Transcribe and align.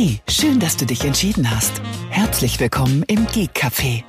Hey, 0.00 0.20
schön, 0.28 0.60
dass 0.60 0.76
du 0.76 0.86
dich 0.86 1.04
entschieden 1.04 1.50
hast. 1.50 1.82
Herzlich 2.08 2.60
willkommen 2.60 3.02
im 3.08 3.26
Geek 3.26 3.50
Café, 3.52 4.04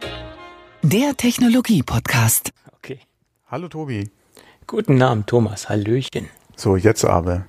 der 0.84 1.18
Technologie-Podcast. 1.18 2.52
Okay. 2.78 3.00
Hallo 3.48 3.70
Tobi. 3.70 4.08
Guten 4.68 5.02
Abend, 5.02 5.26
Thomas. 5.26 5.68
Hallöchen. 5.68 6.30
So, 6.56 6.76
jetzt 6.76 7.04
aber. 7.06 7.48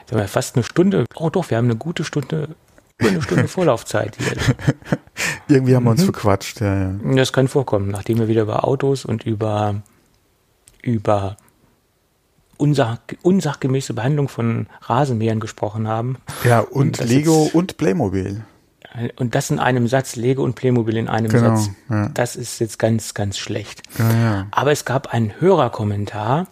Jetzt 0.00 0.10
haben 0.10 0.20
wir 0.20 0.26
fast 0.26 0.56
eine 0.56 0.62
Stunde. 0.62 1.04
Oh 1.16 1.28
doch, 1.28 1.50
wir 1.50 1.58
haben 1.58 1.66
eine 1.66 1.76
gute 1.76 2.04
Stunde, 2.04 2.56
eine 2.96 3.20
Stunde 3.20 3.46
Vorlaufzeit 3.48 4.16
hier. 4.16 4.38
Irgendwie 5.54 5.76
haben 5.76 5.84
wir 5.84 5.90
uns 5.90 6.04
verquatscht, 6.04 6.62
ja, 6.62 6.78
ja. 6.78 7.14
Das 7.14 7.34
kann 7.34 7.46
vorkommen, 7.46 7.90
nachdem 7.90 8.20
wir 8.20 8.28
wieder 8.28 8.40
über 8.40 8.66
Autos 8.66 9.04
und 9.04 9.26
über, 9.26 9.82
über 10.80 11.36
unsach, 12.58 12.98
unsachgemäße 13.22 13.94
Behandlung 13.94 14.28
von 14.28 14.66
Rasenmähern 14.82 15.40
gesprochen 15.40 15.88
haben. 15.88 16.16
Ja, 16.44 16.60
und 16.60 17.00
Das 17.00 17.08
Lego 17.08 17.44
jetzt- 17.44 17.54
und 17.54 17.76
Playmobil. 17.76 18.42
Und 19.16 19.34
das 19.34 19.50
in 19.50 19.58
einem 19.58 19.88
Satz, 19.88 20.16
Lego 20.16 20.42
und 20.42 20.54
Playmobil 20.54 20.96
in 20.96 21.06
einem 21.08 21.30
Genau, 21.30 21.56
Satz. 21.56 21.70
ja. 21.90 22.08
Das 22.14 22.34
ist 22.34 22.58
jetzt 22.60 22.78
ganz, 22.78 23.12
ganz 23.12 23.36
schlecht. 23.36 23.82
Ja, 23.98 24.10
ja. 24.12 24.46
Aber 24.52 24.72
es 24.72 24.86
gab 24.86 25.12
einen 25.12 25.38
Hörerkommentar, 25.38 26.46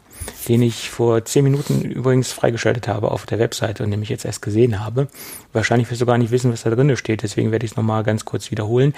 den 0.48 0.60
ich 0.60 0.90
vor 0.90 1.24
zehn 1.24 1.42
Minuten 1.44 1.80
übrigens 1.82 2.32
freigeschaltet 2.32 2.86
habe 2.86 3.10
auf 3.10 3.24
der 3.24 3.38
Webseite 3.38 3.82
und 3.82 3.90
den 3.90 4.02
ich 4.02 4.10
jetzt 4.10 4.26
erst 4.26 4.42
gesehen 4.42 4.84
habe. 4.84 5.08
Wahrscheinlich 5.54 5.90
wirst 5.90 6.02
du 6.02 6.06
gar 6.06 6.18
nicht 6.18 6.30
wissen, 6.32 6.52
was 6.52 6.62
da 6.64 6.70
drin 6.70 6.94
steht, 6.98 7.22
deswegen 7.22 7.50
werde 7.50 7.64
ich 7.64 7.72
es 7.72 7.76
nochmal 7.78 8.02
ganz 8.04 8.26
kurz 8.26 8.50
wiederholen. 8.50 8.94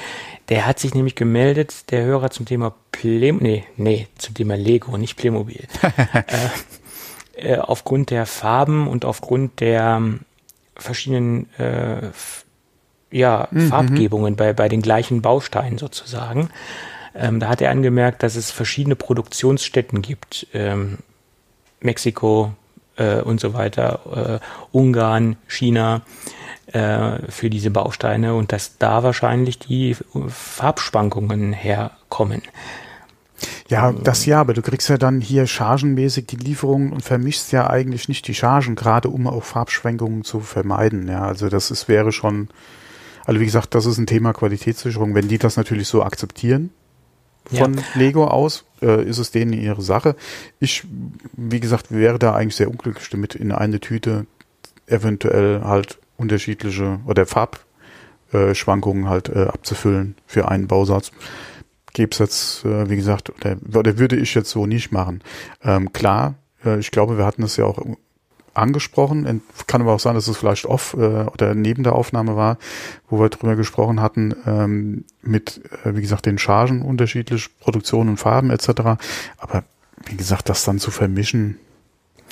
Der 0.49 0.67
hat 0.67 0.81
sich 0.81 0.95
nämlich 0.95 1.15
gemeldet, 1.15 1.91
der 1.93 2.05
Hörer 2.05 2.31
zum 2.31 2.47
Thema 2.47 2.75
Play, 2.91 3.31
nee, 3.33 3.65
nee, 3.77 4.09
zum 4.19 4.35
Thema 4.35 4.57
Lego, 4.57 4.97
nicht 4.99 5.17
Playmobil. 5.17 5.65
äh, 5.83 6.23
äh, 7.37 7.59
aufgrund 7.59 8.11
der 8.11 8.27
Farben 8.27 8.89
und 8.89 9.05
aufgrund 9.05 9.61
der 9.61 9.97
ähm, 9.99 10.21
verschiedenen 10.77 11.49
äh, 11.59 12.11
ja, 13.11 13.49
Farbgebungen 13.69 14.37
bei, 14.37 14.53
bei 14.53 14.69
den 14.69 14.83
gleichen 14.83 15.23
Bausteinen 15.23 15.79
sozusagen. 15.79 16.51
Ähm, 17.15 17.41
da 17.41 17.49
hat 17.49 17.63
er 17.63 17.71
angemerkt, 17.71 18.23
dass 18.23 18.37
es 18.37 18.51
verschiedene 18.51 18.97
Produktionsstätten 18.97 20.03
gibt. 20.03 20.47
Ähm, 20.53 20.99
Mexiko 21.81 22.53
äh, 22.97 23.21
und 23.21 23.41
so 23.41 23.55
weiter, 23.55 24.41
äh, 24.43 24.77
Ungarn, 24.77 25.37
China 25.47 26.03
äh, 26.73 27.31
für 27.31 27.49
diese 27.49 27.71
Bausteine 27.71 28.35
und 28.35 28.53
dass 28.53 28.79
da 28.79 29.03
wahrscheinlich 29.03 29.59
die 29.59 29.97
Farbschwankungen 30.29 31.53
herkommen. 31.53 32.43
Ja, 33.69 33.93
das 33.93 34.27
ja, 34.27 34.41
aber 34.41 34.55
du 34.55 34.63
kriegst 34.63 34.89
ja 34.89 34.97
dann 34.97 35.21
hier 35.21 35.47
chargenmäßig 35.47 36.27
die 36.27 36.37
Lieferungen 36.37 36.93
und 36.93 37.03
vermischst 37.03 37.51
ja 37.53 37.69
eigentlich 37.69 38.09
nicht 38.09 38.29
die 38.29 38.35
Chargen, 38.35 38.77
gerade 38.77 39.09
um 39.09 39.27
auch 39.27 39.43
Farbschwenkungen 39.43 40.23
zu 40.23 40.41
vermeiden. 40.41 41.09
Ja, 41.09 41.23
also 41.23 41.49
das 41.49 41.71
ist, 41.71 41.89
wäre 41.89 42.13
schon, 42.13 42.49
also 43.25 43.41
wie 43.41 43.45
gesagt, 43.45 43.75
das 43.75 43.87
ist 43.87 43.99
ein 43.99 44.07
Thema 44.07 44.33
Qualitätssicherung. 44.33 45.15
Wenn 45.15 45.29
die 45.29 45.39
das 45.39 45.57
natürlich 45.57 45.89
so 45.89 46.03
akzeptieren 46.03 46.71
von 47.53 47.81
Lego 47.95 48.27
aus, 48.27 48.65
äh, 48.83 49.05
ist 49.05 49.19
es 49.19 49.31
denen 49.31 49.53
ihre 49.53 49.83
Sache. 49.83 50.17
Ich, 50.61 50.85
wie 51.33 51.61
gesagt, 51.61 51.91
wäre 51.91 52.19
da 52.19 52.35
eigentlich 52.35 52.57
sehr 52.57 52.71
unglücklich 52.71 53.09
damit, 53.11 53.35
in 53.35 53.53
eine 53.53 53.81
Tüte 53.81 54.27
eventuell 54.87 55.63
halt 55.63 55.99
unterschiedliche 56.17 57.01
oder 57.07 57.27
Farbschwankungen 57.27 58.51
äh, 58.51 58.55
Schwankungen 58.55 59.09
halt 59.09 59.29
äh, 59.29 59.45
abzufüllen 59.45 60.15
für 60.27 60.49
einen 60.49 60.67
Bausatz. 60.67 61.13
Gäbe 61.97 62.11
es 62.13 62.19
jetzt, 62.19 62.65
äh, 62.67 62.91
wie 62.91 62.97
gesagt, 62.97 63.31
oder, 63.31 63.57
oder 63.75 63.97
würde 63.99 64.17
ich 64.17 64.35
jetzt 64.35 64.51
so 64.51 64.67
nicht 64.67 64.93
machen. 64.93 65.23
Ähm, 65.65 65.95
klar, 65.95 66.35
äh, 66.63 66.79
ich 66.79 66.91
glaube, 66.91 67.17
wir 67.17 67.25
hatten 67.25 67.41
das 67.41 67.57
ja 67.57 67.65
auch 67.65 67.79
angesprochen. 68.53 69.41
Kann 69.67 69.81
aber 69.81 69.95
auch 69.95 70.01
sein, 70.01 70.15
dass 70.15 70.29
es 70.29 70.37
vielleicht 70.37 70.67
off 70.67 70.93
äh, 70.93 70.99
oder 71.25 71.55
neben 71.55 71.85
der 71.85 71.95
Aufnahme 71.95 72.37
war, 72.37 72.59
wo 73.09 73.19
wir 73.19 73.31
drüber 73.31 73.57
gesprochen 73.57 74.03
hatten, 74.03 74.35
ähm, 74.47 75.05
mit, 75.23 75.63
äh, 75.85 75.97
wie 75.97 76.03
gesagt, 76.03 76.27
den 76.27 76.37
Chargen 76.37 76.83
unterschiedlich, 76.83 77.49
Produktion 77.61 78.11
und 78.11 78.19
Farben 78.19 78.51
etc. 78.51 78.69
Aber 79.39 79.65
wie 80.05 80.17
gesagt, 80.17 80.51
das 80.51 80.65
dann 80.65 80.79
zu 80.79 80.91
vermischen, 80.91 81.59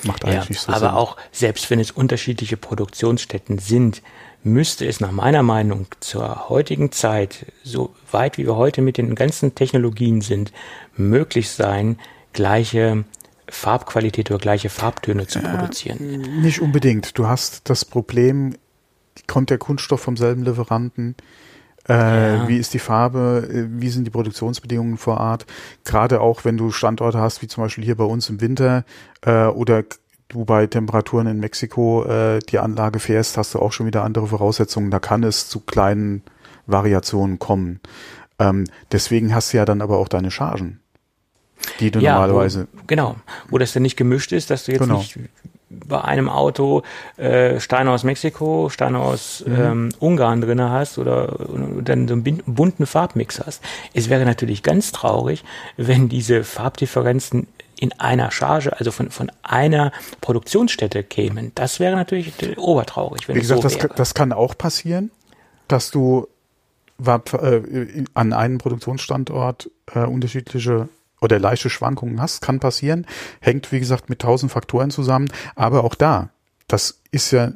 macht 0.03 0.27
eigentlich 0.27 0.45
Ja, 0.45 0.49
nicht 0.51 0.61
so 0.61 0.73
aber 0.73 0.81
Sinn. 0.81 0.89
auch 0.91 1.17
selbst 1.33 1.71
wenn 1.71 1.81
es 1.81 1.91
unterschiedliche 1.91 2.59
Produktionsstätten 2.59 3.59
sind, 3.59 4.03
müsste 4.45 4.87
es 4.87 5.01
nach 5.01 5.11
meiner 5.11 5.43
Meinung 5.43 5.87
zur 6.01 6.49
heutigen 6.49 6.93
Zeit, 6.93 7.47
so 7.65 7.95
weit 8.11 8.39
wie 8.39 8.47
wir 8.47 8.57
heute 8.57 8.83
mit 8.83 8.99
den 8.99 9.15
ganzen 9.15 9.55
Technologien 9.55 10.21
sind, 10.21 10.53
möglich 10.97 11.51
sein, 11.51 11.99
gleiche 12.33 13.05
Farbqualität 13.49 14.31
oder 14.31 14.39
gleiche 14.39 14.69
Farbtöne 14.69 15.27
zu 15.27 15.41
produzieren. 15.41 16.41
Nicht 16.43 16.61
unbedingt. 16.61 17.19
Du 17.19 17.27
hast 17.27 17.69
das 17.71 17.85
Problem, 17.85 18.55
kommt 19.27 19.51
der 19.51 19.59
Kunststoff 19.59 20.01
vom 20.03 20.17
selben 20.17 20.45
Lieferanten? 20.45 21.15
Äh, 21.89 21.93
Ja. 21.93 22.49
Wie 22.49 22.57
ist 22.57 22.73
die 22.75 22.79
Farbe? 22.79 23.47
Äh, 23.51 23.81
Wie 23.81 23.91
sind 23.91 24.05
die 24.05 24.11
Produktionsbedingungen 24.11 24.97
vor 24.97 25.19
Ort? 25.19 25.47
Gerade 25.85 26.21
auch, 26.21 26.45
wenn 26.45 26.57
du 26.57 26.71
Standorte 26.71 27.19
hast, 27.19 27.43
wie 27.43 27.47
zum 27.47 27.63
Beispiel 27.65 27.85
hier 27.85 27.97
bei 27.97 28.05
uns 28.05 28.29
im 28.31 28.41
Winter 28.41 28.85
äh, 29.23 29.47
oder 29.47 29.85
du 30.29 30.45
bei 30.45 30.67
Temperaturen 30.67 31.27
in 31.27 31.41
Mexiko 31.41 32.05
äh, 32.05 32.39
die 32.41 32.59
Anlage 32.59 32.99
fährst, 32.99 33.37
hast 33.37 33.55
du 33.55 33.59
auch 33.61 33.73
schon 33.73 33.87
wieder 33.87 34.03
andere 34.05 34.27
Voraussetzungen. 34.27 34.91
Da 34.91 34.99
kann 34.99 35.23
es 35.23 35.49
zu 35.49 35.61
kleinen 35.61 36.23
Variationen 36.67 37.39
kommen. 37.39 37.81
Ähm, 38.39 38.65
deswegen 38.91 39.35
hast 39.35 39.53
du 39.53 39.59
ja 39.59 39.65
dann 39.65 39.81
aber 39.83 39.99
auch 39.99 40.09
deine 40.09 40.31
Chargen, 40.31 40.81
die 41.79 41.91
du 41.91 42.01
normalerweise 42.01 42.67
Wo, 42.73 42.81
genau, 42.87 43.17
wo 43.49 43.59
das 43.59 43.73
dann 43.73 43.83
nicht 43.83 43.97
gemischt 43.97 44.33
ist, 44.33 44.51
dass 44.51 44.65
du 44.65 44.73
jetzt 44.73 44.81
Genau. 44.81 44.99
nicht 44.99 45.19
bei 45.71 46.01
einem 46.03 46.29
Auto 46.29 46.83
äh, 47.17 47.59
Steine 47.61 47.91
aus 47.91 48.05
Mexiko, 48.05 48.69
Steine 48.71 48.99
aus 49.01 49.45
Mhm. 49.47 49.55
ähm, 49.61 49.89
Ungarn 49.99 50.41
drinne 50.41 50.71
hast 50.71 50.99
oder 50.99 51.37
dann 51.83 52.07
so 52.09 52.15
einen 52.15 52.43
bunten 52.47 52.87
Farbmix 52.87 53.41
hast. 53.45 53.63
Es 53.93 54.09
wäre 54.09 54.25
natürlich 54.25 54.63
ganz 54.63 54.93
traurig, 54.93 55.45
wenn 55.77 56.09
diese 56.09 56.45
Farbdifferenzen 56.45 57.47
in 57.85 57.93
einer 58.01 58.31
Charge, 58.31 58.75
also 58.79 58.91
von, 58.91 59.11
von 59.11 59.31
einer 59.43 59.93
Produktionsstätte 60.23 61.05
kämen. 61.05 61.53
Das 61.55 61.81
wäre 61.81 61.95
natürlich 61.95 62.33
obertraurig, 62.57 63.29
wenn 63.29 63.37
Wie 63.37 63.41
es 63.41 63.49
gesagt, 63.49 63.63
so 63.63 63.69
das, 63.69 63.97
das 63.97 64.15
kann 64.15 64.33
auch 64.33 64.57
passieren, 64.57 65.11
dass 65.69 65.91
du 65.91 66.27
äh, 67.05 68.05
an 68.15 68.33
einem 68.33 68.57
Produktionsstandort 68.57 69.71
äh, 69.95 70.01
unterschiedliche 70.01 70.89
oder 71.21 71.39
leichte 71.39 71.69
Schwankungen 71.69 72.23
hast. 72.23 72.41
Kann 72.41 72.59
passieren. 72.59 73.07
Hängt, 73.41 73.71
wie 73.71 73.81
gesagt, 73.81 74.09
mit 74.09 74.21
tausend 74.21 74.51
Faktoren 74.51 74.91
zusammen. 74.91 75.29
Aber 75.55 75.85
auch 75.85 75.95
da, 75.95 76.31
das 76.69 77.01
ist 77.11 77.33
ja, 77.33 77.53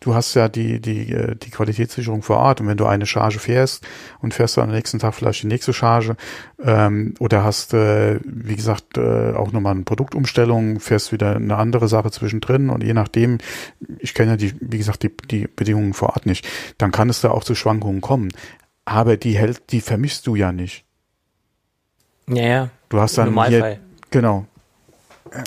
du 0.00 0.14
hast 0.14 0.34
ja 0.34 0.48
die, 0.48 0.80
die, 0.80 1.12
äh, 1.12 1.34
die 1.36 1.50
Qualitätssicherung 1.50 2.22
vor 2.22 2.38
Ort. 2.38 2.60
Und 2.60 2.68
wenn 2.68 2.76
du 2.76 2.86
eine 2.86 3.06
Charge 3.06 3.38
fährst 3.38 3.84
und 4.20 4.34
fährst 4.34 4.56
dann 4.56 4.68
am 4.68 4.74
nächsten 4.74 4.98
Tag 4.98 5.14
vielleicht 5.14 5.42
die 5.42 5.48
nächste 5.48 5.72
Charge 5.72 6.16
ähm, 6.62 7.14
oder 7.18 7.44
hast, 7.44 7.74
äh, 7.74 8.20
wie 8.24 8.56
gesagt, 8.56 8.96
äh, 8.98 9.32
auch 9.32 9.52
nochmal 9.52 9.74
eine 9.74 9.82
Produktumstellung, 9.82 10.80
fährst 10.80 11.12
wieder 11.12 11.36
eine 11.36 11.56
andere 11.56 11.88
Sache 11.88 12.10
zwischendrin 12.10 12.70
und 12.70 12.82
je 12.82 12.94
nachdem, 12.94 13.38
ich 13.98 14.14
kenne 14.14 14.32
ja 14.32 14.36
die, 14.36 14.54
wie 14.60 14.78
gesagt, 14.78 15.02
die, 15.02 15.10
die 15.30 15.48
Bedingungen 15.48 15.94
vor 15.94 16.10
Ort 16.10 16.26
nicht, 16.26 16.46
dann 16.78 16.92
kann 16.92 17.08
es 17.08 17.20
da 17.20 17.30
auch 17.30 17.44
zu 17.44 17.54
Schwankungen 17.54 18.00
kommen. 18.00 18.28
Aber 18.84 19.16
die 19.16 19.36
hält, 19.36 19.72
die 19.72 19.80
vermisst 19.80 20.26
du 20.26 20.34
ja 20.34 20.52
nicht. 20.52 20.84
ja, 22.28 22.42
ja, 22.42 22.70
Du 22.88 23.00
hast 23.00 23.16
dann 23.16 23.26
Normalfall 23.26 23.74
hier, 23.74 23.80
genau. 24.10 24.46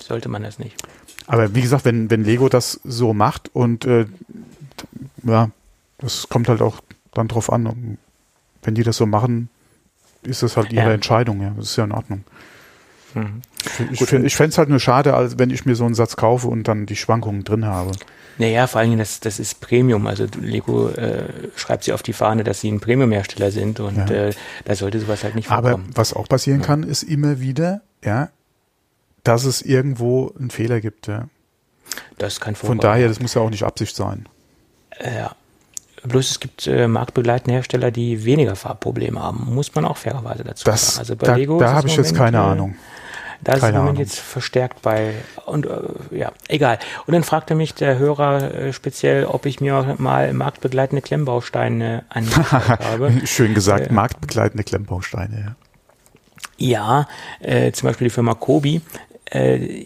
sollte 0.01 0.29
man 0.29 0.43
das 0.43 0.57
nicht. 0.57 0.75
Aber 1.27 1.55
wie 1.55 1.61
gesagt, 1.61 1.85
wenn, 1.85 2.09
wenn 2.11 2.23
Lego 2.23 2.49
das 2.49 2.79
so 2.83 3.13
macht 3.13 3.49
und 3.53 3.85
äh, 3.85 4.05
ja, 5.23 5.49
das 5.97 6.27
kommt 6.29 6.47
halt 6.49 6.61
auch 6.61 6.81
dann 7.13 7.27
drauf 7.27 7.51
an. 7.51 7.97
Wenn 8.63 8.75
die 8.75 8.83
das 8.83 8.97
so 8.97 9.05
machen, 9.05 9.49
ist 10.23 10.43
das 10.43 10.57
halt 10.57 10.71
ihre 10.73 10.85
Ja. 10.87 10.93
Entscheidung, 10.93 11.41
ja. 11.41 11.53
Das 11.57 11.71
ist 11.71 11.75
ja 11.77 11.83
in 11.85 11.91
Ordnung. 11.91 12.23
Mhm. 13.13 13.41
Ich, 13.91 14.01
ich 14.01 14.35
fände 14.35 14.49
es 14.49 14.57
halt 14.57 14.69
nur 14.69 14.79
schade, 14.79 15.13
als 15.15 15.39
wenn 15.39 15.49
ich 15.49 15.65
mir 15.65 15.75
so 15.75 15.85
einen 15.85 15.95
Satz 15.95 16.15
kaufe 16.15 16.47
und 16.47 16.67
dann 16.67 16.85
die 16.85 16.95
Schwankungen 16.95 17.43
drin 17.43 17.65
habe. 17.65 17.91
Naja, 18.37 18.67
vor 18.67 18.81
allen 18.81 18.89
Dingen, 18.91 18.99
das, 18.99 19.21
das 19.21 19.39
ist 19.39 19.61
Premium. 19.61 20.05
Also 20.07 20.27
Lego 20.41 20.89
äh, 20.89 21.23
schreibt 21.55 21.85
sie 21.85 21.93
auf 21.93 22.03
die 22.03 22.11
Fahne, 22.13 22.43
dass 22.43 22.59
sie 22.61 22.69
ein 22.71 22.81
Premium-Hersteller 22.81 23.49
sind 23.51 23.79
und 23.79 23.95
Ja. 24.09 24.27
äh, 24.27 24.33
da 24.65 24.75
sollte 24.75 24.99
sowas 24.99 25.23
halt 25.23 25.35
nicht 25.35 25.49
Aber 25.49 25.69
vorkommen. 25.69 25.89
was 25.95 26.13
auch 26.13 26.27
passieren 26.27 26.61
kann, 26.61 26.83
ist 26.83 27.03
immer 27.03 27.39
wieder, 27.39 27.81
ja, 28.03 28.29
dass 29.25 29.43
es 29.43 29.61
irgendwo 29.61 30.31
einen 30.39 30.49
Fehler 30.51 30.79
gibt, 30.79 31.07
ja. 31.07 31.27
das 32.17 32.39
kann 32.39 32.55
Von 32.55 32.67
vorkommen. 32.67 32.79
daher, 32.81 33.07
das 33.09 33.19
muss 33.19 33.33
ja 33.33 33.41
auch 33.41 33.49
nicht 33.49 33.63
Absicht 33.63 33.95
sein. 33.95 34.27
Ja. 35.03 35.35
Bloß 36.03 36.29
es 36.31 36.39
gibt 36.39 36.67
äh, 36.67 36.87
marktbegleitende 36.87 37.53
Hersteller, 37.55 37.89
die 37.91 38.23
weniger 38.25 38.55
Farbprobleme 38.55 39.19
haben. 39.21 39.53
Muss 39.53 39.73
man 39.73 39.85
auch 39.85 39.97
fairerweise 39.97 40.43
dazu 40.43 40.63
Das, 40.63 40.87
sagen. 40.95 40.99
Also 40.99 41.15
bei 41.15 41.25
da 41.25 41.35
Lego 41.35 41.55
ist 41.57 41.61
da 41.61 41.73
habe 41.73 41.87
ich 41.87 41.97
im 41.97 42.03
jetzt 42.03 42.15
keine 42.15 42.37
äh, 42.37 42.41
Ahnung. 42.41 42.75
Da 43.43 43.51
ist 43.53 43.57
im 43.57 43.61
Keine 43.61 43.77
Moment 43.79 43.97
Ahnung. 43.97 44.07
jetzt 44.07 44.19
verstärkt 44.19 44.81
bei 44.81 45.13
und 45.45 45.65
äh, 45.65 45.69
ja, 46.11 46.31
egal. 46.47 46.79
Und 47.05 47.13
dann 47.13 47.23
fragte 47.23 47.53
mich 47.53 47.73
der 47.73 47.97
Hörer 47.97 48.53
äh, 48.53 48.73
speziell, 48.73 49.25
ob 49.25 49.45
ich 49.45 49.59
mir 49.59 49.95
mal 49.97 50.31
marktbegleitende 50.33 51.01
Klemmbausteine 51.01 52.05
angeschaut 52.09 52.51
habe. 52.51 53.11
Schön 53.25 53.53
gesagt, 53.53 53.87
Äh, 53.87 53.93
marktbegleitende 53.93 54.63
Klemmbausteine, 54.63 55.39
ja. 55.39 55.55
Ja, 56.57 57.07
äh, 57.41 57.71
zum 57.73 57.89
Beispiel 57.89 58.05
die 58.07 58.13
Firma 58.13 58.33
Kobi. 58.35 58.81
Äh, 59.25 59.85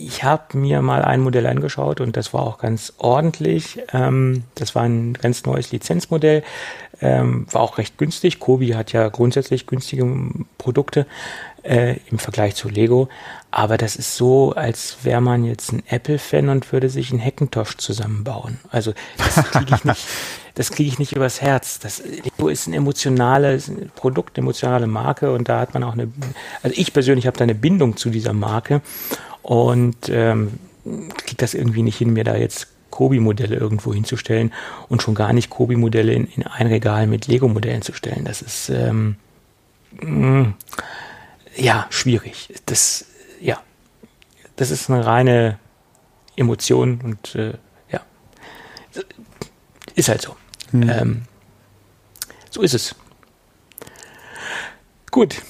ich 0.00 0.24
habe 0.24 0.56
mir 0.56 0.80
mal 0.82 1.02
ein 1.02 1.20
Modell 1.20 1.46
angeschaut 1.46 2.00
und 2.00 2.16
das 2.16 2.32
war 2.32 2.42
auch 2.42 2.58
ganz 2.58 2.94
ordentlich. 2.98 3.80
Ähm, 3.92 4.44
das 4.54 4.74
war 4.74 4.82
ein 4.82 5.12
ganz 5.14 5.44
neues 5.44 5.72
Lizenzmodell, 5.72 6.42
ähm, 7.00 7.46
war 7.50 7.60
auch 7.60 7.78
recht 7.78 7.98
günstig. 7.98 8.40
Kobi 8.40 8.74
hat 8.74 8.92
ja 8.92 9.08
grundsätzlich 9.08 9.66
günstige 9.66 10.06
Produkte 10.58 11.06
äh, 11.62 11.96
im 12.10 12.18
Vergleich 12.18 12.54
zu 12.54 12.68
Lego. 12.68 13.08
Aber 13.50 13.76
das 13.76 13.96
ist 13.96 14.16
so, 14.16 14.52
als 14.52 14.98
wäre 15.02 15.20
man 15.20 15.44
jetzt 15.44 15.72
ein 15.72 15.82
Apple-Fan 15.88 16.48
und 16.48 16.72
würde 16.72 16.88
sich 16.88 17.10
einen 17.10 17.22
Hackintosh 17.22 17.76
zusammenbauen. 17.76 18.58
Also 18.70 18.94
das 19.18 19.34
kriege 19.50 19.74
ich 19.74 19.84
nicht, 19.84 20.06
das 20.54 20.70
kriege 20.70 20.88
ich 20.88 20.98
nicht 20.98 21.12
übers 21.12 21.40
Herz. 21.40 21.78
Das 21.78 22.02
Lego 22.04 22.48
ist 22.48 22.66
ein 22.66 22.74
emotionales 22.74 23.70
Produkt, 23.96 24.38
eine 24.38 24.44
emotionale 24.44 24.86
Marke 24.86 25.32
und 25.32 25.48
da 25.48 25.60
hat 25.60 25.74
man 25.74 25.84
auch 25.84 25.92
eine, 25.92 26.10
also 26.62 26.74
ich 26.78 26.92
persönlich 26.92 27.26
habe 27.26 27.36
da 27.36 27.44
eine 27.44 27.54
Bindung 27.54 27.96
zu 27.96 28.10
dieser 28.10 28.32
Marke 28.32 28.80
und 29.50 30.08
ähm, 30.10 30.60
kriege 30.84 31.38
das 31.38 31.54
irgendwie 31.54 31.82
nicht 31.82 31.98
hin, 31.98 32.12
mir 32.12 32.22
da 32.22 32.36
jetzt 32.36 32.68
Kobi-Modelle 32.90 33.56
irgendwo 33.56 33.92
hinzustellen 33.92 34.52
und 34.88 35.02
schon 35.02 35.16
gar 35.16 35.32
nicht 35.32 35.50
Kobi-Modelle 35.50 36.12
in, 36.12 36.26
in 36.26 36.46
ein 36.46 36.68
Regal 36.68 37.08
mit 37.08 37.26
Lego-Modellen 37.26 37.82
zu 37.82 37.92
stellen. 37.92 38.24
Das 38.24 38.42
ist 38.42 38.68
ähm, 38.68 39.16
mh, 40.00 40.08
mm, 40.08 40.54
ja 41.56 41.88
schwierig. 41.90 42.54
Das 42.66 43.06
ja, 43.40 43.60
das 44.54 44.70
ist 44.70 44.88
eine 44.88 45.04
reine 45.04 45.58
Emotion 46.36 47.00
und 47.02 47.34
äh, 47.34 47.54
ja, 47.90 48.02
ist 49.96 50.08
halt 50.08 50.22
so. 50.22 50.36
Hm. 50.70 50.88
Ähm, 50.88 51.22
so 52.50 52.62
ist 52.62 52.74
es. 52.74 52.94
Gut, 55.10 55.42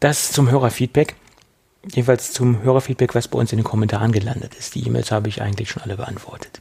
das 0.00 0.32
zum 0.32 0.50
Hörerfeedback. 0.50 1.14
Jedenfalls 1.92 2.32
zum 2.32 2.62
Hörerfeedback, 2.62 3.14
was 3.14 3.28
bei 3.28 3.38
uns 3.38 3.52
in 3.52 3.58
den 3.58 3.64
Kommentaren 3.64 4.12
gelandet 4.12 4.54
ist. 4.54 4.74
Die 4.74 4.86
E-Mails 4.86 5.10
habe 5.10 5.28
ich 5.28 5.40
eigentlich 5.42 5.70
schon 5.70 5.82
alle 5.82 5.96
beantwortet. 5.96 6.60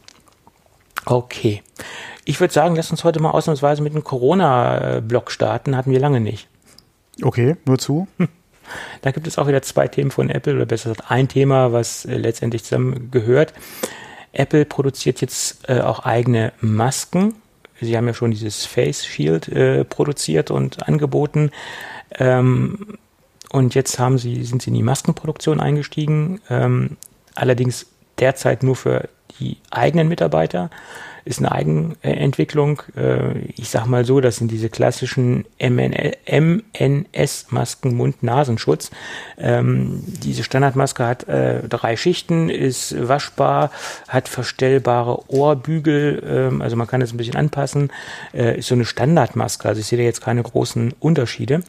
Okay. 1.05 1.63
Ich 2.25 2.39
würde 2.39 2.53
sagen, 2.53 2.75
lass 2.75 2.91
uns 2.91 3.03
heute 3.03 3.21
mal 3.21 3.31
ausnahmsweise 3.31 3.81
mit 3.81 3.93
einem 3.93 4.03
Corona-Block 4.03 5.31
starten. 5.31 5.75
Hatten 5.75 5.91
wir 5.91 5.99
lange 5.99 6.19
nicht. 6.19 6.47
Okay, 7.21 7.55
nur 7.65 7.77
zu. 7.77 8.07
Da 9.01 9.11
gibt 9.11 9.27
es 9.27 9.37
auch 9.37 9.47
wieder 9.47 9.61
zwei 9.61 9.87
Themen 9.87 10.11
von 10.11 10.29
Apple 10.29 10.53
oder 10.53 10.65
besser 10.65 10.89
gesagt 10.89 11.09
ein 11.09 11.29
Thema, 11.29 11.71
was 11.71 12.03
äh, 12.03 12.17
letztendlich 12.17 12.65
zusammen 12.65 13.11
gehört. 13.11 13.53
Apple 14.33 14.65
produziert 14.65 15.21
jetzt 15.21 15.69
äh, 15.69 15.79
auch 15.79 15.99
eigene 15.99 16.51
Masken. 16.59 17.35
Sie 17.79 17.95
haben 17.95 18.07
ja 18.07 18.13
schon 18.13 18.31
dieses 18.31 18.65
Face 18.65 19.05
Shield 19.05 19.47
äh, 19.47 19.85
produziert 19.85 20.51
und 20.51 20.87
angeboten. 20.87 21.51
Ähm, 22.17 22.97
und 23.51 23.75
jetzt 23.75 23.99
haben 23.99 24.17
sie, 24.17 24.43
sind 24.43 24.61
sie 24.61 24.69
in 24.69 24.75
die 24.75 24.83
Maskenproduktion 24.83 25.59
eingestiegen. 25.59 26.41
Ähm, 26.49 26.97
allerdings 27.35 27.87
derzeit 28.19 28.63
nur 28.63 28.75
für 28.75 29.09
die 29.39 29.57
eigenen 29.69 30.07
Mitarbeiter 30.07 30.69
ist 31.27 31.39
eine 31.39 31.51
Eigenentwicklung. 31.51 32.81
Äh, 32.95 33.39
ich 33.55 33.69
sag 33.69 33.85
mal 33.85 34.05
so, 34.05 34.21
das 34.21 34.37
sind 34.37 34.49
diese 34.49 34.69
klassischen 34.69 35.43
MNS-Masken, 35.59 36.23
Mund-Nasenschutz. 37.95 38.91
Ähm, 39.37 40.03
diese 40.05 40.43
Standardmaske 40.43 41.05
hat 41.05 41.27
äh, 41.27 41.67
drei 41.67 41.97
Schichten, 41.97 42.49
ist 42.49 42.95
waschbar, 43.07 43.71
hat 44.07 44.29
verstellbare 44.29 45.29
Ohrbügel, 45.29 46.23
ähm, 46.25 46.61
also 46.61 46.77
man 46.77 46.87
kann 46.87 47.01
es 47.01 47.13
ein 47.13 47.17
bisschen 47.17 47.35
anpassen, 47.35 47.91
äh, 48.33 48.57
ist 48.59 48.69
so 48.69 48.75
eine 48.75 48.85
Standardmaske. 48.85 49.67
Also 49.67 49.81
ich 49.81 49.87
sehe 49.87 49.97
da 49.97 50.05
jetzt 50.05 50.21
keine 50.21 50.43
großen 50.43 50.93
Unterschiede. 50.99 51.61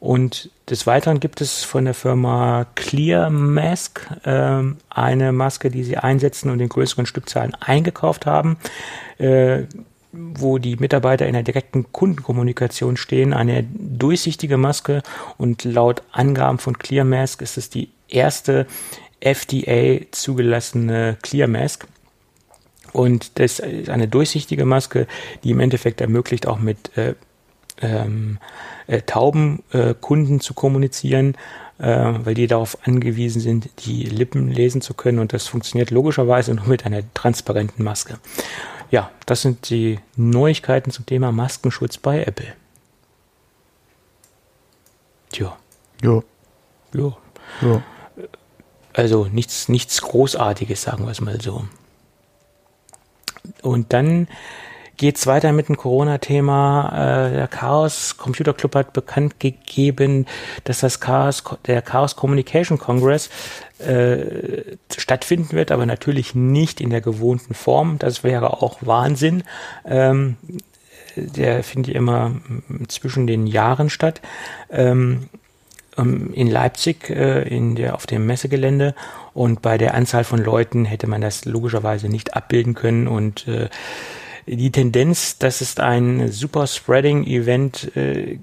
Und 0.00 0.50
des 0.68 0.86
Weiteren 0.86 1.20
gibt 1.20 1.40
es 1.40 1.64
von 1.64 1.84
der 1.84 1.94
Firma 1.94 2.66
Clear 2.74 3.30
Mask 3.30 4.06
äh, 4.24 4.62
eine 4.90 5.32
Maske, 5.32 5.70
die 5.70 5.84
sie 5.84 5.96
einsetzen 5.96 6.50
und 6.50 6.60
in 6.60 6.68
größeren 6.68 7.06
Stückzahlen 7.06 7.54
eingekauft 7.54 8.26
haben, 8.26 8.56
äh, 9.18 9.62
wo 10.12 10.58
die 10.58 10.76
Mitarbeiter 10.76 11.26
in 11.26 11.32
der 11.32 11.42
direkten 11.42 11.92
Kundenkommunikation 11.92 12.96
stehen. 12.96 13.32
Eine 13.32 13.64
durchsichtige 13.64 14.56
Maske 14.56 15.02
und 15.38 15.64
laut 15.64 16.02
Angaben 16.12 16.58
von 16.58 16.78
Clear 16.78 17.04
Mask 17.04 17.42
ist 17.42 17.58
es 17.58 17.70
die 17.70 17.90
erste 18.08 18.66
FDA 19.20 20.04
zugelassene 20.10 21.16
Clear 21.22 21.48
Mask. 21.48 21.86
Und 22.92 23.40
das 23.40 23.58
ist 23.58 23.90
eine 23.90 24.06
durchsichtige 24.06 24.64
Maske, 24.64 25.08
die 25.42 25.50
im 25.50 25.60
Endeffekt 25.60 26.00
ermöglicht, 26.00 26.46
auch 26.46 26.60
mit 26.60 26.96
äh, 26.96 27.14
ähm, 27.80 28.38
äh, 28.86 29.02
tauben 29.02 29.62
äh, 29.72 29.94
Kunden 30.00 30.40
zu 30.40 30.54
kommunizieren, 30.54 31.36
äh, 31.78 31.84
weil 31.86 32.34
die 32.34 32.46
darauf 32.46 32.78
angewiesen 32.86 33.40
sind, 33.40 33.68
die 33.86 34.04
Lippen 34.04 34.48
lesen 34.48 34.80
zu 34.80 34.94
können 34.94 35.18
und 35.18 35.32
das 35.32 35.46
funktioniert 35.46 35.90
logischerweise 35.90 36.54
nur 36.54 36.66
mit 36.66 36.86
einer 36.86 37.02
transparenten 37.14 37.84
Maske. 37.84 38.18
Ja, 38.90 39.10
das 39.26 39.42
sind 39.42 39.70
die 39.70 39.98
Neuigkeiten 40.16 40.90
zum 40.90 41.06
Thema 41.06 41.32
Maskenschutz 41.32 41.98
bei 41.98 42.22
Apple. 42.22 42.52
Tja. 45.32 45.56
Ja. 46.02 46.22
Ja. 46.92 47.16
ja. 47.62 47.82
Also 48.92 49.24
nichts, 49.24 49.68
nichts 49.68 50.00
Großartiges, 50.02 50.82
sagen 50.82 51.04
wir 51.04 51.10
es 51.10 51.20
mal 51.20 51.40
so. 51.40 51.64
Und 53.62 53.92
dann 53.92 54.28
geht 54.96 55.16
es 55.16 55.26
weiter 55.26 55.52
mit 55.52 55.68
dem 55.68 55.76
Corona-Thema. 55.76 57.28
Äh, 57.28 57.34
der 57.34 57.48
Chaos 57.48 58.16
Computer 58.16 58.52
Club 58.52 58.74
hat 58.74 58.92
bekannt 58.92 59.40
gegeben, 59.40 60.26
dass 60.64 60.80
das 60.80 61.00
Chaos, 61.00 61.42
der 61.66 61.82
Chaos 61.82 62.16
Communication 62.16 62.78
Congress 62.78 63.30
äh, 63.78 64.76
stattfinden 64.96 65.52
wird, 65.52 65.72
aber 65.72 65.86
natürlich 65.86 66.34
nicht 66.34 66.80
in 66.80 66.90
der 66.90 67.00
gewohnten 67.00 67.54
Form. 67.54 67.98
Das 67.98 68.24
wäre 68.24 68.62
auch 68.62 68.78
Wahnsinn. 68.80 69.42
Ähm, 69.84 70.36
der 71.16 71.62
findet 71.62 71.94
immer 71.94 72.32
zwischen 72.88 73.26
den 73.26 73.46
Jahren 73.46 73.90
statt. 73.90 74.20
Ähm, 74.70 75.28
ähm, 75.96 76.32
in 76.34 76.48
Leipzig 76.50 77.10
äh, 77.10 77.42
in 77.42 77.76
der, 77.76 77.94
auf 77.94 78.06
dem 78.06 78.26
Messegelände 78.26 78.94
und 79.32 79.62
bei 79.62 79.78
der 79.78 79.94
Anzahl 79.94 80.24
von 80.24 80.42
Leuten 80.42 80.84
hätte 80.84 81.06
man 81.06 81.20
das 81.20 81.44
logischerweise 81.44 82.08
nicht 82.08 82.34
abbilden 82.34 82.74
können 82.74 83.06
und 83.08 83.46
äh, 83.48 83.68
die 84.46 84.70
Tendenz, 84.70 85.38
dass 85.38 85.60
es 85.60 85.78
ein 85.78 86.30
Super 86.30 86.66
Spreading 86.66 87.26
Event 87.26 87.96
äh, 87.96 88.38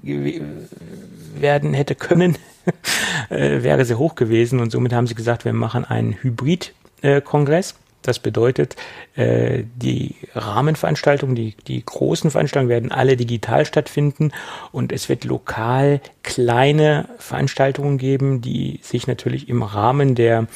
werden 1.34 1.74
hätte 1.74 1.94
können, 1.94 2.36
äh, 3.30 3.62
wäre 3.62 3.84
sehr 3.84 3.98
hoch 3.98 4.14
gewesen 4.14 4.60
und 4.60 4.70
somit 4.70 4.92
haben 4.92 5.06
sie 5.06 5.14
gesagt, 5.14 5.44
wir 5.44 5.52
machen 5.52 5.84
einen 5.84 6.14
Hybrid-Kongress. 6.14 7.74
Das 8.02 8.18
bedeutet, 8.18 8.74
äh, 9.14 9.62
die 9.76 10.16
Rahmenveranstaltungen, 10.34 11.36
die, 11.36 11.54
die 11.68 11.84
großen 11.84 12.32
Veranstaltungen 12.32 12.68
werden 12.68 12.90
alle 12.90 13.16
digital 13.16 13.64
stattfinden 13.64 14.32
und 14.72 14.90
es 14.90 15.08
wird 15.08 15.24
lokal 15.24 16.00
kleine 16.24 17.08
Veranstaltungen 17.18 17.98
geben, 17.98 18.40
die 18.40 18.80
sich 18.82 19.06
natürlich 19.06 19.48
im 19.48 19.62
Rahmen 19.62 20.16
der 20.16 20.48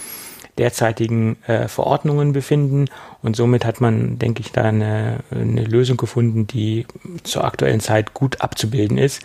derzeitigen 0.58 1.42
äh, 1.46 1.68
Verordnungen 1.68 2.32
befinden. 2.32 2.86
Und 3.22 3.36
somit 3.36 3.64
hat 3.64 3.80
man, 3.80 4.18
denke 4.18 4.40
ich, 4.40 4.52
da 4.52 4.62
eine, 4.62 5.20
eine 5.30 5.64
Lösung 5.64 5.96
gefunden, 5.96 6.46
die 6.46 6.86
zur 7.22 7.44
aktuellen 7.44 7.80
Zeit 7.80 8.14
gut 8.14 8.40
abzubilden 8.40 8.98
ist. 8.98 9.22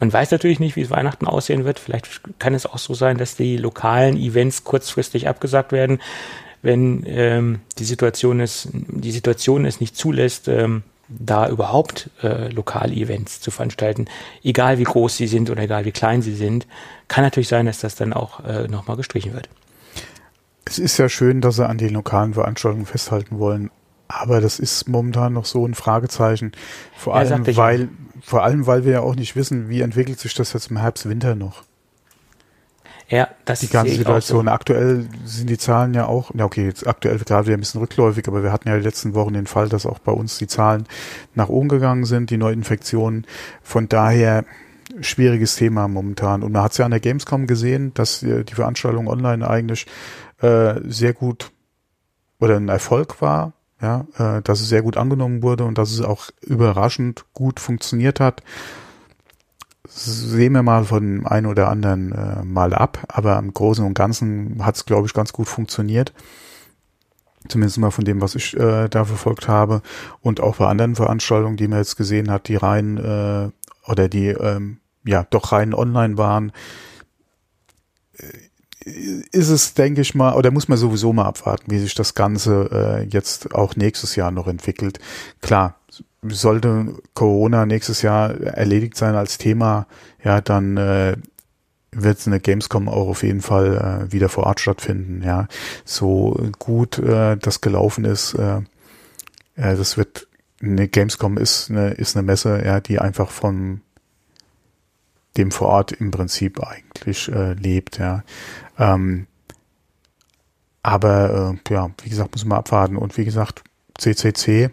Man 0.00 0.12
weiß 0.12 0.32
natürlich 0.32 0.58
nicht, 0.58 0.74
wie 0.74 0.80
es 0.82 0.90
Weihnachten 0.90 1.26
aussehen 1.26 1.64
wird. 1.64 1.78
Vielleicht 1.78 2.08
kann 2.40 2.54
es 2.54 2.66
auch 2.66 2.78
so 2.78 2.94
sein, 2.94 3.18
dass 3.18 3.36
die 3.36 3.56
lokalen 3.56 4.16
Events 4.16 4.64
kurzfristig 4.64 5.28
abgesagt 5.28 5.70
werden, 5.70 6.00
wenn 6.62 7.04
ähm, 7.06 7.60
die 7.78 7.84
Situation 7.84 8.40
es 8.40 8.68
die 8.72 9.12
Situation 9.12 9.64
es 9.64 9.80
nicht 9.80 9.96
zulässt, 9.96 10.48
ähm, 10.48 10.82
da 11.08 11.48
überhaupt 11.48 12.10
äh, 12.22 12.48
Lokal-Events 12.48 13.40
zu 13.40 13.50
veranstalten, 13.50 14.06
egal 14.42 14.78
wie 14.78 14.84
groß 14.84 15.16
sie 15.16 15.26
sind 15.26 15.50
oder 15.50 15.62
egal 15.62 15.84
wie 15.84 15.92
klein 15.92 16.22
sie 16.22 16.34
sind, 16.34 16.66
kann 17.08 17.24
natürlich 17.24 17.48
sein, 17.48 17.66
dass 17.66 17.80
das 17.80 17.96
dann 17.96 18.12
auch 18.12 18.44
äh, 18.44 18.68
nochmal 18.68 18.96
gestrichen 18.96 19.34
wird. 19.34 19.48
Es 20.64 20.78
ist 20.78 20.98
ja 20.98 21.08
schön, 21.08 21.40
dass 21.40 21.56
sie 21.56 21.68
an 21.68 21.78
den 21.78 21.90
lokalen 21.90 22.34
Veranstaltungen 22.34 22.86
festhalten 22.86 23.38
wollen, 23.38 23.70
aber 24.08 24.40
das 24.40 24.58
ist 24.58 24.88
momentan 24.88 25.32
noch 25.32 25.44
so 25.44 25.66
ein 25.66 25.74
Fragezeichen. 25.74 26.52
Vor 26.96 27.14
ja, 27.14 27.20
allem, 27.20 27.56
weil, 27.56 27.88
vor 28.20 28.42
allem, 28.42 28.66
weil 28.66 28.84
wir 28.84 28.92
ja 28.92 29.00
auch 29.00 29.16
nicht 29.16 29.36
wissen, 29.36 29.68
wie 29.68 29.80
entwickelt 29.80 30.20
sich 30.20 30.34
das 30.34 30.52
jetzt 30.52 30.70
im 30.70 30.78
Herbst, 30.78 31.08
Winter 31.08 31.34
noch. 31.34 31.64
Ja, 33.08 33.28
das 33.44 33.60
die 33.60 33.68
ganze 33.68 33.94
Situation. 33.94 34.46
So. 34.46 34.50
Aktuell 34.50 35.06
sind 35.26 35.50
die 35.50 35.58
Zahlen 35.58 35.92
ja 35.92 36.06
auch, 36.06 36.30
ja 36.34 36.46
okay, 36.46 36.64
jetzt 36.64 36.86
aktuell 36.86 37.18
gerade 37.18 37.46
wieder 37.46 37.58
ein 37.58 37.60
bisschen 37.60 37.80
rückläufig, 37.80 38.26
aber 38.26 38.42
wir 38.42 38.52
hatten 38.52 38.68
ja 38.68 38.76
die 38.76 38.82
letzten 38.82 39.14
Wochen 39.14 39.34
den 39.34 39.46
Fall, 39.46 39.68
dass 39.68 39.84
auch 39.84 39.98
bei 39.98 40.12
uns 40.12 40.38
die 40.38 40.46
Zahlen 40.46 40.86
nach 41.34 41.50
oben 41.50 41.68
gegangen 41.68 42.06
sind, 42.06 42.30
die 42.30 42.38
Neuinfektionen. 42.38 43.26
Von 43.62 43.88
daher 43.88 44.46
schwieriges 45.00 45.56
Thema 45.56 45.88
momentan. 45.88 46.42
Und 46.42 46.52
man 46.52 46.62
hat 46.62 46.72
es 46.72 46.78
ja 46.78 46.84
an 46.84 46.90
der 46.90 47.00
Gamescom 47.00 47.46
gesehen, 47.46 47.92
dass 47.94 48.22
äh, 48.22 48.44
die 48.44 48.54
Veranstaltung 48.54 49.08
online 49.08 49.48
eigentlich 49.48 49.86
äh, 50.42 50.80
sehr 50.84 51.14
gut 51.14 51.52
oder 52.38 52.56
ein 52.56 52.68
Erfolg 52.68 53.22
war, 53.22 53.52
ja, 53.80 54.06
äh, 54.18 54.42
dass 54.42 54.60
es 54.60 54.68
sehr 54.68 54.82
gut 54.82 54.96
angenommen 54.96 55.42
wurde 55.42 55.64
und 55.64 55.78
dass 55.78 55.92
es 55.92 56.00
auch 56.00 56.30
überraschend 56.40 57.24
gut 57.32 57.60
funktioniert 57.60 58.20
hat. 58.20 58.42
sehen 59.88 60.52
wir 60.54 60.62
mal 60.62 60.84
von 60.84 61.02
dem 61.02 61.26
einen 61.26 61.46
oder 61.46 61.68
anderen 61.68 62.12
äh, 62.12 62.44
mal 62.44 62.74
ab, 62.74 63.04
aber 63.08 63.38
im 63.38 63.52
Großen 63.52 63.84
und 63.84 63.94
Ganzen 63.94 64.64
hat 64.64 64.76
es, 64.76 64.86
glaube 64.86 65.06
ich, 65.06 65.14
ganz 65.14 65.32
gut 65.32 65.48
funktioniert. 65.48 66.12
Zumindest 67.48 67.78
mal 67.78 67.90
von 67.90 68.04
dem, 68.04 68.20
was 68.20 68.34
ich 68.34 68.56
äh, 68.56 68.88
da 68.88 69.04
verfolgt 69.04 69.48
habe. 69.48 69.82
Und 70.20 70.40
auch 70.40 70.56
bei 70.56 70.66
anderen 70.66 70.94
Veranstaltungen, 70.94 71.56
die 71.56 71.66
man 71.68 71.78
jetzt 71.78 71.96
gesehen 71.96 72.30
hat, 72.30 72.48
die 72.48 72.56
rein 72.56 72.98
äh, 72.98 73.50
oder 73.90 74.08
die 74.08 74.28
ähm, 74.28 74.78
ja 75.04 75.26
doch 75.28 75.52
rein 75.52 75.74
online 75.74 76.16
waren, 76.18 76.52
äh, 78.16 78.26
ist 78.84 79.48
es, 79.48 79.74
denke 79.74 80.00
ich 80.00 80.14
mal, 80.14 80.34
oder 80.34 80.50
muss 80.50 80.68
man 80.68 80.78
sowieso 80.78 81.12
mal 81.12 81.26
abwarten, 81.26 81.70
wie 81.70 81.78
sich 81.78 81.94
das 81.94 82.14
Ganze 82.14 82.68
äh, 82.72 83.04
jetzt 83.04 83.54
auch 83.54 83.76
nächstes 83.76 84.16
Jahr 84.16 84.30
noch 84.30 84.48
entwickelt. 84.48 84.98
Klar, 85.40 85.76
sollte 86.22 86.94
Corona 87.14 87.66
nächstes 87.66 88.02
Jahr 88.02 88.40
erledigt 88.40 88.96
sein 88.96 89.14
als 89.14 89.38
Thema, 89.38 89.86
ja, 90.22 90.40
dann 90.40 90.76
äh, 90.76 91.16
wird 91.92 92.26
eine 92.26 92.40
Gamescom 92.40 92.88
auch 92.88 93.08
auf 93.08 93.22
jeden 93.22 93.42
Fall 93.42 94.06
äh, 94.08 94.12
wieder 94.12 94.28
vor 94.28 94.44
Ort 94.44 94.60
stattfinden. 94.60 95.22
Ja, 95.24 95.46
so 95.84 96.50
gut 96.58 96.98
äh, 96.98 97.36
das 97.36 97.60
gelaufen 97.60 98.04
ist, 98.04 98.34
äh, 98.34 98.58
äh, 99.56 99.76
das 99.76 99.96
wird 99.96 100.26
eine 100.62 100.88
Gamescom 100.88 101.38
ist 101.38 101.70
eine 101.70 101.90
ist 101.90 102.16
eine 102.16 102.24
Messe, 102.24 102.62
ja, 102.64 102.80
die 102.80 102.98
einfach 102.98 103.30
von 103.30 103.82
dem 105.36 105.50
vor 105.50 105.68
Ort 105.68 105.92
im 105.92 106.10
Prinzip 106.10 106.62
eigentlich 106.62 107.30
äh, 107.30 107.54
lebt. 107.54 107.98
Ja, 107.98 108.22
ähm, 108.78 109.26
aber 110.82 111.54
äh, 111.68 111.72
ja, 111.72 111.90
wie 112.02 112.10
gesagt, 112.10 112.32
muss 112.32 112.44
man 112.44 112.58
abwarten 112.58 112.96
und 112.96 113.16
wie 113.16 113.24
gesagt, 113.24 113.62
CCC 113.98 114.70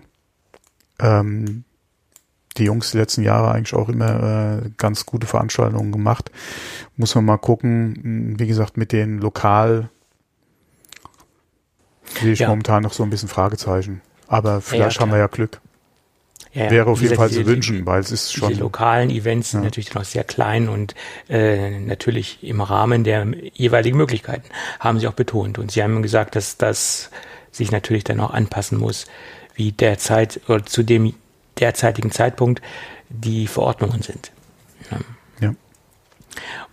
ähm, 0.99 1.63
die 2.57 2.65
Jungs 2.65 2.91
die 2.91 2.97
letzten 2.97 3.23
Jahre 3.23 3.51
eigentlich 3.51 3.73
auch 3.73 3.89
immer 3.89 4.63
äh, 4.63 4.69
ganz 4.77 5.05
gute 5.05 5.27
Veranstaltungen 5.27 5.91
gemacht. 5.91 6.31
Muss 6.97 7.15
man 7.15 7.25
mal 7.25 7.37
gucken. 7.37 8.35
Wie 8.37 8.47
gesagt, 8.47 8.77
mit 8.77 8.91
den 8.91 9.19
lokal 9.19 9.89
sehe 12.19 12.33
ich 12.33 12.39
ja. 12.39 12.49
momentan 12.49 12.83
noch 12.83 12.93
so 12.93 13.03
ein 13.03 13.09
bisschen 13.09 13.29
Fragezeichen. 13.29 14.01
Aber 14.27 14.61
vielleicht 14.61 14.97
ja, 14.97 15.01
haben 15.01 15.11
wir 15.11 15.19
ja 15.19 15.27
Glück. 15.27 15.61
Ja, 16.53 16.71
Wäre 16.71 16.89
auf 16.89 17.01
jeden 17.01 17.15
Fall 17.15 17.29
zu 17.29 17.45
wünschen, 17.45 17.85
weil 17.85 17.99
es 17.99 18.11
ist 18.11 18.33
schon. 18.33 18.49
Die 18.49 18.59
lokalen 18.59 19.11
Events 19.11 19.51
sind 19.51 19.63
natürlich 19.63 19.93
noch 19.93 20.03
sehr 20.03 20.23
klein 20.23 20.67
und 20.67 20.95
äh, 21.29 21.79
natürlich 21.79 22.43
im 22.43 22.61
Rahmen 22.61 23.03
der 23.03 23.27
jeweiligen 23.53 23.97
Möglichkeiten 23.97 24.49
haben 24.79 24.99
sie 24.99 25.07
auch 25.07 25.13
betont. 25.13 25.59
Und 25.59 25.71
sie 25.71 25.83
haben 25.83 26.01
gesagt, 26.01 26.35
dass 26.35 26.57
das 26.57 27.11
sich 27.51 27.71
natürlich 27.71 28.03
dann 28.03 28.19
auch 28.19 28.31
anpassen 28.31 28.79
muss, 28.79 29.05
wie 29.53 29.71
derzeit 29.71 30.41
oder 30.47 30.65
zu 30.65 30.81
dem 30.81 31.13
derzeitigen 31.59 32.11
Zeitpunkt 32.11 32.63
die 33.09 33.45
Verordnungen 33.45 34.01
sind. 34.01 34.31
Ja. 34.89 34.97
ja. 35.41 35.55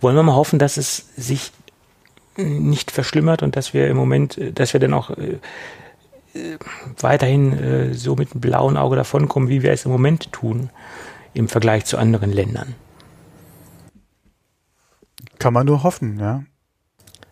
Wollen 0.01 0.15
wir 0.15 0.23
mal 0.23 0.35
hoffen, 0.35 0.57
dass 0.57 0.77
es 0.77 1.09
sich 1.15 1.51
nicht 2.35 2.91
verschlimmert 2.91 3.43
und 3.43 3.55
dass 3.55 3.73
wir 3.73 3.87
im 3.87 3.97
Moment, 3.97 4.39
dass 4.55 4.73
wir 4.73 4.79
dann 4.79 4.93
auch 4.93 5.11
äh, 5.11 5.37
weiterhin 6.99 7.53
äh, 7.53 7.93
so 7.93 8.15
mit 8.15 8.31
einem 8.31 8.41
blauen 8.41 8.77
Auge 8.77 8.95
davonkommen, 8.95 9.49
wie 9.49 9.63
wir 9.63 9.71
es 9.71 9.85
im 9.85 9.91
Moment 9.91 10.31
tun, 10.31 10.69
im 11.33 11.47
Vergleich 11.47 11.85
zu 11.85 11.97
anderen 11.97 12.31
Ländern. 12.31 12.75
Kann 15.39 15.53
man 15.53 15.65
nur 15.65 15.83
hoffen, 15.83 16.19
ja. 16.19 16.43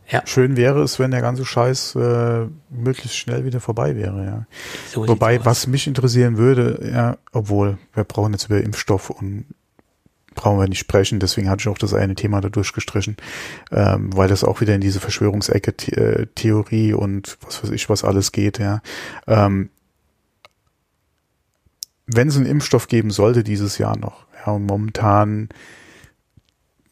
Ja. 0.08 0.22
Schön 0.26 0.56
wäre 0.56 0.84
es, 0.84 1.00
wenn 1.00 1.10
der 1.10 1.22
ganze 1.22 1.46
Scheiß 1.46 1.96
äh, 1.96 2.46
möglichst 2.70 3.18
schnell 3.18 3.44
wieder 3.44 3.60
vorbei 3.60 3.96
wäre, 3.96 4.24
ja. 4.24 4.46
So 4.88 5.08
Wobei, 5.08 5.44
was 5.44 5.66
mich 5.66 5.88
interessieren 5.88 6.38
würde, 6.38 6.92
ja, 6.94 7.18
obwohl, 7.32 7.80
wir 7.94 8.04
brauchen 8.04 8.34
jetzt 8.34 8.46
über 8.46 8.62
Impfstoff 8.62 9.10
und 9.10 9.46
brauchen 10.36 10.60
wir 10.60 10.68
nicht 10.68 10.80
sprechen, 10.80 11.20
deswegen 11.20 11.50
hatte 11.50 11.62
ich 11.62 11.68
auch 11.68 11.78
das 11.78 11.94
eine 11.94 12.16
Thema 12.16 12.42
da 12.42 12.50
durchgestrichen, 12.50 13.18
ähm, 13.72 14.16
weil 14.16 14.28
das 14.28 14.44
auch 14.44 14.62
wieder 14.62 14.76
in 14.76 14.82
diese 14.82 15.00
Verschwörungsecke 15.00 15.72
äh, 15.94 16.28
Theorie 16.36 16.94
und 16.94 17.38
was 17.42 17.64
weiß 17.64 17.72
ich, 17.72 17.90
was 17.90 18.04
alles 18.04 18.32
geht, 18.32 18.60
ja. 18.60 18.82
Ähm, 19.28 19.70
wenn 22.08 22.28
es 22.28 22.36
einen 22.36 22.46
Impfstoff 22.46 22.88
geben 22.88 23.10
sollte 23.10 23.44
dieses 23.44 23.80
Jahr 23.80 23.98
noch, 23.98 24.28
ja, 24.46 24.54
und 24.54 24.66
momentan 24.66 25.50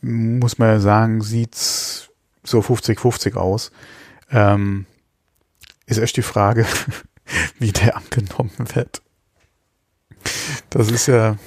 muss 0.02 0.58
man 0.58 0.70
ja 0.70 0.80
sagen, 0.80 1.22
sieht's 1.22 2.10
so 2.44 2.60
50-50 2.60 3.36
aus. 3.36 3.72
Ähm, 4.32 4.86
ist 5.86 6.00
echt 6.00 6.18
die 6.18 6.24
Frage, 6.24 6.66
wie 7.60 7.72
der 7.72 7.96
angenommen 7.98 8.52
wird. 8.74 9.02
Das 10.70 10.90
ist 10.90 11.08
ja. 11.08 11.38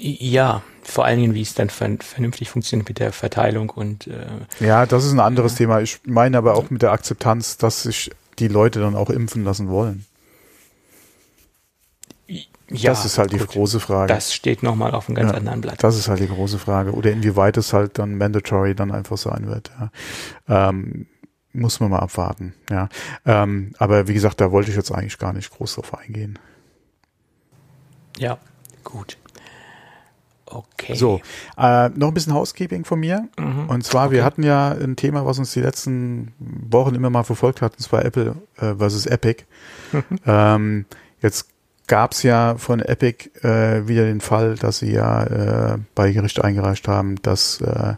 Ja, 0.00 0.62
vor 0.82 1.04
allen 1.04 1.20
Dingen, 1.20 1.34
wie 1.34 1.42
es 1.42 1.54
dann 1.54 1.70
vernünftig 1.70 2.50
funktioniert 2.50 2.88
mit 2.88 2.98
der 2.98 3.12
Verteilung 3.12 3.70
und. 3.70 4.06
Äh, 4.06 4.26
ja, 4.60 4.86
das 4.86 5.04
ist 5.04 5.12
ein 5.12 5.20
anderes 5.20 5.52
ja. 5.52 5.58
Thema. 5.58 5.80
Ich 5.80 6.00
meine 6.06 6.38
aber 6.38 6.54
auch 6.54 6.70
mit 6.70 6.82
der 6.82 6.92
Akzeptanz, 6.92 7.56
dass 7.56 7.82
sich 7.82 8.10
die 8.38 8.48
Leute 8.48 8.80
dann 8.80 8.94
auch 8.94 9.10
impfen 9.10 9.44
lassen 9.44 9.68
wollen. 9.68 10.04
Ja, 12.70 12.90
das 12.90 13.06
ist 13.06 13.18
halt 13.18 13.30
gut. 13.30 13.40
die 13.40 13.46
große 13.46 13.80
Frage. 13.80 14.12
Das 14.12 14.34
steht 14.34 14.62
nochmal 14.62 14.92
auf 14.92 15.08
einem 15.08 15.16
ganz 15.16 15.30
ja, 15.30 15.38
anderen 15.38 15.62
Blatt. 15.62 15.82
Das 15.82 15.96
ist 15.96 16.08
halt 16.08 16.20
die 16.20 16.28
große 16.28 16.58
Frage. 16.58 16.92
Oder 16.92 17.10
inwieweit 17.12 17.56
es 17.56 17.72
halt 17.72 17.98
dann 17.98 18.18
mandatory 18.18 18.74
dann 18.74 18.92
einfach 18.92 19.16
sein 19.16 19.46
wird. 19.46 19.70
Ja. 20.48 20.68
Ähm, 20.68 21.06
muss 21.54 21.80
man 21.80 21.90
mal 21.90 22.00
abwarten. 22.00 22.54
Ja. 22.70 22.90
Ähm, 23.24 23.72
aber 23.78 24.06
wie 24.06 24.14
gesagt, 24.14 24.40
da 24.40 24.52
wollte 24.52 24.70
ich 24.70 24.76
jetzt 24.76 24.92
eigentlich 24.92 25.18
gar 25.18 25.32
nicht 25.32 25.50
groß 25.50 25.76
drauf 25.76 25.96
eingehen. 25.98 26.38
Ja, 28.18 28.38
gut. 28.84 29.16
Okay. 30.50 30.94
So, 30.94 31.20
äh, 31.56 31.88
noch 31.90 32.08
ein 32.08 32.14
bisschen 32.14 32.34
Housekeeping 32.34 32.84
von 32.84 33.00
mir. 33.00 33.28
Mhm. 33.38 33.68
Und 33.68 33.84
zwar, 33.84 34.06
okay. 34.06 34.16
wir 34.16 34.24
hatten 34.24 34.42
ja 34.42 34.70
ein 34.70 34.96
Thema, 34.96 35.26
was 35.26 35.38
uns 35.38 35.52
die 35.52 35.60
letzten 35.60 36.32
Wochen 36.38 36.94
immer 36.94 37.10
mal 37.10 37.24
verfolgt 37.24 37.60
hat, 37.60 37.74
und 37.76 37.82
zwar 37.82 38.04
Apple 38.04 38.36
äh, 38.56 38.74
versus 38.76 39.06
Epic. 39.06 39.44
Mhm. 39.92 40.02
Ähm, 40.26 40.84
jetzt 41.22 41.48
gab 41.86 42.12
es 42.12 42.22
ja 42.22 42.56
von 42.56 42.80
Epic 42.80 43.30
äh, 43.42 43.88
wieder 43.88 44.04
den 44.04 44.20
Fall, 44.20 44.56
dass 44.56 44.78
sie 44.78 44.92
ja 44.92 45.24
äh, 45.24 45.78
bei 45.94 46.12
Gericht 46.12 46.42
eingereicht 46.42 46.86
haben, 46.86 47.16
dass 47.22 47.60
äh, 47.60 47.94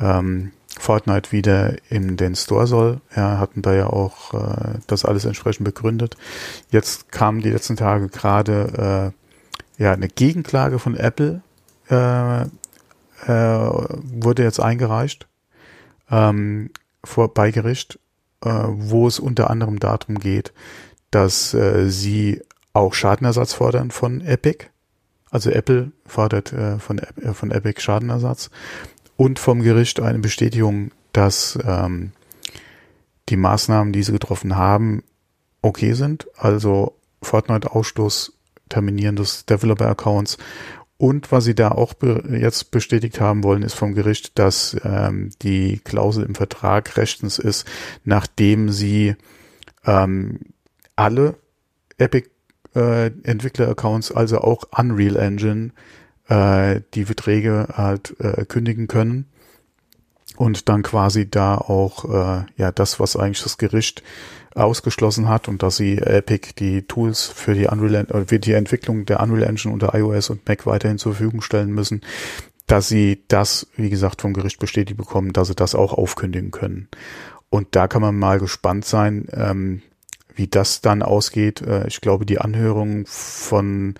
ähm, 0.00 0.52
Fortnite 0.78 1.32
wieder 1.32 1.76
in 1.90 2.16
den 2.16 2.36
Store 2.36 2.66
soll. 2.66 3.00
Ja, 3.14 3.38
hatten 3.38 3.62
da 3.62 3.74
ja 3.74 3.88
auch 3.88 4.34
äh, 4.34 4.78
das 4.86 5.04
alles 5.04 5.24
entsprechend 5.24 5.64
begründet. 5.64 6.16
Jetzt 6.70 7.10
kam 7.10 7.40
die 7.40 7.50
letzten 7.50 7.76
Tage 7.76 8.08
gerade 8.08 9.12
äh, 9.78 9.82
ja 9.82 9.92
eine 9.92 10.08
Gegenklage 10.08 10.78
von 10.78 10.96
Apple 10.96 11.42
äh, 11.90 12.42
äh, 12.42 12.48
wurde 13.26 14.42
jetzt 14.42 14.60
eingereicht 14.60 15.26
ähm, 16.10 16.70
vor 17.04 17.32
bei 17.34 17.50
Gericht, 17.50 17.98
äh, 18.44 18.50
wo 18.50 19.06
es 19.06 19.18
unter 19.18 19.50
anderem 19.50 19.78
darum 19.78 20.18
geht, 20.18 20.52
dass 21.10 21.54
äh, 21.54 21.88
sie 21.88 22.42
auch 22.72 22.94
Schadenersatz 22.94 23.54
fordern 23.54 23.90
von 23.90 24.20
Epic. 24.20 24.66
Also 25.30 25.50
Apple 25.50 25.92
fordert 26.06 26.52
äh, 26.52 26.78
von, 26.78 26.98
äh, 26.98 27.34
von 27.34 27.50
Epic 27.50 27.80
Schadenersatz 27.80 28.50
und 29.16 29.38
vom 29.38 29.62
Gericht 29.62 30.00
eine 30.00 30.20
Bestätigung, 30.20 30.90
dass 31.12 31.58
ähm, 31.64 32.12
die 33.28 33.36
Maßnahmen, 33.36 33.92
die 33.92 34.02
sie 34.02 34.12
getroffen 34.12 34.56
haben, 34.56 35.02
okay 35.60 35.92
sind. 35.92 36.28
Also 36.36 36.94
Fortnite-Ausschluss, 37.22 38.32
Terminieren 38.68 39.16
des 39.16 39.46
Developer-Accounts 39.46 40.38
und 40.98 41.30
was 41.30 41.44
sie 41.44 41.54
da 41.54 41.70
auch 41.70 41.94
be 41.94 42.24
jetzt 42.28 42.72
bestätigt 42.72 43.20
haben 43.20 43.44
wollen, 43.44 43.62
ist 43.62 43.74
vom 43.74 43.94
Gericht, 43.94 44.36
dass 44.38 44.76
ähm, 44.82 45.30
die 45.42 45.78
Klausel 45.78 46.24
im 46.24 46.34
Vertrag 46.34 46.96
rechtens 46.96 47.38
ist, 47.38 47.66
nachdem 48.04 48.70
sie 48.70 49.14
ähm, 49.86 50.40
alle 50.96 51.36
Epic 51.98 52.28
äh, 52.74 53.12
Entwickler-Accounts, 53.22 54.10
also 54.10 54.38
auch 54.40 54.64
Unreal 54.76 55.16
Engine, 55.16 55.70
äh, 56.28 56.80
die 56.94 57.04
Verträge 57.04 57.68
halt 57.74 58.16
äh, 58.18 58.44
kündigen 58.44 58.88
können. 58.88 59.26
Und 60.36 60.68
dann 60.68 60.82
quasi 60.82 61.28
da 61.30 61.56
auch 61.56 62.04
äh, 62.04 62.44
ja 62.56 62.72
das, 62.72 62.98
was 62.98 63.16
eigentlich 63.16 63.42
das 63.42 63.58
Gericht 63.58 64.02
ausgeschlossen 64.58 65.28
hat 65.28 65.48
und 65.48 65.62
dass 65.62 65.76
sie 65.76 65.98
Epic 65.98 66.54
die 66.58 66.82
Tools 66.82 67.26
für 67.26 67.54
die 67.54 67.66
Unreal 67.66 68.06
äh, 68.10 68.24
für 68.26 68.38
die 68.38 68.52
Entwicklung 68.52 69.06
der 69.06 69.20
Unreal 69.20 69.48
Engine 69.48 69.72
unter 69.72 69.94
iOS 69.94 70.30
und 70.30 70.46
Mac 70.48 70.66
weiterhin 70.66 70.98
zur 70.98 71.14
Verfügung 71.14 71.40
stellen 71.42 71.70
müssen, 71.70 72.02
dass 72.66 72.88
sie 72.88 73.22
das, 73.28 73.66
wie 73.76 73.90
gesagt, 73.90 74.20
vom 74.20 74.34
Gericht 74.34 74.58
bestätigt 74.58 74.96
bekommen, 74.96 75.32
dass 75.32 75.48
sie 75.48 75.54
das 75.54 75.74
auch 75.74 75.94
aufkündigen 75.94 76.50
können. 76.50 76.88
Und 77.50 77.68
da 77.72 77.88
kann 77.88 78.02
man 78.02 78.16
mal 78.18 78.38
gespannt 78.38 78.84
sein, 78.84 79.26
ähm, 79.32 79.82
wie 80.34 80.46
das 80.46 80.80
dann 80.80 81.02
ausgeht. 81.02 81.62
Äh, 81.62 81.86
ich 81.88 82.00
glaube, 82.00 82.26
die 82.26 82.40
Anhörung 82.40 83.06
von 83.06 83.94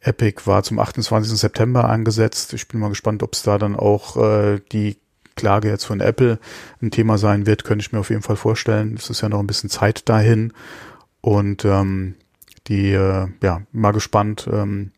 Epic 0.00 0.46
war 0.46 0.62
zum 0.62 0.78
28. 0.78 1.38
September 1.38 1.88
angesetzt. 1.88 2.54
Ich 2.54 2.68
bin 2.68 2.80
mal 2.80 2.88
gespannt, 2.88 3.22
ob 3.22 3.34
es 3.34 3.42
da 3.42 3.58
dann 3.58 3.76
auch 3.76 4.16
äh, 4.16 4.60
die 4.72 4.96
Klage 5.36 5.68
jetzt 5.68 5.84
von 5.84 6.00
Apple 6.00 6.38
ein 6.82 6.90
Thema 6.90 7.18
sein 7.18 7.46
wird, 7.46 7.64
könnte 7.64 7.82
ich 7.82 7.92
mir 7.92 8.00
auf 8.00 8.10
jeden 8.10 8.22
Fall 8.22 8.36
vorstellen. 8.36 8.94
Es 8.98 9.10
ist 9.10 9.20
ja 9.20 9.28
noch 9.28 9.40
ein 9.40 9.46
bisschen 9.46 9.70
Zeit 9.70 10.08
dahin. 10.08 10.52
Und 11.20 11.64
ähm, 11.64 12.14
die, 12.66 12.92
äh, 12.92 13.28
ja, 13.42 13.62
mal 13.72 13.92
gespannt, 13.92 14.48
ähm, 14.52 14.90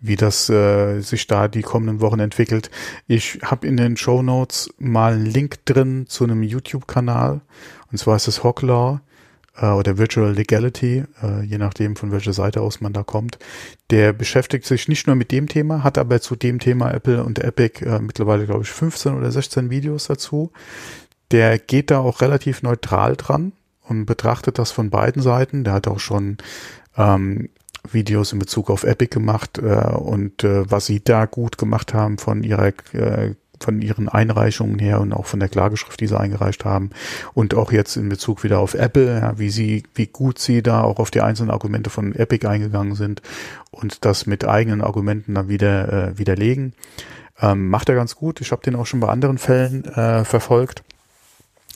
wie 0.00 0.16
das 0.16 0.50
äh, 0.50 1.00
sich 1.00 1.26
da 1.28 1.48
die 1.48 1.62
kommenden 1.62 2.00
Wochen 2.00 2.20
entwickelt. 2.20 2.70
Ich 3.06 3.38
habe 3.44 3.66
in 3.66 3.76
den 3.76 3.96
Show 3.96 4.22
Notes 4.22 4.74
mal 4.78 5.14
einen 5.14 5.26
Link 5.26 5.64
drin 5.64 6.06
zu 6.08 6.24
einem 6.24 6.42
YouTube-Kanal. 6.42 7.40
Und 7.90 7.98
zwar 7.98 8.16
ist 8.16 8.28
es 8.28 8.42
Hawklaw 8.42 9.00
äh, 9.56 9.66
oder 9.66 9.98
Virtual 9.98 10.32
Legality, 10.32 11.04
äh, 11.22 11.42
je 11.42 11.58
nachdem 11.58 11.96
von 11.96 12.12
welcher 12.12 12.32
Seite 12.32 12.60
aus 12.60 12.80
man 12.80 12.92
da 12.92 13.02
kommt. 13.02 13.38
Der 13.90 14.12
beschäftigt 14.12 14.64
sich 14.64 14.88
nicht 14.88 15.06
nur 15.06 15.16
mit 15.16 15.30
dem 15.32 15.48
Thema, 15.48 15.84
hat 15.84 15.98
aber 15.98 16.20
zu 16.20 16.36
dem 16.36 16.58
Thema 16.58 16.92
Apple 16.92 17.22
und 17.24 17.38
Epic 17.38 17.84
äh, 17.84 17.98
mittlerweile, 17.98 18.46
glaube 18.46 18.62
ich, 18.62 18.70
15 18.70 19.14
oder 19.14 19.30
16 19.30 19.70
Videos 19.70 20.06
dazu. 20.06 20.52
Der 21.30 21.58
geht 21.58 21.90
da 21.90 21.98
auch 21.98 22.20
relativ 22.20 22.62
neutral 22.62 23.16
dran 23.16 23.52
und 23.88 24.06
betrachtet 24.06 24.58
das 24.58 24.70
von 24.70 24.90
beiden 24.90 25.22
Seiten. 25.22 25.64
Der 25.64 25.72
hat 25.72 25.88
auch 25.88 26.00
schon 26.00 26.38
ähm, 26.96 27.48
Videos 27.90 28.32
in 28.32 28.38
Bezug 28.38 28.70
auf 28.70 28.84
Epic 28.84 29.12
gemacht 29.12 29.58
äh, 29.58 29.62
und 29.62 30.44
äh, 30.44 30.70
was 30.70 30.86
sie 30.86 31.02
da 31.02 31.26
gut 31.26 31.58
gemacht 31.58 31.94
haben 31.94 32.18
von 32.18 32.42
ihrer 32.42 32.72
äh, 32.92 33.34
von 33.62 33.80
ihren 33.80 34.08
Einreichungen 34.08 34.78
her 34.78 35.00
und 35.00 35.12
auch 35.12 35.26
von 35.26 35.40
der 35.40 35.48
Klageschrift, 35.48 36.00
die 36.00 36.06
sie 36.06 36.18
eingereicht 36.18 36.64
haben 36.64 36.90
und 37.34 37.54
auch 37.54 37.72
jetzt 37.72 37.96
in 37.96 38.08
Bezug 38.08 38.44
wieder 38.44 38.58
auf 38.58 38.74
Apple, 38.74 39.20
ja, 39.20 39.38
wie 39.38 39.50
sie, 39.50 39.84
wie 39.94 40.06
gut 40.06 40.38
sie 40.38 40.62
da 40.62 40.82
auch 40.82 40.98
auf 40.98 41.10
die 41.10 41.20
einzelnen 41.20 41.50
Argumente 41.50 41.90
von 41.90 42.14
Epic 42.14 42.46
eingegangen 42.46 42.94
sind 42.94 43.22
und 43.70 44.04
das 44.04 44.26
mit 44.26 44.44
eigenen 44.44 44.80
Argumenten 44.80 45.34
dann 45.34 45.48
wieder 45.48 45.92
äh, 45.92 46.18
widerlegen. 46.18 46.74
Ähm, 47.40 47.68
macht 47.68 47.88
er 47.88 47.94
ganz 47.94 48.14
gut. 48.14 48.40
Ich 48.40 48.52
habe 48.52 48.62
den 48.62 48.76
auch 48.76 48.86
schon 48.86 49.00
bei 49.00 49.08
anderen 49.08 49.38
Fällen 49.38 49.84
äh, 49.84 50.24
verfolgt 50.24 50.82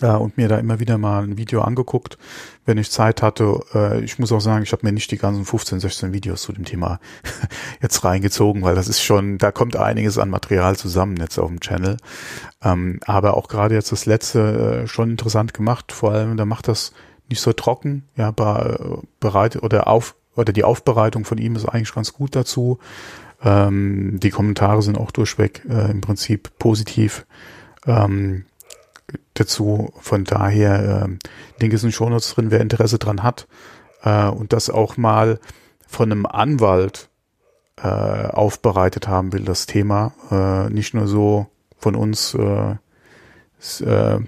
äh, 0.01 0.09
und 0.09 0.37
mir 0.37 0.49
da 0.49 0.59
immer 0.59 0.81
wieder 0.81 0.99
mal 0.99 1.23
ein 1.23 1.39
Video 1.39 1.63
angeguckt, 1.63 2.19
wenn 2.65 2.79
ich 2.79 2.91
Zeit 2.91 3.23
hatte. 3.23 3.61
Äh, 3.75 4.05
ich 4.05 4.19
muss 4.19 4.33
auch 4.33 4.41
sagen, 4.41 4.63
ich 4.63 4.73
habe 4.73 4.85
mir 4.85 4.93
nicht 4.93 5.11
die 5.11 5.19
ganzen 5.19 5.45
15, 5.45 5.81
16 5.81 6.13
Videos 6.13 6.43
zu 6.43 6.53
dem 6.53 6.65
Thema 6.65 7.01
jetzt 7.83 8.05
reingezogen, 8.05 8.63
weil 8.63 8.75
das 8.75 8.89
ist 8.89 9.03
schon, 9.03 9.39
da 9.39 9.53
kommt 9.53 9.77
einiges 9.77 10.19
an 10.19 10.31
Material 10.31 10.77
zusammen 10.77 11.17
jetzt 11.19 11.39
auf 11.39 11.49
dem 11.49 11.61
Channel. 11.61 11.97
Ähm, 12.63 13.01
aber 13.07 13.37
auch 13.37 13.49
gerade 13.49 13.75
jetzt 13.75 13.93
das 13.93 14.07
letzte 14.07 14.83
äh, 14.85 14.87
schon 14.87 15.11
interessant 15.11 15.55
gemacht, 15.55 15.93
vor 15.93 16.13
allem, 16.13 16.37
da 16.37 16.45
macht 16.45 16.69
das 16.69 16.93
nicht 17.29 17.41
so 17.41 17.53
trocken, 17.53 18.05
ja, 18.17 18.31
bereit 18.31 19.57
oder 19.57 19.89
auf 19.89 20.15
oder 20.37 20.53
die 20.53 20.65
Aufbereitung 20.65 21.25
von 21.25 21.39
ihm 21.39 21.57
ist 21.57 21.65
eigentlich 21.65 21.95
ganz 21.95 22.13
gut 22.13 22.37
dazu. 22.37 22.79
Ähm, 23.43 24.21
die 24.21 24.31
Kommentare 24.31 24.83
sind 24.83 24.99
auch 24.99 25.11
durchweg 25.11 25.63
äh, 25.69 25.91
im 25.91 26.01
Prinzip 26.01 26.59
positiv. 26.59 27.27
Ähm, 27.87 28.45
dazu. 29.35 29.93
Von 30.01 30.25
daher, 30.25 31.07
äh, 31.09 31.61
Link 31.61 31.73
ist 31.73 31.85
in 31.85 31.93
Shownotes 31.93 32.35
drin, 32.35 32.51
wer 32.51 32.61
Interesse 32.61 32.99
dran 32.99 33.23
hat 33.23 33.47
äh, 34.03 34.27
und 34.27 34.53
das 34.53 34.71
auch 34.71 34.97
mal 34.97 35.39
von 35.87 36.11
einem 36.11 36.27
Anwalt 36.27 37.09
äh, 37.77 37.87
aufbereitet 37.87 39.09
haben 39.09 39.33
will, 39.33 39.45
das 39.45 39.67
Thema. 39.67 40.13
Äh, 40.31 40.73
nicht 40.73 40.95
nur 40.95 41.07
so 41.07 41.47
von 41.79 41.95
uns, 41.95 42.35
äh, 42.35 42.77
äh, 43.85 44.21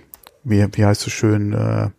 wie, 0.45 0.67
wie 0.73 0.85
heißt 0.85 1.07
es 1.07 1.13
schön, 1.13 1.53
äh, 1.53 1.91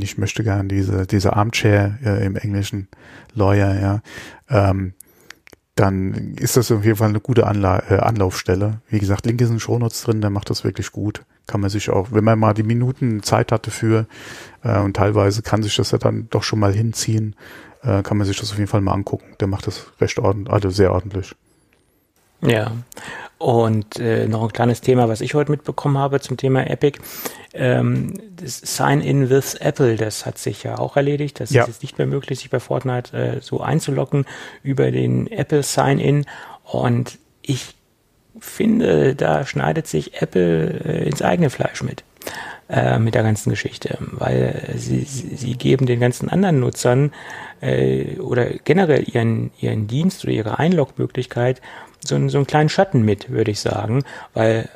ich 0.00 0.18
möchte 0.18 0.42
gern 0.42 0.68
diese, 0.68 1.06
diese 1.06 1.34
Armchair 1.34 1.98
äh, 2.04 2.24
im 2.24 2.36
Englischen 2.36 2.88
Lawyer, 3.34 3.80
ja. 3.80 4.02
Ähm, 4.48 4.94
dann 5.80 6.34
ist 6.34 6.58
das 6.58 6.70
auf 6.70 6.84
jeden 6.84 6.98
Fall 6.98 7.08
eine 7.08 7.20
gute 7.20 7.46
Anla 7.46 7.82
äh, 7.90 8.00
Anlaufstelle. 8.00 8.82
Wie 8.90 8.98
gesagt, 8.98 9.24
Link 9.24 9.40
ist 9.40 9.48
in 9.48 9.60
Shownotes 9.60 10.02
drin, 10.02 10.20
der 10.20 10.28
macht 10.28 10.50
das 10.50 10.62
wirklich 10.62 10.92
gut. 10.92 11.22
Kann 11.46 11.62
man 11.62 11.70
sich 11.70 11.88
auch, 11.88 12.08
wenn 12.12 12.22
man 12.22 12.38
mal 12.38 12.52
die 12.52 12.62
Minuten 12.62 13.22
Zeit 13.22 13.50
hatte 13.50 13.70
für 13.70 14.06
äh, 14.62 14.78
und 14.78 14.94
teilweise 14.94 15.40
kann 15.40 15.62
sich 15.62 15.74
das 15.76 15.90
ja 15.92 15.98
dann 15.98 16.28
doch 16.28 16.42
schon 16.42 16.58
mal 16.58 16.74
hinziehen, 16.74 17.34
äh, 17.82 18.02
kann 18.02 18.18
man 18.18 18.26
sich 18.26 18.38
das 18.38 18.52
auf 18.52 18.58
jeden 18.58 18.68
Fall 18.68 18.82
mal 18.82 18.92
angucken. 18.92 19.34
Der 19.40 19.48
macht 19.48 19.66
das 19.66 19.86
recht 20.02 20.18
ordentlich, 20.18 20.52
also 20.52 20.68
sehr 20.68 20.92
ordentlich. 20.92 21.34
Ja, 22.42 22.72
und 23.40 23.98
äh, 23.98 24.28
noch 24.28 24.42
ein 24.42 24.52
kleines 24.52 24.82
Thema, 24.82 25.08
was 25.08 25.22
ich 25.22 25.32
heute 25.32 25.50
mitbekommen 25.50 25.96
habe 25.96 26.20
zum 26.20 26.36
Thema 26.36 26.68
Epic. 26.68 27.00
Ähm, 27.54 28.20
das 28.36 28.58
Sign-in 28.58 29.30
with 29.30 29.54
Apple, 29.54 29.96
das 29.96 30.26
hat 30.26 30.36
sich 30.36 30.62
ja 30.62 30.78
auch 30.78 30.98
erledigt. 30.98 31.40
Das 31.40 31.50
ja. 31.50 31.62
ist 31.62 31.68
jetzt 31.68 31.82
nicht 31.82 31.96
mehr 31.96 32.06
möglich, 32.06 32.38
sich 32.38 32.50
bei 32.50 32.60
Fortnite 32.60 33.16
äh, 33.16 33.40
so 33.40 33.62
einzuloggen 33.62 34.26
über 34.62 34.90
den 34.90 35.26
Apple 35.26 35.62
Sign-in. 35.62 36.26
Und 36.64 37.18
ich 37.40 37.74
finde, 38.38 39.14
da 39.14 39.46
schneidet 39.46 39.86
sich 39.86 40.20
Apple 40.20 40.80
äh, 40.84 41.08
ins 41.08 41.22
eigene 41.22 41.48
Fleisch 41.48 41.82
mit 41.82 42.04
äh, 42.68 42.98
mit 42.98 43.14
der 43.14 43.22
ganzen 43.22 43.48
Geschichte, 43.48 43.96
weil 44.12 44.74
sie, 44.76 45.00
sie, 45.04 45.34
sie 45.34 45.54
geben 45.54 45.86
den 45.86 45.98
ganzen 45.98 46.28
anderen 46.28 46.60
Nutzern 46.60 47.12
äh, 47.62 48.18
oder 48.18 48.50
generell 48.64 49.08
ihren, 49.08 49.50
ihren 49.58 49.86
Dienst 49.86 50.24
oder 50.24 50.32
ihre 50.34 50.58
Einlogmöglichkeit 50.58 51.62
so, 52.04 52.28
so 52.28 52.38
einen 52.38 52.46
kleinen 52.46 52.68
Schatten 52.68 53.02
mit, 53.02 53.30
würde 53.30 53.50
ich 53.50 53.60
sagen, 53.60 54.04
weil 54.34 54.68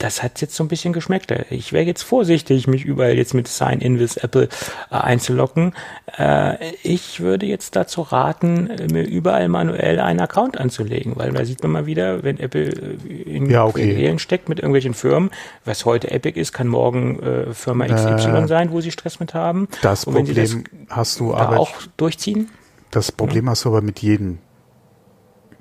das 0.00 0.22
hat 0.22 0.40
jetzt 0.40 0.56
so 0.56 0.64
ein 0.64 0.68
bisschen 0.68 0.92
geschmeckt. 0.94 1.32
Ich 1.50 1.72
wäre 1.72 1.84
jetzt 1.84 2.02
vorsichtig, 2.02 2.66
mich 2.66 2.84
überall 2.84 3.16
jetzt 3.16 3.34
mit 3.34 3.46
Sign-in 3.48 3.98
with 3.98 4.16
Apple 4.16 4.48
äh, 4.90 4.94
einzulocken. 4.94 5.74
Äh, 6.18 6.56
ich 6.82 7.20
würde 7.20 7.44
jetzt 7.44 7.76
dazu 7.76 8.00
raten, 8.00 8.70
mir 8.90 9.02
überall 9.02 9.48
manuell 9.48 10.00
einen 10.00 10.20
Account 10.20 10.58
anzulegen, 10.58 11.16
weil 11.16 11.32
da 11.32 11.44
sieht 11.44 11.62
man 11.62 11.72
mal 11.72 11.86
wieder, 11.86 12.22
wenn 12.22 12.40
Apple 12.40 12.70
äh, 12.70 13.36
in 13.36 13.50
ja, 13.50 13.66
okay. 13.66 14.18
steckt 14.18 14.48
mit 14.48 14.58
irgendwelchen 14.58 14.94
Firmen, 14.94 15.30
was 15.66 15.84
heute 15.84 16.10
Epic 16.10 16.40
ist, 16.40 16.52
kann 16.52 16.66
morgen 16.66 17.20
äh, 17.22 17.52
Firma 17.52 17.84
XY 17.84 18.28
äh, 18.28 18.46
sein, 18.46 18.72
wo 18.72 18.80
sie 18.80 18.90
Stress 18.90 19.20
mit 19.20 19.34
haben. 19.34 19.68
Das 19.82 20.06
Problem 20.06 20.34
das 20.34 20.56
hast 20.88 21.20
du 21.20 21.34
aber 21.34 21.60
auch 21.60 21.74
durchziehen. 21.98 22.48
Das 22.90 23.12
Problem 23.12 23.44
ja. 23.44 23.50
hast 23.50 23.66
du 23.66 23.68
aber 23.68 23.82
mit 23.82 24.00
jedem 24.00 24.38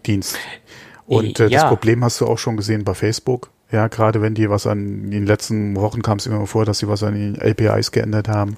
Dienst. 0.05 0.38
Und 1.10 1.39
äh, 1.39 1.48
ja. 1.48 1.62
das 1.62 1.69
Problem 1.69 2.04
hast 2.04 2.22
du 2.22 2.28
auch 2.28 2.38
schon 2.38 2.56
gesehen 2.56 2.84
bei 2.84 2.93
Facebook. 2.93 3.50
Ja, 3.72 3.88
gerade 3.88 4.22
wenn 4.22 4.36
die 4.36 4.50
was 4.50 4.67
an 4.67 5.06
in 5.06 5.12
den 5.12 5.26
letzten 5.26 5.76
Wochen 5.76 6.02
kam 6.02 6.17
es 6.17 6.26
immer 6.26 6.45
vor, 6.45 6.65
dass 6.65 6.80
sie 6.80 6.88
was 6.88 7.04
an 7.04 7.13
den 7.13 7.39
APIs 7.39 7.91
geändert 7.91 8.28
haben 8.28 8.58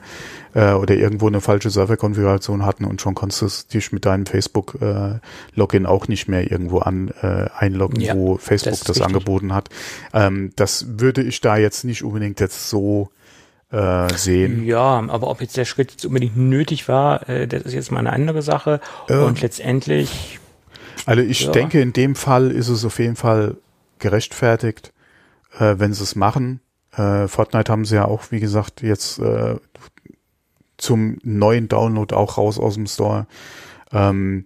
äh, 0.54 0.72
oder 0.72 0.96
irgendwo 0.96 1.28
eine 1.28 1.42
falsche 1.42 1.70
Serverkonfiguration 1.70 2.66
hatten 2.66 2.86
und 2.86 3.02
schon 3.02 3.16
konntest 3.16 3.74
du 3.74 3.78
dich 3.78 3.92
mit 3.92 4.06
deinem 4.06 4.26
Facebook 4.26 4.78
äh, 4.82 5.20
Login 5.54 5.86
auch 5.86 6.08
nicht 6.08 6.28
mehr 6.28 6.50
irgendwo 6.50 6.80
an 6.80 7.14
äh, 7.22 7.48
einloggen, 7.58 8.02
ja, 8.02 8.16
wo 8.16 8.38
Facebook 8.38 8.80
das, 8.86 8.98
das 8.98 9.02
angeboten 9.02 9.54
hat. 9.54 9.70
Ähm, 10.14 10.52
das 10.56 10.86
würde 11.00 11.24
ich 11.24 11.40
da 11.42 11.58
jetzt 11.58 11.84
nicht 11.84 12.04
unbedingt 12.04 12.40
jetzt 12.40 12.70
so 12.70 13.10
äh, 13.72 14.14
sehen. 14.16 14.66
Ja, 14.66 15.04
aber 15.08 15.30
ob 15.30 15.42
jetzt 15.42 15.56
der 15.56 15.66
Schritt 15.66 15.92
jetzt 15.92 16.06
unbedingt 16.06 16.38
nötig 16.38 16.88
war, 16.88 17.28
äh, 17.30 17.48
das 17.48 17.64
ist 17.64 17.74
jetzt 17.74 17.92
mal 17.92 18.00
eine 18.00 18.14
andere 18.14 18.42
Sache. 18.42 18.82
Äh, 19.08 19.16
und 19.16 19.42
letztendlich 19.42 20.40
also 21.06 21.22
ich 21.22 21.42
ja. 21.42 21.52
denke, 21.52 21.82
in 21.82 21.94
dem 21.94 22.16
Fall 22.16 22.52
ist 22.52 22.68
es 22.68 22.86
auf 22.86 23.00
jeden 23.00 23.16
Fall 23.16 23.58
gerechtfertigt, 24.00 24.94
äh, 25.58 25.76
wenn 25.78 25.94
sie 25.94 26.04
es 26.04 26.16
machen. 26.16 26.62
Äh, 26.94 27.28
Fortnite 27.28 27.72
haben 27.72 27.86
sie 27.86 27.96
ja 27.96 28.06
auch, 28.06 28.32
wie 28.32 28.40
gesagt, 28.40 28.82
jetzt 28.82 29.20
äh, 29.20 29.56
zum 30.78 31.18
neuen 31.24 31.68
Download 31.68 32.14
auch 32.14 32.38
raus 32.38 32.60
aus 32.60 32.76
dem 32.76 32.88
Store. 32.88 33.28
Ähm, 33.92 34.46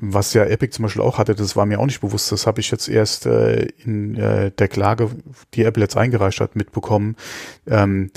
was 0.00 0.34
ja 0.34 0.44
Epic 0.44 0.72
zum 0.72 0.84
Beispiel 0.84 1.02
auch 1.02 1.18
hatte, 1.18 1.34
das 1.34 1.56
war 1.56 1.66
mir 1.66 1.80
auch 1.80 1.86
nicht 1.86 2.00
bewusst. 2.00 2.30
Das 2.32 2.46
habe 2.46 2.60
ich 2.60 2.70
jetzt 2.70 2.88
erst 2.88 3.26
äh, 3.26 3.66
in 3.84 4.16
äh, 4.16 4.50
der 4.50 4.68
Klage, 4.68 5.10
die 5.54 5.64
Apple 5.64 5.82
jetzt 5.82 5.96
eingereicht 5.96 6.40
hat, 6.40 6.56
mitbekommen. 6.56 7.16
Ähm, 7.66 8.10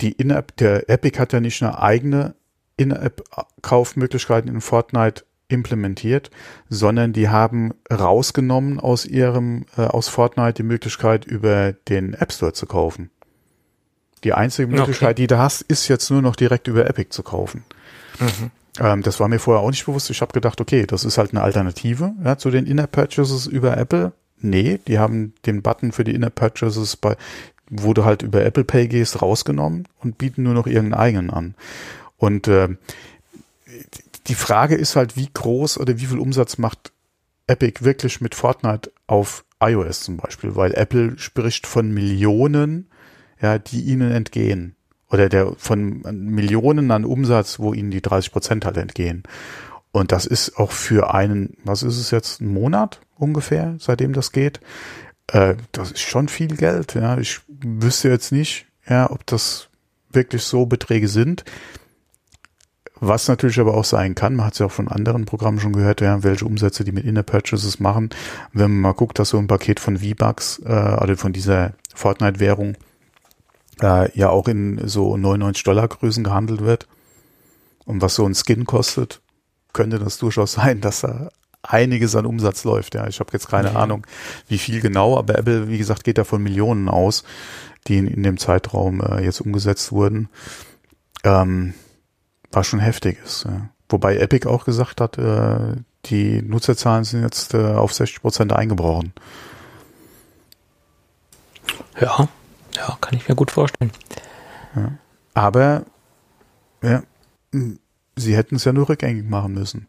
die 0.00 0.12
In-App, 0.12 0.56
der 0.56 0.88
Epic 0.90 1.18
hat 1.18 1.32
ja 1.32 1.40
nicht 1.40 1.62
eine 1.62 1.80
eigene 1.80 2.34
In-App-Kaufmöglichkeiten 2.76 4.50
in 4.50 4.60
Fortnite 4.60 5.24
implementiert, 5.48 6.30
sondern 6.68 7.12
die 7.12 7.28
haben 7.28 7.74
rausgenommen 7.90 8.80
aus 8.80 9.06
ihrem, 9.06 9.66
äh, 9.76 9.82
aus 9.82 10.08
Fortnite 10.08 10.54
die 10.54 10.62
Möglichkeit, 10.62 11.24
über 11.24 11.72
den 11.72 12.14
App 12.14 12.32
Store 12.32 12.52
zu 12.52 12.66
kaufen. 12.66 13.10
Die 14.24 14.32
einzige 14.32 14.66
Möglichkeit, 14.66 15.10
okay. 15.10 15.22
die 15.22 15.26
du 15.28 15.38
hast, 15.38 15.62
ist 15.62 15.88
jetzt 15.88 16.10
nur 16.10 16.22
noch 16.22 16.36
direkt 16.36 16.66
über 16.68 16.88
Epic 16.88 17.10
zu 17.10 17.22
kaufen. 17.22 17.64
Mhm. 18.18 18.50
Ähm, 18.80 19.02
das 19.02 19.20
war 19.20 19.28
mir 19.28 19.38
vorher 19.38 19.62
auch 19.62 19.70
nicht 19.70 19.86
bewusst. 19.86 20.10
Ich 20.10 20.20
habe 20.20 20.32
gedacht, 20.32 20.60
okay, 20.60 20.86
das 20.86 21.04
ist 21.04 21.18
halt 21.18 21.30
eine 21.30 21.42
Alternative 21.42 22.12
ja, 22.24 22.36
zu 22.36 22.50
den 22.50 22.66
Inner 22.66 22.86
Purchases 22.86 23.46
über 23.46 23.76
Apple. 23.76 24.12
Nee, 24.40 24.80
die 24.86 24.98
haben 24.98 25.34
den 25.46 25.62
Button 25.62 25.92
für 25.92 26.04
die 26.04 26.14
Inner 26.14 26.30
Purchases 26.30 26.96
bei, 26.96 27.16
wo 27.70 27.94
du 27.94 28.04
halt 28.04 28.22
über 28.22 28.44
Apple 28.44 28.64
Pay 28.64 28.88
gehst, 28.88 29.22
rausgenommen 29.22 29.88
und 30.00 30.18
bieten 30.18 30.42
nur 30.42 30.54
noch 30.54 30.66
irgendeinen 30.66 31.00
eigenen 31.00 31.30
an. 31.30 31.54
Und 32.16 32.48
äh, 32.48 32.68
die 34.28 34.34
Frage 34.34 34.74
ist 34.74 34.96
halt, 34.96 35.16
wie 35.16 35.28
groß 35.32 35.78
oder 35.78 35.98
wie 35.98 36.06
viel 36.06 36.18
Umsatz 36.18 36.58
macht 36.58 36.92
Epic 37.46 37.84
wirklich 37.84 38.20
mit 38.20 38.34
Fortnite 38.34 38.92
auf 39.06 39.44
iOS 39.60 40.00
zum 40.00 40.16
Beispiel, 40.16 40.56
weil 40.56 40.74
Apple 40.74 41.18
spricht 41.18 41.66
von 41.66 41.92
Millionen, 41.92 42.90
ja, 43.40 43.58
die 43.58 43.82
ihnen 43.82 44.10
entgehen. 44.10 44.74
Oder 45.08 45.28
der 45.28 45.52
von 45.56 46.02
Millionen 46.10 46.90
an 46.90 47.04
Umsatz, 47.04 47.58
wo 47.60 47.72
ihnen 47.72 47.92
die 47.92 48.02
30 48.02 48.32
Prozent 48.32 48.64
halt 48.64 48.76
entgehen. 48.76 49.22
Und 49.92 50.12
das 50.12 50.26
ist 50.26 50.58
auch 50.58 50.72
für 50.72 51.14
einen, 51.14 51.56
was 51.64 51.82
ist 51.82 51.98
es 51.98 52.10
jetzt, 52.10 52.40
einen 52.40 52.52
Monat 52.52 53.00
ungefähr, 53.14 53.76
seitdem 53.78 54.12
das 54.12 54.32
geht. 54.32 54.60
Äh, 55.28 55.54
das 55.72 55.92
ist 55.92 56.00
schon 56.00 56.28
viel 56.28 56.56
Geld, 56.56 56.94
ja. 56.94 57.18
Ich 57.18 57.40
wüsste 57.48 58.08
jetzt 58.08 58.32
nicht, 58.32 58.66
ja, 58.88 59.10
ob 59.10 59.24
das 59.26 59.68
wirklich 60.10 60.42
so 60.42 60.66
Beträge 60.66 61.08
sind 61.08 61.44
Was 62.98 63.28
natürlich 63.28 63.60
aber 63.60 63.74
auch 63.74 63.84
sein 63.84 64.14
kann, 64.14 64.36
man 64.36 64.46
hat 64.46 64.54
es 64.54 64.58
ja 64.60 64.66
auch 64.66 64.72
von 64.72 64.88
anderen 64.88 65.26
Programmen 65.26 65.60
schon 65.60 65.74
gehört, 65.74 66.00
ja, 66.00 66.22
welche 66.22 66.46
Umsätze 66.46 66.82
die 66.82 66.92
mit 66.92 67.04
Inner 67.04 67.22
Purchases 67.22 67.78
machen. 67.78 68.10
Wenn 68.52 68.70
man 68.70 68.80
mal 68.80 68.94
guckt, 68.94 69.18
dass 69.18 69.30
so 69.30 69.38
ein 69.38 69.48
Paket 69.48 69.80
von 69.80 69.98
V-Bucks, 69.98 70.62
äh, 70.64 70.72
also 70.72 71.14
von 71.16 71.32
dieser 71.32 71.74
Fortnite-Währung, 71.94 72.76
äh, 73.82 74.18
ja 74.18 74.30
auch 74.30 74.48
in 74.48 74.88
so 74.88 75.16
99 75.16 75.64
Dollar 75.64 75.88
Größen 75.88 76.24
gehandelt 76.24 76.62
wird. 76.62 76.88
Und 77.84 78.00
was 78.00 78.14
so 78.14 78.26
ein 78.26 78.34
Skin 78.34 78.64
kostet, 78.64 79.20
könnte 79.74 79.98
das 79.98 80.16
durchaus 80.16 80.52
sein, 80.52 80.80
dass 80.80 81.02
da 81.02 81.28
einiges 81.62 82.16
an 82.16 82.24
Umsatz 82.24 82.64
läuft. 82.64 82.94
Ja, 82.94 83.06
ich 83.06 83.20
habe 83.20 83.30
jetzt 83.34 83.48
keine 83.48 83.70
mhm. 83.70 83.76
Ahnung, 83.76 84.06
wie 84.48 84.58
viel 84.58 84.80
genau, 84.80 85.18
aber 85.18 85.38
Apple, 85.38 85.68
wie 85.68 85.78
gesagt, 85.78 86.04
geht 86.04 86.16
da 86.16 86.24
von 86.24 86.42
Millionen 86.42 86.88
aus, 86.88 87.24
die 87.86 87.98
in, 87.98 88.08
in 88.08 88.22
dem 88.22 88.38
Zeitraum 88.38 89.02
äh, 89.02 89.22
jetzt 89.22 89.40
umgesetzt 89.40 89.92
wurden. 89.92 90.28
Ähm, 91.24 91.74
was 92.56 92.66
schon 92.66 92.80
heftig 92.80 93.18
ist. 93.24 93.44
Ja. 93.44 93.68
Wobei 93.88 94.16
Epic 94.16 94.48
auch 94.48 94.64
gesagt 94.64 95.00
hat, 95.00 95.18
äh, 95.18 95.76
die 96.06 96.42
Nutzerzahlen 96.42 97.04
sind 97.04 97.22
jetzt 97.22 97.54
äh, 97.54 97.74
auf 97.74 97.92
60 97.92 98.22
Prozent 98.22 98.52
eingebrochen. 98.52 99.12
Ja, 102.00 102.28
ja, 102.74 102.98
kann 103.00 103.16
ich 103.16 103.28
mir 103.28 103.34
gut 103.34 103.50
vorstellen. 103.50 103.92
Ja. 104.74 104.92
Aber 105.34 105.84
ja, 106.82 107.02
sie 108.16 108.36
hätten 108.36 108.56
es 108.56 108.64
ja 108.64 108.72
nur 108.72 108.88
rückgängig 108.88 109.28
machen 109.28 109.54
müssen. 109.54 109.86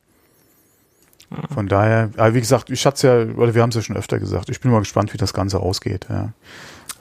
Von 1.54 1.68
daher, 1.68 2.12
aber 2.16 2.34
wie 2.36 2.40
gesagt, 2.40 2.70
ich 2.70 2.86
hatte 2.86 2.96
es 2.96 3.02
ja, 3.02 3.36
oder 3.36 3.54
wir 3.54 3.62
haben 3.62 3.70
es 3.70 3.76
ja 3.76 3.82
schon 3.82 3.98
öfter 3.98 4.18
gesagt, 4.18 4.50
ich 4.50 4.62
bin 4.62 4.72
mal 4.72 4.80
gespannt, 4.80 5.14
wie 5.14 5.18
das 5.18 5.34
Ganze 5.34 5.60
ausgeht. 5.60 6.08
Ja. 6.10 6.32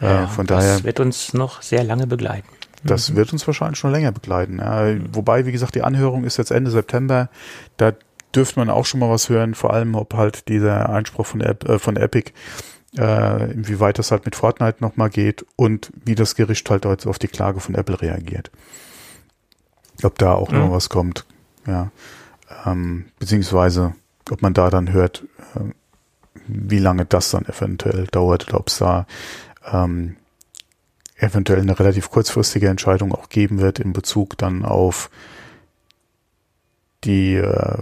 ja 0.01 0.25
äh, 0.25 0.27
von 0.27 0.47
das 0.47 0.65
daher. 0.65 0.75
Das 0.75 0.85
wird 0.85 0.99
uns 0.99 1.33
noch 1.33 1.63
sehr 1.63 1.85
lange 1.85 2.09
begleiten. 2.09 2.49
Das 2.87 3.11
mhm. 3.11 3.17
wird 3.17 3.33
uns 3.33 3.47
wahrscheinlich 3.47 3.79
schon 3.79 3.93
länger 3.93 4.13
begleiten. 4.13 4.59
Ja. 4.59 4.95
Wobei, 5.13 5.47
wie 5.47 5.53
gesagt, 5.53 5.75
die 5.75 5.83
Anhörung 5.83 6.25
ist 6.25 6.37
jetzt 6.37 6.51
Ende 6.51 6.71
September. 6.71 7.29
Da 7.77 7.93
dürfte 8.35 8.59
man 8.59 8.71
auch 8.71 8.87
schon 8.87 9.01
mal 9.01 9.11
was 9.11 9.29
hören, 9.29 9.55
vor 9.55 9.73
allem 9.73 9.95
ob 9.95 10.15
halt 10.15 10.49
dieser 10.49 10.89
Einspruch 10.89 11.27
von, 11.27 11.41
äh, 11.41 11.79
von 11.79 11.97
Epic, 11.97 12.33
äh, 12.97 13.53
inwieweit 13.53 13.99
das 13.99 14.11
halt 14.11 14.25
mit 14.25 14.37
Fortnite 14.37 14.79
nochmal 14.81 15.11
geht 15.11 15.45
und 15.57 15.91
wie 16.05 16.15
das 16.15 16.35
Gericht 16.35 16.69
halt 16.71 16.85
jetzt 16.85 17.07
auf 17.07 17.19
die 17.19 17.29
Klage 17.29 17.61
von 17.61 17.75
Apple 17.75 18.01
reagiert. 18.01 18.51
Ob 20.03 20.19
da 20.19 20.35
auch 20.35 20.51
mhm. 20.51 20.59
noch 20.59 20.73
was 20.73 20.89
kommt. 20.89 21.25
Ja. 21.67 21.91
Ähm, 22.65 23.07
beziehungsweise, 23.19 23.95
ob 24.31 24.43
man 24.43 24.55
da 24.55 24.71
dann 24.71 24.93
hört, 24.93 25.25
äh, 25.55 25.73
wie 26.47 26.79
lange 26.79 27.07
das 27.07 27.31
dann 27.31 27.47
eventuell 27.47 28.07
dauert 28.07 28.49
oder 28.49 28.61
ob 28.61 28.69
es 28.69 28.79
da 28.79 29.07
ähm, 29.73 30.17
eventuell 31.17 31.61
eine 31.61 31.79
relativ 31.79 32.11
kurzfristige 32.11 32.69
Entscheidung 32.69 33.15
auch 33.15 33.29
geben 33.29 33.61
wird 33.61 33.79
in 33.79 33.93
Bezug 33.93 34.37
dann 34.39 34.65
auf 34.65 35.11
die 37.05 37.35
äh, 37.37 37.79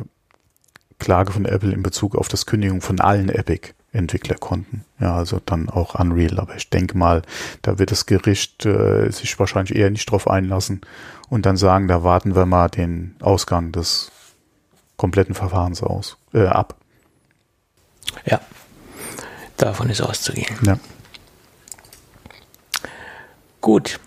Klage 0.98 1.32
von 1.32 1.44
Apple 1.44 1.72
in 1.72 1.82
Bezug 1.82 2.16
auf 2.16 2.28
das 2.28 2.46
Kündigung 2.46 2.80
von 2.80 3.00
allen 3.00 3.28
Epic-Entwicklerkonten. 3.28 4.84
Ja, 5.00 5.16
also 5.16 5.40
dann 5.44 5.68
auch 5.68 5.98
Unreal. 5.98 6.38
Aber 6.38 6.56
ich 6.56 6.70
denke 6.70 6.96
mal, 6.96 7.22
da 7.62 7.78
wird 7.78 7.90
das 7.90 8.06
Gericht 8.06 8.64
äh, 8.64 9.10
sich 9.10 9.38
wahrscheinlich 9.38 9.76
eher 9.76 9.90
nicht 9.90 10.10
drauf 10.10 10.28
einlassen 10.28 10.82
und 11.28 11.46
dann 11.46 11.56
sagen, 11.56 11.88
da 11.88 12.04
warten 12.04 12.34
wir 12.34 12.46
mal 12.46 12.68
den 12.68 13.16
Ausgang 13.20 13.72
des 13.72 14.12
kompletten 14.96 15.34
Verfahrens 15.34 15.82
aus, 15.82 16.16
äh, 16.32 16.46
ab. 16.46 16.76
Ja, 18.24 18.40
davon 19.56 19.90
ist 19.90 20.00
auszugehen. 20.00 20.56
Ja. 20.62 20.78
Gut. 23.64 23.98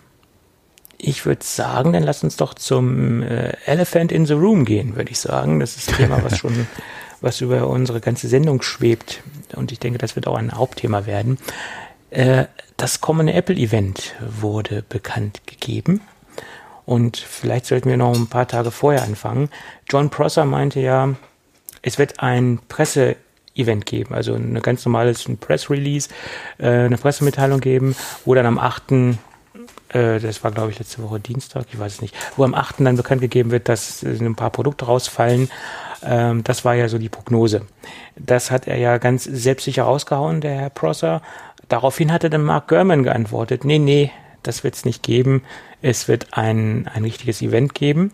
Ich 1.00 1.26
würde 1.26 1.44
sagen, 1.44 1.92
dann 1.94 2.04
lass 2.04 2.24
uns 2.24 2.38
doch 2.38 2.54
zum 2.54 3.24
äh, 3.24 3.54
Elephant 3.66 4.12
in 4.12 4.28
the 4.28 4.36
Room 4.36 4.66
gehen, 4.66 4.96
würde 4.96 5.10
ich 5.10 5.20
sagen. 5.20 5.60
Das 5.60 5.78
ist 5.78 5.90
ein 5.90 5.96
Thema, 5.96 6.24
was 6.24 6.38
schon, 6.42 6.68
was 7.22 7.42
über 7.42 7.68
unsere 7.68 8.00
ganze 8.00 8.28
Sendung 8.28 8.62
schwebt. 8.62 9.24
Und 9.56 9.72
ich 9.72 9.80
denke, 9.80 9.98
das 9.98 10.16
wird 10.16 10.28
auch 10.28 10.36
ein 10.36 10.52
Hauptthema 10.52 11.08
werden. 11.08 11.40
Äh, 12.12 12.46
das 12.78 13.02
kommende 13.02 13.34
Apple-Event 13.34 14.14
wurde 14.20 14.84
bekannt 14.88 15.42
gegeben. 15.48 16.02
Und 16.86 17.18
vielleicht 17.18 17.66
sollten 17.66 17.90
wir 17.90 17.98
noch 17.98 18.14
ein 18.14 18.28
paar 18.28 18.48
Tage 18.48 18.70
vorher 18.70 19.02
anfangen. 19.02 19.50
John 19.90 20.12
Prosser 20.12 20.46
meinte 20.46 20.82
ja, 20.82 21.16
es 21.82 21.98
wird 21.98 22.20
ein 22.20 22.60
Presse 22.68 23.16
Event 23.56 23.88
geben, 23.88 24.14
also 24.14 24.36
ein 24.36 24.62
ganz 24.62 24.86
normales 24.86 25.26
Press 25.40 25.72
Release, 25.72 26.10
äh, 26.60 26.68
eine 26.68 26.98
Pressemitteilung 26.98 27.60
geben, 27.60 27.96
wo 28.24 28.36
dann 28.36 28.46
am 28.46 28.60
8 28.60 28.92
äh, 29.90 30.20
das 30.20 30.44
war 30.44 30.52
glaube 30.52 30.72
ich 30.72 30.80
letzte 30.80 31.02
Woche 31.04 31.20
Dienstag, 31.20 31.66
ich 31.72 31.80
weiß 31.80 31.96
es 31.96 32.02
nicht, 32.02 32.16
wo 32.36 32.44
am 32.44 32.54
8. 32.54 32.76
dann 32.80 32.98
bekannt 32.98 33.22
gegeben 33.22 33.52
wird, 33.52 33.70
dass 33.70 34.04
ein 34.04 34.36
paar 34.36 34.50
Produkte 34.50 34.86
rausfallen. 34.86 35.50
Ähm, 36.04 36.44
das 36.44 36.66
war 36.66 36.76
ja 36.76 36.90
so 36.90 36.98
die 36.98 37.10
Prognose. 37.10 37.64
Das 38.16 38.52
hat 38.52 38.68
er 38.68 38.78
ja 38.78 38.98
ganz 38.98 39.24
selbstsicher 39.24 39.84
rausgehauen, 39.84 40.42
der 40.42 40.56
Herr 40.56 40.70
Prosser. 40.70 41.22
Daraufhin 41.70 42.12
hatte 42.12 42.30
dann 42.30 42.44
Mark 42.44 42.68
Gurman 42.68 43.04
geantwortet, 43.04 43.66
nee, 43.66 43.80
nee, 43.80 44.12
das 44.44 44.64
wird 44.64 44.76
es 44.76 44.86
nicht 44.86 45.04
geben. 45.04 45.44
Es 45.82 46.08
wird 46.08 46.28
ein, 46.32 46.90
ein 46.94 47.04
richtiges 47.04 47.42
Event 47.42 47.74
geben. 47.74 48.12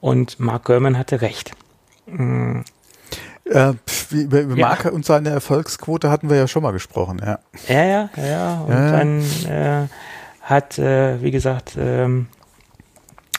Und 0.00 0.40
Mark 0.40 0.64
Gurman 0.64 0.96
hatte 0.96 1.20
recht. 1.20 1.52
Mhm. 2.06 2.64
Äh, 3.44 3.74
über 4.10 4.40
über 4.40 4.56
ja. 4.56 4.68
Marke 4.68 4.92
und 4.92 5.04
seine 5.04 5.30
Erfolgsquote 5.30 6.10
hatten 6.10 6.28
wir 6.28 6.36
ja 6.36 6.46
schon 6.48 6.62
mal 6.62 6.72
gesprochen, 6.72 7.20
ja. 7.24 7.38
Ja, 7.66 7.84
ja, 7.84 8.10
ja. 8.16 8.60
Und 8.60 8.72
ja. 8.72 8.92
dann 8.92 9.20
äh, 9.48 9.88
hat, 10.48 10.78
äh, 10.78 11.22
wie 11.22 11.30
gesagt, 11.30 11.76
ähm, 11.78 12.26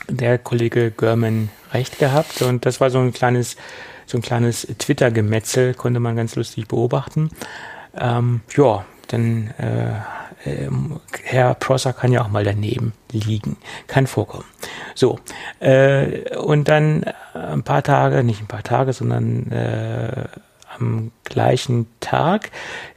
der 0.07 0.37
Kollege 0.37 0.91
Görman 0.91 1.49
recht 1.73 1.99
gehabt 1.99 2.41
und 2.41 2.65
das 2.65 2.79
war 2.79 2.89
so 2.89 2.99
ein 2.99 3.13
kleines, 3.13 3.57
so 4.05 4.17
ein 4.17 4.21
kleines 4.21 4.67
Twitter-Gemetzel, 4.77 5.73
konnte 5.73 5.99
man 5.99 6.15
ganz 6.15 6.35
lustig 6.35 6.67
beobachten. 6.67 7.29
Ähm, 7.99 8.41
ja, 8.55 8.85
dann 9.07 9.53
äh, 9.57 9.93
äh, 10.45 10.69
Herr 11.23 11.53
Prosser 11.55 11.93
kann 11.93 12.11
ja 12.11 12.21
auch 12.21 12.29
mal 12.29 12.43
daneben 12.43 12.93
liegen, 13.11 13.57
kann 13.87 14.07
vorkommen. 14.07 14.45
So 14.95 15.19
äh, 15.59 16.35
und 16.37 16.67
dann 16.67 17.05
ein 17.33 17.63
paar 17.63 17.83
Tage, 17.83 18.23
nicht 18.23 18.41
ein 18.41 18.47
paar 18.47 18.63
Tage, 18.63 18.93
sondern 18.93 19.51
äh, 19.51 20.25
am 20.77 21.11
gleichen 21.23 21.87
Tag 21.99 22.51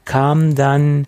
kam 0.05 0.55
dann 0.55 1.07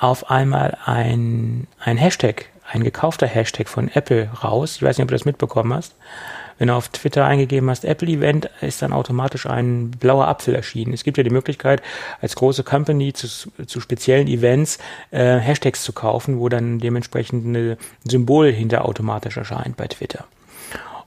auf 0.00 0.30
einmal 0.30 0.78
ein, 0.86 1.66
ein 1.78 1.98
Hashtag, 1.98 2.46
ein 2.72 2.82
gekaufter 2.82 3.26
Hashtag 3.26 3.68
von 3.68 3.88
Apple 3.88 4.30
raus. 4.42 4.76
Ich 4.76 4.82
weiß 4.82 4.96
nicht, 4.96 5.04
ob 5.04 5.08
du 5.08 5.14
das 5.14 5.26
mitbekommen 5.26 5.74
hast. 5.74 5.94
Wenn 6.58 6.68
du 6.68 6.74
auf 6.74 6.88
Twitter 6.88 7.24
eingegeben 7.24 7.70
hast, 7.70 7.84
Apple 7.84 8.08
Event, 8.08 8.50
ist 8.60 8.82
dann 8.82 8.92
automatisch 8.92 9.46
ein 9.46 9.90
blauer 9.92 10.28
Apfel 10.28 10.54
erschienen. 10.54 10.92
Es 10.92 11.04
gibt 11.04 11.16
ja 11.16 11.22
die 11.22 11.30
Möglichkeit, 11.30 11.82
als 12.20 12.36
große 12.36 12.64
Company 12.64 13.12
zu, 13.12 13.28
zu 13.66 13.80
speziellen 13.80 14.26
Events 14.26 14.78
äh, 15.10 15.38
Hashtags 15.38 15.82
zu 15.82 15.92
kaufen, 15.92 16.38
wo 16.38 16.48
dann 16.48 16.78
dementsprechend 16.78 17.46
ein 17.46 17.76
Symbol 18.04 18.52
hinter 18.52 18.84
automatisch 18.84 19.36
erscheint 19.36 19.76
bei 19.76 19.86
Twitter. 19.86 20.24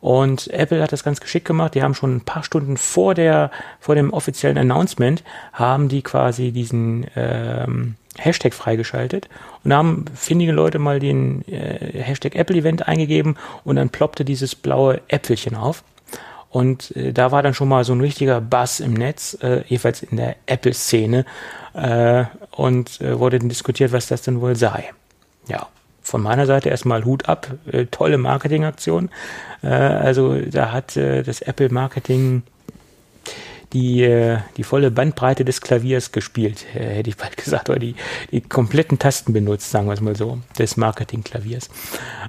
Und 0.01 0.49
Apple 0.51 0.81
hat 0.83 0.91
das 0.91 1.03
ganz 1.03 1.21
geschickt 1.21 1.47
gemacht. 1.47 1.75
Die 1.75 1.81
haben 1.81 1.95
schon 1.95 2.17
ein 2.17 2.25
paar 2.25 2.43
Stunden 2.43 2.77
vor 2.77 3.13
der, 3.13 3.51
vor 3.79 3.95
dem 3.95 4.11
offiziellen 4.11 4.57
Announcement, 4.57 5.23
haben 5.53 5.87
die 5.87 6.01
quasi 6.01 6.51
diesen 6.51 7.07
ähm, 7.15 7.95
Hashtag 8.17 8.53
freigeschaltet 8.53 9.27
und 9.63 9.71
da 9.71 9.77
haben 9.77 10.05
findige 10.15 10.51
Leute 10.51 10.79
mal 10.79 10.99
den 10.99 11.47
äh, 11.47 12.01
Hashtag 12.01 12.35
Apple 12.35 12.55
Event 12.55 12.87
eingegeben 12.87 13.37
und 13.63 13.75
dann 13.77 13.89
ploppte 13.89 14.25
dieses 14.25 14.55
blaue 14.55 15.01
Äpfelchen 15.07 15.55
auf. 15.55 15.83
Und 16.49 16.95
äh, 16.95 17.11
da 17.13 17.31
war 17.31 17.41
dann 17.41 17.55
schon 17.55 17.67
mal 17.67 17.83
so 17.83 17.93
ein 17.93 18.01
richtiger 18.01 18.39
Bass 18.39 18.79
im 18.79 18.93
Netz, 18.93 19.35
äh, 19.41 19.63
jedenfalls 19.67 20.03
in 20.03 20.17
der 20.17 20.35
Apple-Szene, 20.45 21.25
äh, 21.73 22.25
und 22.51 23.01
äh, 23.01 23.17
wurde 23.17 23.39
dann 23.39 23.49
diskutiert, 23.49 23.91
was 23.91 24.05
das 24.05 24.21
denn 24.21 24.39
wohl 24.39 24.55
sei. 24.55 24.91
Ja, 25.47 25.67
von 26.03 26.21
meiner 26.21 26.45
Seite 26.45 26.69
erstmal 26.69 27.05
Hut 27.05 27.27
ab, 27.27 27.47
äh, 27.71 27.85
tolle 27.85 28.19
Marketingaktion. 28.19 29.09
Äh, 29.63 29.67
also 29.67 30.39
da 30.39 30.71
hat 30.71 30.95
äh, 30.95 31.23
das 31.23 31.41
Apple 31.41 31.69
Marketing 31.69 32.43
die, 33.73 34.03
äh, 34.03 34.39
die 34.57 34.63
volle 34.63 34.91
Bandbreite 34.91 35.43
des 35.43 35.61
Klaviers 35.61 36.11
gespielt, 36.11 36.65
hätte 36.73 37.09
ich 37.09 37.17
bald 37.17 37.37
gesagt, 37.37 37.69
oder 37.69 37.79
die, 37.79 37.95
die 38.31 38.41
kompletten 38.41 38.99
Tasten 38.99 39.33
benutzt, 39.33 39.71
sagen 39.71 39.87
wir 39.87 39.93
es 39.93 40.01
mal 40.01 40.15
so, 40.15 40.39
des 40.57 40.77
Marketingklaviers. 40.77 41.69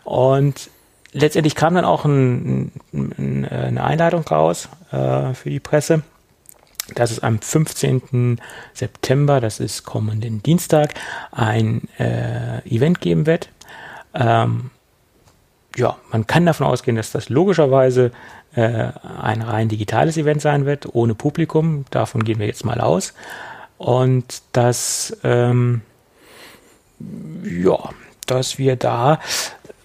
Und 0.05 0.71
letztendlich 1.13 1.55
kam 1.55 1.75
dann 1.75 1.85
auch 1.85 2.05
ein, 2.05 2.73
ein, 2.93 3.45
eine 3.45 3.85
Einladung 3.85 4.23
raus 4.23 4.69
äh, 4.91 5.35
für 5.35 5.51
die 5.51 5.61
Presse 5.61 6.03
dass 6.95 7.11
es 7.11 7.23
am 7.23 7.41
15. 7.41 8.41
September, 8.75 9.41
das 9.41 9.61
ist 9.61 9.85
kommenden 9.85 10.43
Dienstag, 10.43 10.95
ein 11.33 11.89
äh, 11.99 12.59
Event 12.69 13.01
geben 13.01 13.27
wird. 13.27 13.49
Ähm, 14.13 14.71
ja, 15.77 15.97
man 16.13 16.27
kann 16.27 16.47
davon 16.47 16.67
ausgehen, 16.67 16.97
dass 16.97 17.11
das 17.11 17.29
logischerweise 17.29 18.13
äh, 18.55 18.93
ein 19.21 19.43
rein 19.43 19.69
digitales 19.69 20.17
Event 20.17 20.41
sein 20.41 20.67
wird, 20.67 20.95
ohne 20.95 21.15
Publikum. 21.15 21.85
Davon 21.91 22.25
gehen 22.25 22.39
wir 22.39 22.47
jetzt 22.47 22.65
mal 22.65 22.81
aus. 22.81 23.15
Und 23.79 24.43
dass, 24.53 25.17
ähm, 25.25 25.83
ja, 27.45 27.91
dass 28.27 28.59
wir 28.59 28.77
da 28.77 29.19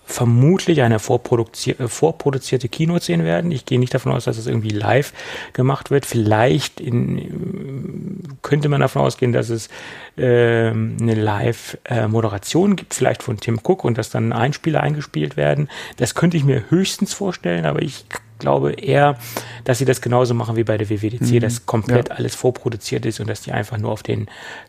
vermutlich 0.10 0.82
eine 0.82 0.98
vorproduzi 0.98 1.72
äh, 1.72 1.88
vorproduzierte 1.88 2.68
Keynote 2.68 3.06
sehen 3.06 3.24
werden. 3.24 3.52
Ich 3.52 3.66
gehe 3.66 3.78
nicht 3.78 3.94
davon 3.94 4.12
aus, 4.12 4.26
dass 4.26 4.40
es 4.40 4.48
irgendwie 4.48 4.70
live 4.70 5.14
gemacht 5.54 5.92
wird. 5.92 6.06
Vielleicht 6.06 6.80
in, 6.80 8.24
könnte 8.42 8.70
man 8.70 8.82
davon 8.82 9.04
ausgehen, 9.04 9.34
dass 9.34 9.50
es 9.50 9.70
äh, 10.18 10.70
eine 10.70 11.14
Live-Moderation 11.14 12.76
gibt, 12.76 12.96
vielleicht 12.96 13.22
von 13.22 13.40
Tim 13.40 13.60
Cook 13.64 13.84
und 13.84 14.00
dass 14.00 14.10
dann 14.10 14.34
Einspieler 14.34 14.82
eingespielt 14.82 15.38
werden. 15.38 15.70
Das 15.98 16.16
könnte 16.16 16.38
ich 16.38 16.44
mir 16.44 16.64
höchstens 16.70 17.14
vorstellen, 17.14 17.68
aber 17.68 17.84
ich 17.84 18.06
glaube 18.40 18.72
eher, 18.72 19.18
dass 19.64 19.78
sie 19.78 19.86
das 19.86 20.02
genauso 20.02 20.34
machen 20.34 20.56
wie 20.56 20.64
bei 20.64 20.78
der 20.78 20.90
WWDC, 20.90 21.22
mhm. 21.22 21.40
dass 21.42 21.66
komplett 21.66 22.10
ja. 22.10 22.16
alles 22.16 22.36
vorproduziert 22.36 23.06
ist 23.06 23.20
und 23.20 23.30
dass 23.30 23.42
die 23.42 23.52
einfach 23.52 23.78
nur 23.78 23.92
auf 23.92 24.04
den 24.04 24.28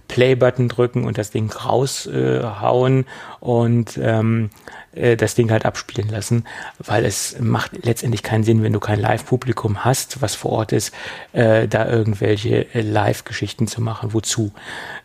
Play-Button 0.08 0.68
drücken 0.68 1.04
und 1.04 1.16
das 1.16 1.30
Ding 1.30 1.50
raushauen 1.50 3.00
äh, 3.00 3.04
und 3.40 3.98
ähm, 4.02 4.50
äh, 4.92 5.16
das 5.16 5.34
Ding 5.34 5.50
halt 5.50 5.64
abspielen 5.64 6.08
lassen, 6.08 6.44
weil 6.78 7.04
es 7.04 7.38
macht 7.40 7.84
letztendlich 7.84 8.22
keinen 8.22 8.42
Sinn, 8.42 8.62
wenn 8.62 8.72
du 8.72 8.80
kein 8.80 9.00
Live-Publikum 9.00 9.84
hast, 9.84 10.20
was 10.20 10.34
vor 10.34 10.52
Ort 10.52 10.72
ist, 10.72 10.92
äh, 11.32 11.68
da 11.68 11.88
irgendwelche 11.88 12.74
äh, 12.74 12.80
Live-Geschichten 12.80 13.68
zu 13.68 13.80
machen. 13.80 14.12
Wozu? 14.12 14.52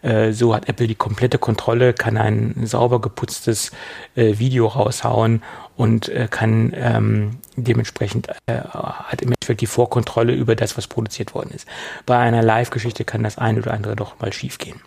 Äh, 0.02 0.32
so 0.32 0.56
hat 0.56 0.68
Apple 0.70 0.88
die 0.88 0.96
komplette 0.96 1.38
Kontrolle, 1.38 1.94
kann 1.94 2.18
ein 2.18 2.66
sauber 2.66 3.00
geputztes 3.00 3.72
äh, 4.16 4.40
Video 4.40 4.68
raushauen 4.68 5.44
und 5.76 6.10
äh, 6.10 6.28
kann 6.30 6.72
ähm, 6.76 7.38
dementsprechend 7.56 8.30
äh, 8.48 8.60
hat 8.62 9.22
im 9.22 9.30
Endeffekt 9.30 9.62
die 9.62 9.68
Vorkontrolle 9.68 10.34
über 10.34 10.56
das, 10.56 10.78
was 10.78 10.88
produziert 10.88 11.36
worden 11.36 11.52
ist. 11.54 11.68
Bei 12.06 12.18
einer 12.18 12.42
Live-Geschichte 12.42 13.04
kann 13.04 13.24
das 13.24 13.38
eine 13.38 13.60
oder 13.60 13.74
andere 13.74 13.96
doch 13.96 14.20
mal 14.20 14.32
schiefgehen. 14.32 14.80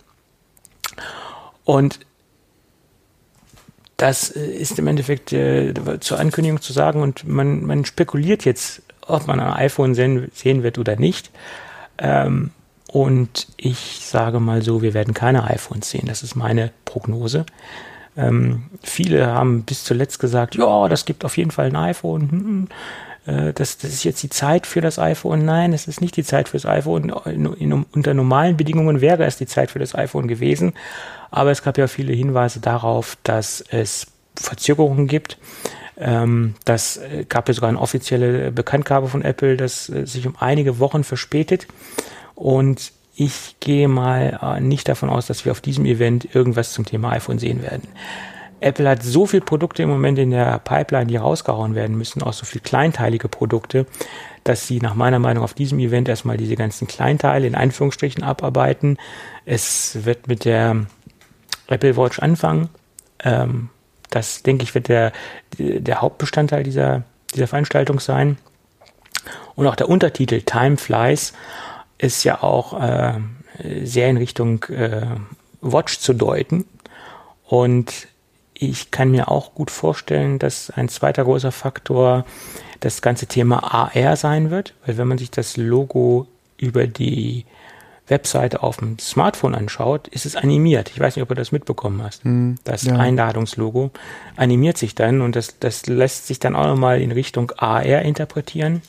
Und 1.65 2.01
das 3.99 4.31
äh, 4.31 4.47
ist 4.47 4.79
im 4.79 4.87
Endeffekt 4.87 5.33
äh, 5.33 5.75
zur 6.01 6.19
Ankündigung 6.19 6.63
zu 6.63 6.73
sagen 6.73 7.03
und 7.03 7.27
man, 7.27 7.65
man 7.67 7.85
spekuliert 7.85 8.45
jetzt, 8.47 8.83
ob 9.07 9.27
man 9.27 9.41
ein 9.41 9.53
iPhone 9.53 9.95
sehen, 9.95 10.31
sehen 10.33 10.63
wird 10.63 10.79
oder 10.79 10.97
nicht. 10.97 11.31
Ähm, 11.99 12.53
und 12.91 13.49
ich 13.59 14.01
sage 14.03 14.41
mal 14.41 14.63
so, 14.63 14.81
wir 14.81 14.95
werden 14.95 15.13
keine 15.13 15.45
iPhones 15.45 15.91
sehen. 15.91 16.07
Das 16.07 16.23
ist 16.23 16.35
meine 16.37 16.71
Prognose. 16.87 17.45
Ähm, 18.19 18.65
viele 18.83 19.29
haben 19.29 19.63
bis 19.63 19.85
zuletzt 19.85 20.19
gesagt, 20.19 20.57
ja, 20.57 20.89
das 20.89 21.05
gibt 21.05 21.25
auf 21.25 21.37
jeden 21.37 21.53
Fall 21.53 21.67
ein 21.67 21.77
iPhone. 21.77 22.31
Hm, 22.31 22.41
hm 22.41 22.69
äh, 23.29 23.53
das, 23.53 23.79
das 23.79 23.93
ist 23.93 24.05
jetzt 24.05 24.23
die 24.23 24.31
Zeit 24.31 24.67
für 24.67 24.81
das 24.81 24.99
iPhone. 24.99 25.45
Nein, 25.45 25.73
es 25.73 25.87
ist 25.87 26.01
nicht 26.01 26.17
die 26.17 26.25
Zeit 26.25 26.49
für 26.49 26.57
das 26.57 26.67
iPhone. 26.67 27.13
In, 27.27 27.47
in, 27.55 27.73
unter 27.73 28.15
normalen 28.15 28.57
Bedingungen 28.57 29.01
wäre 29.01 29.25
es 29.25 29.37
die 29.37 29.47
Zeit 29.47 29.71
für 29.71 29.79
das 29.79 29.95
iPhone 29.95 30.27
gewesen. 30.27 30.73
Aber 31.31 31.51
es 31.51 31.63
gab 31.63 31.79
ja 31.79 31.87
viele 31.87 32.15
Hinweise 32.15 32.61
darauf, 32.61 33.19
dass 33.23 33.63
es 33.71 34.07
Verzögerungen 34.35 35.07
gibt. 35.07 35.39
Ähm, 35.99 36.55
das 36.65 36.97
äh, 36.97 37.25
gab 37.29 37.49
ja 37.49 37.55
sogar 37.55 37.69
eine 37.69 37.81
offizielle 37.81 38.51
Bekanntgabe 38.51 39.09
von 39.09 39.23
Apple, 39.23 39.57
dass 39.57 39.89
äh, 39.89 40.07
sich 40.07 40.27
um 40.27 40.37
einige 40.39 40.79
Wochen 40.79 41.05
verspätet. 41.05 41.67
Und 42.35 42.93
ich 43.21 43.57
gehe 43.59 43.89
mal 43.89 44.39
äh, 44.41 44.61
nicht 44.61 44.89
davon 44.89 45.11
aus, 45.11 45.27
dass 45.27 45.45
wir 45.45 45.51
auf 45.51 45.61
diesem 45.61 45.85
Event 45.87 46.35
irgendwas 46.37 46.73
zum 46.73 46.85
Thema 46.85 47.11
iPhone 47.11 47.41
sehen 47.41 47.63
werden. 47.63 47.89
Apple 48.61 48.89
hat 48.89 49.03
so 49.03 49.27
viele 49.27 49.45
Produkte 49.45 49.83
im 49.83 49.89
Moment 49.89 50.19
in 50.19 50.31
der 50.31 50.59
Pipeline, 50.61 51.07
die 51.07 51.17
rausgehauen 51.17 51.75
werden 51.75 51.99
müssen, 51.99 52.23
auch 52.23 52.33
so 52.33 52.45
viele 52.45 52.63
kleinteilige 52.63 53.29
Produkte, 53.29 53.87
dass 54.45 54.69
sie 54.69 54.79
nach 54.79 54.95
meiner 54.95 55.19
Meinung 55.19 55.43
auf 55.43 55.53
diesem 55.53 55.81
Event 55.81 56.09
erstmal 56.09 56.37
diese 56.37 56.55
ganzen 56.55 56.87
Kleinteile 56.87 57.47
in 57.47 57.57
Anführungsstrichen 57.57 58.23
abarbeiten. 58.23 58.99
Es 59.45 60.05
wird 60.05 60.29
mit 60.29 60.45
der 60.45 60.87
Apple 61.67 61.97
Watch 61.97 62.21
anfangen. 62.21 62.69
Ähm, 63.25 63.69
das, 64.11 64.45
denke 64.45 64.63
ich, 64.63 64.75
wird 64.75 64.89
der, 64.89 65.13
der 65.59 66.01
Hauptbestandteil 66.01 66.63
dieser, 66.63 67.03
dieser 67.35 67.49
Veranstaltung 67.49 67.99
sein. 67.99 68.39
Und 69.57 69.67
auch 69.67 69.77
der 69.77 69.89
Untertitel 69.89 70.41
Time 70.43 70.77
Flies 70.77 71.33
ist 71.99 72.25
ja 72.25 72.43
auch 72.43 72.81
äh, 72.81 73.15
sehr 73.85 74.09
in 74.09 74.17
Richtung 74.17 74.65
äh, 74.65 75.07
Watch 75.61 75.99
zu 75.99 76.13
deuten. 76.13 76.65
Und 77.45 78.09
ich 78.55 78.91
kann 78.91 79.11
mir 79.11 79.31
auch 79.31 79.55
gut 79.55 79.71
vorstellen, 79.71 80.39
dass 80.39 80.71
ein 80.71 80.89
zweiter 80.89 81.25
großer 81.25 81.53
Faktor 81.53 82.25
das 82.81 83.03
ganze 83.03 83.27
Thema 83.27 83.75
AR 83.75 84.17
sein 84.17 84.51
wird, 84.51 84.75
weil 84.85 84.99
wenn 84.99 85.09
man 85.09 85.19
sich 85.19 85.31
das 85.31 85.57
Logo 85.57 86.27
über 86.57 86.87
die 86.87 87.45
Webseite 88.09 88.63
auf 88.63 88.79
dem 88.79 88.99
Smartphone 88.99 89.55
anschaut, 89.55 90.09
ist 90.09 90.27
es 90.27 90.35
animiert. 90.35 90.91
Ich 90.91 91.01
weiß 91.01 91.17
nicht, 91.17 91.23
ob 91.23 91.29
du 91.29 91.35
das 91.35 91.53
mitbekommen 91.53 92.03
hast. 92.03 92.25
Mm, 92.25 92.55
das 92.65 92.85
ja. 92.85 92.97
Einladungslogo 92.97 93.91
animiert 94.37 94.79
sich 94.79 94.95
dann 94.95 95.21
und 95.21 95.37
das, 95.37 95.59
das 95.61 95.87
lässt 95.87 96.27
sich 96.27 96.39
dann 96.39 96.57
auch 96.57 96.67
nochmal 96.67 97.01
in 97.01 97.13
Richtung 97.13 97.53
AR 97.57 98.03
interpretieren. 98.03 98.83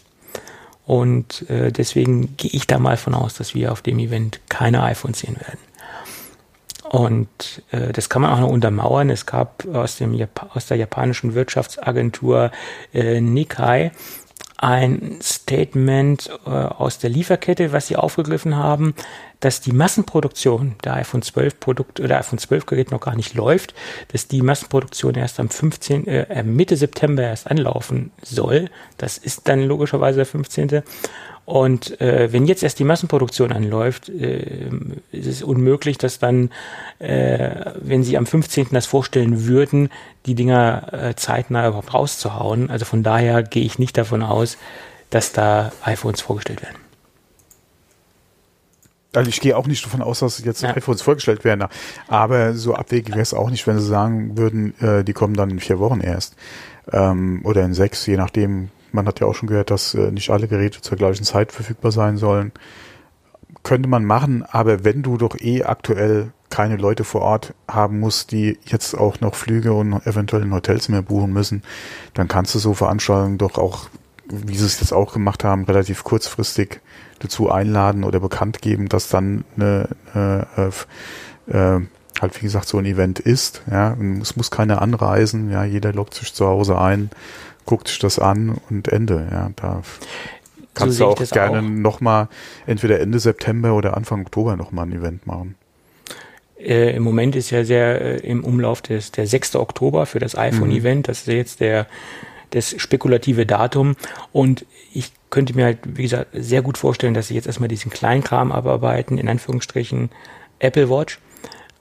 Und 0.90 1.48
äh, 1.52 1.72
deswegen 1.72 2.36
gehe 2.36 2.50
ich 2.50 2.66
da 2.66 2.80
mal 2.80 2.98
von 2.98 3.14
aus, 3.14 3.36
dass 3.36 3.54
wir 3.54 3.72
auf 3.72 3.84
dem 3.84 4.00
Event 4.00 4.40
keine 4.50 4.82
iPhones 4.82 5.20
sehen 5.20 5.36
werden. 5.36 5.60
Und 6.90 7.62
äh, 7.70 7.94
das 7.94 8.10
kann 8.10 8.24
man 8.24 8.32
auch 8.32 8.40
noch 8.40 8.50
untermauern. 8.50 9.12
Es 9.12 9.28
gab 9.28 9.68
aus, 9.72 9.98
dem 9.98 10.16
Jap 10.16 10.50
aus 10.56 10.66
der 10.66 10.78
japanischen 10.78 11.36
Wirtschaftsagentur 11.36 12.50
äh, 12.92 13.22
Nikkei 13.22 13.92
ein 14.58 15.20
Statement 15.22 16.32
äh, 16.48 16.50
aus 16.50 16.98
der 16.98 17.12
Lieferkette, 17.12 17.72
was 17.72 17.86
sie 17.86 17.96
aufgegriffen 17.96 18.56
haben, 18.56 18.96
dass 19.40 19.62
die 19.62 19.72
Massenproduktion 19.72 20.76
der 20.84 20.96
iPhone 20.96 21.22
12 21.22 21.60
Produkte 21.60 22.04
oder 22.04 22.18
iPhone 22.18 22.40
12 22.40 22.66
Gerät 22.66 22.92
noch 22.92 23.00
gar 23.00 23.16
nicht 23.16 23.34
läuft, 23.34 23.74
dass 24.12 24.28
die 24.28 24.42
Massenproduktion 24.42 25.16
erst 25.16 25.40
am 25.40 25.50
15. 25.50 26.08
Äh, 26.08 26.44
Mitte 26.44 26.76
September 26.76 27.24
erst 27.24 27.50
anlaufen 27.50 28.12
soll. 28.22 28.70
Das 28.98 29.18
ist 29.18 29.48
dann 29.48 29.64
logischerweise 29.64 30.18
der 30.18 30.26
15. 30.26 30.84
Und 31.46 32.00
äh, 32.00 32.32
wenn 32.32 32.46
jetzt 32.46 32.62
erst 32.62 32.78
die 32.78 32.84
Massenproduktion 32.84 33.52
anläuft, 33.52 34.08
äh, 34.10 34.70
ist 35.12 35.26
es 35.26 35.42
unmöglich, 35.42 35.98
dass 35.98 36.20
dann, 36.20 36.52
äh, 37.00 37.72
wenn 37.82 38.04
sie 38.04 38.18
am 38.18 38.28
15. 38.28 38.68
das 38.72 38.86
vorstellen 38.86 39.48
würden, 39.48 39.90
die 40.28 40.36
Dinger 40.36 40.94
äh, 40.94 41.16
zeitnah 41.16 41.68
überhaupt 41.68 41.94
rauszuhauen. 41.94 42.70
Also 42.70 42.86
von 42.86 43.02
daher 43.02 43.42
gehe 43.42 43.64
ich 43.64 43.80
nicht 43.80 43.98
davon 43.98 44.22
aus, 44.22 44.58
dass 45.10 45.32
da 45.32 45.72
iPhones 45.82 46.22
vorgestellt 46.22 46.62
werden. 46.62 46.89
Also 49.14 49.30
ich 49.30 49.42
gehe 49.42 49.58
auch 49.58 49.66
nicht 49.66 49.84
davon 49.84 50.02
aus, 50.02 50.20
dass 50.20 50.44
jetzt 50.44 50.62
ja. 50.62 50.76
iPhones 50.76 51.02
vorgestellt 51.02 51.44
werden. 51.44 51.68
Aber 52.08 52.54
so 52.54 52.76
abwegig 52.76 53.10
wäre 53.10 53.22
es 53.22 53.34
auch 53.34 53.50
nicht, 53.50 53.66
wenn 53.66 53.80
sie 53.80 53.86
sagen 53.86 54.38
würden, 54.38 54.80
äh, 54.82 55.04
die 55.04 55.14
kommen 55.14 55.34
dann 55.34 55.50
in 55.50 55.60
vier 55.60 55.80
Wochen 55.80 56.02
erst. 56.02 56.36
Ähm, 56.92 57.42
oder 57.44 57.64
in 57.64 57.74
sechs, 57.74 58.06
je 58.06 58.18
nachdem, 58.18 58.70
man 58.92 59.08
hat 59.08 59.20
ja 59.20 59.28
auch 59.28 59.36
schon 59.36 59.50
gehört, 59.50 59.72
dass 59.72 59.96
äh, 59.96 60.12
nicht 60.12 60.30
alle 60.30 60.48
Geräte 60.48 60.82
zur 60.82 60.98
gleichen 60.98 61.24
Zeit 61.24 61.52
verfügbar 61.52 61.92
sein 61.92 62.18
sollen. 62.18 62.52
Könnte 63.64 63.90
man 63.90 64.06
machen, 64.06 64.44
aber 64.44 64.84
wenn 64.84 65.02
du 65.02 65.18
doch 65.18 65.36
eh 65.40 65.64
aktuell 65.64 66.32
keine 66.50 66.78
Leute 66.78 67.04
vor 67.04 67.22
Ort 67.22 67.54
haben 67.68 68.00
musst, 68.00 68.32
die 68.32 68.58
jetzt 68.66 68.96
auch 68.96 69.20
noch 69.22 69.36
Flüge 69.36 69.74
und 69.74 70.06
eventuell 70.06 70.44
in 70.44 70.54
Hotels 70.54 70.90
mehr 70.90 71.02
buchen 71.02 71.34
müssen, 71.34 71.64
dann 72.14 72.28
kannst 72.28 72.56
du 72.56 72.60
so 72.60 72.74
Veranstaltungen 72.74 73.38
doch 73.38 73.58
auch, 73.58 73.90
wie 74.28 74.56
sie 74.56 74.66
es 74.66 74.80
jetzt 74.80 74.94
auch 74.94 75.14
gemacht 75.14 75.44
haben, 75.44 75.66
relativ 75.66 76.04
kurzfristig 76.04 76.82
dazu 77.20 77.52
einladen 77.52 78.04
oder 78.04 78.20
bekannt 78.20 78.62
geben, 78.62 78.90
dass 78.90 79.10
dann 79.10 79.44
eine, 79.56 79.90
äh, 80.16 80.68
äh, 81.52 81.82
halt 82.22 82.36
wie 82.38 82.46
gesagt 82.46 82.68
so 82.68 82.78
ein 82.78 82.86
Event 82.86 83.20
ist. 83.20 83.62
Ja, 83.70 83.96
es 84.22 84.36
muss 84.36 84.52
keiner 84.52 84.82
anreisen. 84.82 85.50
Ja, 85.52 85.64
jeder 85.64 85.94
lockt 85.94 86.14
sich 86.14 86.34
zu 86.34 86.48
Hause 86.48 86.78
ein 86.78 87.10
guckt 87.70 87.88
sich 87.88 88.00
das 88.00 88.18
an 88.18 88.60
und 88.72 88.88
Ende. 88.88 89.28
Ja, 89.32 89.52
da 89.56 89.84
kannst 90.74 90.98
so 90.98 91.06
du 91.06 91.12
auch 91.12 91.30
gerne 91.30 91.62
nochmal 91.62 92.28
entweder 92.66 93.00
Ende 93.00 93.20
September 93.20 93.76
oder 93.76 93.96
Anfang 93.96 94.22
Oktober 94.22 94.56
nochmal 94.56 94.88
ein 94.88 94.92
Event 94.92 95.28
machen. 95.28 95.54
Äh, 96.58 96.96
Im 96.96 97.04
Moment 97.04 97.36
ist 97.36 97.52
ja 97.52 97.64
sehr 97.64 98.02
äh, 98.02 98.18
im 98.28 98.44
Umlauf 98.44 98.82
des, 98.82 99.12
der 99.12 99.28
6. 99.28 99.56
Oktober 99.56 100.08
für 100.08 100.18
das 100.18 100.36
iPhone-Event. 100.36 101.02
Mhm. 101.02 101.04
Das 101.04 101.20
ist 101.20 101.28
jetzt 101.28 101.60
der 101.60 101.86
das 102.52 102.76
spekulative 102.78 103.46
Datum. 103.46 103.96
Und 104.32 104.66
ich 104.94 105.12
könnte 105.30 105.56
mir 105.56 105.66
halt, 105.66 105.80
wie 105.84 106.04
gesagt, 106.04 106.30
sehr 106.34 106.62
gut 106.62 106.78
vorstellen, 106.78 107.14
dass 107.14 107.28
sie 107.28 107.36
jetzt 107.36 107.48
erstmal 107.48 107.70
diesen 107.70 107.92
Kleinkram 107.92 108.52
abarbeiten, 108.52 109.18
in 109.18 109.30
Anführungsstrichen 109.30 110.10
Apple 110.60 110.90
Watch 110.90 111.20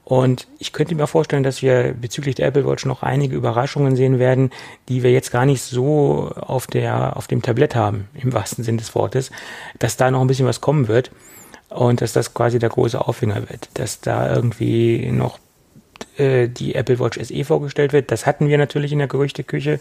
und 0.09 0.48
ich 0.59 0.72
könnte 0.72 0.94
mir 0.94 1.07
vorstellen, 1.07 1.42
dass 1.42 1.61
wir 1.61 1.92
bezüglich 1.92 2.35
der 2.35 2.46
Apple 2.46 2.66
Watch 2.66 2.87
noch 2.87 3.02
einige 3.02 3.37
Überraschungen 3.37 3.94
sehen 3.94 4.18
werden, 4.18 4.50
die 4.88 5.02
wir 5.02 5.12
jetzt 5.12 5.31
gar 5.31 5.44
nicht 5.44 5.61
so 5.61 6.33
auf 6.35 6.66
der, 6.66 7.14
auf 7.18 7.26
dem 7.26 7.42
Tablett 7.42 7.76
haben, 7.76 8.09
im 8.14 8.33
wahrsten 8.33 8.64
Sinn 8.64 8.78
des 8.78 8.94
Wortes, 8.94 9.31
dass 9.78 9.98
da 9.98 10.11
noch 10.11 10.22
ein 10.22 10.26
bisschen 10.26 10.46
was 10.46 10.62
kommen 10.62 10.88
wird 10.88 11.11
und 11.68 12.00
dass 12.00 12.14
das 12.14 12.33
quasi 12.33 12.59
der 12.59 12.70
große 12.70 12.98
Aufhänger 12.98 13.50
wird, 13.50 13.68
dass 13.74 14.00
da 14.00 14.35
irgendwie 14.35 15.11
noch 15.12 15.38
äh, 16.16 16.48
die 16.48 16.74
Apple 16.74 16.98
Watch 17.00 17.20
SE 17.22 17.44
vorgestellt 17.44 17.92
wird. 17.92 18.11
Das 18.11 18.24
hatten 18.24 18.48
wir 18.48 18.57
natürlich 18.57 18.92
in 18.92 19.00
der 19.00 19.09
Gerüchteküche, 19.09 19.78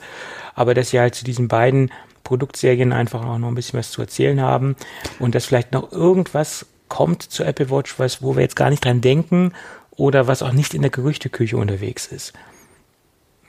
aber 0.57 0.73
dass 0.73 0.89
sie 0.89 0.99
halt 0.99 1.15
zu 1.15 1.23
diesen 1.23 1.47
beiden 1.47 1.91
Produktserien 2.25 2.91
einfach 2.91 3.23
auch 3.23 3.37
noch 3.37 3.47
ein 3.47 3.55
bisschen 3.55 3.79
was 3.79 3.91
zu 3.91 4.01
erzählen 4.01 4.41
haben 4.41 4.75
und 5.19 5.33
dass 5.35 5.45
vielleicht 5.45 5.71
noch 5.71 5.93
irgendwas 5.93 6.65
kommt 6.89 7.23
zur 7.23 7.45
Apple 7.45 7.69
Watch, 7.69 7.97
was, 7.99 8.21
wo 8.21 8.35
wir 8.35 8.41
jetzt 8.41 8.55
gar 8.55 8.69
nicht 8.69 8.83
dran 8.83 8.99
denken 8.99 9.53
oder 9.91 10.27
was 10.27 10.41
auch 10.41 10.51
nicht 10.51 10.73
in 10.73 10.81
der 10.81 10.91
Gerüchteküche 10.91 11.55
unterwegs 11.55 12.07
ist. 12.07 12.33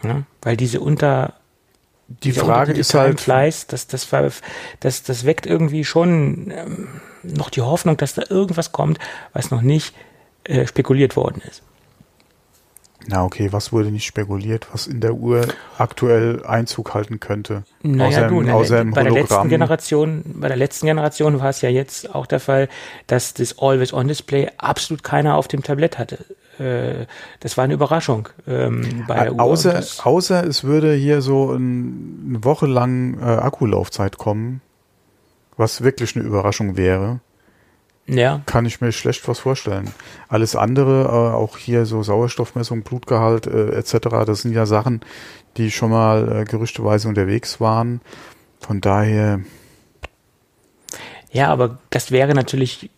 Ja, 0.04 0.22
weil 0.42 0.56
diese 0.56 0.80
unter 0.80 1.34
die 2.08 2.32
Frage 2.32 2.72
ist 2.72 2.94
halt 2.94 3.20
Fleiß, 3.20 3.66
das, 3.66 3.86
das, 3.86 4.08
das, 4.80 5.02
das 5.02 5.24
weckt 5.24 5.46
irgendwie 5.46 5.84
schon 5.84 6.50
ähm, 6.50 6.88
noch 7.22 7.50
die 7.50 7.62
Hoffnung, 7.62 7.96
dass 7.96 8.14
da 8.14 8.22
irgendwas 8.28 8.72
kommt, 8.72 8.98
was 9.32 9.50
noch 9.50 9.60
nicht 9.60 9.94
äh, 10.44 10.66
spekuliert 10.66 11.16
worden 11.16 11.42
ist. 11.48 11.62
Na 13.10 13.24
okay, 13.24 13.52
was 13.52 13.72
wurde 13.72 13.90
nicht 13.90 14.04
spekuliert, 14.04 14.68
was 14.70 14.86
in 14.86 15.00
der 15.00 15.14
Uhr 15.14 15.48
aktuell 15.78 16.44
Einzug 16.44 16.92
halten 16.92 17.20
könnte? 17.20 17.64
Naja, 17.82 18.08
außer, 18.08 18.28
du, 18.28 18.40
im, 18.42 18.50
außer 18.50 18.80
im 18.82 18.90
bei 18.90 19.02
der 19.02 19.12
letzten 19.12 19.48
Generation, 19.48 20.22
bei 20.26 20.48
der 20.48 20.58
letzten 20.58 20.86
Generation 20.86 21.40
war 21.40 21.48
es 21.48 21.62
ja 21.62 21.70
jetzt 21.70 22.14
auch 22.14 22.26
der 22.26 22.38
Fall, 22.38 22.68
dass 23.06 23.32
das 23.32 23.58
Always-On-Display 23.58 24.50
absolut 24.58 25.02
keiner 25.02 25.36
auf 25.36 25.48
dem 25.48 25.62
Tablett 25.62 25.98
hatte. 25.98 26.18
Äh, 26.58 27.06
das 27.40 27.56
war 27.56 27.64
eine 27.64 27.74
Überraschung 27.74 28.28
ähm, 28.46 29.04
bei 29.08 29.24
der 29.24 29.34
Uhr. 29.34 29.40
Außer, 29.40 29.82
außer 30.04 30.44
es 30.46 30.64
würde 30.64 30.92
hier 30.92 31.22
so 31.22 31.52
ein, 31.52 32.26
eine 32.28 32.44
Woche 32.44 32.66
lang 32.66 33.18
äh, 33.20 33.24
Akkulaufzeit 33.24 34.18
kommen, 34.18 34.60
was 35.56 35.82
wirklich 35.82 36.14
eine 36.14 36.26
Überraschung 36.26 36.76
wäre. 36.76 37.20
Ja. 38.08 38.40
Kann 38.46 38.64
ich 38.64 38.80
mir 38.80 38.90
schlecht 38.90 39.28
was 39.28 39.38
vorstellen. 39.38 39.92
Alles 40.28 40.56
andere, 40.56 41.04
äh, 41.04 41.34
auch 41.34 41.58
hier 41.58 41.84
so 41.84 42.02
Sauerstoffmessung, 42.02 42.82
Blutgehalt 42.82 43.46
äh, 43.46 43.76
etc., 43.76 44.24
das 44.26 44.42
sind 44.42 44.54
ja 44.54 44.64
Sachen, 44.64 45.00
die 45.58 45.70
schon 45.70 45.90
mal 45.90 46.40
äh, 46.40 46.44
gerüchteweise 46.44 47.08
unterwegs 47.08 47.60
waren. 47.60 48.00
Von 48.60 48.80
daher. 48.80 49.40
Ja, 51.30 51.48
aber 51.48 51.78
das 51.90 52.10
wäre 52.10 52.34
natürlich 52.34 52.90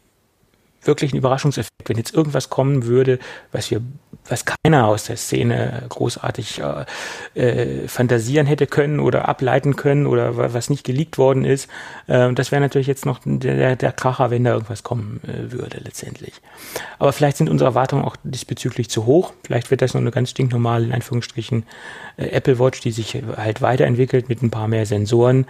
wirklich 0.82 1.12
ein 1.12 1.16
Überraschungseffekt, 1.16 1.88
wenn 1.88 1.96
jetzt 1.96 2.14
irgendwas 2.14 2.50
kommen 2.50 2.84
würde, 2.86 3.18
was 3.52 3.70
wir, 3.70 3.80
was 4.28 4.44
keiner 4.44 4.86
aus 4.86 5.04
der 5.04 5.16
Szene 5.16 5.84
großartig 5.88 6.62
äh, 7.34 7.40
äh, 7.40 7.88
fantasieren 7.88 8.46
hätte 8.46 8.66
können 8.66 9.00
oder 9.00 9.28
ableiten 9.28 9.76
können 9.76 10.06
oder 10.06 10.54
was 10.54 10.70
nicht 10.70 10.84
geleakt 10.84 11.18
worden 11.18 11.44
ist. 11.44 11.68
Äh, 12.06 12.32
das 12.32 12.52
wäre 12.52 12.60
natürlich 12.60 12.86
jetzt 12.86 13.06
noch 13.06 13.20
der, 13.24 13.76
der 13.76 13.92
Kracher, 13.92 14.30
wenn 14.30 14.44
da 14.44 14.52
irgendwas 14.52 14.82
kommen 14.82 15.20
äh, 15.24 15.52
würde 15.52 15.78
letztendlich. 15.78 16.34
Aber 16.98 17.12
vielleicht 17.12 17.36
sind 17.36 17.50
unsere 17.50 17.70
Erwartungen 17.70 18.04
auch 18.04 18.16
diesbezüglich 18.22 18.88
zu 18.88 19.06
hoch. 19.06 19.32
Vielleicht 19.44 19.70
wird 19.70 19.82
das 19.82 19.94
noch 19.94 20.00
eine 20.00 20.10
ganz 20.10 20.30
stinknormale, 20.30 20.86
in 20.86 20.92
Anführungsstrichen, 20.92 21.64
äh, 22.16 22.26
Apple 22.26 22.58
Watch, 22.58 22.80
die 22.80 22.92
sich 22.92 23.22
halt 23.36 23.62
weiterentwickelt 23.62 24.28
mit 24.28 24.42
ein 24.42 24.50
paar 24.50 24.68
mehr 24.68 24.86
Sensoren. 24.86 25.46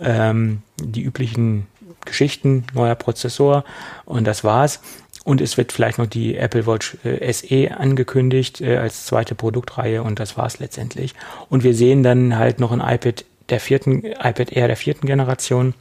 Ähm, 0.00 0.62
die 0.80 1.02
üblichen 1.02 1.66
Geschichten, 2.04 2.64
neuer 2.74 2.94
Prozessor 2.94 3.64
und 4.04 4.24
das 4.24 4.44
war's. 4.44 4.80
Und 5.24 5.40
es 5.40 5.56
wird 5.56 5.70
vielleicht 5.70 5.98
noch 5.98 6.06
die 6.06 6.36
Apple 6.36 6.66
Watch 6.66 6.96
äh, 7.04 7.32
SE 7.32 7.76
angekündigt 7.76 8.60
äh, 8.60 8.78
als 8.78 9.06
zweite 9.06 9.34
Produktreihe 9.34 10.02
und 10.02 10.18
das 10.18 10.36
war's 10.36 10.58
letztendlich. 10.58 11.14
Und 11.48 11.62
wir 11.62 11.74
sehen 11.74 12.02
dann 12.02 12.36
halt 12.36 12.58
noch 12.58 12.72
ein 12.72 12.80
iPad 12.80 13.24
der 13.48 13.60
vierten, 13.60 14.04
iPad 14.04 14.52
Air 14.52 14.66
der 14.66 14.76
vierten 14.76 15.06
Generation. 15.06 15.74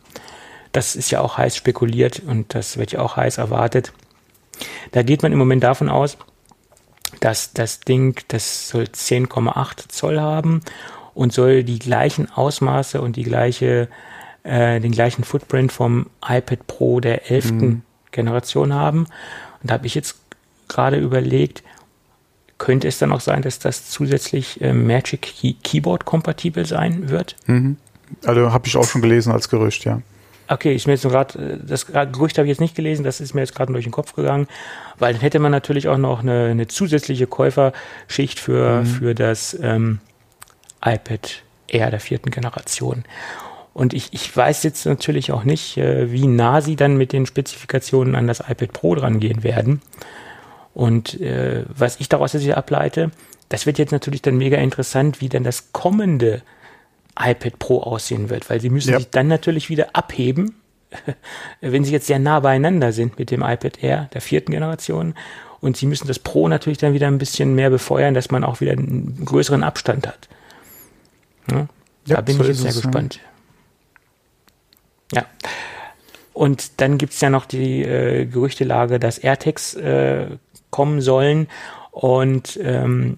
Das 0.71 0.95
ist 0.95 1.11
ja 1.11 1.21
auch 1.21 1.37
heiß 1.37 1.55
spekuliert 1.55 2.21
und 2.25 2.53
das 2.53 2.77
wird 2.77 2.91
ja 2.91 2.99
auch 2.99 3.15
heiß 3.15 3.39
erwartet. 3.39 3.93
Da 4.91 5.01
geht 5.01 5.23
man 5.23 5.31
im 5.31 5.39
Moment 5.39 5.63
davon 5.63 5.89
aus, 5.89 6.17
dass 7.19 7.53
das 7.53 7.79
Ding, 7.79 8.19
das 8.27 8.69
soll 8.69 8.83
10,8 8.83 9.89
Zoll 9.89 10.19
haben 10.19 10.61
und 11.13 11.33
soll 11.33 11.63
die 11.63 11.79
gleichen 11.79 12.31
Ausmaße 12.31 13.01
und 13.01 13.15
die 13.15 13.23
gleiche 13.23 13.89
äh, 14.43 14.79
den 14.79 14.91
gleichen 14.91 15.23
Footprint 15.23 15.71
vom 15.71 16.07
iPad 16.27 16.67
Pro 16.67 16.99
der 16.99 17.29
11. 17.29 17.51
Mhm. 17.51 17.81
Generation 18.11 18.73
haben. 18.73 19.05
Und 19.61 19.69
da 19.69 19.75
habe 19.75 19.87
ich 19.87 19.95
jetzt 19.95 20.17
gerade 20.67 20.97
überlegt, 20.97 21.63
könnte 22.57 22.87
es 22.87 22.99
dann 22.99 23.11
auch 23.11 23.21
sein, 23.21 23.41
dass 23.41 23.59
das 23.59 23.89
zusätzlich 23.89 24.61
äh, 24.61 24.73
Magic 24.73 25.21
Key 25.21 25.53
Keyboard 25.63 26.05
kompatibel 26.05 26.65
sein 26.65 27.09
wird? 27.09 27.35
Mhm. 27.47 27.77
Also 28.25 28.51
habe 28.51 28.67
ich 28.67 28.77
auch 28.77 28.83
schon 28.83 29.01
gelesen 29.01 29.31
als 29.31 29.49
Gerücht, 29.49 29.85
ja. 29.85 30.01
Okay, 30.47 30.75
ist 30.75 30.85
mir 30.85 30.93
jetzt 30.93 31.03
gerade, 31.03 31.39
äh, 31.39 31.57
das 31.65 31.87
Gerücht 31.87 32.37
habe 32.37 32.45
ich 32.45 32.49
jetzt 32.49 32.59
nicht 32.59 32.75
gelesen, 32.75 33.03
das 33.03 33.21
ist 33.21 33.33
mir 33.33 33.41
jetzt 33.41 33.55
gerade 33.55 33.71
durch 33.71 33.85
den 33.85 33.91
Kopf 33.91 34.13
gegangen, 34.13 34.47
weil 34.99 35.13
dann 35.13 35.21
hätte 35.21 35.39
man 35.39 35.51
natürlich 35.51 35.87
auch 35.87 35.97
noch 35.97 36.19
eine, 36.19 36.47
eine 36.47 36.67
zusätzliche 36.67 37.25
Käuferschicht 37.25 38.39
für, 38.39 38.81
mhm. 38.81 38.85
für 38.85 39.15
das 39.15 39.57
ähm, 39.61 39.99
iPad 40.83 41.43
Air 41.67 41.89
der 41.89 41.99
vierten 41.99 42.31
Generation. 42.31 43.05
Und 43.73 43.93
ich, 43.93 44.09
ich 44.11 44.35
weiß 44.35 44.63
jetzt 44.63 44.85
natürlich 44.85 45.31
auch 45.31 45.43
nicht, 45.43 45.77
äh, 45.77 46.11
wie 46.11 46.27
nah 46.27 46.61
sie 46.61 46.75
dann 46.75 46.97
mit 46.97 47.13
den 47.13 47.25
Spezifikationen 47.25 48.15
an 48.15 48.27
das 48.27 48.41
iPad 48.41 48.73
Pro 48.73 48.95
dran 48.95 49.19
gehen 49.19 49.43
werden. 49.43 49.81
Und 50.73 51.19
äh, 51.21 51.65
was 51.67 51.99
ich 51.99 52.09
daraus 52.09 52.33
jetzt 52.33 52.49
ableite, 52.49 53.11
das 53.49 53.65
wird 53.65 53.77
jetzt 53.77 53.91
natürlich 53.91 54.21
dann 54.21 54.37
mega 54.37 54.57
interessant, 54.57 55.21
wie 55.21 55.29
dann 55.29 55.43
das 55.43 55.71
kommende 55.71 56.41
iPad 57.19 57.59
Pro 57.59 57.81
aussehen 57.81 58.29
wird, 58.29 58.49
weil 58.49 58.61
sie 58.61 58.69
müssen 58.69 58.91
ja. 58.91 58.97
sich 58.97 59.09
dann 59.09 59.27
natürlich 59.27 59.69
wieder 59.69 59.95
abheben, 59.95 60.55
wenn 61.61 61.83
sie 61.83 61.91
jetzt 61.91 62.07
sehr 62.07 62.19
nah 62.19 62.39
beieinander 62.39 62.91
sind 62.91 63.19
mit 63.19 63.31
dem 63.31 63.41
iPad 63.41 63.83
Air 63.83 64.09
der 64.13 64.21
vierten 64.21 64.51
Generation. 64.51 65.13
Und 65.61 65.77
sie 65.77 65.85
müssen 65.85 66.07
das 66.07 66.19
Pro 66.19 66.47
natürlich 66.47 66.79
dann 66.79 66.93
wieder 66.93 67.07
ein 67.07 67.19
bisschen 67.19 67.53
mehr 67.53 67.69
befeuern, 67.69 68.13
dass 68.13 68.31
man 68.31 68.43
auch 68.43 68.61
wieder 68.61 68.71
einen 68.71 69.23
größeren 69.23 69.63
Abstand 69.63 70.07
hat. 70.07 70.27
Ja, 71.49 71.67
ja 72.05 72.15
da 72.15 72.21
bin 72.21 72.37
so 72.37 72.43
ich 72.43 72.49
jetzt 72.49 72.61
sehr 72.61 72.73
gespannt. 72.73 73.19
Ja. 75.13 75.25
Und 76.33 76.79
dann 76.81 76.97
gibt's 76.97 77.21
ja 77.21 77.29
noch 77.29 77.45
die 77.45 77.83
äh, 77.83 78.25
Gerüchtelage, 78.25 78.99
dass 78.99 79.17
AirTags 79.17 79.75
äh, 79.75 80.27
kommen 80.69 81.01
sollen. 81.01 81.47
Und 81.91 82.59
ähm, 82.63 83.17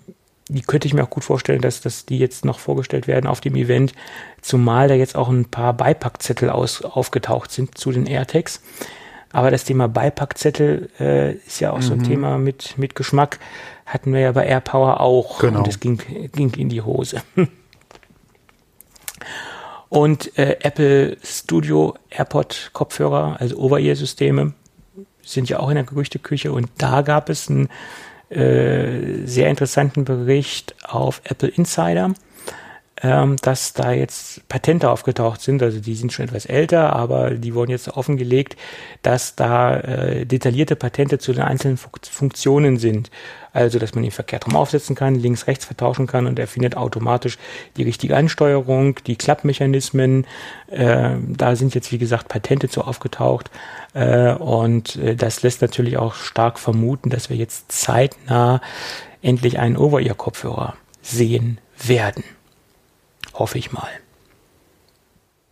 die 0.49 0.61
könnte 0.61 0.87
ich 0.87 0.93
mir 0.93 1.03
auch 1.03 1.09
gut 1.09 1.23
vorstellen, 1.23 1.61
dass, 1.61 1.81
dass 1.81 2.05
die 2.05 2.17
jetzt 2.17 2.43
noch 2.43 2.59
vorgestellt 2.59 3.07
werden 3.07 3.27
auf 3.27 3.39
dem 3.39 3.55
Event, 3.55 3.93
zumal 4.41 4.87
da 4.87 4.95
jetzt 4.95 5.15
auch 5.15 5.29
ein 5.29 5.45
paar 5.45 5.73
Beipackzettel 5.73 6.49
aus, 6.49 6.81
aufgetaucht 6.81 7.51
sind 7.51 7.77
zu 7.77 7.91
den 7.91 8.07
AirTags. 8.07 8.61
Aber 9.31 9.51
das 9.51 9.63
Thema 9.63 9.87
Beipackzettel 9.87 10.89
äh, 10.99 11.33
ist 11.33 11.59
ja 11.59 11.71
auch 11.71 11.77
mhm. 11.77 11.81
so 11.81 11.93
ein 11.93 11.99
mhm. 11.99 12.03
Thema 12.03 12.37
mit, 12.37 12.77
mit 12.77 12.95
Geschmack. 12.95 13.39
Hatten 13.85 14.13
wir 14.13 14.19
ja 14.19 14.31
bei 14.31 14.45
AirPower 14.45 14.99
auch. 15.01 15.39
Genau. 15.39 15.59
Und 15.59 15.67
es 15.67 15.79
ging, 15.79 15.99
ging 16.31 16.51
in 16.53 16.69
die 16.69 16.81
Hose. 16.81 17.21
Und 19.93 20.35
äh, 20.39 20.57
Apple 20.61 21.17
Studio 21.23 21.93
AirPod 22.09 22.71
Kopfhörer, 22.73 23.39
also 23.39 23.57
Over-Ear-Systeme, 23.57 24.53
sind 25.21 25.49
ja 25.49 25.59
auch 25.59 25.69
in 25.69 25.75
der 25.75 25.83
Gerüchteküche. 25.83 26.51
Und 26.51 26.67
da 26.79 27.03
gab 27.03 27.29
es 27.29 27.47
einen 27.47 27.69
äh, 28.29 29.23
sehr 29.27 29.51
interessanten 29.51 30.03
Bericht 30.03 30.73
auf 30.81 31.21
Apple 31.25 31.49
Insider, 31.49 32.11
ähm, 33.03 33.35
dass 33.41 33.73
da 33.73 33.91
jetzt 33.91 34.47
Patente 34.47 34.89
aufgetaucht 34.89 35.41
sind. 35.41 35.61
Also 35.61 35.79
die 35.79 35.93
sind 35.93 36.13
schon 36.13 36.25
etwas 36.25 36.45
älter, 36.45 36.93
aber 36.93 37.31
die 37.31 37.53
wurden 37.53 37.71
jetzt 37.71 37.89
offengelegt, 37.89 38.55
dass 39.01 39.35
da 39.35 39.77
äh, 39.79 40.25
detaillierte 40.25 40.77
Patente 40.77 41.19
zu 41.19 41.33
den 41.33 41.43
einzelnen 41.43 41.77
Funktionen 41.77 42.77
sind. 42.77 43.11
Also, 43.51 43.77
dass 43.77 43.93
man 43.93 44.03
den 44.03 44.11
verkehrt 44.11 44.47
rum 44.47 44.55
aufsetzen 44.55 44.95
kann, 44.95 45.13
links, 45.13 45.45
rechts 45.45 45.65
vertauschen 45.65 46.07
kann 46.07 46.25
und 46.25 46.39
er 46.39 46.47
findet 46.47 46.75
automatisch 46.75 47.37
die 47.77 47.83
richtige 47.83 48.17
Ansteuerung, 48.17 48.95
die 49.05 49.15
Klappmechanismen. 49.15 50.25
Äh, 50.71 51.11
da 51.27 51.55
sind 51.55 51.75
jetzt, 51.75 51.91
wie 51.91 51.99
gesagt, 51.99 52.29
Patente 52.29 52.67
zu 52.67 52.81
aufgetaucht. 52.81 53.51
Äh, 53.93 54.33
und 54.33 54.95
äh, 54.95 55.15
das 55.15 55.43
lässt 55.43 55.61
natürlich 55.61 55.97
auch 55.97 56.15
stark 56.15 56.57
vermuten, 56.57 57.11
dass 57.11 57.29
wir 57.29 57.37
jetzt 57.37 57.71
zeitnah 57.71 58.59
endlich 59.21 59.59
einen 59.59 59.77
Over-Ear-Kopfhörer 59.77 60.73
sehen 61.03 61.59
werden. 61.85 62.23
Hoffe 63.33 63.57
ich 63.57 63.71
mal. 63.71 63.89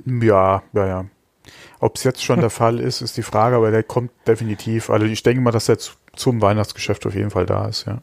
Ja, 0.06 0.64
ja, 0.74 0.88
ja. 0.88 1.06
Ob 1.80 1.96
es 1.96 2.04
jetzt 2.04 2.24
schon 2.24 2.40
der 2.40 2.50
Fall 2.62 2.80
ist, 2.80 3.02
ist 3.02 3.18
die 3.18 3.24
Frage, 3.24 3.56
aber 3.56 3.72
der 3.72 3.84
kommt 3.84 4.12
definitiv. 4.28 4.90
Also 4.90 5.06
ich 5.06 5.24
denke 5.24 5.42
mal, 5.42 5.52
dass 5.52 5.70
er 5.70 5.78
zum 6.16 6.42
Weihnachtsgeschäft 6.42 7.06
auf 7.06 7.16
jeden 7.16 7.32
Fall 7.32 7.46
da 7.46 7.68
ist, 7.68 7.86
ja. 7.86 8.00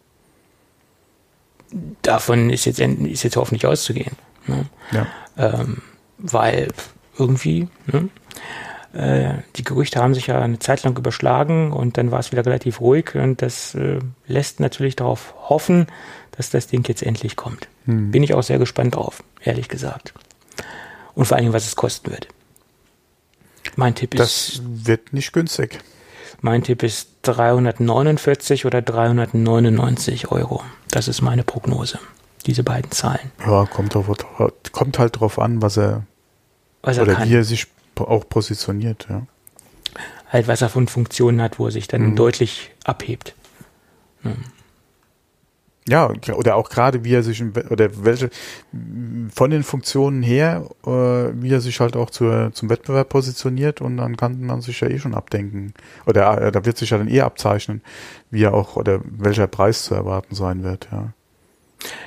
Davon 2.00 2.48
ist 2.48 2.64
jetzt, 2.64 2.80
ist 2.80 3.24
jetzt 3.24 3.36
hoffentlich 3.36 3.66
auszugehen. 3.66 4.16
Ne? 4.46 4.64
Ja. 4.90 5.06
Ähm, 5.36 5.82
weil 6.16 6.68
irgendwie, 7.18 7.68
ne? 7.86 8.08
äh, 8.94 9.42
die 9.56 9.64
Gerüchte 9.64 10.00
haben 10.00 10.14
sich 10.14 10.28
ja 10.28 10.40
eine 10.40 10.58
Zeit 10.58 10.82
lang 10.82 10.96
überschlagen 10.96 11.72
und 11.72 11.98
dann 11.98 12.10
war 12.10 12.20
es 12.20 12.32
wieder 12.32 12.46
relativ 12.46 12.80
ruhig 12.80 13.14
und 13.14 13.42
das 13.42 13.74
äh, 13.74 13.98
lässt 14.26 14.60
natürlich 14.60 14.96
darauf 14.96 15.34
hoffen, 15.48 15.88
dass 16.38 16.50
das 16.50 16.68
Ding 16.68 16.86
jetzt 16.88 17.02
endlich 17.02 17.36
kommt. 17.36 17.68
Hm. 17.84 18.12
Bin 18.12 18.22
ich 18.22 18.32
auch 18.32 18.42
sehr 18.42 18.58
gespannt 18.58 18.94
drauf, 18.94 19.22
ehrlich 19.42 19.68
gesagt. 19.68 20.14
Und 21.14 21.26
vor 21.26 21.36
allem, 21.36 21.52
was 21.52 21.66
es 21.66 21.74
kosten 21.74 22.12
wird. 22.12 22.28
Mein 23.74 23.96
Tipp 23.96 24.14
ist. 24.14 24.20
Das 24.20 24.62
wird 24.64 25.12
nicht 25.12 25.32
günstig. 25.32 25.80
Mein 26.40 26.62
Tipp 26.62 26.84
ist 26.84 27.08
349 27.22 28.66
oder 28.66 28.80
399 28.80 30.30
Euro. 30.30 30.62
Das 30.90 31.08
ist 31.08 31.22
meine 31.22 31.42
Prognose. 31.42 31.98
Diese 32.46 32.62
beiden 32.62 32.92
Zahlen. 32.92 33.32
Ja, 33.44 33.66
kommt, 33.66 33.96
auf, 33.96 34.08
kommt 34.70 34.98
halt 35.00 35.18
drauf 35.18 35.40
an, 35.40 35.60
was 35.60 35.76
er, 35.76 36.06
was 36.82 36.98
er 36.98 37.02
oder 37.02 37.14
kann. 37.14 37.28
wie 37.28 37.34
er 37.34 37.44
sich 37.44 37.66
auch 37.96 38.28
positioniert. 38.28 39.08
Ja. 39.10 39.26
Halt, 40.28 40.46
was 40.46 40.62
er 40.62 40.68
von 40.68 40.86
Funktionen 40.86 41.42
hat, 41.42 41.58
wo 41.58 41.66
er 41.66 41.72
sich 41.72 41.88
dann 41.88 42.10
mhm. 42.10 42.16
deutlich 42.16 42.70
abhebt. 42.84 43.34
Hm. 44.22 44.44
Ja, 45.88 46.12
oder 46.34 46.56
auch 46.56 46.68
gerade 46.68 47.02
wie 47.02 47.14
er 47.14 47.22
sich 47.22 47.42
oder 47.70 48.04
welche 48.04 48.28
von 49.34 49.50
den 49.50 49.62
Funktionen 49.62 50.22
her, 50.22 50.68
äh, 50.84 50.90
wie 50.90 51.50
er 51.50 51.62
sich 51.62 51.80
halt 51.80 51.96
auch 51.96 52.10
zur, 52.10 52.52
zum 52.52 52.68
Wettbewerb 52.68 53.08
positioniert 53.08 53.80
und 53.80 53.96
dann 53.96 54.16
kann 54.16 54.44
man 54.44 54.60
sich 54.60 54.80
ja 54.80 54.88
eh 54.88 54.98
schon 54.98 55.14
abdenken. 55.14 55.72
Oder 56.04 56.42
äh, 56.42 56.52
da 56.52 56.66
wird 56.66 56.76
sich 56.76 56.90
ja 56.90 56.98
dann 56.98 57.08
eh 57.08 57.22
abzeichnen, 57.22 57.80
wie 58.30 58.44
er 58.44 58.52
auch 58.52 58.76
oder 58.76 59.00
welcher 59.04 59.46
Preis 59.46 59.84
zu 59.84 59.94
erwarten 59.94 60.34
sein 60.34 60.62
wird, 60.62 60.88
ja. 60.92 61.12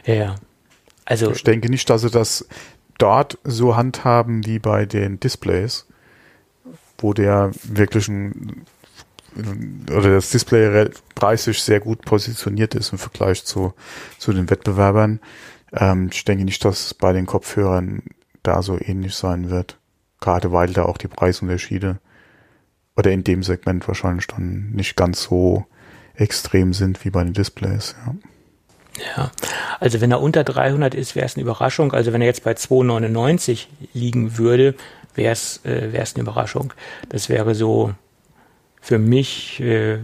Ja, 0.05 0.13
ja. 0.13 0.36
Also 1.05 1.32
ich 1.32 1.43
denke 1.43 1.69
nicht, 1.69 1.89
dass 1.89 2.01
sie 2.01 2.11
das 2.11 2.47
dort 2.97 3.39
so 3.43 3.75
handhaben 3.75 4.45
wie 4.45 4.59
bei 4.59 4.86
den 4.86 5.19
Displays, 5.19 5.88
wo 6.99 7.13
der 7.13 7.51
wirklich 7.63 8.07
ein 8.07 8.65
oder 9.36 10.15
das 10.15 10.29
Display 10.29 10.89
preislich 11.15 11.61
sehr 11.61 11.79
gut 11.79 12.03
positioniert 12.03 12.75
ist 12.75 12.91
im 12.91 12.97
Vergleich 12.97 13.45
zu, 13.45 13.73
zu 14.17 14.34
den 14.34 14.49
Wettbewerbern. 14.49 15.19
Ähm, 15.73 16.09
ich 16.11 16.25
denke 16.25 16.45
nicht, 16.45 16.63
dass 16.65 16.88
es 16.88 16.93
bei 16.93 17.13
den 17.13 17.25
Kopfhörern 17.25 18.03
da 18.43 18.61
so 18.61 18.77
ähnlich 18.79 19.15
sein 19.15 19.49
wird. 19.49 19.77
Gerade 20.19 20.51
weil 20.51 20.73
da 20.73 20.84
auch 20.84 20.97
die 20.97 21.07
Preisunterschiede 21.07 21.99
oder 22.95 23.11
in 23.11 23.23
dem 23.23 23.41
Segment 23.43 23.88
wahrscheinlich 23.88 24.27
dann 24.27 24.71
nicht 24.71 24.95
ganz 24.95 25.23
so 25.23 25.65
extrem 26.13 26.73
sind 26.73 27.03
wie 27.05 27.09
bei 27.09 27.23
den 27.23 27.34
Displays. 27.34 27.95
Ja. 28.05 28.15
Ja, 29.15 29.32
also 29.79 30.01
wenn 30.01 30.11
er 30.11 30.21
unter 30.21 30.43
300 30.43 30.93
ist, 30.93 31.15
wäre 31.15 31.25
es 31.25 31.36
eine 31.36 31.43
Überraschung. 31.43 31.93
Also 31.93 32.11
wenn 32.11 32.21
er 32.21 32.27
jetzt 32.27 32.43
bei 32.43 32.51
2,99 32.51 33.67
liegen 33.93 34.38
würde, 34.38 34.75
wäre 35.15 35.32
es 35.32 35.61
äh, 35.63 35.89
eine 35.93 36.21
Überraschung. 36.21 36.73
Das 37.09 37.29
wäre 37.29 37.55
so 37.55 37.93
für 38.82 38.97
mich 38.97 39.59
äh, 39.61 39.99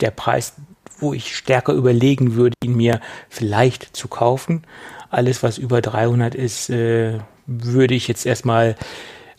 der 0.00 0.10
Preis, 0.10 0.54
wo 0.98 1.12
ich 1.12 1.36
stärker 1.36 1.74
überlegen 1.74 2.34
würde, 2.34 2.56
ihn 2.64 2.76
mir 2.76 3.00
vielleicht 3.28 3.94
zu 3.96 4.08
kaufen. 4.08 4.64
Alles, 5.10 5.42
was 5.42 5.58
über 5.58 5.82
300 5.82 6.34
ist, 6.34 6.70
äh, 6.70 7.18
würde 7.46 7.94
ich 7.94 8.08
jetzt 8.08 8.26
erstmal 8.26 8.76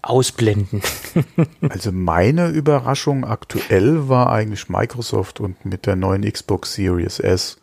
ausblenden. 0.01 0.81
also 1.69 1.91
meine 1.91 2.49
Überraschung 2.49 3.25
aktuell 3.25 4.07
war 4.07 4.31
eigentlich 4.31 4.69
Microsoft 4.69 5.39
und 5.39 5.65
mit 5.65 5.85
der 5.85 5.95
neuen 5.95 6.31
Xbox 6.31 6.75
Series 6.75 7.19
S. 7.19 7.57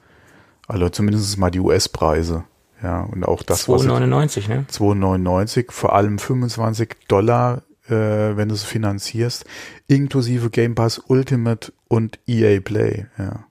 Also 0.67 0.89
zumindest 0.89 1.39
mal 1.39 1.51
die 1.51 1.61
US-Preise. 1.61 2.45
Ja, 2.83 3.03
und 3.03 3.25
auch 3.25 3.43
das 3.43 3.67
2,99, 3.67 4.49
ne? 4.49 4.67
2,99, 4.71 5.71
vor 5.71 5.95
allem 5.95 6.19
25 6.19 6.97
Dollar 7.09 7.63
äh, 7.89 8.37
wenn 8.37 8.49
du 8.49 8.55
es 8.55 8.65
finanzierst, 8.65 9.45
inklusive 9.89 10.51
Game 10.51 10.75
Pass 10.75 10.99
Ultimate 11.07 11.73
und 11.89 12.19
EA 12.27 12.61
Play. 12.61 13.07
Ja, 13.19 13.47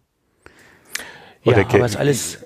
Oder 1.45 1.61
ja 1.61 1.67
aber 1.67 1.85
ist 1.85 1.97
alles 1.97 2.39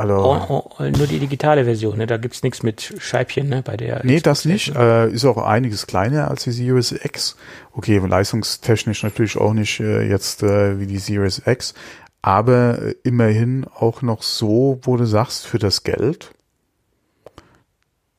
also, 0.00 0.14
oh, 0.14 0.64
oh, 0.78 0.82
nur 0.82 1.06
die 1.06 1.18
digitale 1.18 1.64
Version, 1.64 1.98
ne? 1.98 2.06
da 2.06 2.16
gibt's 2.16 2.42
nichts 2.42 2.62
mit 2.62 2.94
Scheibchen 2.98 3.50
ne? 3.50 3.62
bei 3.62 3.76
der. 3.76 4.00
Nee, 4.02 4.20
das 4.20 4.46
nicht. 4.46 4.74
Äh, 4.74 5.10
ist 5.10 5.26
auch 5.26 5.36
einiges 5.36 5.86
kleiner 5.86 6.30
als 6.30 6.44
die 6.44 6.52
Series 6.52 6.92
X. 6.92 7.36
Okay, 7.72 7.98
leistungstechnisch 7.98 9.02
natürlich 9.02 9.36
auch 9.36 9.52
nicht 9.52 9.78
äh, 9.80 10.08
jetzt 10.08 10.42
äh, 10.42 10.80
wie 10.80 10.86
die 10.86 10.96
Series 10.96 11.42
X, 11.44 11.74
aber 12.22 12.80
äh, 12.80 12.94
immerhin 13.02 13.66
auch 13.66 14.00
noch 14.00 14.22
so, 14.22 14.80
wo 14.84 14.96
du 14.96 15.04
sagst, 15.04 15.46
für 15.46 15.58
das 15.58 15.82
Geld, 15.82 16.30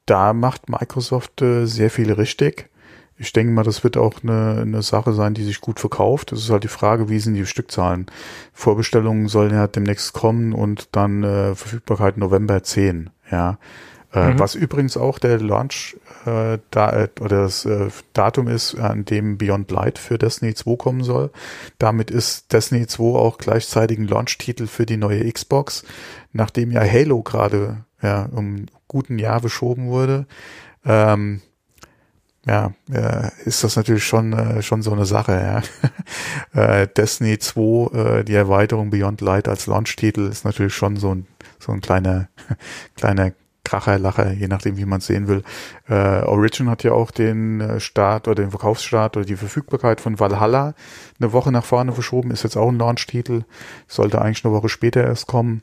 da 0.05 0.33
macht 0.33 0.69
Microsoft 0.69 1.41
äh, 1.41 1.65
sehr 1.65 1.89
viel 1.89 2.11
richtig 2.11 2.69
ich 3.21 3.33
denke 3.33 3.53
mal, 3.53 3.63
das 3.63 3.83
wird 3.83 3.97
auch 3.97 4.23
eine, 4.23 4.61
eine 4.61 4.81
Sache 4.81 5.13
sein, 5.13 5.35
die 5.35 5.43
sich 5.43 5.61
gut 5.61 5.79
verkauft. 5.79 6.31
Das 6.31 6.39
ist 6.39 6.49
halt 6.49 6.63
die 6.63 6.67
Frage, 6.67 7.07
wie 7.07 7.19
sind 7.19 7.35
die 7.35 7.45
Stückzahlen? 7.45 8.07
Vorbestellungen 8.51 9.27
sollen 9.27 9.53
ja 9.53 9.67
demnächst 9.67 10.13
kommen 10.13 10.53
und 10.53 10.89
dann 10.93 11.23
äh, 11.23 11.53
Verfügbarkeit 11.53 12.17
November 12.17 12.63
10, 12.63 13.11
ja. 13.31 13.59
Äh, 14.11 14.31
mhm. 14.31 14.39
Was 14.39 14.55
übrigens 14.55 14.97
auch 14.97 15.19
der 15.19 15.39
Launch 15.39 15.95
äh, 16.25 16.57
da, 16.71 16.91
äh, 16.91 17.09
oder 17.21 17.43
das 17.43 17.63
äh, 17.65 17.89
Datum 18.13 18.47
ist, 18.47 18.75
an 18.75 19.05
dem 19.05 19.37
Beyond 19.37 19.69
Light 19.69 19.99
für 19.99 20.17
Destiny 20.17 20.55
2 20.55 20.75
kommen 20.75 21.03
soll. 21.03 21.29
Damit 21.77 22.09
ist 22.09 22.51
Destiny 22.51 22.87
2 22.87 23.03
auch 23.03 23.37
gleichzeitig 23.37 23.99
ein 23.99 24.07
Launch-Titel 24.07 24.65
für 24.65 24.87
die 24.87 24.97
neue 24.97 25.31
Xbox, 25.31 25.83
nachdem 26.33 26.71
ja 26.71 26.81
Halo 26.81 27.21
gerade 27.21 27.85
ja, 28.01 28.27
um 28.31 28.65
guten 28.87 29.19
Jahr 29.19 29.41
verschoben 29.41 29.87
wurde. 29.87 30.25
Ähm, 30.83 31.41
ja, 32.45 32.73
äh, 32.91 33.29
ist 33.45 33.63
das 33.63 33.75
natürlich 33.75 34.03
schon, 34.03 34.33
äh, 34.33 34.61
schon 34.61 34.81
so 34.81 34.91
eine 34.91 35.05
Sache, 35.05 35.63
ja. 36.53 36.61
äh, 36.81 36.87
Destiny 36.87 37.37
2, 37.37 37.93
äh, 37.93 38.23
die 38.23 38.33
Erweiterung 38.33 38.89
Beyond 38.89 39.21
Light 39.21 39.47
als 39.47 39.67
Launch-Titel 39.67 40.27
ist 40.27 40.43
natürlich 40.43 40.73
schon 40.73 40.97
so 40.97 41.13
ein, 41.13 41.27
so 41.59 41.71
ein 41.71 41.81
kleiner, 41.81 42.29
kleiner 42.95 43.33
Kracher, 43.63 43.99
Lacher, 43.99 44.33
je 44.33 44.47
nachdem, 44.47 44.77
wie 44.77 44.85
man 44.85 44.99
es 44.99 45.05
sehen 45.05 45.27
will. 45.27 45.43
Äh, 45.87 46.23
Origin 46.23 46.67
hat 46.67 46.83
ja 46.83 46.93
auch 46.93 47.11
den 47.11 47.61
äh, 47.61 47.79
Start 47.79 48.27
oder 48.27 48.41
den 48.41 48.49
Verkaufsstart 48.49 49.17
oder 49.17 49.25
die 49.25 49.35
Verfügbarkeit 49.35 50.01
von 50.01 50.19
Valhalla 50.19 50.73
eine 51.19 51.31
Woche 51.33 51.51
nach 51.51 51.63
vorne 51.63 51.91
verschoben, 51.91 52.31
ist 52.31 52.43
jetzt 52.43 52.57
auch 52.57 52.69
ein 52.69 52.79
Launch-Titel, 52.79 53.43
sollte 53.87 54.19
eigentlich 54.19 54.43
eine 54.43 54.53
Woche 54.53 54.67
später 54.67 55.03
erst 55.03 55.27
kommen. 55.27 55.61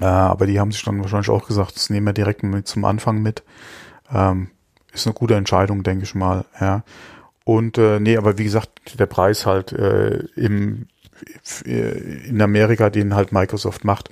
Aber 0.00 0.46
die 0.46 0.58
haben 0.58 0.72
sich 0.72 0.82
dann 0.82 1.00
wahrscheinlich 1.00 1.30
auch 1.30 1.46
gesagt, 1.46 1.76
das 1.76 1.88
nehmen 1.88 2.06
wir 2.06 2.12
direkt 2.12 2.42
mit 2.42 2.66
zum 2.66 2.84
Anfang 2.84 3.22
mit. 3.22 3.44
Ähm, 4.12 4.50
ist 4.94 5.06
eine 5.06 5.14
gute 5.14 5.34
Entscheidung, 5.34 5.82
denke 5.82 6.04
ich 6.04 6.14
mal, 6.14 6.44
ja. 6.60 6.82
Und 7.44 7.76
äh, 7.76 8.00
nee, 8.00 8.16
aber 8.16 8.38
wie 8.38 8.44
gesagt, 8.44 8.98
der 8.98 9.06
Preis 9.06 9.44
halt 9.44 9.72
äh, 9.72 10.24
im 10.36 10.86
in 11.64 12.42
Amerika, 12.42 12.90
den 12.90 13.14
halt 13.14 13.32
Microsoft 13.32 13.84
macht, 13.84 14.10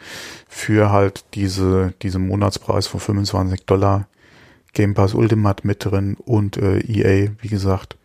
für 0.48 0.90
halt 0.90 1.24
diese, 1.34 1.92
diese 2.02 2.18
Monatspreis 2.18 2.86
von 2.86 3.00
25 3.00 3.66
Dollar 3.66 4.06
Game 4.72 4.94
Pass 4.94 5.12
Ultimate 5.12 5.66
mit 5.66 5.84
drin 5.84 6.16
und 6.24 6.56
äh, 6.56 6.78
EA, 6.78 7.30
wie 7.40 7.48
gesagt, 7.48 7.96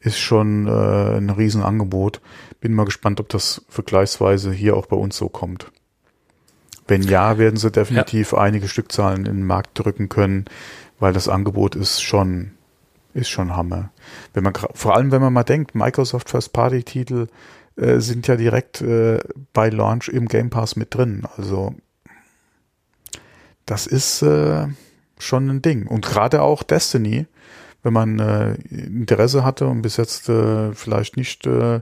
ist 0.00 0.18
schon 0.18 0.66
äh, 0.66 1.16
ein 1.16 1.30
Riesenangebot. 1.30 2.20
Bin 2.60 2.74
mal 2.74 2.84
gespannt, 2.84 3.20
ob 3.20 3.28
das 3.28 3.64
vergleichsweise 3.68 4.52
hier 4.52 4.76
auch 4.76 4.86
bei 4.86 4.96
uns 4.96 5.16
so 5.16 5.28
kommt. 5.28 5.70
Wenn 6.86 7.02
ja, 7.02 7.36
werden 7.36 7.56
sie 7.56 7.70
definitiv 7.70 8.32
ja. 8.32 8.38
einige 8.38 8.68
Stückzahlen 8.68 9.26
in 9.26 9.36
den 9.36 9.46
Markt 9.46 9.78
drücken 9.78 10.08
können, 10.08 10.46
weil 10.98 11.12
das 11.12 11.28
Angebot 11.28 11.74
ist 11.74 12.02
schon, 12.02 12.52
ist 13.14 13.28
schon 13.28 13.54
Hammer. 13.54 13.90
Wenn 14.34 14.44
man, 14.44 14.54
vor 14.54 14.96
allem 14.96 15.10
wenn 15.10 15.22
man 15.22 15.32
mal 15.32 15.44
denkt, 15.44 15.74
Microsoft 15.74 16.30
First 16.30 16.52
Party 16.52 16.82
Titel 16.82 17.28
äh, 17.76 18.00
sind 18.00 18.26
ja 18.26 18.36
direkt 18.36 18.80
äh, 18.80 19.18
bei 19.52 19.68
Launch 19.68 20.08
im 20.08 20.26
Game 20.26 20.50
Pass 20.50 20.76
mit 20.76 20.94
drin. 20.94 21.26
Also, 21.36 21.74
das 23.66 23.86
ist 23.86 24.22
äh, 24.22 24.66
schon 25.18 25.48
ein 25.48 25.62
Ding. 25.62 25.86
Und 25.86 26.04
gerade 26.04 26.42
auch 26.42 26.62
Destiny, 26.62 27.26
wenn 27.82 27.92
man 27.92 28.18
äh, 28.18 28.54
Interesse 28.70 29.44
hatte 29.44 29.66
und 29.66 29.82
bis 29.82 29.96
jetzt 29.96 30.28
äh, 30.28 30.72
vielleicht 30.72 31.16
nicht 31.16 31.46
äh, 31.46 31.76
äh 31.76 31.80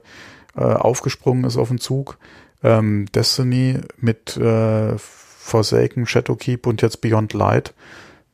aufgesprungen 0.57 1.45
ist 1.45 1.57
auf 1.57 1.69
den 1.69 1.79
Zug, 1.79 2.19
ähm, 2.63 3.07
Destiny 3.15 3.81
mit 3.99 4.37
äh, 4.37 4.99
Forsaken, 4.99 6.07
Shadowkeep 6.07 6.67
und 6.67 6.83
jetzt 6.83 7.01
Beyond 7.01 7.33
Light 7.33 7.73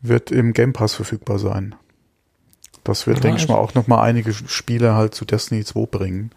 wird 0.03 0.31
im 0.31 0.53
Game 0.53 0.73
Pass 0.73 0.95
verfügbar 0.95 1.39
sein. 1.39 1.75
Das 2.85 3.07
wird, 3.07 3.19
ja, 3.19 3.23
denke 3.23 3.39
ich 3.39 3.49
mal, 3.49 3.55
auch 3.55 3.75
noch 3.75 3.87
mal 3.87 4.03
einige 4.03 4.33
Spiele 4.33 4.95
halt 4.95 5.15
zu 5.15 5.25
Destiny 5.25 5.65
2 5.65 5.87
bringen. 5.87 6.31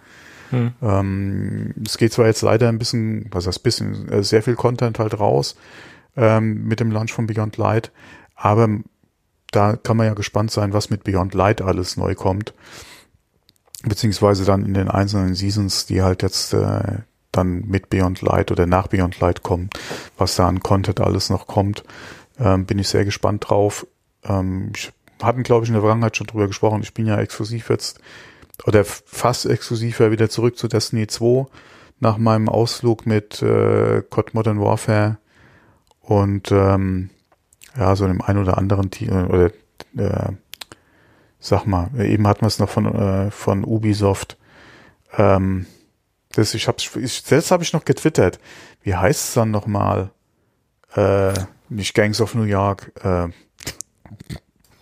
Hm. 0.51 0.73
Ähm, 0.81 1.73
es 1.85 1.97
geht 1.97 2.13
zwar 2.13 2.27
jetzt 2.27 2.43
leider 2.43 2.69
ein 2.69 2.77
bisschen, 2.77 3.27
was 3.31 3.47
heißt 3.47 3.63
bisschen, 3.63 4.07
äh, 4.09 4.23
sehr 4.23 4.43
viel 4.43 4.55
Content 4.55 4.99
halt 4.99 5.19
raus 5.19 5.55
ähm, 6.15 6.65
mit 6.65 6.79
dem 6.79 6.91
Launch 6.91 7.11
von 7.13 7.25
Beyond 7.25 7.57
Light, 7.57 7.91
aber 8.35 8.69
da 9.51 9.75
kann 9.75 9.97
man 9.97 10.07
ja 10.07 10.13
gespannt 10.13 10.51
sein, 10.51 10.73
was 10.73 10.89
mit 10.89 11.03
Beyond 11.03 11.33
Light 11.33 11.61
alles 11.61 11.97
neu 11.97 12.13
kommt. 12.13 12.53
Beziehungsweise 13.83 14.45
dann 14.45 14.65
in 14.65 14.73
den 14.73 14.89
einzelnen 14.89 15.35
Seasons, 15.35 15.85
die 15.85 16.01
halt 16.01 16.23
jetzt 16.23 16.53
äh, 16.53 16.99
dann 17.31 17.65
mit 17.67 17.89
Beyond 17.89 18.21
Light 18.21 18.51
oder 18.51 18.65
nach 18.65 18.87
Beyond 18.87 19.19
Light 19.19 19.43
kommen, 19.43 19.69
was 20.17 20.35
da 20.35 20.47
an 20.47 20.61
Content 20.61 21.01
alles 21.01 21.29
noch 21.29 21.47
kommt. 21.47 21.83
Ähm, 22.39 22.65
bin 22.65 22.79
ich 22.79 22.89
sehr 22.89 23.05
gespannt 23.05 23.49
drauf. 23.49 23.87
Ähm, 24.23 24.71
ich 24.75 24.91
hatten, 25.21 25.43
glaube 25.43 25.63
ich, 25.63 25.69
in 25.69 25.73
der 25.73 25.81
Vergangenheit 25.81 26.17
schon 26.17 26.27
drüber 26.27 26.47
gesprochen. 26.47 26.81
Ich 26.81 26.93
bin 26.93 27.05
ja 27.05 27.19
exklusiv 27.19 27.69
jetzt 27.69 27.99
oder 28.65 28.85
fast 28.85 29.45
exklusiver 29.45 30.11
wieder 30.11 30.29
zurück 30.29 30.57
zu 30.57 30.67
Destiny 30.67 31.07
2 31.07 31.45
nach 31.99 32.17
meinem 32.17 32.49
Ausflug 32.49 33.05
mit 33.05 33.41
äh, 33.41 34.01
COD 34.09 34.33
Modern 34.33 34.59
Warfare 34.59 35.17
und 36.01 36.51
ähm, 36.51 37.09
ja, 37.77 37.95
so 37.95 38.05
einem 38.05 38.21
ein 38.21 38.37
oder 38.37 38.57
anderen 38.57 38.91
Team 38.91 39.27
oder 39.27 39.51
äh, 39.97 40.33
sag 41.39 41.65
mal, 41.65 41.89
eben 41.99 42.27
hatten 42.27 42.41
wir 42.41 42.47
es 42.47 42.59
noch 42.59 42.69
von, 42.69 42.85
äh, 42.85 43.31
von 43.31 43.63
Ubisoft. 43.63 44.37
Ähm, 45.17 45.67
das, 46.31 46.53
ich 46.53 46.67
hab's, 46.67 46.95
ich, 46.95 47.21
selbst 47.21 47.51
habe 47.51 47.63
ich 47.63 47.73
noch 47.73 47.85
getwittert. 47.85 48.39
Wie 48.81 48.95
heißt 48.95 49.29
es 49.29 49.33
dann 49.35 49.51
nochmal? 49.51 50.11
Äh, 50.95 51.33
nicht 51.69 51.93
Gangs 51.93 52.21
of 52.21 52.35
New 52.35 52.43
York. 52.43 52.91
Äh, 53.03 53.29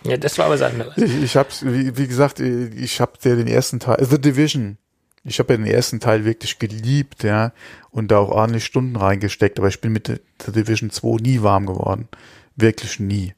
ja, 0.06 0.18
das 0.18 0.38
war 0.38 0.46
aber 0.46 0.56
was 0.56 0.62
anderes. 0.62 0.98
Ich, 0.98 1.24
ich 1.24 1.38
hab's, 1.38 1.66
wie, 1.66 1.98
wie 1.98 2.08
gesagt, 2.08 2.40
ich 2.40 3.00
hab 3.00 3.20
dir 3.20 3.36
den 3.36 3.48
ersten 3.48 3.80
Teil, 3.80 4.04
The 4.04 4.20
Division. 4.20 4.78
ich 5.24 5.40
habe 5.40 5.54
ja 5.54 5.58
den 5.58 5.66
ersten 5.66 6.00
Teil 6.00 6.26
wirklich 6.26 6.60
geliebt, 6.60 7.24
ja, 7.24 7.54
und 7.92 8.12
da 8.12 8.18
auch 8.18 8.30
ordentlich 8.30 8.66
Stunden 8.66 8.96
reingesteckt, 8.96 9.60
aber 9.60 9.70
ich 9.70 9.80
bin 9.80 9.94
mit 9.94 10.10
der 10.10 10.20
Division 10.46 10.90
2 10.90 11.22
nie 11.22 11.42
warm 11.42 11.66
geworden. 11.66 12.10
Wirklich 12.56 13.00
nie. 13.00 13.34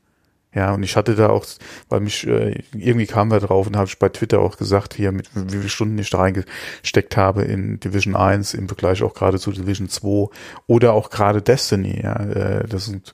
Ja, 0.55 0.73
und 0.73 0.83
ich 0.83 0.95
hatte 0.95 1.15
da 1.15 1.29
auch, 1.29 1.45
weil 1.89 1.99
mich 1.99 2.25
äh, 2.25 2.63
irgendwie 2.73 3.05
kam 3.05 3.29
wir 3.29 3.39
drauf 3.39 3.67
und 3.67 3.75
habe 3.75 3.87
ich 3.87 3.99
bei 3.99 4.09
Twitter 4.09 4.39
auch 4.39 4.57
gesagt, 4.57 4.93
hier 4.93 5.11
mit 5.11 5.29
wie 5.33 5.57
viele 5.57 5.69
Stunden 5.69 5.99
ich 5.99 6.09
da 6.09 6.19
reingesteckt 6.19 7.17
habe 7.17 7.43
in 7.43 7.79
Division 7.79 8.15
1 8.15 8.53
im 8.53 8.67
Vergleich 8.67 9.03
auch 9.03 9.13
gerade 9.13 9.37
zu 9.37 9.51
Division 9.51 9.89
2 9.89 10.29
oder 10.65 10.93
auch 10.93 11.09
gerade 11.09 11.41
Destiny, 11.41 12.01
ja, 12.01 12.15
äh, 12.15 12.67
das 12.67 12.85
sind 12.85 13.13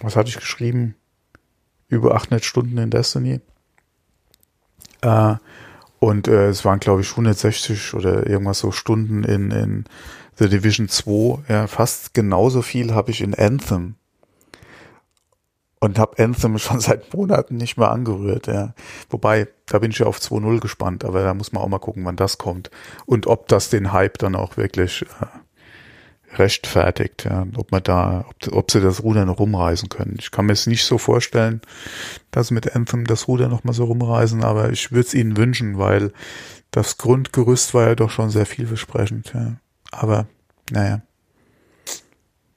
was 0.00 0.16
hatte 0.16 0.30
ich 0.30 0.38
geschrieben? 0.38 0.94
Über 1.88 2.14
800 2.14 2.44
Stunden 2.44 2.78
in 2.78 2.90
Destiny. 2.90 3.40
Äh, 5.02 5.34
und 5.98 6.28
äh, 6.28 6.48
es 6.48 6.64
waren, 6.64 6.80
glaube 6.80 7.02
ich, 7.02 7.10
160 7.10 7.94
oder 7.94 8.26
irgendwas 8.26 8.60
so 8.60 8.72
Stunden 8.72 9.24
in, 9.24 9.50
in 9.50 9.84
The 10.36 10.48
Division 10.48 10.88
2. 10.88 11.44
Ja, 11.48 11.66
fast 11.66 12.14
genauso 12.14 12.62
viel 12.62 12.94
habe 12.94 13.10
ich 13.10 13.20
in 13.20 13.34
Anthem. 13.34 13.96
Und 15.80 15.98
habe 15.98 16.22
Anthem 16.22 16.58
schon 16.58 16.80
seit 16.80 17.12
Monaten 17.14 17.56
nicht 17.56 17.76
mehr 17.76 17.90
angerührt. 17.90 18.46
Ja. 18.46 18.74
Wobei, 19.08 19.48
da 19.66 19.78
bin 19.78 19.90
ich 19.90 19.98
ja 19.98 20.06
auf 20.06 20.18
2.0 20.18 20.60
gespannt, 20.60 21.04
aber 21.04 21.22
da 21.22 21.34
muss 21.34 21.52
man 21.52 21.62
auch 21.62 21.68
mal 21.68 21.78
gucken, 21.78 22.04
wann 22.04 22.16
das 22.16 22.38
kommt. 22.38 22.70
Und 23.06 23.26
ob 23.26 23.48
das 23.48 23.70
den 23.70 23.92
Hype 23.92 24.18
dann 24.18 24.36
auch 24.36 24.56
wirklich 24.56 25.02
äh, 25.02 26.36
rechtfertigt, 26.38 27.24
ja, 27.24 27.46
ob 27.56 27.72
man 27.72 27.82
da, 27.82 28.24
ob, 28.28 28.52
ob 28.52 28.70
sie 28.70 28.80
das 28.80 29.02
Ruder 29.02 29.24
noch 29.24 29.38
rumreißen 29.38 29.88
können. 29.88 30.16
Ich 30.18 30.30
kann 30.30 30.46
mir 30.46 30.52
es 30.52 30.66
nicht 30.66 30.84
so 30.84 30.98
vorstellen, 30.98 31.60
dass 32.30 32.50
mit 32.50 32.74
Anthem 32.76 33.04
das 33.04 33.26
Ruder 33.26 33.48
noch 33.48 33.64
mal 33.64 33.72
so 33.72 33.84
rumreißen, 33.84 34.44
aber 34.44 34.70
ich 34.70 34.92
würde 34.92 35.08
es 35.08 35.14
ihnen 35.14 35.36
wünschen, 35.36 35.78
weil 35.78 36.12
das 36.70 36.98
Grundgerüst 36.98 37.74
war 37.74 37.88
ja 37.88 37.94
doch 37.94 38.10
schon 38.10 38.30
sehr 38.30 38.46
vielversprechend, 38.46 39.32
ja. 39.34 39.56
Aber, 39.90 40.26
naja. 40.70 41.02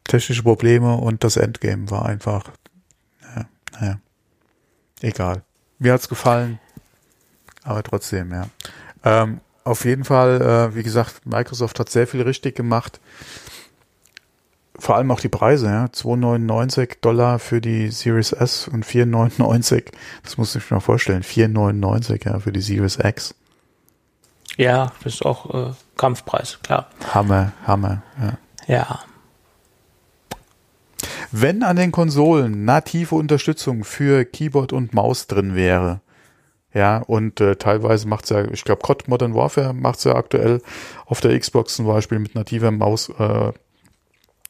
Technische 0.04 0.44
Probleme 0.44 0.96
und 0.96 1.24
das 1.24 1.38
Endgame 1.38 1.90
war 1.90 2.06
einfach, 2.06 2.52
naja. 3.84 4.00
Egal. 5.02 5.44
Mir 5.80 5.94
hat's 5.94 6.08
gefallen, 6.08 6.60
aber 7.64 7.84
trotzdem, 7.84 8.32
ja. 8.32 8.48
Ähm, 9.04 9.42
auf 9.64 9.86
jeden 9.86 10.04
Fall, 10.04 10.42
äh, 10.42 10.76
wie 10.76 10.84
gesagt, 10.84 11.26
Microsoft 11.26 11.80
hat 11.80 11.90
sehr 11.90 12.08
viel 12.08 12.22
richtig 12.22 12.56
gemacht 12.56 13.00
vor 14.80 14.96
allem 14.96 15.12
auch 15.12 15.20
die 15.20 15.30
Preise, 15.30 15.68
ja. 15.68 15.86
2,99 15.86 16.98
Dollar 17.02 17.40
für 17.40 17.62
die 17.62 17.90
Series 17.90 18.32
S 18.32 18.68
und 18.68 18.86
4,99, 18.86 19.92
das 20.24 20.38
muss 20.38 20.56
ich 20.56 20.70
mir 20.70 20.76
mal 20.76 20.82
vorstellen, 20.82 21.24
4,99 21.24 22.26
ja, 22.26 22.40
für 22.40 22.52
die 22.52 22.62
Series 22.62 22.98
X. 22.98 23.36
Ja, 24.58 24.92
das 25.04 25.16
ist 25.16 25.26
auch 25.26 25.54
äh, 25.54 25.74
Kampfpreis, 25.98 26.60
klar. 26.64 26.88
Hammer, 27.14 27.54
Hammer, 27.66 28.04
ja. 28.20 28.38
Ja. 28.68 29.00
Wenn 31.36 31.64
an 31.64 31.78
den 31.78 31.92
Konsolen 31.92 32.64
native 32.64 33.16
Unterstützung 33.16 33.84
für 33.86 34.24
Keyboard 34.24 34.72
und 34.72 34.94
Maus 34.94 35.26
drin 35.26 35.56
wäre, 35.56 36.00
ja, 36.76 37.00
und 37.00 37.42
äh, 37.42 37.56
teilweise 37.56 38.08
macht's 38.08 38.30
ja, 38.30 38.46
ich 38.52 38.64
glaube, 38.64 38.84
COD 38.84 39.08
Modern 39.08 39.34
Warfare 39.34 39.74
macht's 39.74 40.04
ja 40.04 40.14
aktuell 40.14 40.62
auf 41.08 41.22
der 41.22 41.40
Xbox 41.40 41.76
zum 41.76 41.88
Beispiel 41.88 42.20
mit 42.20 42.36
nativer 42.36 42.70
Maus 42.70 43.10
äh, 43.10 43.52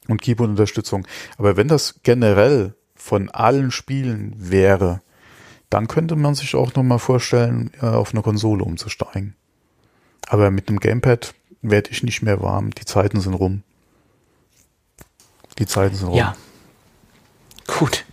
und 0.08 0.20
Keyboard-Unterstützung. 0.20 1.06
Aber 1.38 1.56
wenn 1.56 1.68
das 1.68 2.00
generell 2.02 2.74
von 2.94 3.30
allen 3.30 3.70
Spielen 3.70 4.34
wäre, 4.36 5.00
dann 5.70 5.88
könnte 5.88 6.16
man 6.16 6.34
sich 6.34 6.54
auch 6.54 6.74
nochmal 6.74 6.98
vorstellen, 6.98 7.70
äh, 7.80 7.86
auf 7.86 8.12
eine 8.12 8.20
Konsole 8.20 8.62
umzusteigen. 8.62 9.36
Aber 10.28 10.50
mit 10.50 10.68
einem 10.68 10.80
Gamepad 10.80 11.32
werde 11.62 11.88
ich 11.92 12.02
nicht 12.02 12.20
mehr 12.20 12.42
warm. 12.42 12.72
Die 12.72 12.84
Zeiten 12.84 13.22
sind 13.22 13.32
rum. 13.32 13.62
Die 15.58 15.64
Zeiten 15.64 15.94
sind 15.94 16.08
rum. 16.08 16.18
Ja. 16.18 16.36
Gut. 17.66 18.04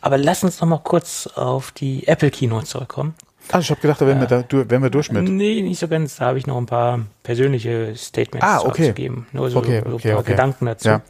Aber 0.00 0.18
lass 0.18 0.42
uns 0.42 0.60
noch 0.60 0.68
mal 0.68 0.80
kurz 0.82 1.28
auf 1.28 1.70
die 1.72 2.06
Apple 2.08 2.30
Keynote 2.30 2.66
zurückkommen. 2.66 3.14
Ah, 3.50 3.58
ich 3.58 3.70
habe 3.70 3.80
gedacht, 3.80 4.00
da 4.00 4.06
wären, 4.06 4.20
wir 4.20 4.26
da, 4.26 4.44
wären 4.50 4.82
wir 4.82 4.90
durch 4.90 5.10
mit. 5.10 5.24
Nee, 5.24 5.62
nicht 5.62 5.78
so 5.78 5.88
ganz. 5.88 6.16
Da 6.16 6.26
habe 6.26 6.38
ich 6.38 6.46
noch 6.46 6.56
ein 6.56 6.66
paar 6.66 7.00
persönliche 7.22 7.94
Statements 7.96 8.46
ah, 8.46 8.60
okay. 8.60 8.88
zu 8.88 8.92
geben. 8.94 9.26
Nur 9.32 9.50
so, 9.50 9.58
okay, 9.58 9.82
so 9.84 9.94
okay, 9.94 10.08
ein 10.08 10.14
paar 10.14 10.20
okay. 10.20 10.30
Gedanken 10.32 10.66
dazu. 10.66 10.88
Ja. 10.88 11.02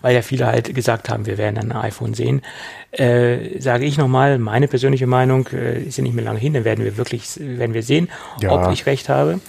Weil 0.00 0.14
ja 0.14 0.22
viele 0.22 0.46
halt 0.46 0.74
gesagt 0.74 1.08
haben, 1.08 1.26
wir 1.26 1.38
werden 1.38 1.58
ein 1.58 1.72
iPhone 1.72 2.14
sehen. 2.14 2.42
Äh, 2.90 3.60
sage 3.60 3.84
ich 3.84 3.98
nochmal, 3.98 4.38
meine 4.38 4.66
persönliche 4.66 5.06
Meinung 5.06 5.46
äh, 5.48 5.80
ist 5.82 5.98
ja 5.98 6.02
nicht 6.02 6.14
mehr 6.14 6.24
lange 6.24 6.40
hin, 6.40 6.54
dann 6.54 6.64
werden 6.64 6.84
wir 6.84 6.96
wirklich, 6.96 7.38
werden 7.38 7.72
wir 7.74 7.84
sehen, 7.84 8.08
Ja. 8.40 8.50
ob 8.50 8.72
ich 8.72 8.86
recht 8.86 9.08
habe. 9.08 9.40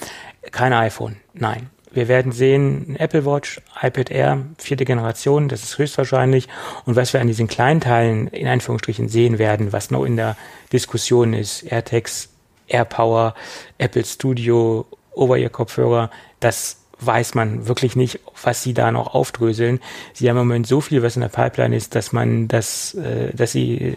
Kein 0.52 0.72
iPhone, 0.72 1.16
nein. 1.32 1.70
Wir 1.92 2.08
werden 2.08 2.32
sehen, 2.32 2.96
Apple 2.98 3.24
Watch, 3.26 3.60
iPad 3.82 4.10
Air, 4.10 4.38
vierte 4.58 4.84
Generation, 4.84 5.48
das 5.48 5.62
ist 5.62 5.78
höchstwahrscheinlich. 5.78 6.48
Und 6.86 6.96
was 6.96 7.12
wir 7.12 7.20
an 7.20 7.26
diesen 7.26 7.48
kleinen 7.48 7.80
Teilen 7.80 8.28
in 8.28 8.46
Anführungsstrichen 8.48 9.08
sehen 9.08 9.38
werden, 9.38 9.72
was 9.72 9.90
noch 9.90 10.04
in 10.04 10.16
der 10.16 10.36
Diskussion 10.72 11.34
ist, 11.34 11.62
AirTags, 11.64 12.30
AirPower, 12.68 13.34
Apple 13.78 14.04
Studio, 14.04 14.86
Over-Ear-Kopfhörer, 15.12 16.10
das 16.40 16.78
weiß 17.00 17.34
man 17.34 17.66
wirklich 17.66 17.96
nicht, 17.96 18.20
was 18.42 18.62
sie 18.62 18.74
da 18.74 18.90
noch 18.92 19.12
aufdröseln. 19.14 19.80
Sie 20.14 20.30
haben 20.30 20.36
im 20.38 20.46
Moment 20.46 20.66
so 20.66 20.80
viel, 20.80 21.02
was 21.02 21.16
in 21.16 21.22
der 21.22 21.28
Pipeline 21.28 21.76
ist, 21.76 21.94
dass 21.94 22.12
man 22.12 22.48
das, 22.48 22.94
äh, 22.94 23.34
dass 23.34 23.52
sie 23.52 23.96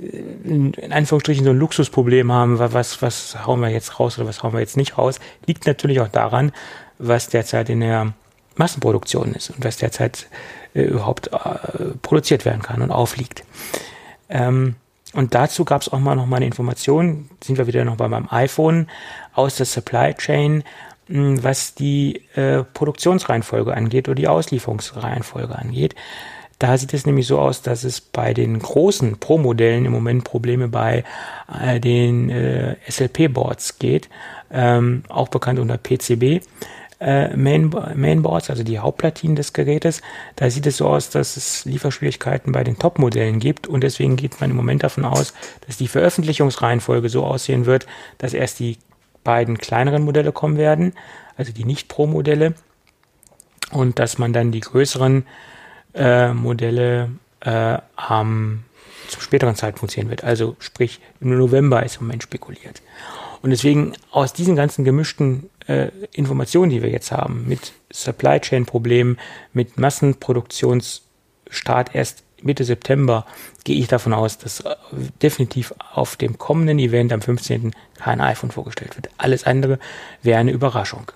äh, 0.00 0.06
in 0.44 0.72
Anführungsstrichen 0.90 1.44
so 1.44 1.50
ein 1.50 1.58
Luxusproblem 1.58 2.32
haben, 2.32 2.58
wa- 2.58 2.72
was, 2.72 3.02
was 3.02 3.46
hauen 3.46 3.60
wir 3.60 3.68
jetzt 3.68 4.00
raus 4.00 4.18
oder 4.18 4.26
was 4.26 4.42
hauen 4.42 4.52
wir 4.54 4.60
jetzt 4.60 4.76
nicht 4.76 4.98
raus, 4.98 5.20
liegt 5.46 5.66
natürlich 5.66 6.00
auch 6.00 6.08
daran, 6.08 6.52
was 6.98 7.28
derzeit 7.28 7.68
in 7.68 7.80
der 7.80 8.12
Massenproduktion 8.56 9.34
ist 9.34 9.50
und 9.50 9.64
was 9.64 9.78
derzeit 9.78 10.28
äh, 10.74 10.82
überhaupt 10.82 11.28
äh, 11.28 11.94
produziert 12.02 12.44
werden 12.44 12.62
kann 12.62 12.82
und 12.82 12.90
aufliegt. 12.90 13.44
Ähm, 14.28 14.76
und 15.12 15.34
dazu 15.34 15.64
gab 15.64 15.82
es 15.82 15.88
auch 15.88 16.00
mal 16.00 16.16
noch 16.16 16.26
mal 16.26 16.36
eine 16.36 16.46
Information, 16.46 17.30
sind 17.42 17.56
wir 17.56 17.66
wieder 17.66 17.84
noch 17.84 17.96
bei 17.96 18.08
meinem 18.08 18.28
iPhone, 18.30 18.88
aus 19.32 19.56
der 19.56 19.66
Supply 19.66 20.14
Chain, 20.14 20.64
mh, 21.08 21.42
was 21.42 21.74
die 21.74 22.22
äh, 22.34 22.64
Produktionsreihenfolge 22.64 23.74
angeht 23.74 24.08
oder 24.08 24.16
die 24.16 24.28
Auslieferungsreihenfolge 24.28 25.56
angeht. 25.56 25.94
Da 26.58 26.78
sieht 26.78 26.94
es 26.94 27.04
nämlich 27.04 27.26
so 27.26 27.38
aus, 27.38 27.62
dass 27.62 27.84
es 27.84 28.00
bei 28.00 28.32
den 28.32 28.58
großen 28.58 29.18
Pro-Modellen 29.18 29.84
im 29.84 29.92
Moment 29.92 30.24
Probleme 30.24 30.68
bei 30.68 31.04
äh, 31.60 31.80
den 31.80 32.30
äh, 32.30 32.76
SLP-Boards 32.88 33.78
geht, 33.78 34.08
ähm, 34.52 35.02
auch 35.08 35.28
bekannt 35.28 35.58
unter 35.58 35.78
PCB 35.78 36.44
äh, 37.00 37.36
Main, 37.36 37.74
Mainboards, 37.94 38.50
also 38.50 38.62
die 38.62 38.78
Hauptplatinen 38.78 39.36
des 39.36 39.52
Gerätes. 39.52 40.02
Da 40.36 40.50
sieht 40.50 40.66
es 40.66 40.78
so 40.78 40.88
aus, 40.88 41.10
dass 41.10 41.36
es 41.36 41.64
Lieferschwierigkeiten 41.64 42.52
bei 42.52 42.64
den 42.64 42.78
Top-Modellen 42.78 43.38
gibt 43.38 43.66
und 43.66 43.82
deswegen 43.82 44.16
geht 44.16 44.40
man 44.40 44.50
im 44.50 44.56
Moment 44.56 44.82
davon 44.82 45.04
aus, 45.04 45.34
dass 45.66 45.76
die 45.76 45.88
Veröffentlichungsreihenfolge 45.88 47.08
so 47.08 47.24
aussehen 47.24 47.66
wird, 47.66 47.86
dass 48.18 48.34
erst 48.34 48.58
die 48.60 48.78
beiden 49.22 49.58
kleineren 49.58 50.04
Modelle 50.04 50.32
kommen 50.32 50.56
werden, 50.56 50.92
also 51.36 51.52
die 51.52 51.64
Nicht-Pro-Modelle 51.64 52.54
und 53.70 53.98
dass 53.98 54.18
man 54.18 54.32
dann 54.32 54.52
die 54.52 54.60
größeren 54.60 55.26
äh, 55.94 56.32
Modelle 56.32 57.10
äh, 57.40 57.78
am 57.96 58.64
zum 59.08 59.20
späteren 59.20 59.54
Zeitpunkt 59.54 59.92
sehen 59.92 60.08
wird. 60.10 60.24
Also 60.24 60.56
sprich, 60.58 61.00
im 61.20 61.36
November 61.36 61.82
ist 61.84 61.96
im 61.96 62.06
Moment 62.06 62.22
spekuliert. 62.22 62.82
Und 63.42 63.50
deswegen 63.50 63.92
aus 64.10 64.32
diesen 64.32 64.56
ganzen 64.56 64.84
gemischten 64.84 65.50
äh, 65.66 65.88
Informationen, 66.12 66.70
die 66.70 66.82
wir 66.82 66.90
jetzt 66.90 67.12
haben, 67.12 67.46
mit 67.48 67.72
Supply 67.90 68.40
Chain 68.40 68.66
Problemen, 68.66 69.18
mit 69.52 69.78
Massenproduktionsstart 69.78 71.94
erst 71.94 72.24
Mitte 72.42 72.64
September, 72.64 73.24
gehe 73.64 73.76
ich 73.76 73.88
davon 73.88 74.12
aus, 74.12 74.38
dass 74.38 74.60
äh, 74.60 74.76
definitiv 75.22 75.74
auf 75.92 76.16
dem 76.16 76.38
kommenden 76.38 76.78
Event 76.78 77.12
am 77.12 77.22
15. 77.22 77.72
kein 77.96 78.20
iPhone 78.20 78.50
vorgestellt 78.50 78.96
wird. 78.96 79.08
Alles 79.16 79.44
andere 79.44 79.78
wäre 80.22 80.38
eine 80.38 80.52
Überraschung. 80.52 81.10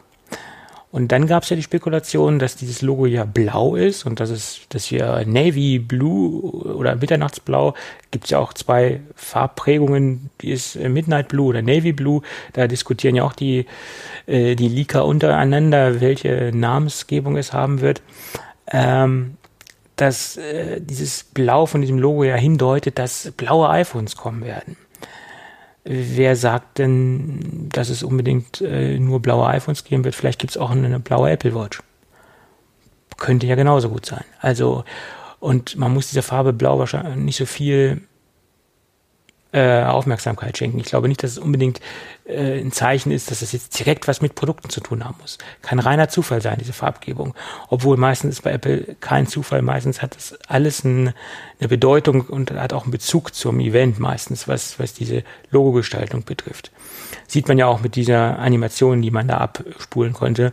Und 0.90 1.12
dann 1.12 1.26
gab 1.26 1.42
es 1.42 1.50
ja 1.50 1.56
die 1.56 1.62
Spekulation, 1.62 2.38
dass 2.38 2.56
dieses 2.56 2.80
Logo 2.80 3.04
ja 3.04 3.24
blau 3.24 3.76
ist 3.76 4.06
und 4.06 4.20
dass 4.20 4.30
es, 4.30 4.60
dass 4.70 4.90
wir 4.90 5.22
Navy 5.26 5.78
Blue 5.78 6.40
oder 6.40 6.96
Mitternachtsblau 6.96 7.74
gibt 8.10 8.24
es 8.24 8.30
ja 8.30 8.38
auch 8.38 8.54
zwei 8.54 9.00
Farbprägungen, 9.14 10.30
die 10.40 10.50
ist 10.50 10.76
äh, 10.76 10.88
Midnight 10.88 11.28
Blue 11.28 11.48
oder 11.48 11.60
Navy 11.60 11.92
Blue. 11.92 12.22
Da 12.54 12.66
diskutieren 12.66 13.16
ja 13.16 13.24
auch 13.24 13.34
die 13.34 13.66
äh, 14.26 14.54
die 14.54 14.68
Leaker 14.68 15.04
untereinander, 15.04 16.00
welche 16.00 16.52
Namensgebung 16.54 17.36
es 17.36 17.52
haben 17.52 17.82
wird. 17.82 18.00
Ähm, 18.70 19.36
dass 19.96 20.36
äh, 20.36 20.80
dieses 20.80 21.24
Blau 21.24 21.66
von 21.66 21.80
diesem 21.80 21.98
Logo 21.98 22.24
ja 22.24 22.36
hindeutet, 22.36 22.98
dass 22.98 23.32
blaue 23.36 23.68
iPhones 23.68 24.16
kommen 24.16 24.44
werden. 24.44 24.76
Wer 25.90 26.36
sagt 26.36 26.76
denn, 26.76 27.70
dass 27.72 27.88
es 27.88 28.02
unbedingt 28.02 28.60
äh, 28.60 28.98
nur 28.98 29.22
blaue 29.22 29.46
iPhones 29.46 29.84
geben 29.84 30.04
wird? 30.04 30.14
Vielleicht 30.14 30.38
gibt 30.38 30.50
es 30.50 30.58
auch 30.58 30.70
eine, 30.70 31.00
blaue 31.00 31.30
Apple 31.30 31.54
Watch. 31.54 31.82
Könnte 33.16 33.46
ja 33.46 33.54
genauso 33.54 33.88
gut 33.88 34.04
sein. 34.04 34.24
Also, 34.38 34.84
und 35.40 35.76
man 35.78 35.94
muss 35.94 36.08
dieser 36.08 36.22
Farbe 36.22 36.52
blau 36.52 36.78
wahrscheinlich 36.78 37.16
nicht 37.16 37.36
so 37.38 37.46
viel 37.46 38.02
äh, 39.52 39.82
Aufmerksamkeit 39.82 40.58
schenken. 40.58 40.78
Ich 40.78 40.86
glaube 40.86 41.08
nicht, 41.08 41.22
dass 41.22 41.32
es 41.32 41.38
unbedingt 41.38 41.80
äh, 42.26 42.60
ein 42.60 42.70
Zeichen 42.70 43.10
ist, 43.10 43.30
dass 43.30 43.40
es 43.40 43.52
jetzt 43.52 43.78
direkt 43.78 44.06
was 44.06 44.20
mit 44.20 44.34
Produkten 44.34 44.68
zu 44.68 44.80
tun 44.80 45.04
haben 45.04 45.16
muss. 45.20 45.38
Kann 45.62 45.78
reiner 45.78 46.08
Zufall 46.08 46.42
sein, 46.42 46.58
diese 46.58 46.74
Farbgebung. 46.74 47.34
Obwohl 47.68 47.96
meistens 47.96 48.36
ist 48.36 48.42
bei 48.42 48.52
Apple 48.52 48.96
kein 49.00 49.26
Zufall. 49.26 49.62
Meistens 49.62 50.02
hat 50.02 50.16
es 50.16 50.38
alles 50.48 50.84
ein, 50.84 51.14
eine 51.60 51.68
Bedeutung 51.68 52.22
und 52.22 52.50
hat 52.50 52.74
auch 52.74 52.82
einen 52.82 52.92
Bezug 52.92 53.34
zum 53.34 53.58
Event 53.60 53.98
meistens, 53.98 54.48
was, 54.48 54.78
was 54.78 54.92
diese 54.92 55.24
Logogestaltung 55.50 56.24
betrifft. 56.24 56.70
Sieht 57.26 57.48
man 57.48 57.56
ja 57.56 57.66
auch 57.66 57.80
mit 57.80 57.96
dieser 57.96 58.38
Animation, 58.38 59.00
die 59.00 59.10
man 59.10 59.28
da 59.28 59.38
abspulen 59.38 60.12
konnte, 60.12 60.52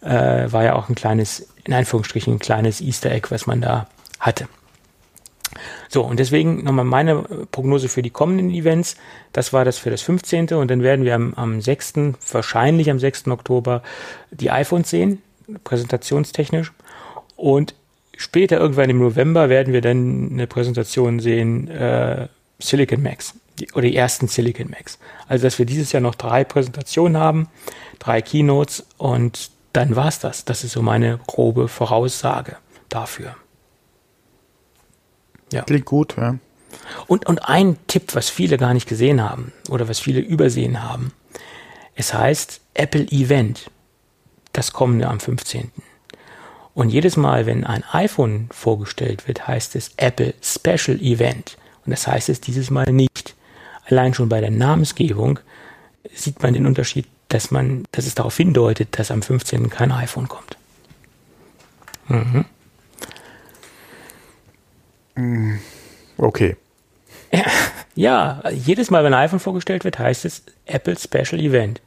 äh, 0.00 0.50
war 0.50 0.64
ja 0.64 0.74
auch 0.74 0.88
ein 0.88 0.96
kleines, 0.96 1.48
in 1.64 1.74
Anführungsstrichen, 1.74 2.34
ein 2.34 2.38
kleines 2.40 2.80
Easter 2.80 3.12
Egg, 3.12 3.28
was 3.30 3.46
man 3.46 3.60
da 3.60 3.86
hatte. 4.18 4.48
So, 5.88 6.02
und 6.02 6.18
deswegen 6.18 6.64
nochmal 6.64 6.84
meine 6.84 7.22
Prognose 7.50 7.88
für 7.88 8.02
die 8.02 8.10
kommenden 8.10 8.50
Events. 8.50 8.96
Das 9.32 9.52
war 9.52 9.64
das 9.64 9.78
für 9.78 9.90
das 9.90 10.02
15. 10.02 10.48
Und 10.48 10.70
dann 10.70 10.82
werden 10.82 11.04
wir 11.04 11.14
am, 11.14 11.34
am 11.34 11.60
6., 11.60 11.94
wahrscheinlich 12.30 12.90
am 12.90 12.98
6. 12.98 13.28
Oktober, 13.28 13.82
die 14.30 14.50
iPhones 14.50 14.90
sehen, 14.90 15.22
präsentationstechnisch. 15.64 16.72
Und 17.36 17.74
später, 18.16 18.58
irgendwann 18.58 18.90
im 18.90 18.98
November, 18.98 19.48
werden 19.48 19.72
wir 19.72 19.80
dann 19.80 20.30
eine 20.32 20.46
Präsentation 20.46 21.20
sehen, 21.20 21.68
äh, 21.68 22.28
Silicon 22.58 23.02
Max 23.02 23.34
die, 23.58 23.70
oder 23.72 23.82
die 23.82 23.96
ersten 23.96 24.28
Silicon 24.28 24.70
Max. 24.70 24.98
Also, 25.28 25.44
dass 25.44 25.58
wir 25.58 25.66
dieses 25.66 25.92
Jahr 25.92 26.00
noch 26.00 26.14
drei 26.14 26.44
Präsentationen 26.44 27.16
haben, 27.16 27.48
drei 27.98 28.22
Keynotes 28.22 28.86
und 28.98 29.50
dann 29.72 29.96
war's 29.96 30.20
das. 30.20 30.44
Das 30.44 30.64
ist 30.64 30.72
so 30.72 30.82
meine 30.82 31.18
grobe 31.26 31.68
Voraussage 31.68 32.56
dafür. 32.88 33.36
Ja. 35.52 35.62
Klingt 35.62 35.84
gut, 35.86 36.16
ja. 36.16 36.38
Und, 37.06 37.26
und 37.26 37.48
ein 37.48 37.76
Tipp, 37.86 38.14
was 38.14 38.30
viele 38.30 38.56
gar 38.56 38.74
nicht 38.74 38.88
gesehen 38.88 39.22
haben 39.22 39.52
oder 39.68 39.88
was 39.88 40.00
viele 40.00 40.20
übersehen 40.20 40.82
haben. 40.82 41.12
Es 41.94 42.14
heißt 42.14 42.60
Apple 42.74 43.06
Event. 43.10 43.70
Das 44.52 44.72
kommende 44.72 45.08
am 45.08 45.20
15. 45.20 45.70
Und 46.74 46.88
jedes 46.88 47.16
Mal, 47.16 47.46
wenn 47.46 47.64
ein 47.64 47.84
iPhone 47.92 48.48
vorgestellt 48.50 49.28
wird, 49.28 49.46
heißt 49.46 49.76
es 49.76 49.92
Apple 49.96 50.34
Special 50.42 50.98
Event. 51.00 51.56
Und 51.84 51.90
das 51.90 52.06
heißt 52.06 52.28
es 52.28 52.40
dieses 52.40 52.70
Mal 52.70 52.92
nicht. 52.92 53.34
Allein 53.86 54.14
schon 54.14 54.28
bei 54.28 54.40
der 54.40 54.50
Namensgebung 54.50 55.38
sieht 56.14 56.42
man 56.42 56.54
den 56.54 56.66
Unterschied, 56.66 57.06
dass 57.28 57.50
man, 57.50 57.84
dass 57.92 58.06
es 58.06 58.14
darauf 58.14 58.36
hindeutet, 58.36 58.98
dass 58.98 59.10
am 59.10 59.22
15. 59.22 59.70
kein 59.70 59.92
iPhone 59.92 60.28
kommt. 60.28 60.56
Mhm. 62.08 62.44
Mm, 65.14 65.56
okay. 66.18 66.56
Ja, 67.94 68.42
jedes 68.50 68.90
Mal, 68.90 69.04
wenn 69.04 69.12
ein 69.12 69.24
iPhone 69.24 69.38
vorgestellt 69.38 69.84
wird, 69.84 69.98
heißt 69.98 70.24
es 70.24 70.44
Apple 70.64 70.96
Special 70.98 71.40
Event. 71.40 71.82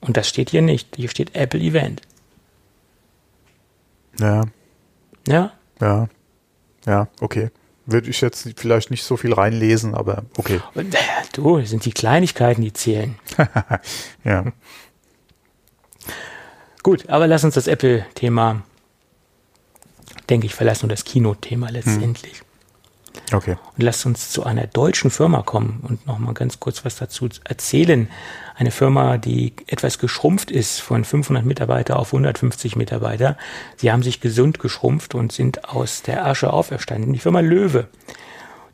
Und 0.00 0.16
das 0.16 0.28
steht 0.28 0.50
hier 0.50 0.62
nicht. 0.62 0.96
Hier 0.96 1.08
steht 1.08 1.36
Apple 1.36 1.60
Event. 1.60 2.02
Ja. 4.18 4.42
Ja? 5.28 5.52
Ja. 5.80 6.08
Ja, 6.86 7.08
okay. 7.20 7.50
Würde 7.86 8.10
ich 8.10 8.20
jetzt 8.20 8.48
vielleicht 8.56 8.90
nicht 8.90 9.02
so 9.02 9.16
viel 9.16 9.32
reinlesen, 9.32 9.94
aber 9.94 10.24
okay. 10.36 10.60
Und, 10.74 10.94
äh, 10.94 10.98
du, 11.32 11.64
sind 11.64 11.84
die 11.84 11.92
Kleinigkeiten, 11.92 12.62
die 12.62 12.72
zählen. 12.72 13.16
ja. 14.24 14.44
Gut, 16.82 17.08
aber 17.08 17.26
lass 17.26 17.44
uns 17.44 17.54
das 17.54 17.66
Apple-Thema 17.66 18.62
denke 20.30 20.46
ich, 20.46 20.54
verlassen 20.54 20.86
nur 20.86 20.90
das 20.90 21.04
Kinothema 21.04 21.68
letztendlich. 21.70 22.42
Okay. 23.32 23.56
Und 23.76 23.82
lasst 23.82 24.06
uns 24.06 24.30
zu 24.30 24.44
einer 24.44 24.66
deutschen 24.66 25.10
Firma 25.10 25.42
kommen 25.42 25.80
und 25.86 26.06
nochmal 26.06 26.34
ganz 26.34 26.60
kurz 26.60 26.84
was 26.84 26.96
dazu 26.96 27.28
erzählen. 27.44 28.08
Eine 28.54 28.70
Firma, 28.70 29.18
die 29.18 29.52
etwas 29.66 29.98
geschrumpft 29.98 30.50
ist 30.50 30.80
von 30.80 31.04
500 31.04 31.44
Mitarbeiter 31.44 31.98
auf 31.98 32.08
150 32.08 32.76
Mitarbeiter. 32.76 33.36
Sie 33.76 33.92
haben 33.92 34.02
sich 34.02 34.20
gesund 34.20 34.58
geschrumpft 34.58 35.14
und 35.14 35.32
sind 35.32 35.68
aus 35.68 36.02
der 36.02 36.26
Asche 36.26 36.52
auferstanden. 36.52 37.12
Die 37.12 37.18
Firma 37.18 37.40
Löwe. 37.40 37.88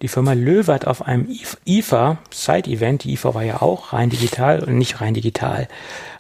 Die 0.02 0.08
Firma 0.08 0.34
Löwe 0.34 0.74
hat 0.74 0.86
auf 0.86 1.02
einem 1.02 1.28
IFA 1.64 2.18
Side-Event, 2.30 3.04
die 3.04 3.14
IFA 3.14 3.34
war 3.34 3.42
ja 3.42 3.62
auch 3.62 3.92
rein 3.92 4.10
digital 4.10 4.62
und 4.62 4.76
nicht 4.76 5.00
rein 5.00 5.14
digital, 5.14 5.68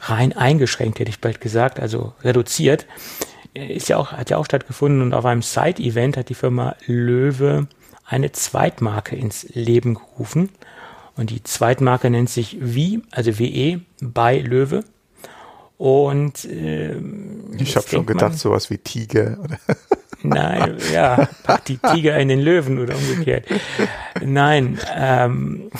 rein 0.00 0.32
eingeschränkt, 0.32 1.00
hätte 1.00 1.10
ich 1.10 1.20
bald 1.20 1.40
gesagt, 1.40 1.80
also 1.80 2.14
reduziert, 2.22 2.86
ist 3.54 3.88
ja 3.88 3.96
auch, 3.96 4.12
hat 4.12 4.30
ja 4.30 4.36
auch 4.36 4.44
stattgefunden 4.44 5.02
und 5.02 5.14
auf 5.14 5.24
einem 5.24 5.42
Side-Event 5.42 6.16
hat 6.16 6.28
die 6.28 6.34
Firma 6.34 6.76
Löwe 6.86 7.68
eine 8.04 8.32
Zweitmarke 8.32 9.16
ins 9.16 9.46
Leben 9.54 9.94
gerufen. 9.94 10.50
Und 11.16 11.30
die 11.30 11.42
Zweitmarke 11.42 12.10
nennt 12.10 12.28
sich 12.28 12.58
Wie, 12.60 13.02
also 13.12 13.38
WE 13.38 13.80
bei 14.00 14.38
Löwe. 14.38 14.84
Und 15.78 16.44
äh, 16.44 16.96
ich 17.58 17.76
habe 17.76 17.88
schon 17.88 18.06
gedacht, 18.06 18.30
man, 18.30 18.38
sowas 18.38 18.70
wie 18.70 18.78
Tiger. 18.78 19.38
Oder? 19.42 19.58
Nein, 20.22 20.78
ja, 20.92 21.28
pack 21.42 21.64
die 21.66 21.78
Tiger 21.78 22.18
in 22.18 22.28
den 22.28 22.40
Löwen 22.40 22.78
oder 22.78 22.96
umgekehrt. 22.96 23.46
Nein, 24.22 24.78
ähm, 24.96 25.70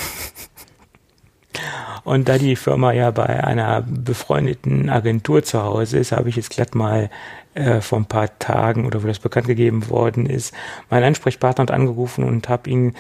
und 2.05 2.29
da 2.29 2.37
die 2.37 2.57
Firma 2.57 2.93
ja 2.93 3.11
bei 3.11 3.43
einer 3.43 3.83
befreundeten 3.83 4.91
Agentur 4.91 5.43
zu 5.43 5.63
Hause 5.63 5.99
ist, 5.99 6.13
habe 6.13 6.29
ich 6.29 6.37
jetzt 6.37 6.51
glatt 6.51 6.75
mal 6.75 7.11
äh, 7.55 7.81
vor 7.81 7.99
ein 7.99 8.07
paar 8.07 8.39
Tagen 8.39 8.87
oder 8.87 9.03
wo 9.03 9.07
das 9.07 9.19
bekannt 9.19 9.47
gegeben 9.47 9.89
worden 9.91 10.27
ist, 10.27 10.55
meinen 10.91 11.05
Ansprechpartner 11.05 11.63
hat 11.63 11.71
angerufen 11.71 12.25
und 12.25 12.49
habe 12.49 12.71
ihn 12.71 12.95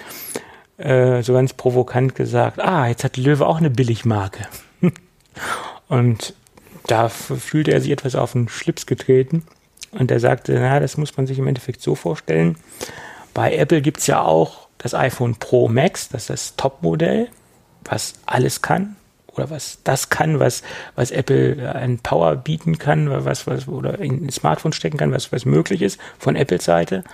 äh, 0.78 1.22
so 1.22 1.32
ganz 1.32 1.52
provokant 1.52 2.14
gesagt, 2.14 2.60
ah, 2.60 2.88
jetzt 2.88 3.04
hat 3.04 3.16
Löwe 3.16 3.46
auch 3.46 3.58
eine 3.58 3.70
Billigmarke. 3.70 4.46
und 5.88 6.34
da 6.86 7.08
fühlte 7.08 7.72
er 7.72 7.80
sich 7.80 7.90
etwas 7.90 8.14
auf 8.14 8.32
den 8.32 8.48
Schlips 8.48 8.86
getreten 8.86 9.44
und 9.92 10.10
er 10.10 10.20
sagte, 10.20 10.54
na, 10.54 10.80
das 10.80 10.96
muss 10.96 11.16
man 11.16 11.26
sich 11.26 11.38
im 11.38 11.46
Endeffekt 11.46 11.80
so 11.80 11.94
vorstellen. 11.94 12.56
Bei 13.32 13.54
Apple 13.56 13.82
gibt's 13.82 14.06
ja 14.06 14.22
auch 14.22 14.68
das 14.78 14.94
iPhone 14.94 15.36
Pro 15.36 15.68
Max, 15.68 16.08
das 16.08 16.24
ist 16.24 16.30
das 16.30 16.56
Topmodell, 16.56 17.28
was 17.84 18.14
alles 18.26 18.60
kann, 18.60 18.96
oder 19.34 19.50
was 19.50 19.78
das 19.84 20.10
kann, 20.10 20.40
was, 20.40 20.62
was 20.94 21.10
Apple 21.10 21.74
an 21.74 21.98
Power 21.98 22.36
bieten 22.36 22.78
kann, 22.78 23.10
was, 23.24 23.46
was, 23.46 23.68
oder 23.68 23.98
in 23.98 24.26
ein 24.26 24.30
Smartphone 24.30 24.72
stecken 24.72 24.96
kann, 24.96 25.12
was, 25.12 25.32
was 25.32 25.44
möglich 25.44 25.82
ist 25.82 26.00
von 26.18 26.36
Apples 26.36 26.64
Seite. 26.64 27.04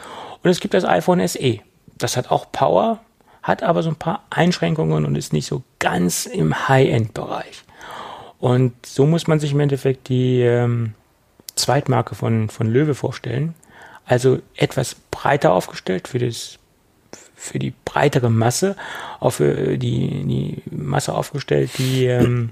Und 0.42 0.50
es 0.50 0.60
gibt 0.60 0.74
das 0.74 0.84
iPhone 0.84 1.26
SE. 1.26 1.60
Das 1.98 2.16
hat 2.16 2.30
auch 2.30 2.50
Power, 2.52 3.00
hat 3.42 3.62
aber 3.62 3.82
so 3.82 3.90
ein 3.90 3.96
paar 3.96 4.24
Einschränkungen 4.30 5.04
und 5.04 5.16
ist 5.16 5.32
nicht 5.32 5.46
so 5.46 5.62
ganz 5.78 6.26
im 6.26 6.68
High-End-Bereich. 6.68 7.64
Und 8.38 8.86
so 8.86 9.06
muss 9.06 9.26
man 9.26 9.38
sich 9.38 9.52
im 9.52 9.60
Endeffekt 9.60 10.08
die 10.08 10.40
ähm, 10.40 10.94
Zweitmarke 11.56 12.14
von, 12.14 12.48
von 12.48 12.66
Löwe 12.66 12.94
vorstellen. 12.94 13.54
Also 14.06 14.38
etwas 14.56 14.96
breiter 15.10 15.52
aufgestellt 15.52 16.08
für 16.08 16.18
das 16.18 16.58
für 17.40 17.58
die 17.58 17.72
breitere 17.84 18.28
Masse, 18.28 18.76
auch 19.18 19.30
für 19.30 19.78
die, 19.78 20.24
die 20.24 20.62
Masse 20.70 21.14
aufgestellt, 21.14 21.70
die 21.78 22.04
ähm, 22.04 22.50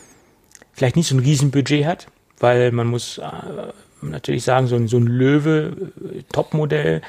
vielleicht 0.72 0.96
nicht 0.96 1.08
so 1.08 1.14
ein 1.14 1.20
Riesenbudget 1.20 1.86
hat, 1.86 2.08
weil 2.40 2.72
man 2.72 2.88
muss 2.88 3.18
äh, 3.18 3.22
natürlich 4.02 4.42
sagen, 4.42 4.66
so 4.66 4.74
ein, 4.74 4.88
so 4.88 4.96
ein 4.96 5.06
Löwe 5.06 5.92
äh, 6.70 7.00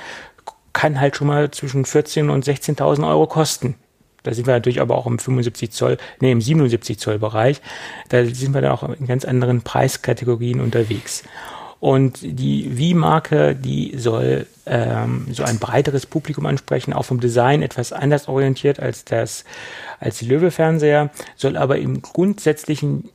kann 0.74 1.02
halt 1.02 1.16
schon 1.16 1.28
mal 1.28 1.50
zwischen 1.50 1.86
14.000 1.86 2.30
und 2.30 2.46
16.000 2.46 3.08
Euro 3.08 3.26
kosten. 3.26 3.76
Da 4.24 4.34
sind 4.36 4.46
wir 4.46 4.54
natürlich 4.54 4.80
aber 4.80 4.96
auch 4.96 5.08
im 5.08 5.18
75 5.18 5.72
Zoll, 5.72 5.98
nee, 6.20 6.32
im 6.32 6.40
77 6.40 7.00
Zoll 7.00 7.18
Bereich. 7.18 7.62
Da 8.10 8.24
sind 8.24 8.54
wir 8.54 8.62
dann 8.62 8.72
auch 8.72 8.84
in 8.84 9.08
ganz 9.08 9.26
anderen 9.26 9.64
Preiskategorien 9.64 10.62
unterwegs. 10.62 11.24
Und 11.82 12.20
die 12.22 12.78
Wie-Marke, 12.78 13.56
die 13.56 13.98
soll 13.98 14.46
ähm, 14.68 15.26
so 15.32 15.44
ein 15.44 15.58
breiteres 15.58 16.06
Publikum 16.06 16.46
ansprechen, 16.46 16.94
auch 16.94 17.06
vom 17.06 17.20
Design 17.20 17.64
etwas 17.64 17.92
anders 17.92 18.28
orientiert 18.28 18.80
als 18.80 19.04
das, 19.04 19.46
als 20.00 20.20
die 20.20 20.26
Löwe-Fernseher, 20.26 21.10
soll 21.36 21.58
aber 21.58 21.80
im 21.80 22.04
grundsätzlichen 22.04 23.10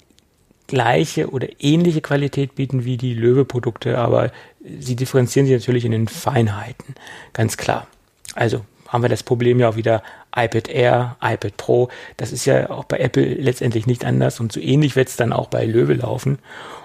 gleiche 0.67 1.31
oder 1.31 1.47
ähnliche 1.61 2.01
Qualität 2.01 2.57
bieten 2.57 2.85
wie 2.85 2.97
die 2.97 3.15
Löwe-Produkte, 3.15 3.99
aber 3.99 4.33
sie 4.81 4.97
differenzieren 4.97 5.47
sich 5.47 5.57
natürlich 5.57 5.85
in 5.85 5.93
den 5.93 6.09
Feinheiten, 6.09 6.97
ganz 7.35 7.57
klar. 7.57 7.87
Also 8.35 8.65
haben 8.89 9.03
wir 9.03 9.09
das 9.09 9.23
Problem 9.23 9.61
ja 9.61 9.69
auch 9.69 9.77
wieder 9.77 10.03
iPad 10.37 10.69
Air, 10.69 11.17
iPad 11.23 11.57
Pro. 11.57 11.89
Das 12.17 12.33
ist 12.33 12.45
ja 12.45 12.71
auch 12.71 12.85
bei 12.85 12.99
Apple 12.99 13.25
letztendlich 13.25 13.87
nicht 13.87 14.05
anders 14.05 14.39
und 14.41 14.53
so 14.53 14.61
ähnlich 14.61 14.97
wird 14.97 15.09
es 15.09 15.17
dann 15.17 15.33
auch 15.33 15.49
bei 15.49 15.65
Löwe 15.65 15.95
laufen. 15.95 16.39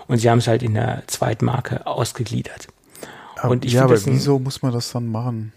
Und 0.08 0.18
sie 0.18 0.30
haben 0.30 0.39
es 0.39 0.47
halt 0.47 0.64
in 0.64 0.74
der 0.74 1.04
Zweitmarke 1.08 1.86
ausgegliedert. 1.86 2.68
Und 3.43 3.66
ich 3.66 3.74
ja, 3.74 3.84
aber 3.84 4.06
wieso 4.06 4.39
muss 4.39 4.62
man 4.62 4.72
das 4.72 4.91
dann 4.91 5.08
machen? 5.08 5.54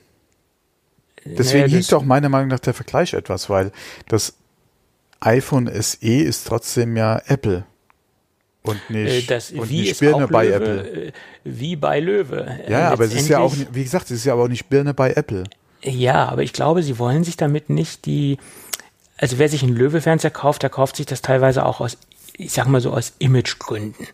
Deswegen 1.25 1.65
naja, 1.65 1.77
hinkt 1.77 1.95
auch 1.95 2.05
meiner 2.05 2.29
Meinung 2.29 2.49
nach 2.49 2.61
der 2.61 2.75
Vergleich 2.75 3.15
etwas, 3.15 3.49
weil 3.49 3.73
das 4.09 4.35
iPhone 5.21 5.71
SE 5.81 5.99
ist 6.01 6.47
trotzdem 6.47 6.97
ja 6.97 7.21
Apple. 7.27 7.65
Und 8.63 8.81
äh, 8.91 9.05
nicht, 9.05 9.31
das 9.31 9.51
und 9.51 9.69
wie 9.69 9.83
nicht 9.83 10.01
Birne 10.01 10.29
bei 10.29 10.47
Löwe, 10.47 10.55
Apple. 10.55 11.07
Äh, 11.07 11.13
wie 11.45 11.77
bei 11.77 12.01
Löwe. 12.01 12.61
Ja, 12.69 12.91
aber 12.91 13.05
es 13.05 13.15
ist 13.15 13.29
ja 13.29 13.39
auch, 13.39 13.55
wie 13.73 13.85
gesagt, 13.85 14.07
es 14.07 14.19
ist 14.19 14.25
ja 14.25 14.33
aber 14.33 14.45
auch 14.45 14.49
nicht 14.49 14.69
Birne 14.69 14.95
bei 14.95 15.13
Apple. 15.13 15.45
Ja, 15.85 16.29
aber 16.29 16.43
ich 16.43 16.53
glaube, 16.53 16.83
sie 16.83 16.99
wollen 16.99 17.25
sich 17.25 17.37
damit 17.37 17.69
nicht 17.69 18.07
die, 18.07 18.39
also 19.19 19.39
wer 19.39 19.49
sich 19.49 19.63
einen 19.63 19.77
Löwe-Fernseher 19.77 20.31
kauft, 20.31 20.63
der 20.63 20.71
kauft 20.71 20.97
sich 20.97 21.07
das 21.07 21.21
teilweise 21.21 21.67
auch 21.67 21.81
aus, 21.81 21.99
ich 22.37 22.53
sag 22.53 22.67
mal 22.67 22.81
so, 22.81 22.93
aus 22.93 23.13
Imagegründen. 23.19 24.07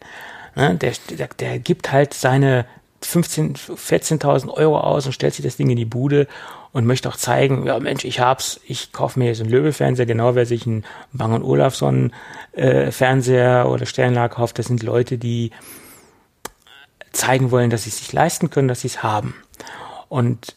Ne? 0.56 0.74
Der, 0.74 0.92
der, 1.10 1.28
der 1.28 1.58
gibt 1.60 1.92
halt 1.92 2.12
seine 2.12 2.66
15, 3.02 3.54
14.000 3.54 4.50
Euro 4.50 4.80
aus 4.80 5.06
und 5.06 5.12
stellt 5.12 5.34
sich 5.34 5.44
das 5.44 5.56
Ding 5.56 5.70
in 5.70 5.76
die 5.76 5.84
Bude 5.84 6.26
und 6.72 6.86
möchte 6.86 7.08
auch 7.08 7.16
zeigen, 7.16 7.66
ja 7.66 7.78
Mensch, 7.78 8.04
ich 8.04 8.18
hab's, 8.18 8.60
ich 8.66 8.92
kaufe 8.92 9.18
mir 9.18 9.26
jetzt 9.26 9.40
einen 9.40 9.50
Löwe-Fernseher, 9.50 10.06
genau 10.06 10.34
wer 10.34 10.46
sich 10.46 10.66
einen 10.66 10.84
Bang 11.12 11.40
Olufsen 11.42 12.12
äh, 12.52 12.90
Fernseher 12.90 13.68
oder 13.68 13.86
Sternlager 13.86 14.34
kauft, 14.34 14.58
das 14.58 14.66
sind 14.66 14.82
Leute, 14.82 15.18
die 15.18 15.52
zeigen 17.12 17.52
wollen, 17.52 17.70
dass 17.70 17.84
sie 17.84 17.90
es 17.90 17.98
sich 17.98 18.12
leisten 18.12 18.50
können, 18.50 18.68
dass 18.68 18.80
sie 18.80 18.88
es 18.88 19.02
haben. 19.02 19.34
Und 20.08 20.54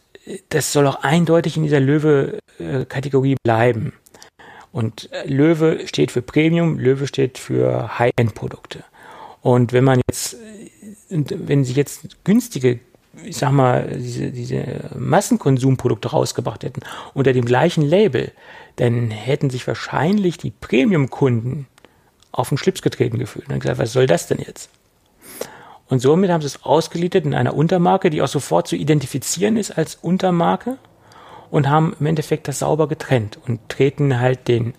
das 0.50 0.72
soll 0.72 0.88
auch 0.88 1.04
eindeutig 1.04 1.58
in 1.58 1.64
dieser 1.64 1.80
Löwe-Kategorie 1.80 3.36
bleiben. 3.44 3.94
Und 4.72 5.12
äh, 5.12 5.28
Löwe 5.28 5.88
steht 5.88 6.12
für 6.12 6.22
Premium, 6.22 6.80
Löwe 6.80 7.08
steht 7.08 7.38
für 7.38 8.00
High-End-Produkte. 8.00 8.84
Und 9.42 9.74
wenn 9.74 9.84
man 9.84 10.02
jetzt, 10.10 10.38
wenn 11.10 11.64
sie 11.64 11.74
jetzt 11.74 12.24
günstige, 12.24 12.80
ich 13.24 13.38
sag 13.38 13.52
mal, 13.52 13.88
diese, 13.94 14.32
diese 14.32 14.90
Massenkonsumprodukte 14.98 16.10
rausgebracht 16.10 16.64
hätten 16.64 16.82
unter 17.14 17.34
dem 17.34 17.46
gleichen 17.46 17.84
Label, 17.84 18.32
dann 18.78 19.12
hätten 19.12 19.50
sich 19.50 19.68
wahrscheinlich 19.68 20.38
die 20.38 20.52
Premium-Kunden 20.52 21.68
auf 22.32 22.50
den 22.50 22.58
Schlips 22.58 22.82
getreten 22.82 23.20
gefühlt 23.20 23.50
und 23.50 23.60
gesagt, 23.60 23.78
was 23.78 23.94
soll 23.94 24.08
das 24.08 24.28
denn 24.28 24.40
jetzt? 24.40 24.70
Und 25.90 26.00
somit 26.00 26.32
haben 26.32 26.42
sie 26.42 26.48
es 26.48 26.64
ausgeliefert 26.64 27.26
in 27.26 27.34
einer 27.34 27.56
Untermarke, 27.56 28.10
die 28.10 28.22
auch 28.22 28.28
sofort 28.28 28.68
zu 28.68 28.76
identifizieren 28.76 29.58
ist 29.58 29.72
als 29.72 29.96
Untermarke 29.96 30.78
und 31.52 31.70
haben 31.70 31.96
im 32.00 32.06
Endeffekt 32.06 32.48
das 32.48 32.60
sauber 32.60 32.88
getrennt 32.88 33.38
und 33.46 33.70
treten 33.70 34.20
halt 34.20 34.48
den 34.48 34.74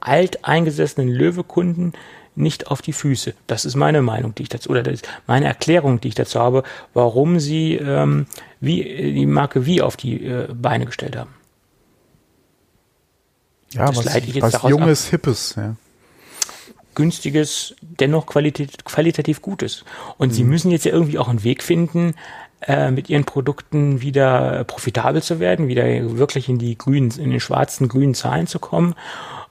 alteingesessenen 0.00 1.08
Löwe-Kunden 1.08 1.92
nicht 2.34 2.68
auf 2.68 2.82
die 2.82 2.92
Füße. 2.92 3.34
Das 3.46 3.64
ist 3.64 3.76
meine 3.76 4.02
Meinung, 4.02 4.34
die 4.34 4.42
ich 4.42 4.48
dazu, 4.48 4.70
oder 4.70 4.82
meine 5.26 5.46
Erklärung, 5.46 6.00
die 6.00 6.08
ich 6.08 6.14
dazu 6.14 6.40
habe, 6.40 6.64
warum 6.94 7.38
sie 7.38 7.74
ähm, 7.76 8.26
wie, 8.60 8.82
die 9.12 9.26
Marke 9.26 9.66
wie 9.66 9.82
auf 9.82 9.96
die 9.96 10.24
äh, 10.24 10.48
Beine 10.52 10.86
gestellt 10.86 11.16
haben. 11.16 11.34
Ja, 13.70 13.86
das 13.86 14.04
was, 14.04 14.62
was 14.62 14.70
Junges, 14.70 15.06
ab. 15.06 15.10
Hippes, 15.12 15.54
ja 15.56 15.76
günstiges, 16.94 17.74
dennoch 17.80 18.26
qualit 18.26 18.84
qualitativ 18.84 19.42
gutes. 19.42 19.84
Und 20.18 20.28
mhm. 20.28 20.32
sie 20.32 20.44
müssen 20.44 20.70
jetzt 20.70 20.84
ja 20.84 20.92
irgendwie 20.92 21.18
auch 21.18 21.28
einen 21.28 21.44
Weg 21.44 21.62
finden, 21.62 22.14
äh, 22.66 22.90
mit 22.90 23.10
ihren 23.10 23.24
Produkten 23.24 24.02
wieder 24.02 24.64
profitabel 24.64 25.22
zu 25.22 25.40
werden, 25.40 25.68
wieder 25.68 25.84
wirklich 26.18 26.48
in 26.48 26.58
die 26.58 26.78
grünen, 26.78 27.10
in 27.10 27.30
den 27.30 27.40
schwarzen, 27.40 27.88
grünen 27.88 28.14
Zahlen 28.14 28.46
zu 28.46 28.58
kommen. 28.58 28.94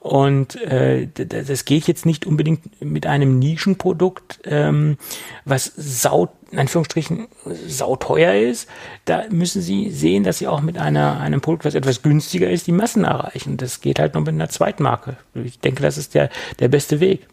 Und 0.02 0.60
äh, 0.62 1.06
das 1.06 1.64
geht 1.64 1.86
jetzt 1.86 2.06
nicht 2.06 2.26
unbedingt 2.26 2.82
mit 2.82 3.06
einem 3.06 3.38
Nischenprodukt, 3.38 4.40
ähm, 4.44 4.96
was 5.44 5.72
sau, 5.76 6.32
in 6.50 6.58
Anführungsstrichen, 6.58 7.28
sauteuer 7.68 8.34
ist. 8.34 8.68
Da 9.04 9.24
müssen 9.30 9.62
sie 9.62 9.90
sehen, 9.90 10.24
dass 10.24 10.38
sie 10.38 10.48
auch 10.48 10.60
mit 10.60 10.76
einer, 10.76 11.20
einem 11.20 11.40
Produkt, 11.40 11.64
was 11.64 11.76
etwas 11.76 12.02
günstiger 12.02 12.50
ist, 12.50 12.66
die 12.66 12.72
Massen 12.72 13.04
erreichen. 13.04 13.58
Das 13.58 13.80
geht 13.80 14.00
halt 14.00 14.14
nur 14.14 14.22
mit 14.22 14.34
einer 14.34 14.48
Zweitmarke. 14.48 15.18
Ich 15.34 15.60
denke, 15.60 15.82
das 15.82 15.96
ist 15.96 16.14
der, 16.14 16.30
der 16.58 16.66
beste 16.66 16.98
Weg. 16.98 17.28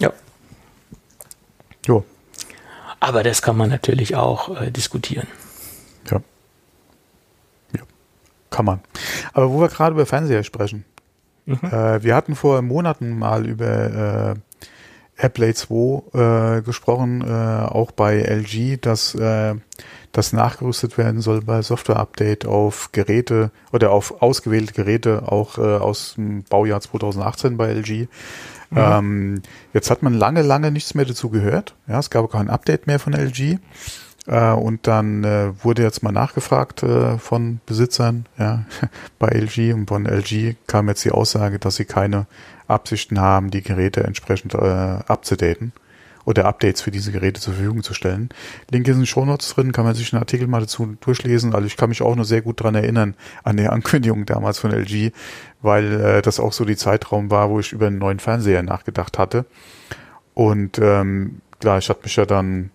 Ja. 0.00 0.12
Jo. 1.88 2.04
Aber 3.00 3.22
das 3.22 3.42
kann 3.42 3.56
man 3.56 3.70
natürlich 3.70 4.14
auch 4.14 4.60
äh, 4.60 4.70
diskutieren. 4.70 5.26
Ja. 6.10 6.20
Ja. 7.74 7.80
Kann 8.50 8.66
man. 8.66 8.80
Aber 9.32 9.50
wo 9.50 9.60
wir 9.60 9.68
gerade 9.68 9.94
über 9.94 10.04
Fernseher 10.04 10.44
sprechen. 10.44 10.84
Mhm. 11.46 11.58
Äh, 11.62 12.02
wir 12.02 12.14
hatten 12.14 12.36
vor 12.36 12.60
Monaten 12.60 13.18
mal 13.18 13.46
über 13.46 14.36
äh, 15.16 15.22
AirPlay 15.22 15.54
2 15.54 16.58
äh, 16.58 16.62
gesprochen, 16.62 17.22
äh, 17.22 17.66
auch 17.66 17.90
bei 17.90 18.20
LG, 18.20 18.78
dass 18.80 19.14
äh, 19.14 19.54
das 20.12 20.32
nachgerüstet 20.32 20.98
werden 20.98 21.20
soll 21.20 21.40
bei 21.40 21.62
Software-Update 21.62 22.46
auf 22.46 22.90
Geräte 22.92 23.50
oder 23.72 23.90
auf 23.92 24.22
ausgewählte 24.22 24.74
Geräte, 24.74 25.22
auch 25.26 25.58
äh, 25.58 25.62
aus 25.62 26.14
dem 26.16 26.44
Baujahr 26.44 26.80
2018 26.80 27.56
bei 27.56 27.72
LG. 27.72 28.08
Mhm. 28.70 28.78
Ähm, 28.78 29.42
jetzt 29.72 29.90
hat 29.90 30.02
man 30.02 30.14
lange, 30.14 30.42
lange 30.42 30.70
nichts 30.70 30.94
mehr 30.94 31.04
dazu 31.04 31.30
gehört. 31.30 31.74
Ja, 31.86 31.98
es 31.98 32.10
gab 32.10 32.30
kein 32.30 32.50
Update 32.50 32.86
mehr 32.86 32.98
von 32.98 33.14
LG. 33.14 33.58
Äh, 34.26 34.52
und 34.52 34.86
dann 34.86 35.24
äh, 35.24 35.52
wurde 35.62 35.82
jetzt 35.82 36.02
mal 36.02 36.12
nachgefragt 36.12 36.82
äh, 36.82 37.18
von 37.18 37.60
Besitzern 37.66 38.26
ja, 38.38 38.64
bei 39.18 39.28
LG 39.28 39.72
und 39.72 39.88
von 39.88 40.06
LG 40.06 40.56
kam 40.66 40.88
jetzt 40.88 41.04
die 41.04 41.12
Aussage, 41.12 41.58
dass 41.58 41.76
sie 41.76 41.86
keine 41.86 42.26
Absichten 42.66 43.18
haben, 43.18 43.50
die 43.50 43.62
Geräte 43.62 44.04
entsprechend 44.04 44.54
äh, 44.54 44.58
abzudaten 44.58 45.72
oder 46.28 46.44
Updates 46.44 46.82
für 46.82 46.90
diese 46.90 47.10
Geräte 47.10 47.40
zur 47.40 47.54
Verfügung 47.54 47.82
zu 47.82 47.94
stellen. 47.94 48.28
Link 48.70 48.86
ist 48.86 48.96
in 48.96 49.00
den 49.00 49.06
Shownotes 49.06 49.54
drin, 49.54 49.72
kann 49.72 49.86
man 49.86 49.94
sich 49.94 50.12
einen 50.12 50.20
Artikel 50.20 50.46
mal 50.46 50.60
dazu 50.60 50.94
durchlesen. 51.00 51.54
Also 51.54 51.66
ich 51.66 51.78
kann 51.78 51.88
mich 51.88 52.02
auch 52.02 52.14
noch 52.16 52.24
sehr 52.24 52.42
gut 52.42 52.62
dran 52.62 52.74
erinnern 52.74 53.14
an 53.44 53.56
die 53.56 53.66
Ankündigung 53.66 54.26
damals 54.26 54.58
von 54.58 54.70
LG, 54.70 55.12
weil 55.62 55.98
äh, 55.98 56.20
das 56.20 56.38
auch 56.38 56.52
so 56.52 56.66
die 56.66 56.76
Zeitraum 56.76 57.30
war, 57.30 57.48
wo 57.48 57.60
ich 57.60 57.72
über 57.72 57.86
einen 57.86 57.96
neuen 57.96 58.18
Fernseher 58.18 58.62
nachgedacht 58.62 59.16
hatte. 59.16 59.46
Und 60.34 60.78
ähm, 60.78 61.40
klar, 61.60 61.78
ich 61.78 61.88
hatte 61.88 62.02
mich 62.02 62.16
ja 62.16 62.26
dann 62.26 62.72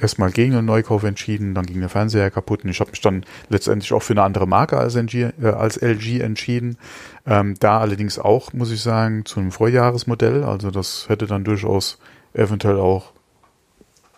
erstmal 0.00 0.32
gegen 0.32 0.56
einen 0.56 0.66
Neukauf 0.66 1.04
entschieden, 1.04 1.54
dann 1.54 1.66
ging 1.66 1.78
der 1.78 1.88
Fernseher 1.88 2.32
kaputt 2.32 2.64
und 2.64 2.70
ich 2.70 2.80
habe 2.80 2.90
mich 2.90 3.00
dann 3.00 3.24
letztendlich 3.48 3.92
auch 3.92 4.02
für 4.02 4.14
eine 4.14 4.24
andere 4.24 4.48
Marke 4.48 4.76
als, 4.78 4.96
LG, 4.96 5.14
äh, 5.40 5.46
als 5.56 5.76
LG 5.80 6.20
entschieden. 6.20 6.78
Ähm, 7.26 7.54
da 7.60 7.78
allerdings 7.78 8.18
auch, 8.18 8.52
muss 8.52 8.72
ich 8.72 8.80
sagen, 8.80 9.24
zu 9.24 9.38
einem 9.38 9.52
Vorjahresmodell. 9.52 10.42
Also 10.42 10.72
das 10.72 11.08
hätte 11.08 11.28
dann 11.28 11.44
durchaus 11.44 11.98
eventuell 12.34 12.78
auch 12.78 13.12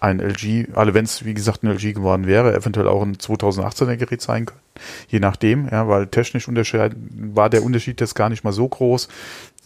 ein 0.04 0.20
LG, 0.20 0.68
also 0.74 0.92
wenn 0.92 1.04
es 1.04 1.24
wie 1.24 1.34
gesagt 1.34 1.62
ein 1.62 1.70
LG 1.70 1.94
geworden 1.94 2.26
wäre, 2.26 2.54
eventuell 2.54 2.88
auch 2.88 3.02
ein 3.02 3.16
2018er 3.16 3.96
Gerät 3.96 4.20
sein 4.20 4.44
können, 4.46 4.60
je 5.08 5.18
nachdem, 5.18 5.68
ja, 5.68 5.88
weil 5.88 6.06
technisch 6.08 6.46
war 6.48 7.48
der 7.48 7.62
Unterschied 7.62 8.00
jetzt 8.00 8.14
gar 8.14 8.28
nicht 8.28 8.44
mal 8.44 8.52
so 8.52 8.68
groß. 8.68 9.08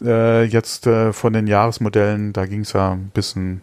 Äh, 0.04 0.44
jetzt 0.44 0.86
äh, 0.86 1.12
von 1.12 1.32
den 1.32 1.48
Jahresmodellen, 1.48 2.32
da 2.32 2.46
ging 2.46 2.60
es 2.60 2.72
ja 2.72 2.92
ein 2.92 3.10
bisschen, 3.12 3.62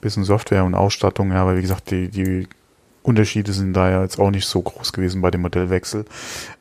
bisschen 0.00 0.24
Software 0.24 0.64
und 0.64 0.74
Ausstattung, 0.74 1.32
ja, 1.32 1.42
aber 1.42 1.56
wie 1.56 1.62
gesagt, 1.62 1.90
die, 1.90 2.08
die 2.08 2.48
Unterschiede 3.02 3.52
sind 3.52 3.74
da 3.74 3.90
ja 3.90 4.02
jetzt 4.02 4.18
auch 4.18 4.30
nicht 4.30 4.46
so 4.46 4.62
groß 4.62 4.92
gewesen 4.92 5.20
bei 5.20 5.30
dem 5.30 5.42
Modellwechsel. 5.42 6.06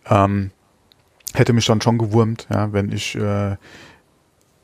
Ähm, 0.10 0.52
hätte 1.34 1.54
mich 1.54 1.66
dann 1.66 1.82
schon 1.82 1.98
gewurmt, 1.98 2.48
ja, 2.52 2.74
wenn 2.74 2.92
ich 2.92 3.16
äh, 3.16 3.56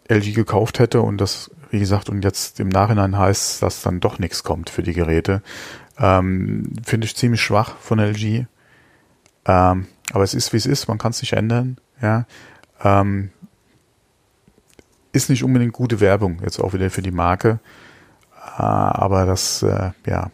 LG 0.10 0.34
gekauft 0.34 0.80
hätte 0.80 1.02
und 1.02 1.20
das 1.20 1.50
wie 1.74 1.80
gesagt, 1.80 2.08
und 2.08 2.24
jetzt 2.24 2.60
im 2.60 2.70
Nachhinein 2.70 3.18
heißt, 3.18 3.64
dass 3.64 3.82
dann 3.82 4.00
doch 4.00 4.20
nichts 4.20 4.44
kommt 4.44 4.70
für 4.70 4.84
die 4.84 4.94
Geräte. 4.94 5.42
Ähm, 5.98 6.72
Finde 6.86 7.06
ich 7.06 7.16
ziemlich 7.16 7.42
schwach 7.42 7.78
von 7.78 7.98
LG. 7.98 8.46
Ähm, 9.46 9.88
aber 10.12 10.24
es 10.24 10.36
ist, 10.36 10.54
wie 10.54 10.58
es 10.58 10.68
ist, 10.68 10.88
man 10.88 11.00
kann 11.00 11.10
es 11.10 11.22
nicht 11.22 11.34
ändern. 11.34 11.78
Ja. 12.00 12.28
Ähm, 12.84 13.32
ist 15.14 15.32
nicht 15.32 15.44
unbedingt 15.44 15.74
gute 15.74 16.00
Werbung, 16.00 16.42
jetzt 16.44 16.60
auch 16.60 16.74
wieder 16.74 16.92
für 16.92 17.02
die 17.02 17.10
Marke. 17.10 17.60
Äh, 18.60 18.62
aber 18.62 19.26
das, 19.26 19.64
äh, 19.64 19.94
ja, 20.06 20.30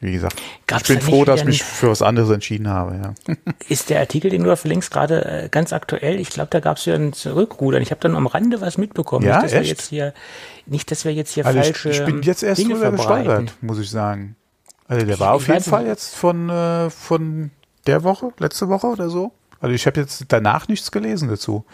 wie 0.00 0.12
gesagt, 0.12 0.40
Gab's 0.68 0.88
ich 0.88 0.98
bin 0.98 1.00
froh, 1.00 1.24
dass 1.24 1.40
ich 1.40 1.46
mich 1.46 1.64
für 1.64 1.90
was 1.90 2.02
anderes 2.02 2.30
entschieden 2.30 2.68
habe. 2.68 3.00
Ja. 3.02 3.34
Ist 3.68 3.90
der 3.90 3.98
Artikel, 3.98 4.30
den 4.30 4.44
du 4.44 4.48
da 4.48 4.54
verlinkst, 4.54 4.92
gerade 4.92 5.24
äh, 5.24 5.48
ganz 5.48 5.72
aktuell? 5.72 6.20
Ich 6.20 6.30
glaube, 6.30 6.50
da 6.50 6.60
gab 6.60 6.76
es 6.76 6.84
ja 6.84 6.94
ein 6.94 7.12
Zurückrudern. 7.12 7.82
Ich 7.82 7.90
habe 7.90 8.00
dann 8.00 8.14
am 8.14 8.28
Rande 8.28 8.60
was 8.60 8.78
mitbekommen. 8.78 9.26
Ja, 9.26 9.42
nicht, 9.42 9.46
dass 9.46 9.52
echt? 9.54 9.62
wir 9.62 9.68
jetzt 9.68 9.88
hier, 9.88 10.14
nicht, 10.70 10.90
dass 10.90 11.04
wir 11.04 11.12
jetzt 11.12 11.32
hier 11.32 11.46
also 11.46 11.60
falsche 11.60 11.90
ich, 11.90 12.00
ich 12.00 12.04
bin 12.04 12.22
jetzt 12.22 12.42
erst 12.42 12.60
Dinge 12.60 12.74
drüber 12.74 12.92
gestolpert, 12.92 13.54
muss 13.60 13.78
ich 13.78 13.90
sagen. 13.90 14.36
Also 14.86 15.04
der 15.04 15.14
ich, 15.14 15.20
war 15.20 15.34
auf 15.34 15.46
jeden 15.46 15.62
Fall 15.62 15.82
nicht. 15.82 15.90
jetzt 15.90 16.14
von, 16.14 16.48
äh, 16.48 16.90
von 16.90 17.50
der 17.86 18.04
Woche, 18.04 18.32
letzte 18.38 18.68
Woche 18.68 18.86
oder 18.86 19.10
so. 19.10 19.32
Also 19.60 19.74
ich 19.74 19.86
habe 19.86 20.00
jetzt 20.00 20.24
danach 20.28 20.68
nichts 20.68 20.90
gelesen 20.90 21.28
dazu. 21.28 21.64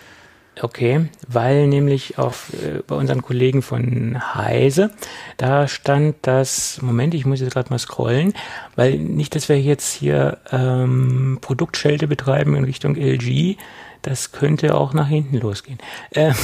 Okay, 0.60 1.08
weil 1.26 1.66
nämlich 1.66 2.18
auf, 2.18 2.52
äh, 2.54 2.82
bei 2.86 2.94
unseren 2.94 3.22
Kollegen 3.22 3.60
von 3.60 4.34
Heise, 4.34 4.92
da 5.36 5.66
stand 5.66 6.16
das, 6.22 6.80
Moment, 6.80 7.12
ich 7.14 7.26
muss 7.26 7.40
jetzt 7.40 7.52
gerade 7.52 7.70
mal 7.70 7.78
scrollen, 7.78 8.34
weil 8.76 8.98
nicht, 8.98 9.34
dass 9.34 9.48
wir 9.48 9.60
jetzt 9.60 9.92
hier 9.92 10.38
ähm, 10.52 11.38
Produktschelte 11.40 12.06
betreiben 12.06 12.54
in 12.54 12.64
Richtung 12.64 12.94
LG, 12.94 13.56
das 14.02 14.30
könnte 14.30 14.76
auch 14.76 14.92
nach 14.92 15.08
hinten 15.08 15.38
losgehen. 15.38 15.78
Äh, 16.10 16.34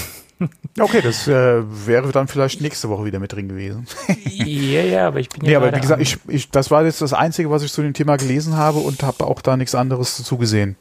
Okay, 0.78 1.03
das 1.03 1.28
äh, 1.28 1.62
wäre 1.86 2.12
dann 2.12 2.28
vielleicht 2.28 2.61
nächste 2.61 2.88
Woche 2.88 3.05
wieder 3.05 3.18
mit 3.18 3.32
drin 3.32 3.49
gewesen. 3.49 3.86
ja, 4.24 4.82
ja, 4.82 5.07
aber 5.09 5.20
ich 5.20 5.28
bin 5.28 5.45
ja. 5.45 5.51
Nee, 5.51 5.57
aber 5.57 5.76
wie 5.76 5.80
gesagt, 5.80 6.01
ich, 6.01 6.18
ich, 6.28 6.51
das 6.51 6.70
war 6.70 6.84
jetzt 6.84 7.03
das 7.03 7.12
Einzige, 7.12 7.51
was 7.51 7.62
ich 7.62 7.72
zu 7.72 7.82
dem 7.82 7.93
Thema 7.93 8.16
gelesen 8.16 8.57
habe 8.57 8.78
und 8.78 9.03
habe 9.03 9.26
auch 9.26 9.43
da 9.43 9.57
nichts 9.57 9.74
anderes 9.74 10.16
dazu 10.16 10.38
gesehen 10.38 10.76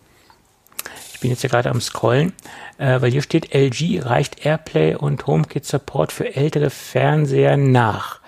Ich 1.14 1.20
bin 1.20 1.32
jetzt 1.32 1.44
ja 1.44 1.50
gerade 1.50 1.70
am 1.70 1.82
Scrollen, 1.82 2.34
äh, 2.78 3.02
weil 3.02 3.12
hier 3.12 3.22
steht, 3.22 3.54
LG 3.54 4.02
reicht 4.04 4.46
AirPlay 4.46 4.96
und 4.96 5.28
HomeKit 5.28 5.66
Support 5.66 6.12
für 6.12 6.36
ältere 6.36 6.70
Fernseher 6.70 7.58
nach. 7.58 8.22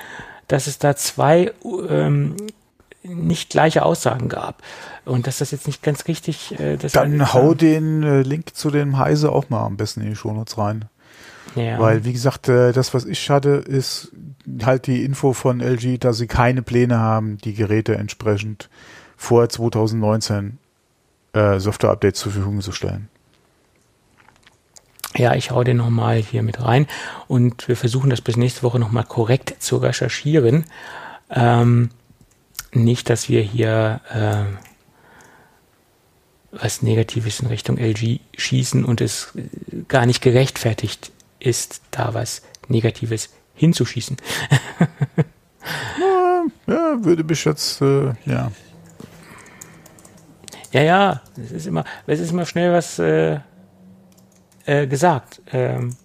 dass 0.47 0.65
es 0.65 0.79
da 0.79 0.95
zwei 0.95 1.51
ähm, 1.87 2.35
nicht 3.03 3.51
gleiche 3.51 3.85
Aussagen 3.85 4.27
gab. 4.27 4.63
Und 5.05 5.27
dass 5.27 5.37
das 5.37 5.51
jetzt 5.51 5.67
nicht 5.67 5.83
ganz 5.83 6.07
richtig. 6.07 6.59
Äh, 6.59 6.77
Dann 6.77 7.31
hau 7.31 7.53
den 7.53 8.01
äh, 8.01 8.21
Link 8.23 8.55
zu 8.55 8.71
dem 8.71 8.97
Heise 8.97 9.31
auch 9.31 9.51
mal 9.51 9.63
am 9.63 9.77
besten 9.77 10.01
in 10.01 10.09
die 10.09 10.15
Shownotes 10.15 10.57
rein. 10.57 10.85
Ja. 11.55 11.77
Weil, 11.79 12.05
wie 12.05 12.13
gesagt, 12.13 12.49
äh, 12.49 12.71
das, 12.71 12.91
was 12.95 13.05
ich 13.05 13.29
hatte, 13.29 13.49
ist 13.49 14.11
halt 14.63 14.87
die 14.87 15.05
Info 15.05 15.33
von 15.33 15.61
LG, 15.61 15.99
dass 15.99 16.17
sie 16.17 16.27
keine 16.27 16.63
Pläne 16.63 16.97
haben, 16.97 17.37
die 17.37 17.53
Geräte 17.53 17.95
entsprechend 17.97 18.67
vor 19.15 19.47
2019 19.47 20.57
äh, 21.37 21.59
Software-Updates 21.59 22.19
zur 22.19 22.31
Verfügung 22.31 22.61
zu 22.61 22.71
stellen. 22.71 23.09
Ja, 25.15 25.35
ich 25.35 25.51
hau 25.51 25.63
den 25.63 25.77
nochmal 25.77 26.17
hier 26.17 26.43
mit 26.43 26.61
rein 26.61 26.85
und 27.27 27.67
wir 27.67 27.75
versuchen 27.75 28.09
das 28.09 28.21
bis 28.21 28.37
nächste 28.37 28.63
Woche 28.63 28.79
nochmal 28.79 29.03
korrekt 29.03 29.55
zu 29.59 29.77
recherchieren. 29.77 30.65
Ähm, 31.29 31.89
nicht, 32.71 33.09
dass 33.09 33.29
wir 33.29 33.41
hier 33.41 34.01
äh, 34.13 34.45
was 36.51 36.81
Negatives 36.81 37.39
in 37.39 37.47
Richtung 37.47 37.77
LG 37.77 38.19
schießen 38.37 38.83
und 38.85 39.01
es 39.01 39.33
gar 39.87 40.05
nicht 40.05 40.21
gerechtfertigt 40.21 41.11
ist, 41.39 41.81
da 41.91 42.13
was 42.13 42.41
Negatives 42.67 43.29
hinzuschießen. 43.55 44.17
ja, 46.67 46.97
würde 46.99 47.23
mich 47.23 47.43
jetzt, 47.45 47.81
äh, 47.81 48.13
ja. 48.25 48.51
Ja, 50.71 50.81
ja, 50.81 51.21
es 51.37 51.51
ist 51.51 51.67
immer, 51.67 51.85
es 52.05 52.19
ist 52.19 52.31
immer 52.31 52.45
schnell 52.45 52.73
was 52.73 52.99
äh, 52.99 53.39
äh, 54.65 54.87
gesagt. 54.87 55.41
Ähm, 55.51 55.95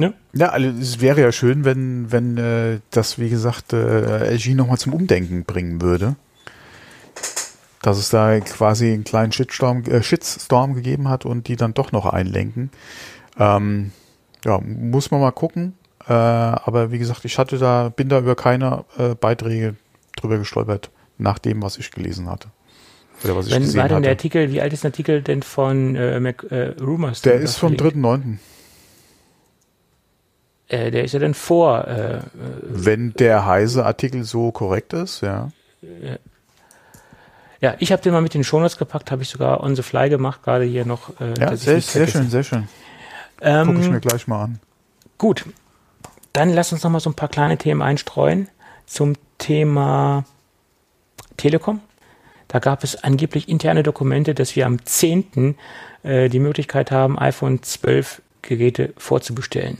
Ne? 0.00 0.14
Ja, 0.32 0.48
also 0.48 0.66
es 0.80 1.02
wäre 1.02 1.20
ja 1.20 1.30
schön, 1.30 1.66
wenn, 1.66 2.10
wenn 2.10 2.38
äh, 2.38 2.80
das, 2.90 3.18
wie 3.18 3.28
gesagt, 3.28 3.74
äh, 3.74 4.34
LG 4.34 4.54
nochmal 4.54 4.78
zum 4.78 4.94
Umdenken 4.94 5.44
bringen 5.44 5.82
würde. 5.82 6.16
Dass 7.82 7.98
es 7.98 8.08
da 8.08 8.40
quasi 8.40 8.94
einen 8.94 9.04
kleinen 9.04 9.30
Shitstorm, 9.30 9.84
äh, 9.84 10.02
Shitstorm 10.02 10.72
gegeben 10.72 11.10
hat 11.10 11.26
und 11.26 11.48
die 11.48 11.56
dann 11.56 11.74
doch 11.74 11.92
noch 11.92 12.06
einlenken. 12.06 12.70
Ähm, 13.38 13.92
ja, 14.42 14.58
muss 14.60 15.10
man 15.10 15.20
mal 15.20 15.32
gucken. 15.32 15.74
Äh, 16.08 16.14
aber 16.14 16.90
wie 16.92 16.98
gesagt, 16.98 17.26
ich 17.26 17.38
hatte 17.38 17.58
da, 17.58 17.90
bin 17.90 18.08
da 18.08 18.20
über 18.20 18.36
keine 18.36 18.86
äh, 18.96 19.14
Beiträge 19.14 19.76
drüber 20.16 20.38
gestolpert, 20.38 20.90
nach 21.18 21.38
dem, 21.38 21.62
was 21.62 21.76
ich 21.76 21.90
gelesen 21.90 22.30
hatte. 22.30 22.48
Oder 23.24 23.36
was 23.36 23.46
ich 23.46 23.54
Wenn 23.54 23.74
war 23.74 23.88
denn 23.88 23.96
hatte. 23.96 24.02
der 24.02 24.10
Artikel, 24.12 24.52
wie 24.52 24.60
alt 24.60 24.72
ist 24.72 24.84
der 24.84 24.90
Artikel 24.90 25.22
denn 25.22 25.42
von 25.42 25.94
äh, 25.96 26.20
Mac, 26.20 26.44
äh, 26.50 26.74
Rumors? 26.80 27.22
Der 27.22 27.34
ist 27.34 27.56
vom 27.56 27.74
3.9. 27.74 28.38
Äh, 30.68 30.90
der 30.90 31.04
ist 31.04 31.12
ja 31.12 31.18
dann 31.18 31.34
vor. 31.34 31.86
Äh, 31.86 32.16
äh, 32.18 32.22
Wenn 32.62 33.12
der 33.14 33.44
Heise-Artikel 33.44 34.24
so 34.24 34.52
korrekt 34.52 34.92
ist, 34.92 35.20
ja. 35.20 35.50
Ja, 37.60 37.74
ich 37.78 37.92
habe 37.92 38.00
den 38.00 38.12
mal 38.12 38.22
mit 38.22 38.34
den 38.34 38.44
Shownotes 38.44 38.78
gepackt, 38.78 39.10
habe 39.10 39.22
ich 39.22 39.28
sogar 39.28 39.62
on 39.62 39.76
the 39.76 39.82
fly 39.82 40.08
gemacht, 40.08 40.42
gerade 40.42 40.64
hier 40.64 40.86
noch. 40.86 41.20
Äh, 41.20 41.34
ja, 41.38 41.56
sehr, 41.56 41.80
sehr 41.80 42.06
schön, 42.06 42.30
sehr 42.30 42.44
schön. 42.44 42.68
Ähm, 43.42 43.66
Gucke 43.66 43.80
ich 43.80 43.90
mir 43.90 44.00
gleich 44.00 44.26
mal 44.28 44.44
an. 44.44 44.60
Gut, 45.18 45.44
dann 46.32 46.50
lass 46.50 46.72
uns 46.72 46.82
noch 46.82 46.90
mal 46.90 47.00
so 47.00 47.10
ein 47.10 47.14
paar 47.14 47.28
kleine 47.28 47.58
Themen 47.58 47.82
einstreuen 47.82 48.48
zum 48.86 49.14
Thema 49.38 50.24
Telekom. 51.36 51.80
Da 52.50 52.58
gab 52.58 52.82
es 52.82 53.02
angeblich 53.02 53.48
interne 53.48 53.84
Dokumente, 53.84 54.34
dass 54.34 54.56
wir 54.56 54.66
am 54.66 54.84
10. 54.84 55.54
Äh, 56.02 56.28
die 56.28 56.40
Möglichkeit 56.40 56.90
haben, 56.90 57.16
iPhone 57.18 57.62
12 57.62 58.22
Geräte 58.42 58.92
vorzubestellen. 58.96 59.78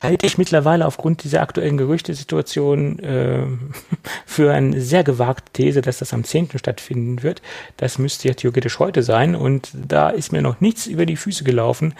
Halte 0.00 0.26
ich 0.26 0.38
mittlerweile 0.38 0.86
aufgrund 0.86 1.24
dieser 1.24 1.40
aktuellen 1.40 1.76
Gerüchtesituation 1.76 2.98
äh, 3.00 3.46
für 4.26 4.52
eine 4.52 4.80
sehr 4.80 5.02
gewagte 5.02 5.50
These, 5.54 5.80
dass 5.80 5.98
das 5.98 6.12
am 6.12 6.22
10. 6.22 6.50
stattfinden 6.56 7.22
wird. 7.22 7.42
Das 7.78 7.98
müsste 7.98 8.28
ja 8.28 8.34
theoretisch 8.34 8.78
heute 8.78 9.02
sein 9.02 9.34
und 9.34 9.70
da 9.72 10.10
ist 10.10 10.30
mir 10.30 10.42
noch 10.42 10.60
nichts 10.60 10.86
über 10.86 11.06
die 11.06 11.16
Füße 11.16 11.42
gelaufen, 11.42 11.94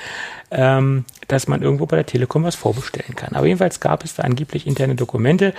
ähm, 0.51 1.07
dass 1.27 1.49
man 1.49 1.63
irgendwo 1.63 1.87
bei 1.87 1.97
der 1.97 2.07
Telekom 2.07 2.45
was 2.45 2.55
vorbestellen 2.55 3.17
kann. 3.17 3.35
Aber 3.35 3.47
jedenfalls 3.47 3.81
gab 3.81 4.05
es 4.05 4.15
da 4.15 4.23
angeblich 4.23 4.67
interne 4.67 4.95
Dokumente. 4.95 5.55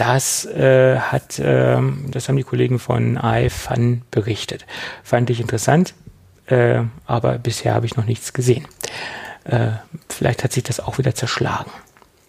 Das 0.00 0.46
äh, 0.46 0.96
hat, 0.98 1.38
äh, 1.38 1.78
das 2.10 2.26
haben 2.26 2.36
die 2.38 2.42
Kollegen 2.42 2.78
von 2.78 3.20
iFun 3.22 4.00
berichtet. 4.10 4.64
Fand 5.02 5.28
ich 5.28 5.42
interessant, 5.42 5.92
äh, 6.46 6.84
aber 7.04 7.36
bisher 7.36 7.74
habe 7.74 7.84
ich 7.84 7.96
noch 7.96 8.06
nichts 8.06 8.32
gesehen. 8.32 8.66
Äh, 9.44 9.72
vielleicht 10.08 10.42
hat 10.42 10.52
sich 10.52 10.62
das 10.62 10.80
auch 10.80 10.96
wieder 10.96 11.14
zerschlagen. 11.14 11.70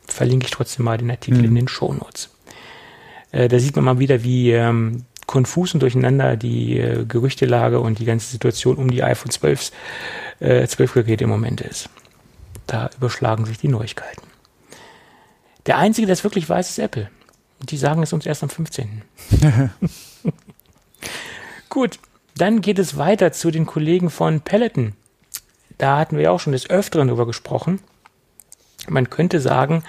Verlinke 0.05 0.47
ich 0.47 0.51
trotzdem 0.51 0.83
mal 0.83 0.97
den 0.97 1.09
Artikel 1.09 1.39
mhm. 1.39 1.45
in 1.45 1.55
den 1.55 1.67
Shownotes. 1.69 2.29
Äh, 3.31 3.47
da 3.47 3.57
sieht 3.57 3.77
man 3.77 3.85
mal 3.85 3.99
wieder, 3.99 4.21
wie 4.21 4.51
ähm, 4.51 5.05
konfus 5.25 5.73
und 5.73 5.79
durcheinander 5.79 6.35
die 6.35 6.77
äh, 6.77 7.05
Gerüchtelage 7.05 7.79
und 7.79 7.99
die 7.99 8.05
ganze 8.05 8.29
Situation 8.29 8.75
um 8.75 8.91
die 8.91 9.01
iPhone 9.01 9.31
12, 9.31 9.71
äh, 10.41 10.67
12 10.67 10.93
Geräte 10.93 11.23
im 11.23 11.29
Moment 11.29 11.61
ist. 11.61 11.89
Da 12.67 12.89
überschlagen 12.97 13.45
sich 13.45 13.59
die 13.59 13.69
Neuigkeiten. 13.69 14.23
Der 15.67 15.77
Einzige, 15.77 16.05
der 16.05 16.13
es 16.15 16.25
wirklich 16.25 16.49
weiß, 16.49 16.69
ist 16.69 16.79
Apple. 16.79 17.09
Die 17.63 17.77
sagen 17.77 18.03
es 18.03 18.13
uns 18.13 18.25
erst 18.25 18.43
am 18.43 18.49
15. 18.49 19.03
Gut, 21.69 21.99
dann 22.35 22.61
geht 22.61 22.79
es 22.79 22.97
weiter 22.97 23.31
zu 23.31 23.51
den 23.51 23.65
Kollegen 23.65 24.09
von 24.09 24.41
Peloton. 24.41 24.93
Da 25.77 25.97
hatten 25.97 26.17
wir 26.17 26.31
auch 26.31 26.39
schon 26.39 26.53
des 26.53 26.69
Öfteren 26.69 27.07
drüber 27.07 27.25
gesprochen. 27.25 27.79
Man 28.87 29.09
könnte 29.09 29.39
sagen, 29.39 29.83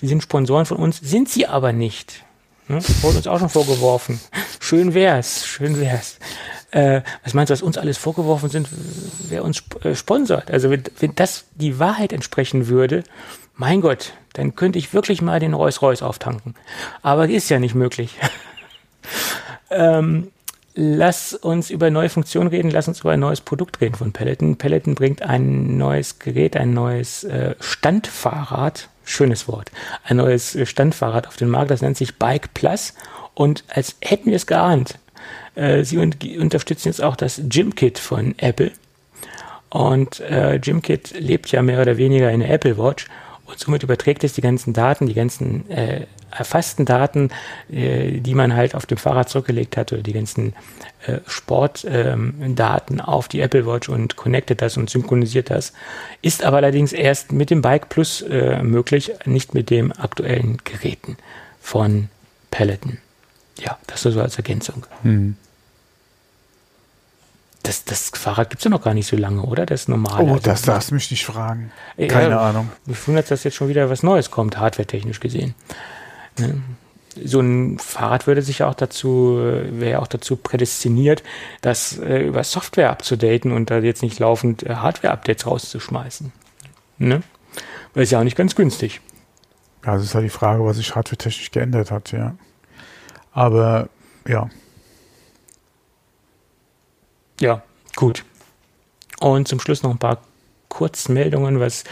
sie 0.00 0.08
sind 0.08 0.22
Sponsoren 0.22 0.66
von 0.66 0.76
uns, 0.76 0.98
sind 0.98 1.28
sie 1.28 1.46
aber 1.46 1.72
nicht. 1.72 2.24
Ne? 2.68 2.80
Wurde 3.02 3.18
uns 3.18 3.26
auch 3.26 3.38
schon 3.38 3.48
vorgeworfen. 3.48 4.20
Schön 4.60 4.94
wär's, 4.94 5.46
schön 5.46 5.80
wär's. 5.80 6.18
Äh, 6.70 7.00
was 7.24 7.34
meinst 7.34 7.50
du, 7.50 7.52
was 7.52 7.62
uns 7.62 7.78
alles 7.78 7.96
vorgeworfen 7.96 8.50
sind, 8.50 8.68
wer 9.28 9.44
uns 9.44 9.62
äh, 9.82 9.94
sponsert? 9.94 10.50
Also 10.50 10.70
wenn, 10.70 10.82
wenn 11.00 11.14
das 11.14 11.44
die 11.54 11.78
Wahrheit 11.78 12.12
entsprechen 12.12 12.68
würde, 12.68 13.04
mein 13.54 13.80
Gott, 13.80 14.12
dann 14.34 14.54
könnte 14.54 14.78
ich 14.78 14.92
wirklich 14.92 15.22
mal 15.22 15.40
den 15.40 15.54
Rolls-Royce 15.54 16.02
auftanken. 16.02 16.54
Aber 17.02 17.28
ist 17.28 17.48
ja 17.48 17.58
nicht 17.58 17.74
möglich. 17.74 18.14
ähm, 19.70 20.28
lass 20.74 21.34
uns 21.34 21.70
über 21.70 21.90
neue 21.90 22.08
Funktionen 22.08 22.48
reden, 22.48 22.70
lass 22.70 22.86
uns 22.86 23.00
über 23.00 23.10
ein 23.10 23.20
neues 23.20 23.40
Produkt 23.40 23.80
reden 23.80 23.96
von 23.96 24.12
Peloton. 24.12 24.56
Peloton 24.56 24.94
bringt 24.94 25.22
ein 25.22 25.76
neues 25.76 26.20
Gerät, 26.20 26.56
ein 26.56 26.72
neues 26.72 27.24
äh, 27.24 27.56
Standfahrrad, 27.58 28.88
schönes 29.04 29.48
Wort, 29.48 29.72
ein 30.04 30.18
neues 30.18 30.54
äh, 30.54 30.66
Standfahrrad 30.66 31.26
auf 31.26 31.36
den 31.36 31.48
Markt, 31.48 31.72
das 31.72 31.82
nennt 31.82 31.96
sich 31.96 32.16
Bike 32.16 32.54
Plus. 32.54 32.94
Und 33.34 33.64
als 33.68 33.96
hätten 34.00 34.26
wir 34.26 34.36
es 34.36 34.46
geahnt, 34.46 34.98
äh, 35.58 35.84
sie 35.84 35.98
un 35.98 36.14
unterstützen 36.38 36.88
jetzt 36.88 37.02
auch 37.02 37.16
das 37.16 37.40
Gym-Kit 37.48 37.98
von 37.98 38.34
Apple. 38.38 38.72
Und 39.70 40.20
äh, 40.20 40.58
Gymkit 40.58 41.18
lebt 41.18 41.50
ja 41.50 41.62
mehr 41.62 41.82
oder 41.82 41.98
weniger 41.98 42.30
in 42.30 42.40
der 42.40 42.50
Apple 42.50 42.78
Watch 42.78 43.06
und 43.44 43.58
somit 43.58 43.82
überträgt 43.82 44.24
es 44.24 44.32
die 44.32 44.40
ganzen 44.40 44.72
Daten, 44.72 45.06
die 45.06 45.14
ganzen 45.14 45.68
äh, 45.70 46.06
erfassten 46.30 46.84
Daten, 46.84 47.30
äh, 47.70 48.20
die 48.20 48.34
man 48.34 48.54
halt 48.54 48.74
auf 48.74 48.86
dem 48.86 48.98
Fahrrad 48.98 49.28
zurückgelegt 49.28 49.76
hat 49.76 49.92
oder 49.92 50.02
die 50.02 50.12
ganzen 50.12 50.54
äh, 51.06 51.18
Sportdaten 51.26 52.98
ähm, 52.98 53.00
auf 53.00 53.28
die 53.28 53.40
Apple 53.40 53.66
Watch 53.66 53.88
und 53.88 54.16
connectet 54.16 54.62
das 54.62 54.76
und 54.76 54.90
synchronisiert 54.90 55.50
das. 55.50 55.72
Ist 56.22 56.44
aber 56.44 56.58
allerdings 56.58 56.92
erst 56.92 57.32
mit 57.32 57.50
dem 57.50 57.62
Bike 57.62 57.88
Plus 57.88 58.22
äh, 58.22 58.62
möglich, 58.62 59.12
nicht 59.24 59.54
mit 59.54 59.70
dem 59.70 59.92
aktuellen 59.92 60.58
Geräten 60.64 61.16
von 61.60 62.08
Peloton. 62.50 62.98
Ja, 63.58 63.78
das 63.86 64.02
so 64.02 64.20
als 64.20 64.36
Ergänzung. 64.36 64.86
Mhm. 65.02 65.36
Das, 67.68 67.84
das 67.84 68.10
Fahrrad 68.14 68.48
gibt 68.48 68.60
es 68.60 68.64
ja 68.64 68.70
noch 68.70 68.82
gar 68.82 68.94
nicht 68.94 69.06
so 69.06 69.16
lange, 69.16 69.42
oder? 69.42 69.66
Das 69.66 69.88
normale. 69.88 70.24
Oh, 70.24 70.32
Also, 70.34 70.42
das 70.42 70.62
darfst 70.62 70.90
du 70.90 70.94
mich 70.94 71.10
nicht 71.10 71.24
fragen. 71.26 71.70
Ja, 71.98 72.08
Keine 72.08 72.40
Ahnung. 72.40 72.70
Mich 72.86 73.06
wundert, 73.06 73.30
dass 73.30 73.44
jetzt 73.44 73.54
schon 73.54 73.68
wieder 73.68 73.90
was 73.90 74.02
Neues 74.02 74.30
kommt, 74.30 74.58
hardwaretechnisch 74.58 75.20
gesehen. 75.20 75.54
Ne? 76.38 76.62
So 77.24 77.40
ein 77.40 77.78
Fahrrad 77.78 78.26
würde 78.26 78.42
sich 78.42 78.60
ja 78.60 78.68
auch 78.68 78.74
dazu, 78.74 79.36
wäre 79.38 79.90
ja 79.90 79.98
auch 79.98 80.06
dazu 80.06 80.36
prädestiniert, 80.36 81.22
das 81.60 81.98
äh, 81.98 82.20
über 82.26 82.42
Software 82.42 82.90
abzudaten 82.90 83.52
und 83.52 83.70
da 83.70 83.78
jetzt 83.78 84.02
nicht 84.02 84.18
laufend 84.18 84.62
äh, 84.62 84.76
Hardware-Updates 84.76 85.46
rauszuschmeißen. 85.46 86.32
Ne? 86.98 87.22
Weil 87.92 88.02
ist 88.04 88.12
ja 88.12 88.20
auch 88.20 88.24
nicht 88.24 88.36
ganz 88.36 88.54
günstig. 88.54 89.00
Ja, 89.84 89.94
das 89.94 90.04
ist 90.04 90.14
halt 90.14 90.24
die 90.24 90.30
Frage, 90.30 90.64
was 90.64 90.76
sich 90.76 90.94
hardware-technisch 90.94 91.50
geändert 91.50 91.90
hat, 91.90 92.12
ja. 92.12 92.34
Aber 93.32 93.88
ja, 94.26 94.48
Ja, 97.40 97.62
gut. 97.96 98.24
Und 99.20 99.48
zum 99.48 99.60
Schluss 99.60 99.82
noch 99.82 99.90
ein 99.90 99.98
paar 99.98 100.18
Kurzmeldungen, 100.68 101.60
was 101.60 101.84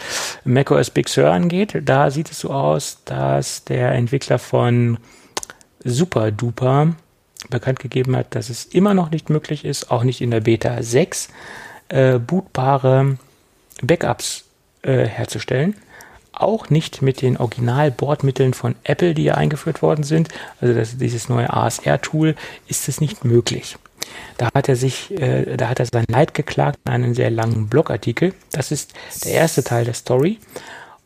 macOS 0.43 0.89
Big 0.91 1.09
Sur 1.09 1.31
angeht. 1.31 1.81
Da 1.83 2.11
sieht 2.11 2.31
es 2.31 2.39
so 2.39 2.51
aus, 2.51 2.99
dass 3.05 3.63
der 3.63 3.91
Entwickler 3.93 4.39
von 4.39 4.97
Super 5.83 6.31
Duper 6.31 6.95
bekannt 7.49 7.79
gegeben 7.79 8.15
hat, 8.15 8.35
dass 8.35 8.49
es 8.49 8.65
immer 8.65 8.93
noch 8.93 9.11
nicht 9.11 9.29
möglich 9.29 9.63
ist, 9.65 9.91
auch 9.91 10.03
nicht 10.03 10.21
in 10.21 10.31
der 10.31 10.41
Beta 10.41 10.81
6, 10.81 11.29
äh, 11.89 12.19
bootbare 12.19 13.17
Backups 13.81 14.45
äh, 14.81 15.05
herzustellen. 15.05 15.75
Auch 16.33 16.69
nicht 16.69 17.01
mit 17.01 17.21
den 17.21 17.37
Original-Bordmitteln 17.37 18.53
von 18.53 18.75
Apple, 18.83 19.15
die 19.15 19.23
ja 19.23 19.35
eingeführt 19.35 19.81
worden 19.81 20.03
sind. 20.03 20.29
Also 20.61 20.73
das, 20.73 20.97
dieses 20.97 21.29
neue 21.29 21.51
ASR-Tool 21.51 22.35
ist 22.67 22.87
es 22.87 23.01
nicht 23.01 23.25
möglich. 23.25 23.77
Da 24.37 24.49
hat 24.53 24.69
er 24.69 24.75
sich, 24.75 25.11
äh, 25.19 25.57
da 25.57 25.69
hat 25.69 25.79
er 25.79 25.85
sein 25.85 26.05
Leid 26.09 26.33
geklagt 26.33 26.79
in 26.85 26.91
einem 26.91 27.13
sehr 27.15 27.29
langen 27.29 27.67
Blogartikel. 27.67 28.33
Das 28.51 28.71
ist 28.71 28.93
der 29.23 29.33
erste 29.33 29.63
Teil 29.63 29.85
der 29.85 29.93
Story. 29.93 30.39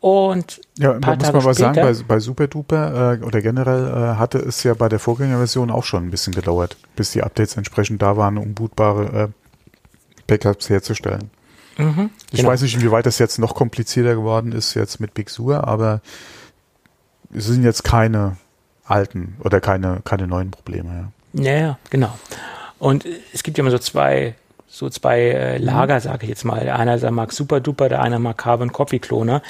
Und 0.00 0.60
ja 0.78 0.94
paar 0.94 1.14
muss 1.14 1.32
man 1.32 1.44
was 1.44 1.58
sagen, 1.58 1.80
bei, 1.80 1.94
bei 2.08 2.18
Super 2.18 2.48
Duper 2.48 3.20
äh, 3.20 3.24
oder 3.24 3.40
generell 3.40 3.86
äh, 3.86 4.18
hatte 4.18 4.38
es 4.38 4.64
ja 4.64 4.74
bei 4.74 4.88
der 4.88 4.98
Vorgängerversion 4.98 5.70
auch 5.70 5.84
schon 5.84 6.04
ein 6.04 6.10
bisschen 6.10 6.34
gedauert, 6.34 6.76
bis 6.96 7.12
die 7.12 7.22
Updates 7.22 7.56
entsprechend 7.56 8.02
da 8.02 8.16
waren, 8.16 8.36
um 8.36 8.52
bootbare 8.52 9.04
äh, 9.04 9.28
Backups 10.26 10.68
herzustellen. 10.70 11.30
mhm, 11.78 12.10
Ich 12.32 12.38
genau. 12.40 12.48
weiß 12.50 12.62
nicht, 12.62 12.74
inwieweit 12.74 13.06
das 13.06 13.20
jetzt 13.20 13.38
noch 13.38 13.54
komplizierter 13.54 14.16
geworden 14.16 14.50
ist 14.50 14.74
jetzt 14.74 14.98
mit 14.98 15.14
Big 15.14 15.30
Sur, 15.30 15.68
aber 15.68 16.00
es 17.32 17.46
sind 17.46 17.62
jetzt 17.62 17.84
keine 17.84 18.38
alten 18.84 19.36
oder 19.44 19.60
keine, 19.60 20.00
keine 20.04 20.26
neuen 20.26 20.50
Probleme. 20.50 21.12
Ja, 21.32 21.52
ja, 21.52 21.78
genau. 21.90 22.12
Und 22.82 23.06
es 23.32 23.44
gibt 23.44 23.58
ja 23.58 23.62
immer 23.62 23.70
so 23.70 23.78
zwei, 23.78 24.34
so 24.66 24.90
zwei 24.90 25.20
äh, 25.20 25.58
Lager, 25.58 26.00
sage 26.00 26.24
ich 26.24 26.30
jetzt 26.30 26.44
mal. 26.44 26.64
Der 26.64 26.80
eine 26.80 26.98
der 26.98 27.12
mag 27.12 27.30
Super 27.30 27.60
Duper, 27.60 27.88
der 27.88 28.02
eine 28.02 28.18
mag 28.18 28.36
Carbon 28.38 28.72
Copy 28.72 28.98
Cloner. 28.98 29.40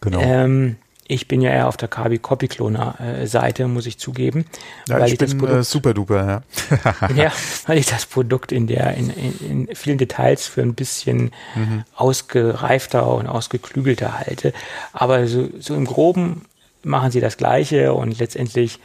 Genau. 0.00 0.20
Ähm, 0.20 0.74
ich 1.06 1.28
bin 1.28 1.42
ja 1.42 1.50
eher 1.52 1.68
auf 1.68 1.76
der 1.76 1.86
Carbon 1.86 2.20
Copy 2.20 2.48
Cloner 2.48 2.96
äh, 3.00 3.28
Seite, 3.28 3.68
muss 3.68 3.86
ich 3.86 3.98
zugeben. 3.98 4.46
ja, 4.88 4.98
weil 4.98 5.06
ich 5.06 5.12
ich 5.12 5.18
das 5.18 5.30
bin 5.30 5.38
Produkt 5.38 5.60
äh, 5.60 5.62
Super 5.62 5.94
Duper, 5.94 6.26
ja. 6.26 7.08
ja, 7.14 7.32
weil 7.66 7.78
ich 7.78 7.86
das 7.86 8.04
Produkt 8.04 8.50
in 8.50 8.66
der 8.66 8.94
in, 8.94 9.10
in, 9.10 9.68
in 9.68 9.76
vielen 9.76 9.98
Details 9.98 10.48
für 10.48 10.62
ein 10.62 10.74
bisschen 10.74 11.30
ausgereifter 11.94 13.06
und 13.06 13.28
ausgeklügelter 13.28 14.18
halte. 14.18 14.52
Aber 14.92 15.28
so, 15.28 15.48
so 15.60 15.76
im 15.76 15.84
Groben 15.84 16.46
machen 16.82 17.12
sie 17.12 17.20
das 17.20 17.36
Gleiche 17.36 17.94
und 17.94 18.18
letztendlich 18.18 18.80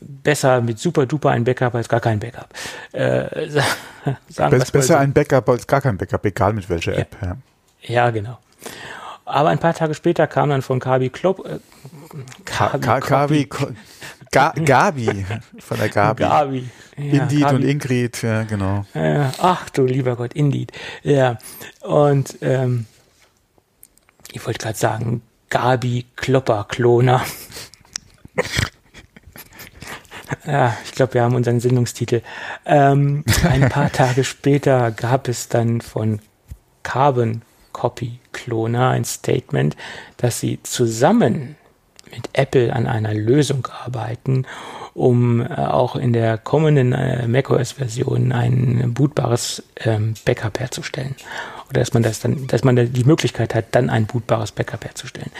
besser 0.00 0.60
mit 0.60 0.78
super 0.78 1.06
duper 1.06 1.30
ein 1.30 1.44
Backup 1.44 1.74
als 1.74 1.88
gar 1.88 2.00
kein 2.00 2.18
Backup. 2.18 2.48
Äh, 2.92 3.48
sa- 3.50 3.62
sagen 4.28 4.50
Be 4.50 4.58
wir's 4.58 4.72
mal 4.72 4.78
besser 4.80 4.94
so. 4.94 4.94
ein 4.94 5.12
Backup 5.12 5.48
als 5.48 5.66
gar 5.66 5.80
kein 5.80 5.96
Backup, 5.98 6.24
egal 6.24 6.52
mit 6.54 6.68
welcher 6.70 6.96
App. 6.96 7.16
Ja. 7.22 7.36
Ja, 7.82 8.10
genau. 8.10 8.38
Aber 9.24 9.50
ein 9.50 9.58
paar 9.58 9.74
Tage 9.74 9.94
später 9.94 10.26
kam 10.26 10.48
dann 10.48 10.62
von 10.62 10.80
Kabi 10.80 11.10
Klopp, 11.10 11.44
äh, 11.46 11.58
Ka 12.46 12.78
Kabi, 13.00 13.44
Ka 13.44 13.68
Ga 14.30 14.52
Gabi 14.52 15.24
von 15.58 15.78
der 15.78 15.88
Gabi. 15.90 16.22
Gabi. 16.22 16.68
Ja, 16.96 17.22
Indeed 17.22 17.40
Gabi. 17.42 17.54
und 17.54 17.62
Ingrid, 17.64 18.22
ja, 18.22 18.42
genau. 18.44 18.84
Ja, 18.94 19.32
ach 19.38 19.68
du 19.70 19.84
lieber 19.84 20.16
Gott, 20.16 20.32
Indeed. 20.34 20.72
Ja, 21.02 21.36
und 21.82 22.38
ähm, 22.40 22.86
ich 24.32 24.44
wollte 24.46 24.58
gerade 24.60 24.78
sagen, 24.78 25.22
Gabi 25.50 26.06
Klopper 26.16 26.64
Kloner. 26.68 27.22
ja, 30.46 30.76
ich 30.84 30.92
glaube, 30.92 31.14
wir 31.14 31.22
haben 31.22 31.34
unseren 31.34 31.60
Sendungstitel. 31.60 32.22
Ähm, 32.66 33.24
ein 33.48 33.68
paar 33.68 33.92
Tage 33.92 34.24
später 34.24 34.90
gab 34.90 35.28
es 35.28 35.48
dann 35.48 35.80
von 35.80 36.20
Carbon 36.82 37.42
Copy 37.72 38.18
Cloner 38.32 38.90
ein 38.90 39.04
Statement, 39.04 39.76
dass 40.16 40.40
sie 40.40 40.58
zusammen 40.62 41.56
mit 42.10 42.30
Apple 42.32 42.72
an 42.72 42.86
einer 42.86 43.14
Lösung 43.14 43.66
arbeiten, 43.66 44.46
um 44.94 45.40
äh, 45.40 45.54
auch 45.54 45.96
in 45.96 46.12
der 46.12 46.38
kommenden 46.38 46.92
äh, 46.92 47.28
macOS-Version 47.28 48.32
ein 48.32 48.94
bootbares 48.94 49.62
ähm, 49.76 50.14
Backup 50.24 50.58
herzustellen. 50.58 51.14
Oder 51.68 51.80
dass 51.80 51.92
man 51.92 52.02
das 52.02 52.20
dann, 52.20 52.46
dass 52.46 52.64
man 52.64 52.76
da 52.76 52.84
die 52.84 53.04
Möglichkeit 53.04 53.54
hat, 53.54 53.66
dann 53.72 53.90
ein 53.90 54.06
bootbares 54.06 54.52
Backup 54.52 54.84
herzustellen. 54.84 55.30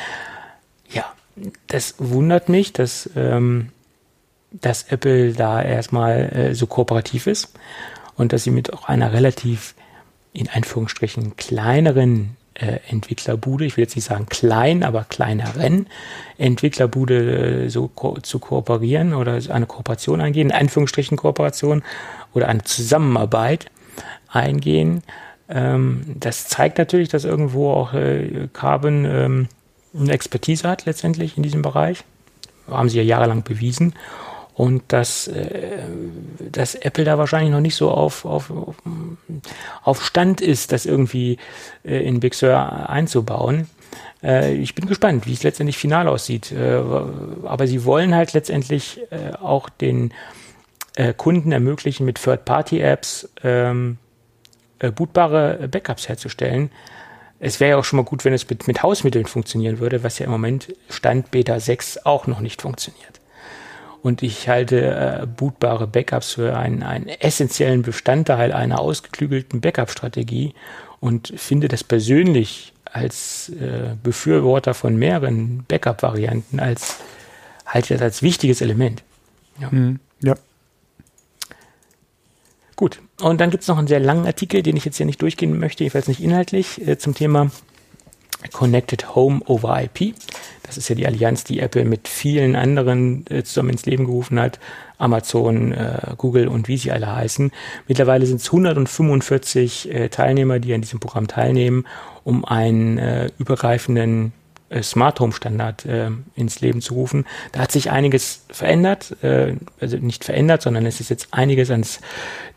Ja, 0.90 1.06
das 1.66 1.94
wundert 1.98 2.48
mich, 2.48 2.72
dass, 2.72 3.08
ähm, 3.16 3.70
dass 4.50 4.84
Apple 4.84 5.32
da 5.32 5.62
erstmal 5.62 6.32
äh, 6.32 6.54
so 6.54 6.66
kooperativ 6.66 7.26
ist 7.26 7.52
und 8.16 8.32
dass 8.32 8.44
sie 8.44 8.50
mit 8.50 8.72
auch 8.72 8.88
einer 8.88 9.12
relativ 9.12 9.74
in 10.32 10.48
Anführungsstrichen 10.48 11.36
kleineren 11.36 12.36
äh, 12.54 12.80
Entwicklerbude, 12.88 13.64
ich 13.64 13.76
will 13.76 13.84
jetzt 13.84 13.96
nicht 13.96 14.04
sagen 14.04 14.26
klein, 14.26 14.82
aber 14.82 15.04
kleineren 15.04 15.86
Entwicklerbude 16.38 17.64
äh, 17.64 17.68
so 17.68 17.88
ko 17.88 18.18
zu 18.20 18.38
kooperieren 18.38 19.14
oder 19.14 19.40
eine 19.48 19.66
Kooperation 19.66 20.20
eingehen, 20.20 20.50
in 20.50 20.56
Anführungsstrichen 20.56 21.16
Kooperation 21.16 21.82
oder 22.34 22.48
eine 22.48 22.64
Zusammenarbeit 22.64 23.70
eingehen. 24.28 25.02
Ähm, 25.48 26.02
das 26.18 26.48
zeigt 26.48 26.78
natürlich, 26.78 27.08
dass 27.08 27.24
irgendwo 27.24 27.70
auch 27.72 27.94
äh, 27.94 28.48
Carbon 28.52 29.04
ähm, 29.04 29.48
eine 29.94 30.12
Expertise 30.12 30.68
hat 30.68 30.84
letztendlich 30.84 31.36
in 31.36 31.42
diesem 31.42 31.62
Bereich. 31.62 32.04
Haben 32.68 32.88
sie 32.88 32.98
ja 32.98 33.04
jahrelang 33.04 33.44
bewiesen. 33.44 33.94
Und 34.58 34.82
dass, 34.88 35.28
äh, 35.28 35.78
dass 36.50 36.74
Apple 36.74 37.04
da 37.04 37.16
wahrscheinlich 37.16 37.52
noch 37.52 37.60
nicht 37.60 37.76
so 37.76 37.92
auf, 37.92 38.24
auf, 38.24 38.52
auf, 39.84 40.04
Stand 40.04 40.40
ist, 40.40 40.72
das 40.72 40.84
irgendwie 40.84 41.38
äh, 41.84 42.04
in 42.04 42.18
Big 42.18 42.34
Sur 42.34 42.88
einzubauen. 42.88 43.68
Äh, 44.20 44.54
ich 44.54 44.74
bin 44.74 44.86
gespannt, 44.86 45.28
wie 45.28 45.32
es 45.32 45.44
letztendlich 45.44 45.78
final 45.78 46.08
aussieht. 46.08 46.50
Äh, 46.50 46.82
aber 47.44 47.68
sie 47.68 47.84
wollen 47.84 48.16
halt 48.16 48.32
letztendlich 48.32 49.00
äh, 49.12 49.36
auch 49.40 49.68
den 49.68 50.12
äh, 50.96 51.14
Kunden 51.14 51.52
ermöglichen, 51.52 52.04
mit 52.04 52.20
Third-Party-Apps 52.20 53.28
ähm, 53.44 53.98
äh, 54.80 54.90
bootbare 54.90 55.68
Backups 55.68 56.08
herzustellen. 56.08 56.72
Es 57.38 57.60
wäre 57.60 57.70
ja 57.70 57.76
auch 57.76 57.84
schon 57.84 57.98
mal 57.98 58.02
gut, 58.02 58.24
wenn 58.24 58.32
es 58.32 58.50
mit, 58.50 58.66
mit 58.66 58.82
Hausmitteln 58.82 59.26
funktionieren 59.26 59.78
würde, 59.78 60.02
was 60.02 60.18
ja 60.18 60.26
im 60.26 60.32
Moment 60.32 60.74
Stand 60.88 61.30
Beta 61.30 61.60
6 61.60 61.98
auch 61.98 62.26
noch 62.26 62.40
nicht 62.40 62.60
funktioniert. 62.60 63.17
Und 64.08 64.22
ich 64.22 64.48
halte 64.48 65.20
äh, 65.20 65.26
bootbare 65.26 65.86
Backups 65.86 66.32
für 66.32 66.56
einen, 66.56 66.82
einen 66.82 67.08
essentiellen 67.08 67.82
Bestandteil 67.82 68.54
einer 68.54 68.80
ausgeklügelten 68.80 69.60
Backup-Strategie 69.60 70.54
und 70.98 71.34
finde 71.36 71.68
das 71.68 71.84
persönlich 71.84 72.72
als 72.86 73.50
äh, 73.50 73.96
Befürworter 74.02 74.72
von 74.72 74.96
mehreren 74.96 75.66
Backup-Varianten 75.68 76.58
als 76.58 77.00
halte 77.66 77.92
das 77.92 78.02
als 78.02 78.22
wichtiges 78.22 78.62
Element. 78.62 79.02
Hm, 79.58 80.00
ja. 80.22 80.36
Gut, 82.76 83.02
und 83.20 83.42
dann 83.42 83.50
gibt 83.50 83.60
es 83.64 83.68
noch 83.68 83.76
einen 83.76 83.88
sehr 83.88 84.00
langen 84.00 84.24
Artikel, 84.24 84.62
den 84.62 84.78
ich 84.78 84.86
jetzt 84.86 84.96
hier 84.96 85.04
nicht 85.04 85.20
durchgehen 85.20 85.58
möchte, 85.58 85.84
jedenfalls 85.84 86.08
nicht 86.08 86.22
inhaltlich, 86.22 86.80
äh, 86.88 86.96
zum 86.96 87.14
Thema 87.14 87.50
Connected 88.52 89.14
Home 89.14 89.40
over 89.46 89.82
IP. 89.82 90.14
Das 90.62 90.76
ist 90.76 90.88
ja 90.88 90.94
die 90.94 91.06
Allianz, 91.06 91.44
die 91.44 91.60
Apple 91.60 91.84
mit 91.84 92.08
vielen 92.08 92.54
anderen 92.54 93.24
äh, 93.30 93.42
zusammen 93.42 93.70
ins 93.70 93.86
Leben 93.86 94.04
gerufen 94.04 94.38
hat. 94.38 94.58
Amazon, 94.98 95.72
äh, 95.72 96.14
Google 96.16 96.48
und 96.48 96.68
wie 96.68 96.76
sie 96.76 96.92
alle 96.92 97.14
heißen. 97.14 97.50
Mittlerweile 97.86 98.26
sind 98.26 98.40
es 98.40 98.46
145 98.46 99.92
äh, 99.92 100.08
Teilnehmer, 100.08 100.58
die 100.58 100.74
an 100.74 100.80
diesem 100.80 101.00
Programm 101.00 101.26
teilnehmen, 101.26 101.86
um 102.24 102.44
einen 102.44 102.98
äh, 102.98 103.30
übergreifenden 103.38 104.32
Smart 104.82 105.18
Home 105.20 105.32
Standard 105.32 105.84
äh, 105.86 106.10
ins 106.34 106.60
Leben 106.60 106.80
zu 106.80 106.94
rufen. 106.94 107.24
Da 107.52 107.60
hat 107.60 107.72
sich 107.72 107.90
einiges 107.90 108.44
verändert, 108.50 109.16
äh, 109.22 109.54
also 109.80 109.96
nicht 109.96 110.24
verändert, 110.24 110.62
sondern 110.62 110.84
es 110.84 111.00
ist 111.00 111.08
jetzt 111.08 111.28
einiges 111.30 111.70
ans 111.70 112.00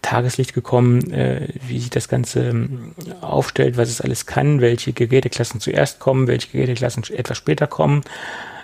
Tageslicht 0.01 0.53
gekommen, 0.53 1.11
äh, 1.11 1.47
wie 1.67 1.79
sich 1.79 1.89
das 1.89 2.09
Ganze 2.09 2.49
ähm, 2.49 2.93
aufstellt, 3.21 3.77
was 3.77 3.89
es 3.89 4.01
alles 4.01 4.25
kann, 4.25 4.59
welche 4.61 4.93
Geräteklassen 4.93 5.61
zuerst 5.61 5.99
kommen, 5.99 6.27
welche 6.27 6.49
Geräteklassen 6.49 7.03
etwas 7.13 7.37
später 7.37 7.67
kommen. 7.67 8.01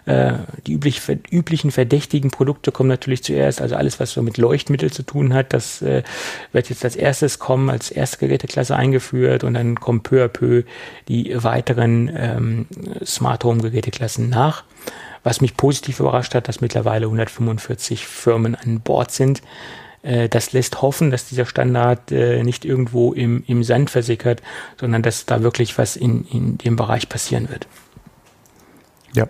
Äh, 0.08 0.34
die 0.66 0.74
üblich, 0.74 1.02
üblichen 1.32 1.70
verdächtigen 1.70 2.32
Produkte 2.32 2.72
kommen 2.72 2.90
natürlich 2.90 3.24
zuerst. 3.24 3.62
Also 3.62 3.76
alles, 3.76 4.00
was 4.00 4.12
so 4.12 4.22
mit 4.22 4.38
Leuchtmittel 4.38 4.92
zu 4.92 5.04
tun 5.04 5.34
hat, 5.34 5.54
das 5.54 5.82
äh, 5.82 6.02
wird 6.54 6.70
jetzt 6.70 6.86
als 6.86 6.96
erstes 6.96 7.40
kommen, 7.40 7.70
als 7.70 7.92
erste 7.92 8.18
Geräteklasse 8.20 8.76
eingeführt 8.76 9.44
und 9.44 9.54
dann 9.54 9.80
kommen 9.80 10.02
peu 10.02 10.24
à 10.24 10.30
peu 10.30 10.64
die 11.10 11.32
weiteren 11.44 12.10
ähm, 12.16 12.66
Smart 13.06 13.44
Home 13.44 13.62
Geräteklassen 13.62 14.30
nach. 14.30 14.64
Was 15.24 15.42
mich 15.42 15.58
positiv 15.58 16.00
überrascht 16.00 16.34
hat, 16.36 16.48
dass 16.48 16.62
mittlerweile 16.62 17.08
145 17.08 18.08
Firmen 18.08 18.56
an 18.56 18.80
Bord 18.80 19.12
sind. 19.12 19.42
Äh, 20.04 20.30
das 20.30 20.54
lässt 20.54 20.82
hoffen, 20.82 21.12
dass 21.12 21.28
dieser 21.28 21.46
Standard 21.46 22.14
äh, 22.14 22.44
nicht 22.44 22.64
irgendwo 22.64 23.12
im, 23.12 23.44
im 23.46 23.62
Sand 23.64 23.90
versickert, 23.90 24.42
sondern 24.80 25.04
dass 25.04 25.26
da 25.26 25.44
wirklich 25.44 25.78
was 25.78 25.98
in, 25.98 26.24
in 26.32 26.58
dem 26.58 26.78
Bereich 26.78 27.10
passieren 27.10 27.50
wird. 27.50 27.68
Ja. 29.14 29.28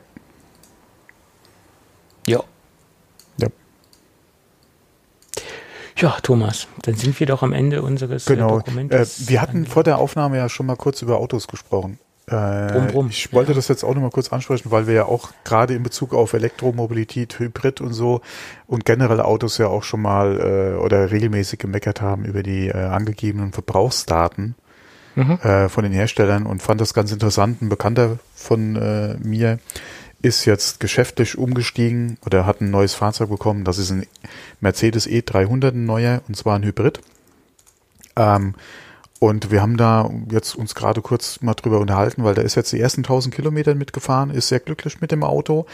Ja. 2.28 2.44
Ja. 3.38 3.48
Ja, 5.98 6.18
Thomas, 6.22 6.68
dann 6.84 6.96
sind 6.96 7.20
wir 7.20 7.26
doch 7.26 7.42
am 7.42 7.54
Ende 7.54 7.82
unseres 7.82 8.28
äh, 8.28 8.36
genau. 8.36 8.58
Dokumentes. 8.60 9.22
Äh, 9.22 9.30
wir 9.30 9.42
hatten 9.42 9.66
vor 9.66 9.84
der 9.84 9.98
Aufnahme 9.98 10.38
ja 10.38 10.48
schon 10.48 10.68
mal 10.68 10.76
kurz 10.76 11.02
über 11.02 11.18
Autos 11.18 11.48
gesprochen. 11.48 11.98
Äh, 12.30 12.72
brumm, 12.72 12.88
brumm. 12.88 13.08
Ich 13.10 13.32
wollte 13.34 13.52
ja. 13.52 13.56
das 13.56 13.68
jetzt 13.68 13.84
auch 13.84 13.96
nochmal 13.96 14.12
kurz 14.12 14.32
ansprechen, 14.32 14.70
weil 14.70 14.86
wir 14.86 14.94
ja 14.94 15.06
auch 15.06 15.32
gerade 15.44 15.74
in 15.74 15.82
Bezug 15.82 16.14
auf 16.14 16.34
Elektromobilität, 16.34 17.40
Hybrid 17.40 17.82
und 17.82 17.94
so 17.94 18.22
und 18.68 18.86
generell 18.86 19.22
Autos 19.22 19.58
ja 19.58 19.68
auch 19.68 19.84
schon 19.84 20.02
mal 20.02 20.76
äh, 20.76 20.78
oder 20.78 21.10
regelmäßig 21.10 21.58
gemeckert 21.58 22.02
haben 22.02 22.26
über 22.26 22.44
die 22.44 22.68
äh, 22.68 22.74
angegebenen 22.74 23.54
Verbrauchsdaten 23.54 24.56
mhm. 25.16 25.40
äh, 25.42 25.70
von 25.70 25.84
den 25.84 25.94
Herstellern 25.94 26.46
und 26.46 26.62
fand 26.62 26.82
das 26.82 26.94
ganz 26.94 27.12
interessant. 27.12 27.62
Ein 27.62 27.70
Bekannter 27.70 28.20
von 28.36 28.76
äh, 28.76 29.16
mir 29.26 29.60
ist 30.22 30.46
jetzt 30.46 30.80
geschäftlich 30.80 31.38
umgestiegen 31.38 32.18
oder 32.26 32.46
hat 32.46 32.62
ein 32.62 32.72
neues 32.72 32.96
Fahrzeug 32.96 33.30
bekommen. 33.30 33.64
Das 33.64 33.78
ist 33.78 33.92
ein 33.92 34.06
Mercedes 34.60 35.08
E300, 35.08 35.70
ein 35.70 35.86
neuer, 35.86 36.22
und 36.28 36.36
zwar 36.36 36.56
ein 36.56 36.64
Hybrid. 36.64 37.00
Ähm, 38.16 38.56
und 39.20 39.52
wir 39.52 39.62
haben 39.62 39.78
da 39.78 40.10
jetzt 40.32 40.56
uns 40.56 40.76
gerade 40.76 41.02
kurz 41.02 41.42
mal 41.42 41.54
drüber 41.54 41.80
unterhalten, 41.80 42.24
weil 42.24 42.36
der 42.36 42.46
ist 42.46 42.56
jetzt 42.56 42.72
die 42.72 42.80
ersten 42.80 43.02
1000 43.02 43.34
Kilometer 43.34 43.74
mitgefahren, 43.74 44.30
ist 44.30 44.48
sehr 44.48 44.60
glücklich 44.60 45.02
mit 45.02 45.12
dem 45.12 45.24
Auto, 45.24 45.66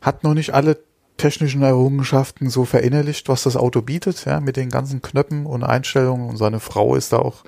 hat 0.00 0.24
noch 0.24 0.34
nicht 0.34 0.52
alle 0.52 0.78
technischen 1.16 1.62
Errungenschaften 1.62 2.48
so 2.48 2.64
verinnerlicht, 2.64 3.28
was 3.28 3.42
das 3.42 3.56
Auto 3.56 3.82
bietet, 3.82 4.24
ja, 4.24 4.40
mit 4.40 4.56
den 4.56 4.70
ganzen 4.70 5.02
Knöpfen 5.02 5.46
und 5.46 5.64
Einstellungen. 5.64 6.28
Und 6.28 6.36
seine 6.36 6.60
Frau 6.60 6.94
ist 6.94 7.12
da 7.12 7.18
auch, 7.18 7.44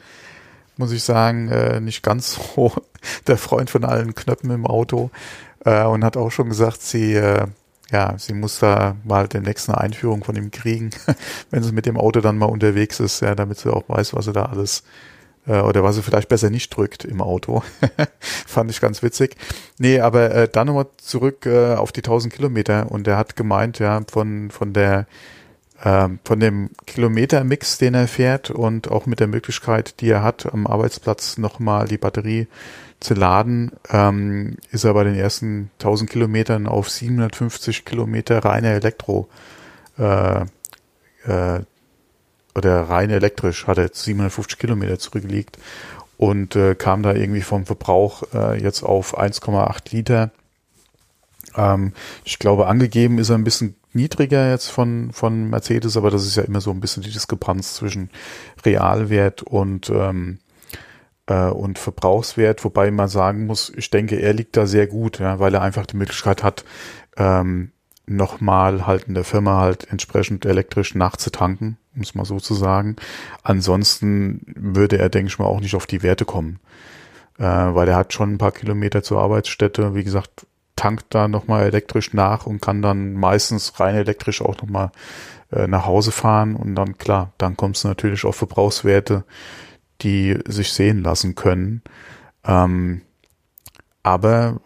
muss 0.77 0.93
ich 0.93 1.03
sagen, 1.03 1.49
äh, 1.49 1.81
nicht 1.81 2.03
ganz 2.03 2.39
so 2.55 2.73
der 3.27 3.37
Freund 3.37 3.71
von 3.71 3.85
allen 3.85 4.15
Knöpfen 4.15 4.51
im 4.51 4.67
Auto 4.67 5.11
äh, 5.65 5.85
und 5.85 6.05
hat 6.05 6.17
auch 6.17 6.31
schon 6.31 6.49
gesagt, 6.49 6.83
sie 6.83 7.15
äh, 7.15 7.47
ja, 7.91 8.15
sie 8.19 8.35
muss 8.35 8.61
da 8.61 8.97
mal 9.05 9.27
den 9.29 9.43
nächsten 9.43 9.73
Einführung 9.73 10.23
von 10.25 10.37
ihm 10.37 10.51
kriegen, 10.51 10.91
wenn 11.51 11.63
sie 11.63 11.73
mit 11.73 11.87
dem 11.87 11.97
Auto 11.97 12.21
dann 12.21 12.39
mal 12.39 12.47
unterwegs 12.47 13.01
ist, 13.01 13.21
ja, 13.21 13.35
damit 13.35 13.59
sie 13.59 13.73
auch 13.73 13.89
weiß, 13.89 14.15
was 14.15 14.27
sie 14.27 14.33
da 14.33 14.45
alles 14.45 14.85
äh, 15.47 15.61
oder 15.61 15.83
was 15.83 15.97
er 15.97 16.03
vielleicht 16.03 16.29
besser 16.29 16.51
nicht 16.51 16.75
drückt 16.77 17.05
im 17.05 17.21
Auto. 17.21 17.63
Fand 18.21 18.71
ich 18.71 18.81
ganz 18.81 19.03
witzig. 19.03 19.37
Nee, 19.79 20.01
aber 20.01 20.35
äh, 20.35 20.49
dann 20.49 20.69
nochmal 20.69 20.87
zurück 20.99 21.47
äh, 21.47 21.75
auf 21.75 21.93
die 21.93 22.01
1000 22.01 22.33
Kilometer 22.33 22.91
und 22.91 23.07
er 23.09 23.17
hat 23.17 23.37
gemeint, 23.37 23.79
ja, 23.79 24.01
von, 24.11 24.51
von 24.51 24.73
der 24.73 25.07
ähm, 25.83 26.19
von 26.25 26.39
dem 26.39 26.71
Kilometermix, 26.87 27.79
den 27.79 27.95
er 27.95 28.07
fährt 28.07 28.51
und 28.51 28.91
auch 28.91 29.07
mit 29.07 29.19
der 29.19 29.29
Möglichkeit, 29.29 30.01
die 30.01 30.11
er 30.11 30.23
hat, 30.23 30.53
am 30.53 30.67
Arbeitsplatz 30.67 31.39
nochmal 31.39 31.89
die 31.89 31.97
Batterie 31.97 32.49
zu 33.01 33.15
laden, 33.15 33.73
ähm, 33.89 34.57
ist 34.71 34.85
er 34.85 34.95
bei 34.95 35.05
den 35.05 35.15
ersten 35.15 35.71
1000 35.79 36.11
Kilometern 36.11 36.67
auf 36.67 36.91
750 36.91 37.85
Kilometer 37.85 38.45
reine 38.45 38.73
Elektro 38.75 39.29
äh, 39.99 40.43
äh, 41.25 41.61
oder 42.55 42.83
rein 42.83 43.11
elektrisch, 43.11 43.67
hat 43.67 43.79
er 43.79 43.85
jetzt 43.85 44.03
750 44.05 44.59
Kilometer 44.59 44.99
zurückgelegt 44.99 45.59
und 46.19 46.57
äh, 46.57 46.75
kam 46.75 47.03
da 47.03 47.15
irgendwie 47.15 47.41
vom 47.41 47.65
Verbrauch 47.65 48.23
äh, 48.35 48.63
jetzt 48.63 48.83
auf 48.83 49.19
1,8 49.19 49.93
Liter. 49.93 50.31
Ähm, 51.57 51.95
ich 52.25 52.39
glaube, 52.39 52.67
angegeben 52.67 53.19
ist 53.19 53.31
er 53.31 53.37
ein 53.37 53.45
bisschen 53.45 53.77
niedriger 53.95 54.51
jetzt 54.51 54.69
von, 54.69 55.11
von 55.13 55.49
Mercedes, 55.49 55.97
aber 55.97 56.11
das 56.11 56.27
ist 56.27 56.37
ja 56.37 56.43
immer 56.43 56.61
so 56.61 56.71
ein 56.71 56.81
bisschen 56.81 57.03
die 57.03 57.11
Diskrepanz 57.11 57.75
zwischen 57.75 58.11
Realwert 58.65 59.43
und, 59.43 59.89
ähm, 59.91 60.39
äh, 61.31 61.49
und 61.49 61.79
Verbrauchswert, 61.79 62.65
wobei 62.65 62.91
man 62.91 63.09
sagen 63.09 63.47
muss, 63.47 63.73
ich 63.75 63.91
denke, 63.91 64.17
er 64.17 64.35
liegt 64.35 64.57
da 64.57 64.67
sehr 64.67 64.87
gut, 64.87 65.19
ja, 65.19 65.39
weil 65.39 65.55
er 65.55 65.63
einfach 65.63 65.87
die 65.87 65.97
Möglichkeit 65.97 66.43
hat, 66.43 66.65
ähm, 67.17 67.73
nochmal 68.07 68.87
halt 68.87 69.05
in 69.05 69.15
der 69.15 69.25
Firma 69.25 69.61
halt 69.61 69.91
entsprechend 69.91 70.45
elektrisch 70.45 70.95
nachzutanken 70.95 71.79
um 71.95 72.03
es 72.03 72.15
mal 72.15 72.25
so 72.25 72.39
zu 72.39 72.55
sagen. 72.55 72.97
Ansonsten 73.43 74.43
würde 74.57 74.99
er, 74.99 75.09
denke 75.09 75.29
ich 75.29 75.39
mal, 75.39 75.47
auch 75.47 75.61
nicht 75.61 75.75
auf 75.75 75.87
die 75.87 76.03
Werte 76.03 76.25
kommen. 76.25 76.61
Äh, 77.39 77.45
weil 77.45 77.89
er 77.89 77.97
hat 77.97 78.13
schon 78.13 78.35
ein 78.35 78.39
paar 78.39 78.53
Kilometer 78.53 79.03
zur 79.03 79.21
Arbeitsstätte, 79.21 79.95
wie 79.95 80.05
gesagt, 80.05 80.47
tankt 80.77 81.07
da 81.11 81.29
nochmal 81.29 81.67
elektrisch 81.67 82.15
nach 82.15 82.47
und 82.47 82.61
kann 82.63 82.81
dann 82.81 83.15
meistens 83.15 83.79
rein 83.81 83.95
elektrisch 83.95 84.41
auch 84.41 84.57
nochmal 84.63 84.93
äh, 85.51 85.67
nach 85.67 85.85
Hause 85.85 86.13
fahren 86.13 86.57
und 86.57 86.75
dann 86.75 86.97
klar, 86.97 87.33
dann 87.39 87.57
kommt 87.57 87.77
es 87.77 87.85
natürlich 87.85 88.25
auf 88.25 88.37
Verbrauchswerte, 88.37 89.25
die 90.03 90.39
sich 90.47 90.73
sehen 90.73 91.03
lassen 91.03 91.35
können. 91.35 91.83
Ähm, 92.45 93.03
aber 94.03 94.61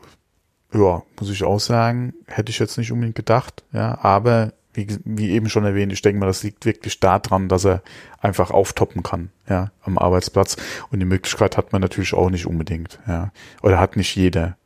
ja, 0.73 1.03
muss 1.19 1.31
ich 1.31 1.45
auch 1.45 1.61
sagen, 1.61 2.15
hätte 2.27 2.51
ich 2.51 2.59
jetzt 2.59 2.79
nicht 2.79 2.93
unbedingt 2.93 3.17
gedacht, 3.17 3.65
ja, 3.73 3.99
aber 4.03 4.53
wie, 4.73 4.89
wie 5.05 5.31
eben 5.31 5.49
schon 5.49 5.65
erwähnt, 5.65 5.93
ich 5.93 6.03
denke 6.03 6.19
mal, 6.19 6.27
das 6.27 6.43
liegt 6.43 6.67
wirklich 6.67 6.99
daran, 6.99 7.49
dass 7.49 7.65
er 7.65 7.83
einfach 8.21 8.51
auftoppen 8.51 9.03
kann, 9.03 9.31
ja, 9.49 9.71
am 9.83 9.99
Arbeitsplatz. 9.99 10.57
Und 10.91 10.99
die 10.99 11.07
Möglichkeit 11.07 11.57
hat 11.57 11.73
man 11.73 11.81
natürlich 11.81 12.13
auch 12.13 12.29
nicht 12.31 12.47
unbedingt, 12.47 12.99
ja. 13.07 13.33
Oder 13.63 13.79
hat 13.79 13.97
nicht 13.97 14.17
jeder. 14.17 14.57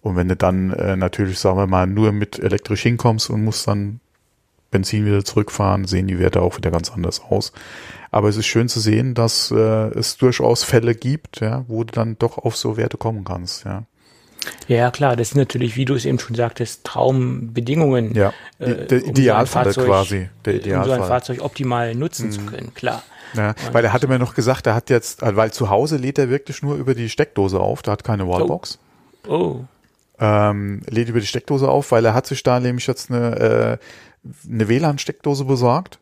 Und 0.00 0.16
wenn 0.16 0.28
du 0.28 0.36
dann 0.36 0.70
äh, 0.70 0.96
natürlich, 0.96 1.38
sagen 1.38 1.58
wir 1.58 1.66
mal, 1.66 1.86
nur 1.86 2.12
mit 2.12 2.38
elektrisch 2.38 2.82
hinkommst 2.82 3.28
und 3.28 3.44
musst 3.44 3.68
dann 3.68 4.00
Benzin 4.70 5.04
wieder 5.04 5.24
zurückfahren, 5.24 5.84
sehen 5.84 6.06
die 6.06 6.18
Werte 6.18 6.42
auch 6.42 6.56
wieder 6.56 6.70
ganz 6.70 6.90
anders 6.90 7.20
aus. 7.20 7.52
Aber 8.16 8.30
es 8.30 8.38
ist 8.38 8.46
schön 8.46 8.66
zu 8.66 8.80
sehen, 8.80 9.12
dass 9.12 9.50
äh, 9.50 9.54
es 9.54 10.16
durchaus 10.16 10.64
Fälle 10.64 10.94
gibt, 10.94 11.40
ja, 11.40 11.66
wo 11.68 11.84
du 11.84 11.92
dann 11.92 12.16
doch 12.18 12.38
auf 12.38 12.56
so 12.56 12.78
Werte 12.78 12.96
kommen 12.96 13.24
kannst, 13.24 13.66
ja. 13.66 13.82
Ja, 14.68 14.90
klar, 14.90 15.16
das 15.16 15.30
sind 15.30 15.38
natürlich, 15.38 15.76
wie 15.76 15.84
du 15.84 15.94
es 15.94 16.06
eben 16.06 16.18
schon 16.18 16.34
sagtest, 16.34 16.84
Traumbedingungen. 16.84 18.14
Ja, 18.14 18.32
äh, 18.58 18.86
der 18.86 19.04
Idealfall 19.04 19.70
so 19.70 19.84
quasi. 19.84 20.30
Der 20.46 20.54
Idealfall. 20.54 20.92
Um 20.92 20.96
so 20.96 21.02
ein 21.02 21.08
Fahrzeug 21.08 21.42
optimal 21.42 21.94
nutzen 21.94 22.28
mhm. 22.28 22.32
zu 22.32 22.40
können, 22.46 22.72
klar. 22.72 23.02
Ja, 23.34 23.54
weil 23.72 23.84
er 23.84 23.92
hatte 23.92 24.08
mir 24.08 24.18
noch 24.18 24.34
gesagt, 24.34 24.66
er 24.66 24.74
hat 24.74 24.88
jetzt, 24.88 25.22
äh, 25.22 25.36
weil 25.36 25.52
zu 25.52 25.68
Hause 25.68 25.98
lädt 25.98 26.18
er 26.18 26.30
wirklich 26.30 26.62
nur 26.62 26.76
über 26.76 26.94
die 26.94 27.10
Steckdose 27.10 27.60
auf, 27.60 27.82
da 27.82 27.92
hat 27.92 28.02
keine 28.02 28.26
Wallbox. 28.26 28.78
Oh. 29.28 29.34
oh. 29.34 29.64
Ähm, 30.18 30.80
lädt 30.88 31.10
über 31.10 31.20
die 31.20 31.26
Steckdose 31.26 31.68
auf, 31.68 31.92
weil 31.92 32.06
er 32.06 32.14
hat 32.14 32.26
sich 32.26 32.42
da 32.42 32.60
nämlich 32.60 32.86
jetzt 32.86 33.10
eine, 33.10 33.36
äh, 33.36 33.78
eine 34.50 34.68
WLAN-Steckdose 34.68 35.44
besorgt, 35.44 35.98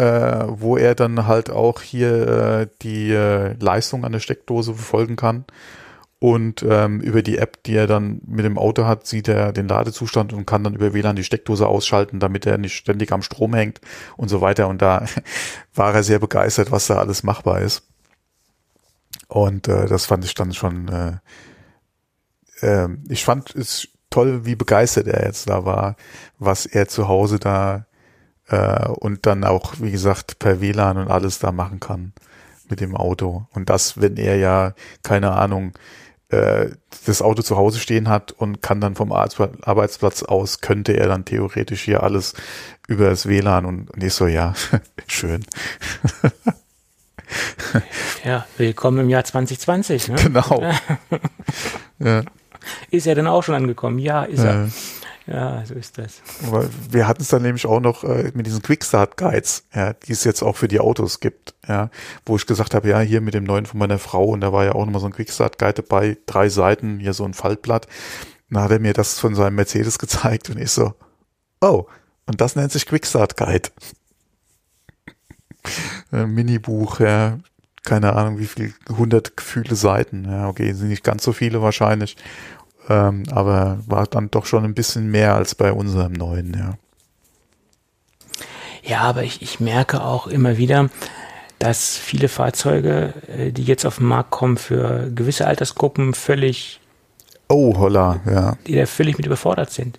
äh, 0.00 0.46
wo 0.48 0.76
er 0.76 0.94
dann 0.94 1.26
halt 1.26 1.50
auch 1.50 1.82
hier 1.82 2.28
äh, 2.28 2.66
die 2.82 3.10
äh, 3.10 3.54
Leistung 3.60 4.04
an 4.04 4.12
der 4.12 4.20
Steckdose 4.20 4.74
verfolgen 4.74 5.16
kann 5.16 5.44
und 6.20 6.62
ähm, 6.68 7.00
über 7.00 7.22
die 7.22 7.38
App, 7.38 7.62
die 7.64 7.74
er 7.74 7.86
dann 7.86 8.20
mit 8.26 8.44
dem 8.44 8.58
Auto 8.58 8.84
hat, 8.84 9.06
sieht 9.06 9.26
er 9.26 9.52
den 9.52 9.68
Ladezustand 9.68 10.34
und 10.34 10.46
kann 10.46 10.62
dann 10.62 10.74
über 10.74 10.92
WLAN 10.92 11.16
die 11.16 11.24
Steckdose 11.24 11.66
ausschalten, 11.66 12.20
damit 12.20 12.44
er 12.44 12.58
nicht 12.58 12.76
ständig 12.76 13.10
am 13.12 13.22
Strom 13.22 13.54
hängt 13.54 13.80
und 14.18 14.28
so 14.28 14.42
weiter. 14.42 14.68
Und 14.68 14.82
da 14.82 15.06
war 15.74 15.94
er 15.94 16.02
sehr 16.02 16.18
begeistert, 16.18 16.70
was 16.70 16.86
da 16.86 16.98
alles 16.98 17.22
machbar 17.22 17.62
ist. 17.62 17.84
Und 19.28 19.66
äh, 19.68 19.86
das 19.86 20.04
fand 20.04 20.26
ich 20.26 20.34
dann 20.34 20.52
schon, 20.52 20.88
äh, 20.88 21.18
äh, 22.66 22.88
ich 23.08 23.24
fand 23.24 23.54
es 23.54 23.88
toll, 24.10 24.44
wie 24.44 24.56
begeistert 24.56 25.06
er 25.06 25.24
jetzt 25.24 25.48
da 25.48 25.64
war, 25.64 25.96
was 26.38 26.66
er 26.66 26.86
zu 26.86 27.08
Hause 27.08 27.38
da 27.38 27.86
äh, 28.50 28.88
und 28.88 29.26
dann 29.26 29.44
auch, 29.44 29.74
wie 29.78 29.90
gesagt, 29.90 30.38
per 30.38 30.60
WLAN 30.60 30.98
und 30.98 31.10
alles 31.10 31.38
da 31.38 31.52
machen 31.52 31.80
kann 31.80 32.12
mit 32.68 32.80
dem 32.80 32.96
Auto. 32.96 33.46
Und 33.52 33.70
das, 33.70 34.00
wenn 34.00 34.16
er 34.16 34.36
ja, 34.36 34.74
keine 35.02 35.32
Ahnung, 35.32 35.72
äh, 36.28 36.70
das 37.06 37.22
Auto 37.22 37.42
zu 37.42 37.56
Hause 37.56 37.78
stehen 37.78 38.08
hat 38.08 38.32
und 38.32 38.62
kann 38.62 38.80
dann 38.80 38.94
vom 38.94 39.12
Arbeitsplatz 39.12 40.22
aus, 40.22 40.60
könnte 40.60 40.92
er 40.92 41.08
dann 41.08 41.24
theoretisch 41.24 41.82
hier 41.82 42.02
alles 42.02 42.34
über 42.86 43.08
das 43.08 43.26
WLAN 43.26 43.64
und, 43.64 43.90
und 43.90 44.02
ich 44.02 44.14
so, 44.14 44.26
ja, 44.26 44.54
schön. 45.06 45.44
ja, 48.24 48.46
willkommen 48.56 48.98
im 48.98 49.08
Jahr 49.08 49.24
2020. 49.24 50.08
Ne? 50.08 50.16
Genau. 50.16 50.62
ja. 51.98 52.22
Ist 52.90 53.06
er 53.06 53.14
denn 53.14 53.26
auch 53.26 53.42
schon 53.42 53.54
angekommen? 53.54 53.98
Ja, 53.98 54.24
ist 54.24 54.42
er. 54.42 54.68
Ja, 55.30 55.64
so 55.64 55.74
ist 55.74 55.96
das. 55.96 56.22
Aber 56.44 56.68
wir 56.90 57.06
hatten 57.06 57.22
es 57.22 57.28
dann 57.28 57.42
nämlich 57.42 57.64
auch 57.64 57.78
noch 57.78 58.02
äh, 58.02 58.32
mit 58.34 58.46
diesen 58.46 58.62
Quickstart 58.62 59.16
Guides, 59.16 59.62
ja, 59.72 59.92
die 59.92 60.10
es 60.12 60.24
jetzt 60.24 60.42
auch 60.42 60.56
für 60.56 60.66
die 60.66 60.80
Autos 60.80 61.20
gibt, 61.20 61.54
ja, 61.68 61.88
wo 62.26 62.34
ich 62.34 62.46
gesagt 62.46 62.74
habe, 62.74 62.88
ja, 62.88 62.98
hier 62.98 63.20
mit 63.20 63.34
dem 63.34 63.44
neuen 63.44 63.64
von 63.64 63.78
meiner 63.78 64.00
Frau 64.00 64.24
und 64.24 64.40
da 64.40 64.52
war 64.52 64.64
ja 64.64 64.72
auch 64.72 64.84
nochmal 64.84 65.00
so 65.00 65.06
ein 65.06 65.12
Quickstart 65.12 65.56
Guide 65.56 65.82
dabei, 65.82 66.16
drei 66.26 66.48
Seiten, 66.48 66.98
hier 66.98 67.12
so 67.12 67.24
ein 67.24 67.34
Faltblatt. 67.34 67.86
dann 68.50 68.64
hat 68.64 68.72
er 68.72 68.80
mir 68.80 68.92
das 68.92 69.20
von 69.20 69.36
seinem 69.36 69.54
Mercedes 69.54 70.00
gezeigt 70.00 70.50
und 70.50 70.58
ich 70.58 70.72
so, 70.72 70.94
oh, 71.60 71.86
und 72.26 72.40
das 72.40 72.56
nennt 72.56 72.72
sich 72.72 72.86
Quickstart 72.86 73.36
Guide. 73.36 73.68
Minibuch, 76.26 76.98
ja, 76.98 77.38
keine 77.84 78.14
Ahnung, 78.14 78.40
wie 78.40 78.46
viel, 78.46 78.74
100 78.88 79.36
Gefühle 79.36 79.76
Seiten, 79.76 80.24
ja, 80.24 80.48
okay, 80.48 80.72
sind 80.72 80.88
nicht 80.88 81.04
ganz 81.04 81.22
so 81.22 81.32
viele 81.32 81.62
wahrscheinlich, 81.62 82.16
ähm, 82.88 83.24
aber 83.30 83.78
war 83.86 84.06
dann 84.06 84.30
doch 84.30 84.46
schon 84.46 84.64
ein 84.64 84.74
bisschen 84.74 85.10
mehr 85.10 85.34
als 85.34 85.54
bei 85.54 85.72
unserem 85.72 86.12
neuen, 86.12 86.54
ja. 86.54 86.74
Ja, 88.82 89.00
aber 89.02 89.22
ich, 89.24 89.42
ich 89.42 89.60
merke 89.60 90.02
auch 90.02 90.26
immer 90.26 90.56
wieder, 90.56 90.88
dass 91.58 91.96
viele 91.96 92.28
Fahrzeuge, 92.28 93.12
äh, 93.28 93.52
die 93.52 93.64
jetzt 93.64 93.84
auf 93.84 93.98
den 93.98 94.06
Markt 94.06 94.30
kommen, 94.30 94.56
für 94.56 95.10
gewisse 95.14 95.46
Altersgruppen 95.46 96.14
völlig 96.14 96.80
Oh, 97.50 97.76
holla, 97.76 98.20
ja. 98.26 98.56
Die 98.68 98.76
da 98.76 98.86
völlig 98.86 99.16
mit 99.16 99.26
überfordert 99.26 99.72
sind. 99.72 99.98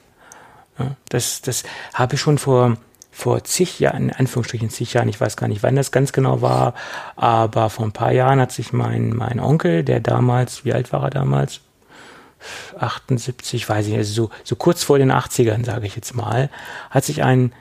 Das, 1.10 1.42
das 1.42 1.64
habe 1.94 2.16
ich 2.16 2.22
schon 2.22 2.38
vor, 2.38 2.78
vor 3.12 3.44
zig 3.44 3.80
Jahren, 3.82 4.10
in 4.10 4.16
Anführungsstrichen 4.16 4.70
zig 4.70 4.94
Jahren, 4.94 5.10
ich 5.10 5.20
weiß 5.20 5.36
gar 5.36 5.48
nicht, 5.50 5.62
wann 5.62 5.76
das 5.76 5.92
ganz 5.92 6.14
genau 6.14 6.42
war, 6.42 6.74
aber 7.18 7.70
vor 7.70 7.86
ein 7.86 7.92
paar 7.92 8.14
Jahren 8.14 8.40
hat 8.40 8.54
sich 8.54 8.72
mein, 8.72 9.10
mein 9.10 9.42
Onkel, 9.42 9.84
der 9.84 10.00
damals, 10.00 10.64
wie 10.64 10.74
alt 10.74 10.94
war 10.94 11.04
er 11.04 11.10
damals? 11.10 11.60
78, 12.78 13.68
weiß 13.68 13.86
ich 13.86 13.92
nicht, 13.92 14.00
also 14.00 14.14
so, 14.14 14.30
so 14.44 14.56
kurz 14.56 14.84
vor 14.84 14.98
den 14.98 15.12
80ern, 15.12 15.66
sage 15.66 15.86
ich 15.86 15.96
jetzt 15.96 16.16
mal, 16.16 16.50
hat 16.90 17.04
sich 17.04 17.24
ein 17.24 17.54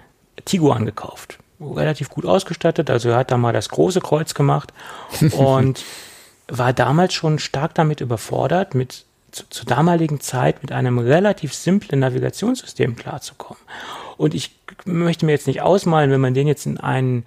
Tiguan 0.44 0.86
gekauft. 0.86 1.38
Relativ 1.60 2.08
gut 2.08 2.24
ausgestattet, 2.24 2.90
also 2.90 3.10
er 3.10 3.16
hat 3.16 3.30
da 3.30 3.36
mal 3.36 3.52
das 3.52 3.68
große 3.68 4.00
Kreuz 4.00 4.34
gemacht 4.34 4.72
und 5.32 5.84
war 6.48 6.72
damals 6.72 7.14
schon 7.14 7.38
stark 7.38 7.74
damit 7.74 8.00
überfordert, 8.00 8.74
mit 8.74 9.04
zu, 9.30 9.44
zur 9.48 9.66
damaligen 9.66 10.20
Zeit 10.20 10.62
mit 10.62 10.72
einem 10.72 10.98
relativ 10.98 11.54
simplen 11.54 12.00
Navigationssystem 12.00 12.96
klarzukommen. 12.96 13.62
Und 14.16 14.34
ich 14.34 14.56
möchte 14.84 15.24
mir 15.24 15.32
jetzt 15.32 15.46
nicht 15.46 15.62
ausmalen, 15.62 16.10
wenn 16.10 16.20
man 16.20 16.34
den 16.34 16.46
jetzt 16.46 16.66
in 16.66 16.78
einen, 16.78 17.26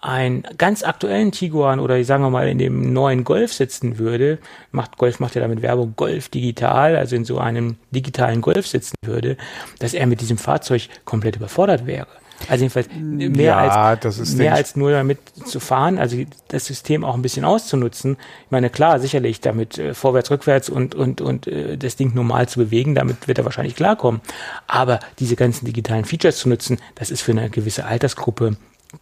einen 0.00 0.44
ganz 0.56 0.82
aktuellen 0.82 1.30
Tiguan 1.30 1.78
oder 1.78 2.02
sagen 2.04 2.22
wir 2.22 2.30
mal 2.30 2.48
in 2.48 2.58
dem 2.58 2.92
neuen 2.92 3.24
Golf 3.24 3.52
sitzen 3.52 3.98
würde, 3.98 4.38
macht 4.72 4.96
Golf 4.96 5.20
macht 5.20 5.34
ja 5.34 5.42
damit 5.42 5.60
Werbung 5.62 5.94
Golf 5.96 6.28
digital, 6.30 6.96
also 6.96 7.16
in 7.16 7.24
so 7.24 7.38
einem 7.38 7.76
digitalen 7.90 8.40
Golf 8.40 8.66
sitzen 8.66 8.94
würde, 9.04 9.36
dass 9.78 9.92
er 9.92 10.06
mit 10.06 10.20
diesem 10.20 10.38
Fahrzeug 10.38 10.88
komplett 11.04 11.36
überfordert 11.36 11.86
wäre. 11.86 12.06
Also 12.48 12.64
jedenfalls 12.64 12.88
mehr, 12.98 13.44
ja, 13.44 13.90
als, 13.92 14.34
mehr 14.34 14.54
als 14.54 14.74
nur 14.74 14.90
damit 14.92 15.18
zu 15.44 15.60
fahren, 15.60 15.98
also 15.98 16.16
das 16.48 16.64
System 16.64 17.04
auch 17.04 17.14
ein 17.14 17.20
bisschen 17.20 17.44
auszunutzen. 17.44 18.16
Ich 18.46 18.50
meine, 18.50 18.70
klar, 18.70 18.98
sicherlich 18.98 19.42
damit 19.42 19.78
äh, 19.78 19.92
vorwärts, 19.92 20.30
rückwärts 20.30 20.70
und, 20.70 20.94
und, 20.94 21.20
und 21.20 21.46
äh, 21.46 21.76
das 21.76 21.96
Ding 21.96 22.14
normal 22.14 22.48
zu 22.48 22.58
bewegen, 22.58 22.94
damit 22.94 23.28
wird 23.28 23.36
er 23.36 23.44
wahrscheinlich 23.44 23.76
klarkommen. 23.76 24.22
Aber 24.66 25.00
diese 25.18 25.36
ganzen 25.36 25.66
digitalen 25.66 26.06
Features 26.06 26.38
zu 26.38 26.48
nutzen, 26.48 26.78
das 26.94 27.10
ist 27.10 27.20
für 27.20 27.32
eine 27.32 27.50
gewisse 27.50 27.84
Altersgruppe 27.84 28.56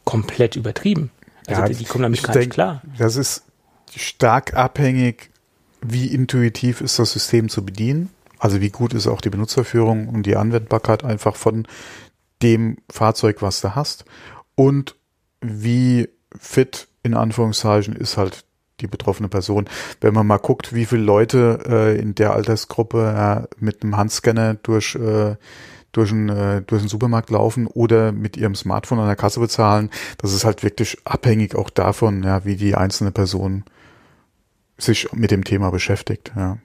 komplett 0.05 0.57
übertrieben. 0.57 1.11
Also 1.47 1.63
ja, 1.63 1.69
die, 1.69 1.75
die 1.75 1.85
kommen 1.85 2.03
damit 2.03 2.23
gar 2.23 2.37
nicht 2.37 2.51
klar. 2.51 2.83
Das 2.99 3.17
ist 3.17 3.45
stark 3.97 4.55
abhängig, 4.55 5.31
wie 5.81 6.07
intuitiv 6.07 6.81
ist 6.81 6.99
das 6.99 7.13
System 7.13 7.49
zu 7.49 7.65
bedienen. 7.65 8.11
Also 8.39 8.61
wie 8.61 8.71
gut 8.71 8.95
ist 8.95 9.07
auch 9.07 9.21
die 9.21 9.31
Benutzerführung 9.31 10.09
und 10.09 10.25
die 10.25 10.37
Anwendbarkeit 10.37 11.05
einfach 11.05 11.37
von 11.37 11.67
dem 12.43 12.77
Fahrzeug, 12.91 13.43
was 13.43 13.61
du 13.61 13.75
hast 13.75 14.05
und 14.55 14.95
wie 15.41 16.09
fit 16.39 16.89
in 17.03 17.15
Anführungszeichen 17.15 17.97
ist 17.97 18.17
halt 18.17 18.45
die 18.81 18.87
betroffene 18.87 19.29
Person. 19.29 19.69
Wenn 20.01 20.15
man 20.15 20.27
mal 20.27 20.39
guckt, 20.39 20.73
wie 20.73 20.87
viele 20.87 21.03
Leute 21.03 21.59
äh, 21.67 21.99
in 21.99 22.15
der 22.15 22.33
Altersgruppe 22.33 23.49
äh, 23.51 23.55
mit 23.59 23.83
einem 23.83 23.97
Handscanner 23.97 24.55
durch 24.55 24.95
äh, 24.95 25.37
durch 25.99 26.13
einen, 26.13 26.29
äh, 26.29 26.63
durch 26.63 26.81
einen 26.81 26.89
Supermarkt 26.89 27.31
laufen 27.31 27.67
oder 27.67 28.13
mit 28.13 28.37
ihrem 28.37 28.55
Smartphone 28.55 29.01
an 29.01 29.09
der 29.09 29.17
Kasse 29.17 29.41
bezahlen, 29.41 29.91
das 30.19 30.33
ist 30.33 30.45
halt 30.45 30.63
wirklich 30.63 30.97
abhängig 31.05 31.57
auch 31.57 31.71
davon, 31.71 32.23
ja, 32.23 32.45
wie 32.45 32.57
die 32.57 32.77
einzelne 32.77 33.11
Person 33.11 33.65
sich 34.79 35.13
mit 35.13 35.33
dem 35.33 35.43
Thema 35.43 35.71
beschäftigt, 35.71 36.33
ja. 36.37 36.59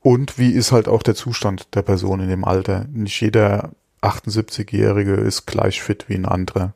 Und 0.00 0.36
wie 0.36 0.50
ist 0.50 0.72
halt 0.72 0.86
auch 0.88 1.02
der 1.02 1.14
Zustand 1.14 1.74
der 1.74 1.82
Person 1.82 2.20
in 2.20 2.28
dem 2.28 2.44
Alter? 2.44 2.84
Nicht 2.92 3.18
jeder 3.22 3.70
78-Jährige 4.02 5.14
ist 5.14 5.46
gleich 5.46 5.80
fit 5.80 6.06
wie 6.08 6.14
ein 6.14 6.26
anderer. 6.26 6.74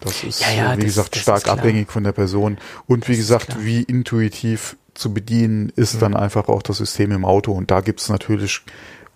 Das 0.00 0.24
ist, 0.24 0.40
ja, 0.40 0.50
ja, 0.50 0.72
wie 0.72 0.80
das, 0.80 0.84
gesagt, 0.86 1.14
das 1.14 1.22
stark 1.22 1.46
abhängig 1.46 1.92
von 1.92 2.02
der 2.02 2.10
Person. 2.10 2.58
Und 2.86 3.08
wie 3.08 3.16
gesagt, 3.16 3.62
wie 3.62 3.82
intuitiv 3.82 4.76
zu 4.94 5.14
bedienen 5.14 5.70
ist 5.76 5.94
ja. 5.94 6.00
dann 6.00 6.16
einfach 6.16 6.48
auch 6.48 6.62
das 6.62 6.78
System 6.78 7.12
im 7.12 7.24
Auto. 7.24 7.52
Und 7.52 7.70
da 7.70 7.80
gibt 7.80 8.00
es 8.00 8.08
natürlich 8.08 8.62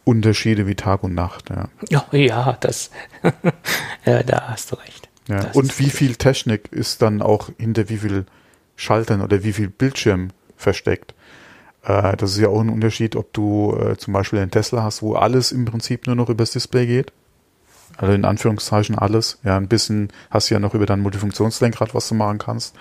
Unterschiede 0.08 0.66
wie 0.66 0.74
Tag 0.74 1.02
und 1.02 1.14
Nacht. 1.14 1.50
Ja, 1.50 1.68
ja, 1.90 2.18
ja 2.18 2.56
das, 2.60 2.90
ja, 4.06 4.22
da 4.22 4.48
hast 4.48 4.72
du 4.72 4.76
recht. 4.76 5.10
Ja. 5.28 5.50
Und 5.52 5.78
wie 5.78 5.90
viel 5.90 6.16
Technik 6.16 6.72
ist 6.72 7.02
dann 7.02 7.20
auch 7.20 7.50
hinter 7.58 7.90
wie 7.90 7.98
viel 7.98 8.24
Schaltern 8.74 9.20
oder 9.20 9.44
wie 9.44 9.52
viel 9.52 9.68
Bildschirm 9.68 10.30
versteckt? 10.56 11.12
Äh, 11.82 12.16
das 12.16 12.30
ist 12.30 12.38
ja 12.38 12.48
auch 12.48 12.62
ein 12.62 12.70
Unterschied, 12.70 13.16
ob 13.16 13.34
du 13.34 13.76
äh, 13.78 13.98
zum 13.98 14.14
Beispiel 14.14 14.38
einen 14.38 14.50
Tesla 14.50 14.82
hast, 14.82 15.02
wo 15.02 15.14
alles 15.14 15.52
im 15.52 15.66
Prinzip 15.66 16.06
nur 16.06 16.16
noch 16.16 16.30
übers 16.30 16.52
Display 16.52 16.86
geht. 16.86 17.12
Also 17.98 18.14
in 18.14 18.24
Anführungszeichen 18.24 18.96
alles. 18.96 19.38
Ja, 19.44 19.58
ein 19.58 19.68
bisschen 19.68 20.08
hast 20.30 20.48
du 20.48 20.54
ja 20.54 20.60
noch 20.60 20.72
über 20.72 20.86
dein 20.86 21.00
Multifunktionslenkrad, 21.00 21.94
was 21.94 22.08
du 22.08 22.14
machen 22.14 22.38
kannst. 22.38 22.74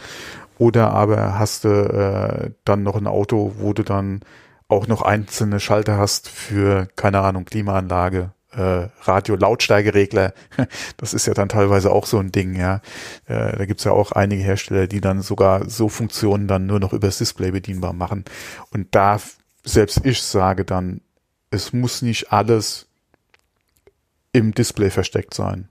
Oder 0.59 0.91
aber 0.91 1.37
hast 1.37 1.65
du 1.65 1.67
äh, 1.67 2.51
dann 2.63 2.83
noch 2.83 2.95
ein 2.95 3.07
Auto, 3.07 3.53
wo 3.57 3.73
du 3.73 3.83
dann 3.83 4.21
auch 4.67 4.87
noch 4.87 5.01
einzelne 5.01 5.59
Schalter 5.59 5.97
hast 5.97 6.29
für, 6.29 6.87
keine 6.95 7.19
Ahnung, 7.21 7.45
Klimaanlage, 7.45 8.31
äh, 8.51 8.87
Radio-Lautsteigeregler. 9.01 10.33
Das 10.97 11.13
ist 11.13 11.27
ja 11.27 11.33
dann 11.33 11.49
teilweise 11.49 11.91
auch 11.91 12.05
so 12.05 12.17
ein 12.19 12.31
Ding, 12.31 12.55
ja. 12.55 12.81
Äh, 13.27 13.57
da 13.57 13.65
gibt's 13.65 13.83
ja 13.83 13.91
auch 13.91 14.11
einige 14.11 14.43
Hersteller, 14.43 14.87
die 14.87 15.01
dann 15.01 15.21
sogar 15.21 15.69
so 15.69 15.89
Funktionen 15.89 16.47
dann 16.47 16.65
nur 16.65 16.79
noch 16.79 16.91
übers 16.91 17.19
Display 17.19 17.51
bedienbar 17.51 17.93
machen. 17.93 18.25
Und 18.71 18.87
da 18.95 19.19
selbst 19.63 20.05
ich 20.05 20.21
sage 20.21 20.65
dann, 20.65 21.01
es 21.51 21.71
muss 21.71 22.01
nicht 22.01 22.31
alles 22.31 22.87
im 24.33 24.53
Display 24.53 24.89
versteckt 24.89 25.33
sein. 25.33 25.69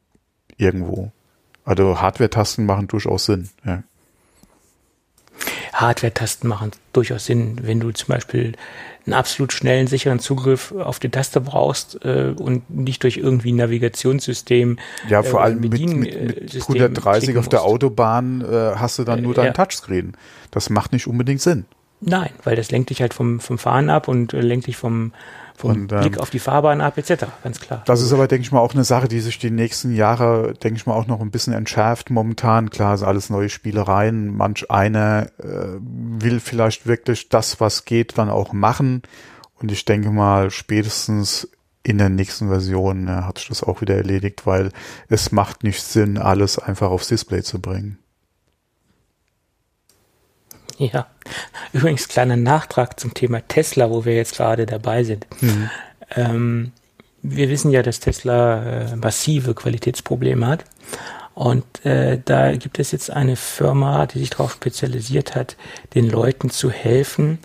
Irgendwo. 0.56 1.12
Also 1.64 2.00
Hardware-Tasten 2.00 2.64
machen 2.64 2.88
durchaus 2.88 3.26
Sinn, 3.26 3.50
ja. 3.64 3.82
Hardware-Tasten 5.80 6.48
machen 6.48 6.72
durchaus 6.92 7.26
Sinn, 7.26 7.58
wenn 7.62 7.80
du 7.80 7.90
zum 7.92 8.08
Beispiel 8.08 8.54
einen 9.04 9.14
absolut 9.14 9.52
schnellen, 9.52 9.86
sicheren 9.86 10.18
Zugriff 10.18 10.72
auf 10.72 10.98
die 10.98 11.10
Taste 11.10 11.40
brauchst 11.40 12.04
äh, 12.04 12.34
und 12.36 12.68
nicht 12.70 13.02
durch 13.02 13.18
irgendwie 13.18 13.52
ein 13.52 13.56
Navigationssystem. 13.56 14.78
Ja, 15.08 15.22
vor 15.22 15.40
äh, 15.40 15.44
allem 15.44 15.60
mit, 15.60 15.72
mit, 15.72 15.98
mit 16.00 16.54
130 16.54 17.36
auf 17.36 17.48
der 17.48 17.62
Autobahn 17.62 18.40
äh, 18.40 18.76
hast 18.76 18.98
du 18.98 19.04
dann 19.04 19.22
nur 19.22 19.34
dein 19.34 19.46
ja. 19.46 19.52
Touchscreen. 19.52 20.16
Das 20.50 20.70
macht 20.70 20.92
nicht 20.92 21.06
unbedingt 21.06 21.40
Sinn. 21.40 21.66
Nein, 22.00 22.30
weil 22.44 22.56
das 22.56 22.70
lenkt 22.70 22.90
dich 22.90 23.00
halt 23.00 23.14
vom, 23.14 23.40
vom 23.40 23.58
Fahren 23.58 23.90
ab 23.90 24.08
und 24.08 24.34
äh, 24.34 24.40
lenkt 24.40 24.66
dich 24.66 24.76
vom, 24.76 25.12
vom 25.56 25.70
und, 25.70 25.92
ähm, 25.92 26.00
Blick 26.00 26.18
auf 26.18 26.30
die 26.30 26.38
Fahrbahn 26.38 26.80
ab, 26.80 26.98
etc. 26.98 27.26
Ganz 27.42 27.60
klar. 27.60 27.82
Das 27.86 28.02
ist 28.02 28.12
aber, 28.12 28.28
denke 28.28 28.42
ich 28.42 28.52
mal, 28.52 28.60
auch 28.60 28.74
eine 28.74 28.84
Sache, 28.84 29.08
die 29.08 29.20
sich 29.20 29.38
die 29.38 29.50
nächsten 29.50 29.94
Jahre, 29.94 30.54
denke 30.54 30.76
ich 30.76 30.86
mal, 30.86 30.94
auch 30.94 31.06
noch 31.06 31.20
ein 31.20 31.30
bisschen 31.30 31.52
entschärft 31.52 32.10
momentan. 32.10 32.70
Klar, 32.70 32.96
sind 32.96 33.06
alles 33.06 33.30
neue 33.30 33.48
Spielereien. 33.48 34.36
Manch 34.36 34.70
einer 34.70 35.28
äh, 35.38 35.78
will 35.80 36.40
vielleicht 36.40 36.86
wirklich 36.86 37.28
das, 37.28 37.60
was 37.60 37.84
geht, 37.84 38.18
dann 38.18 38.30
auch 38.30 38.52
machen. 38.52 39.02
Und 39.60 39.72
ich 39.72 39.84
denke 39.84 40.10
mal, 40.10 40.50
spätestens 40.50 41.48
in 41.82 41.98
der 41.98 42.08
nächsten 42.08 42.48
Version 42.48 43.06
äh, 43.06 43.12
hat 43.12 43.38
sich 43.38 43.48
das 43.48 43.62
auch 43.62 43.80
wieder 43.80 43.96
erledigt, 43.96 44.46
weil 44.46 44.72
es 45.08 45.32
macht 45.32 45.62
nicht 45.62 45.82
Sinn, 45.82 46.18
alles 46.18 46.58
einfach 46.58 46.90
aufs 46.90 47.08
Display 47.08 47.42
zu 47.42 47.60
bringen. 47.60 47.98
Ja. 50.92 51.06
Übrigens, 51.72 52.08
kleiner 52.08 52.36
Nachtrag 52.36 53.00
zum 53.00 53.14
Thema 53.14 53.40
Tesla, 53.48 53.90
wo 53.90 54.04
wir 54.04 54.14
jetzt 54.14 54.36
gerade 54.36 54.66
dabei 54.66 55.04
sind. 55.04 55.26
Mhm. 55.40 55.70
Ähm, 56.14 56.72
wir 57.22 57.48
wissen 57.48 57.70
ja, 57.70 57.82
dass 57.82 58.00
Tesla 58.00 58.62
äh, 58.62 58.96
massive 58.96 59.54
Qualitätsprobleme 59.54 60.46
hat. 60.46 60.64
Und 61.34 61.84
äh, 61.84 62.18
da 62.24 62.52
gibt 62.56 62.78
es 62.78 62.92
jetzt 62.92 63.10
eine 63.10 63.36
Firma, 63.36 64.06
die 64.06 64.20
sich 64.20 64.30
darauf 64.30 64.52
spezialisiert 64.52 65.34
hat, 65.34 65.56
den 65.94 66.08
Leuten 66.08 66.50
zu 66.50 66.70
helfen, 66.70 67.38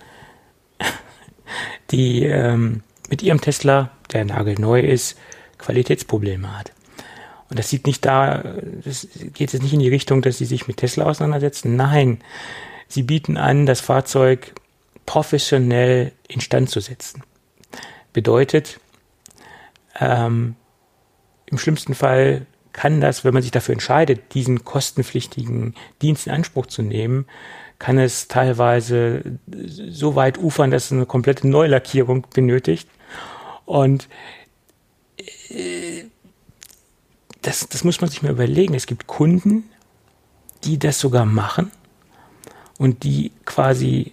die 1.91 2.24
ähm, 2.24 2.84
mit 3.10 3.22
ihrem 3.22 3.41
Tesla, 3.41 3.91
der 4.14 4.24
nagelneu 4.26 4.80
ist, 4.80 5.18
Qualitätsprobleme 5.58 6.58
hat. 6.58 6.72
Und 7.49 7.60
das 7.60 7.70
sieht 7.70 7.86
nicht 7.86 8.06
da, 8.06 8.44
das 8.86 9.08
geht 9.34 9.52
jetzt 9.52 9.62
nicht 9.62 9.74
in 9.74 9.82
die 9.82 9.90
Richtung, 9.90 10.22
dass 10.22 10.38
sie 10.38 10.45
sich 10.45 10.68
mit 10.68 10.78
Tesla 10.78 11.03
auseinandersetzen. 11.03 11.76
Nein, 11.76 12.20
Sie 12.91 13.03
bieten 13.03 13.38
an, 13.38 13.65
das 13.65 13.80
Fahrzeug 13.80 14.53
professionell 15.05 16.11
instand 16.27 16.69
zu 16.69 16.81
setzen. 16.81 17.23
Bedeutet, 18.11 18.81
ähm, 19.97 20.55
im 21.45 21.57
schlimmsten 21.57 21.95
Fall 21.95 22.45
kann 22.73 22.99
das, 22.99 23.23
wenn 23.23 23.34
man 23.34 23.43
sich 23.43 23.51
dafür 23.51 23.72
entscheidet, 23.72 24.34
diesen 24.34 24.65
kostenpflichtigen 24.65 25.73
Dienst 26.01 26.27
in 26.27 26.34
Anspruch 26.34 26.65
zu 26.65 26.81
nehmen, 26.81 27.27
kann 27.80 27.97
es 27.97 28.27
teilweise 28.27 29.39
so 29.47 30.15
weit 30.15 30.38
ufern, 30.38 30.72
dass 30.72 30.85
es 30.85 30.91
eine 30.91 31.05
komplette 31.05 31.47
Neulackierung 31.47 32.27
benötigt. 32.34 32.89
Und 33.65 34.09
äh, 35.49 36.03
das, 37.41 37.69
das 37.69 37.85
muss 37.85 38.01
man 38.01 38.09
sich 38.09 38.22
mal 38.22 38.34
überlegen. 38.34 38.73
Es 38.73 38.85
gibt 38.85 39.07
Kunden, 39.07 39.69
die 40.65 40.77
das 40.77 40.99
sogar 40.99 41.26
machen 41.26 41.72
und 42.82 43.03
die 43.03 43.32
quasi, 43.45 44.12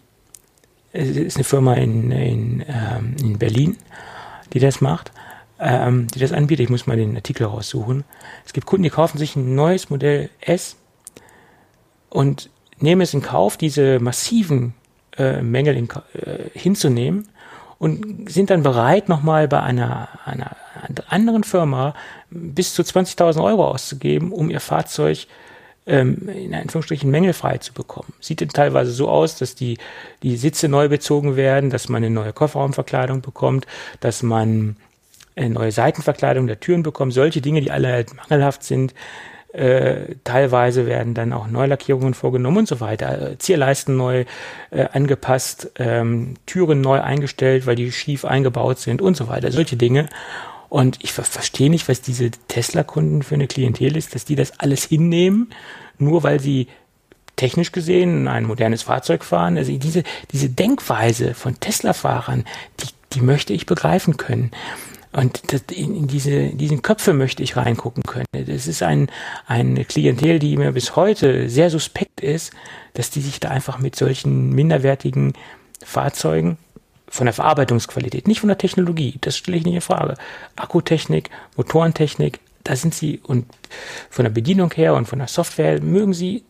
es 0.92 1.08
ist 1.08 1.38
eine 1.38 1.44
Firma 1.44 1.72
in, 1.72 2.10
in, 2.10 2.64
ähm, 2.68 3.16
in 3.18 3.38
Berlin, 3.38 3.78
die 4.52 4.58
das 4.58 4.82
macht, 4.82 5.10
ähm, 5.58 6.06
die 6.08 6.18
das 6.18 6.32
anbietet. 6.32 6.64
Ich 6.64 6.70
muss 6.70 6.86
mal 6.86 6.98
den 6.98 7.16
Artikel 7.16 7.46
raussuchen. 7.46 8.04
Es 8.44 8.52
gibt 8.52 8.66
Kunden, 8.66 8.82
die 8.82 8.90
kaufen 8.90 9.16
sich 9.16 9.36
ein 9.36 9.54
neues 9.54 9.88
Modell 9.88 10.28
S 10.42 10.76
und 12.10 12.50
nehmen 12.78 13.00
es 13.00 13.14
in 13.14 13.22
Kauf, 13.22 13.56
diese 13.56 14.00
massiven 14.00 14.74
äh, 15.16 15.40
Mängel 15.40 15.74
in, 15.74 15.88
äh, 16.12 16.50
hinzunehmen 16.52 17.26
und 17.78 18.30
sind 18.30 18.50
dann 18.50 18.62
bereit, 18.62 19.08
nochmal 19.08 19.48
bei 19.48 19.62
einer, 19.62 20.10
einer 20.26 20.56
anderen 21.08 21.42
Firma 21.42 21.94
bis 22.28 22.74
zu 22.74 22.82
20.000 22.82 23.42
Euro 23.42 23.66
auszugeben, 23.66 24.30
um 24.30 24.50
ihr 24.50 24.60
Fahrzeug 24.60 25.26
ähm, 25.88 26.28
in 26.28 26.54
Anführungsstrichen 26.54 27.10
mängelfrei 27.10 27.58
zu 27.58 27.72
bekommen. 27.72 28.12
Sieht 28.20 28.40
dann 28.40 28.50
teilweise 28.50 28.92
so 28.92 29.08
aus, 29.08 29.36
dass 29.36 29.54
die, 29.54 29.78
die 30.22 30.36
Sitze 30.36 30.68
neu 30.68 30.88
bezogen 30.88 31.34
werden, 31.34 31.70
dass 31.70 31.88
man 31.88 32.04
eine 32.04 32.14
neue 32.14 32.32
Kofferraumverkleidung 32.32 33.22
bekommt, 33.22 33.66
dass 34.00 34.22
man 34.22 34.76
eine 35.34 35.50
neue 35.50 35.72
Seitenverkleidung 35.72 36.46
der 36.46 36.60
Türen 36.60 36.82
bekommt, 36.82 37.14
solche 37.14 37.40
Dinge, 37.40 37.60
die 37.60 37.70
alle 37.70 37.88
halt 37.88 38.14
mangelhaft 38.14 38.64
sind. 38.64 38.94
Äh, 39.52 40.16
teilweise 40.24 40.84
werden 40.84 41.14
dann 41.14 41.32
auch 41.32 41.46
Neulackierungen 41.46 42.12
vorgenommen 42.12 42.58
und 42.58 42.68
so 42.68 42.80
weiter. 42.80 43.32
Äh, 43.32 43.38
Zierleisten 43.38 43.96
neu 43.96 44.26
äh, 44.70 44.84
angepasst, 44.92 45.70
ähm, 45.76 46.34
Türen 46.44 46.82
neu 46.82 47.00
eingestellt, 47.00 47.66
weil 47.66 47.76
die 47.76 47.90
schief 47.90 48.26
eingebaut 48.26 48.78
sind 48.78 49.00
und 49.00 49.16
so 49.16 49.28
weiter. 49.28 49.50
Solche 49.50 49.76
Dinge. 49.76 50.08
Und 50.68 50.98
ich 51.02 51.12
ver 51.12 51.24
verstehe 51.24 51.70
nicht, 51.70 51.88
was 51.88 52.02
diese 52.02 52.30
Tesla-Kunden 52.30 53.22
für 53.22 53.36
eine 53.36 53.46
Klientel 53.46 53.96
ist, 53.96 54.14
dass 54.14 54.26
die 54.26 54.36
das 54.36 54.60
alles 54.60 54.84
hinnehmen, 54.84 55.50
nur 55.98 56.22
weil 56.22 56.40
sie 56.40 56.68
technisch 57.36 57.72
gesehen 57.72 58.28
ein 58.28 58.44
modernes 58.44 58.82
Fahrzeug 58.82 59.24
fahren. 59.24 59.56
Also 59.56 59.76
diese, 59.76 60.02
diese 60.32 60.50
Denkweise 60.50 61.34
von 61.34 61.58
Tesla-Fahrern, 61.58 62.44
die, 62.80 62.88
die 63.12 63.20
möchte 63.20 63.52
ich 63.52 63.66
begreifen 63.66 64.16
können. 64.16 64.50
Und 65.12 65.52
das, 65.52 65.62
in, 65.72 65.94
in, 65.94 66.06
diese, 66.06 66.48
diesen 66.50 66.82
Köpfe 66.82 67.14
möchte 67.14 67.42
ich 67.42 67.56
reingucken 67.56 68.02
können. 68.02 68.26
Das 68.32 68.66
ist 68.66 68.82
ein, 68.82 69.10
eine 69.46 69.84
Klientel, 69.84 70.38
die 70.38 70.56
mir 70.56 70.72
bis 70.72 70.96
heute 70.96 71.48
sehr 71.48 71.70
suspekt 71.70 72.20
ist, 72.20 72.52
dass 72.94 73.10
die 73.10 73.22
sich 73.22 73.40
da 73.40 73.48
einfach 73.48 73.78
mit 73.78 73.96
solchen 73.96 74.50
minderwertigen 74.50 75.32
Fahrzeugen 75.82 76.58
von 77.08 77.24
der 77.24 77.32
Verarbeitungsqualität, 77.32 78.28
nicht 78.28 78.40
von 78.40 78.48
der 78.48 78.58
Technologie, 78.58 79.16
das 79.22 79.38
stelle 79.38 79.56
ich 79.56 79.64
nicht 79.64 79.76
in 79.76 79.80
Frage. 79.80 80.14
Akkutechnik, 80.56 81.30
Motorentechnik, 81.56 82.38
da 82.68 82.76
sind 82.76 82.94
sie 82.94 83.20
und 83.24 83.46
von 84.10 84.24
der 84.24 84.30
Bedienung 84.30 84.70
her 84.74 84.94
und 84.94 85.06
von 85.06 85.18
der 85.18 85.28
Software 85.28 85.80
mögen 85.80 86.12
sie 86.12 86.44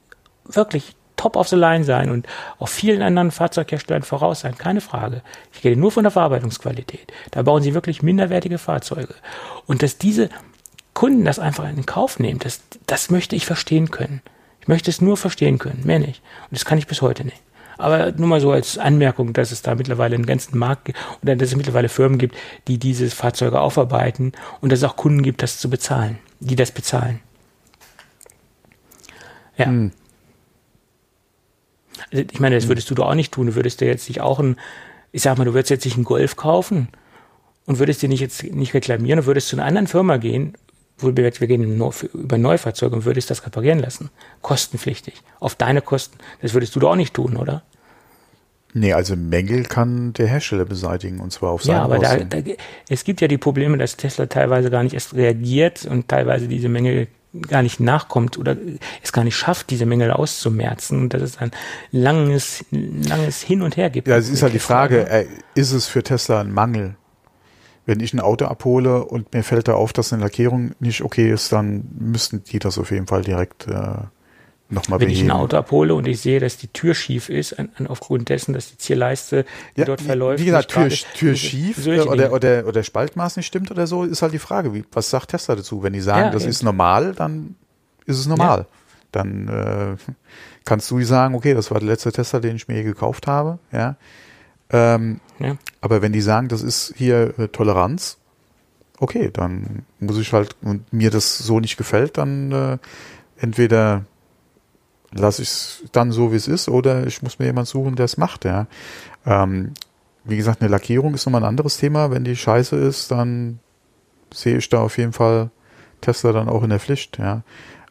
wirklich 0.46 0.96
top 1.16 1.36
of 1.36 1.46
the 1.46 1.54
line 1.54 1.84
sein 1.84 2.10
und 2.10 2.26
auch 2.58 2.68
vielen 2.68 3.02
anderen 3.02 3.30
Fahrzeugherstellern 3.30 4.02
voraus 4.02 4.40
sein, 4.40 4.58
keine 4.58 4.80
Frage. 4.80 5.22
Ich 5.52 5.62
rede 5.62 5.78
nur 5.78 5.92
von 5.92 6.02
der 6.02 6.10
Verarbeitungsqualität. 6.10 7.12
Da 7.30 7.42
bauen 7.42 7.62
sie 7.62 7.72
wirklich 7.72 8.02
minderwertige 8.02 8.58
Fahrzeuge. 8.58 9.14
Und 9.66 9.84
dass 9.84 9.98
diese 9.98 10.28
Kunden 10.92 11.24
das 11.24 11.38
einfach 11.38 11.68
in 11.68 11.86
Kauf 11.86 12.18
nehmen, 12.18 12.40
das, 12.40 12.62
das 12.86 13.10
möchte 13.10 13.36
ich 13.36 13.46
verstehen 13.46 13.92
können. 13.92 14.20
Ich 14.60 14.66
möchte 14.66 14.90
es 14.90 15.00
nur 15.00 15.16
verstehen 15.16 15.58
können, 15.58 15.82
mehr 15.84 16.00
nicht. 16.00 16.20
Und 16.50 16.58
das 16.58 16.64
kann 16.64 16.78
ich 16.78 16.88
bis 16.88 17.00
heute 17.00 17.24
nicht. 17.24 17.40
Aber 17.78 18.12
nur 18.12 18.26
mal 18.26 18.40
so 18.40 18.50
als 18.50 18.76
Anmerkung, 18.76 19.32
dass 19.32 19.52
es 19.52 19.62
da 19.62 19.76
mittlerweile 19.76 20.16
einen 20.16 20.26
ganzen 20.26 20.58
Markt 20.58 20.86
gibt 20.86 20.98
oder 21.22 21.36
dass 21.36 21.50
es 21.50 21.56
mittlerweile 21.56 21.88
Firmen 21.88 22.18
gibt, 22.18 22.36
die 22.66 22.78
diese 22.78 23.08
Fahrzeuge 23.08 23.60
aufarbeiten 23.60 24.32
und 24.60 24.72
dass 24.72 24.80
es 24.80 24.84
auch 24.84 24.96
Kunden 24.96 25.22
gibt, 25.22 25.42
das 25.42 25.58
zu 25.58 25.70
bezahlen, 25.70 26.18
die 26.40 26.56
das 26.56 26.72
bezahlen. 26.72 27.20
Ja. 29.56 29.66
Hm. 29.66 29.92
Also 32.10 32.24
ich 32.30 32.40
meine, 32.40 32.54
das 32.54 32.68
würdest 32.68 32.90
du 32.90 32.94
doch 32.94 33.08
auch 33.08 33.14
nicht 33.14 33.32
tun. 33.32 33.48
Du 33.48 33.54
würdest 33.54 33.80
dir 33.80 33.86
jetzt 33.86 34.08
nicht 34.08 34.20
auch 34.20 34.38
ein, 34.40 34.56
ich 35.12 35.22
sag 35.22 35.38
mal, 35.38 35.44
du 35.44 35.54
würdest 35.54 35.70
jetzt 35.70 35.84
nicht 35.84 35.96
einen 35.96 36.04
Golf 36.04 36.36
kaufen 36.36 36.88
und 37.66 37.78
würdest 37.78 38.02
dir 38.02 38.08
nicht 38.08 38.20
jetzt 38.20 38.42
nicht 38.42 38.74
reklamieren 38.74 39.20
und 39.20 39.26
würdest 39.26 39.48
zu 39.48 39.56
einer 39.56 39.66
anderen 39.66 39.86
Firma 39.86 40.16
gehen, 40.16 40.54
wo 40.98 41.16
wir, 41.16 41.32
wir 41.32 41.46
gehen 41.46 41.80
über 42.14 42.38
Neufahrzeuge 42.38 42.96
und 42.96 43.04
würdest 43.04 43.30
das 43.30 43.44
reparieren 43.46 43.78
lassen. 43.78 44.10
Kostenpflichtig. 44.42 45.22
Auf 45.40 45.54
deine 45.54 45.82
Kosten. 45.82 46.18
Das 46.42 46.54
würdest 46.54 46.74
du 46.76 46.80
doch 46.80 46.90
auch 46.90 46.96
nicht 46.96 47.14
tun, 47.14 47.36
oder? 47.36 47.62
Nee, 48.74 48.92
also 48.92 49.16
Mängel 49.16 49.64
kann 49.64 50.12
der 50.12 50.26
Hersteller 50.26 50.64
beseitigen 50.64 51.20
und 51.20 51.32
zwar 51.32 51.50
auf 51.50 51.62
seine 51.62 51.78
Ja, 51.78 51.84
aber 51.84 51.98
da, 51.98 52.16
da, 52.18 52.38
es 52.88 53.04
gibt 53.04 53.20
ja 53.20 53.28
die 53.28 53.38
Probleme, 53.38 53.78
dass 53.78 53.96
Tesla 53.96 54.26
teilweise 54.26 54.70
gar 54.70 54.82
nicht 54.82 54.92
erst 54.92 55.14
reagiert 55.14 55.86
und 55.86 56.08
teilweise 56.08 56.48
diese 56.48 56.68
Mängel 56.68 57.08
gar 57.48 57.62
nicht 57.62 57.80
nachkommt 57.80 58.38
oder 58.38 58.56
es 59.02 59.12
gar 59.12 59.24
nicht 59.24 59.36
schafft, 59.36 59.70
diese 59.70 59.86
Mängel 59.86 60.10
auszumerzen 60.10 61.00
und 61.00 61.14
dass 61.14 61.22
es 61.22 61.38
ein 61.38 61.50
langes, 61.92 62.64
langes 62.70 63.42
Hin 63.42 63.62
und 63.62 63.76
Her 63.76 63.90
gibt. 63.90 64.08
Ja, 64.08 64.16
es 64.16 64.28
ist 64.28 64.42
halt 64.42 64.54
die 64.54 64.58
Frage, 64.58 64.96
ne? 64.96 65.08
äh, 65.08 65.26
ist 65.54 65.72
es 65.72 65.86
für 65.86 66.02
Tesla 66.02 66.40
ein 66.40 66.52
Mangel? 66.52 66.96
Wenn 67.88 68.00
ich 68.00 68.12
ein 68.12 68.20
Auto 68.20 68.44
abhole 68.44 69.02
und 69.02 69.32
mir 69.32 69.42
fällt 69.42 69.66
da 69.66 69.72
auf, 69.72 69.94
dass 69.94 70.12
eine 70.12 70.22
Lackierung 70.22 70.72
nicht 70.78 71.00
okay 71.00 71.32
ist, 71.32 71.52
dann 71.52 71.88
müssten 71.98 72.44
die 72.44 72.58
das 72.58 72.76
auf 72.76 72.90
jeden 72.90 73.06
Fall 73.06 73.22
direkt 73.22 73.66
äh, 73.66 73.70
nochmal 74.68 74.98
beheben. 74.98 75.00
Wenn 75.00 75.08
ich 75.08 75.22
ein 75.22 75.30
Auto 75.30 75.56
abhole 75.56 75.94
und 75.94 76.06
ich 76.06 76.20
sehe, 76.20 76.38
dass 76.38 76.58
die 76.58 76.68
Tür 76.68 76.94
schief 76.94 77.30
ist, 77.30 77.58
an, 77.58 77.70
an, 77.78 77.86
aufgrund 77.86 78.28
dessen, 78.28 78.52
dass 78.52 78.68
die 78.68 78.76
Zierleiste 78.76 79.46
ja, 79.74 79.86
dort 79.86 80.02
verläuft. 80.02 80.42
Wie 80.42 80.44
gesagt, 80.44 80.70
Tür, 80.70 80.90
Tür 80.90 81.34
schief 81.34 81.86
oder, 81.86 82.30
oder, 82.30 82.66
oder 82.66 82.82
Spaltmaß 82.82 83.38
nicht 83.38 83.46
stimmt 83.46 83.70
oder 83.70 83.86
so, 83.86 84.04
ist 84.04 84.20
halt 84.20 84.34
die 84.34 84.38
Frage. 84.38 84.74
Wie, 84.74 84.84
was 84.92 85.08
sagt 85.08 85.30
Tesla 85.30 85.56
dazu? 85.56 85.82
Wenn 85.82 85.94
die 85.94 86.02
sagen, 86.02 86.26
ja, 86.26 86.30
das 86.30 86.42
eben. 86.42 86.50
ist 86.50 86.62
normal, 86.62 87.14
dann 87.14 87.54
ist 88.04 88.18
es 88.18 88.26
normal. 88.26 88.58
Ja. 88.58 88.66
Dann 89.12 89.48
äh, 89.48 90.14
kannst 90.66 90.90
du 90.90 91.02
sagen, 91.04 91.34
okay, 91.34 91.54
das 91.54 91.70
war 91.70 91.80
der 91.80 91.88
letzte 91.88 92.12
Tesla, 92.12 92.40
den 92.40 92.56
ich 92.56 92.68
mir 92.68 92.74
hier 92.74 92.84
gekauft 92.84 93.26
habe. 93.26 93.58
Ja. 93.72 93.96
Ähm, 94.68 95.20
ja. 95.38 95.56
Aber 95.80 96.02
wenn 96.02 96.12
die 96.12 96.20
sagen, 96.20 96.48
das 96.48 96.62
ist 96.62 96.94
hier 96.96 97.38
äh, 97.38 97.48
Toleranz, 97.48 98.18
okay, 98.98 99.30
dann 99.32 99.84
muss 100.00 100.18
ich 100.18 100.32
halt, 100.32 100.56
und 100.62 100.92
mir 100.92 101.10
das 101.10 101.38
so 101.38 101.60
nicht 101.60 101.76
gefällt, 101.76 102.18
dann 102.18 102.52
äh, 102.52 102.78
entweder 103.38 104.04
lasse 105.12 105.42
ich 105.42 105.48
es 105.48 105.84
dann 105.92 106.12
so, 106.12 106.32
wie 106.32 106.36
es 106.36 106.48
ist, 106.48 106.68
oder 106.68 107.06
ich 107.06 107.22
muss 107.22 107.38
mir 107.38 107.46
jemand 107.46 107.68
suchen, 107.68 107.96
der 107.96 108.04
es 108.04 108.16
macht, 108.16 108.44
ja. 108.44 108.66
Ähm, 109.24 109.72
wie 110.24 110.36
gesagt, 110.36 110.60
eine 110.60 110.70
Lackierung 110.70 111.14
ist 111.14 111.24
nochmal 111.24 111.42
ein 111.42 111.48
anderes 111.48 111.78
Thema. 111.78 112.10
Wenn 112.10 112.24
die 112.24 112.36
scheiße 112.36 112.76
ist, 112.76 113.10
dann 113.10 113.60
sehe 114.32 114.58
ich 114.58 114.68
da 114.68 114.80
auf 114.80 114.98
jeden 114.98 115.14
Fall 115.14 115.50
Tesla 116.02 116.32
dann 116.32 116.48
auch 116.48 116.62
in 116.62 116.70
der 116.70 116.80
Pflicht, 116.80 117.18
ja. 117.18 117.42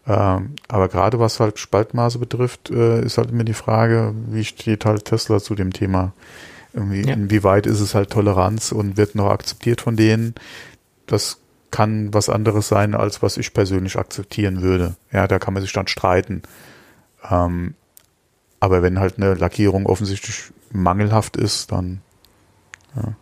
Ähm, 0.06 0.56
aber 0.68 0.88
gerade 0.88 1.20
was 1.20 1.40
halt 1.40 1.60
Spaltmaße 1.60 2.20
betrifft, 2.20 2.70
äh, 2.70 3.02
ist 3.02 3.18
halt 3.18 3.32
immer 3.32 3.44
die 3.44 3.54
Frage, 3.54 4.14
wie 4.28 4.46
steht 4.46 4.86
halt 4.86 5.06
Tesla 5.06 5.40
zu 5.40 5.56
dem 5.56 5.74
Thema? 5.74 6.14
Irgendwie, 6.74 7.08
ja. 7.08 7.14
Inwieweit 7.14 7.66
ist 7.66 7.80
es 7.80 7.96
halt 7.96 8.12
Toleranz 8.12 8.72
und 8.72 8.98
wird 8.98 9.16
noch 9.16 9.30
akzeptiert 9.30 9.82
von 9.82 9.96
denen? 9.96 10.36
Das 11.06 11.40
kann 11.72 12.14
was 12.14 12.30
anderes 12.30 12.68
sein, 12.68 12.96
als 12.96 13.22
was 13.22 13.38
ich 13.38 13.54
persönlich 13.54 13.98
akzeptieren 13.98 14.62
würde. 14.62 14.96
Ja, 15.12 15.28
da 15.28 15.40
kann 15.40 15.54
man 15.54 15.64
sich 15.64 15.74
dann 15.74 15.88
streiten. 15.88 16.44
Ähm, 17.30 17.76
aber 18.60 18.82
wenn 18.82 19.00
halt 19.00 19.18
eine 19.18 19.34
Lackierung 19.34 19.86
offensichtlich 19.86 20.52
mangelhaft 20.72 21.38
ist, 21.38 21.72
dann 21.72 22.02
ja. 22.96 23.14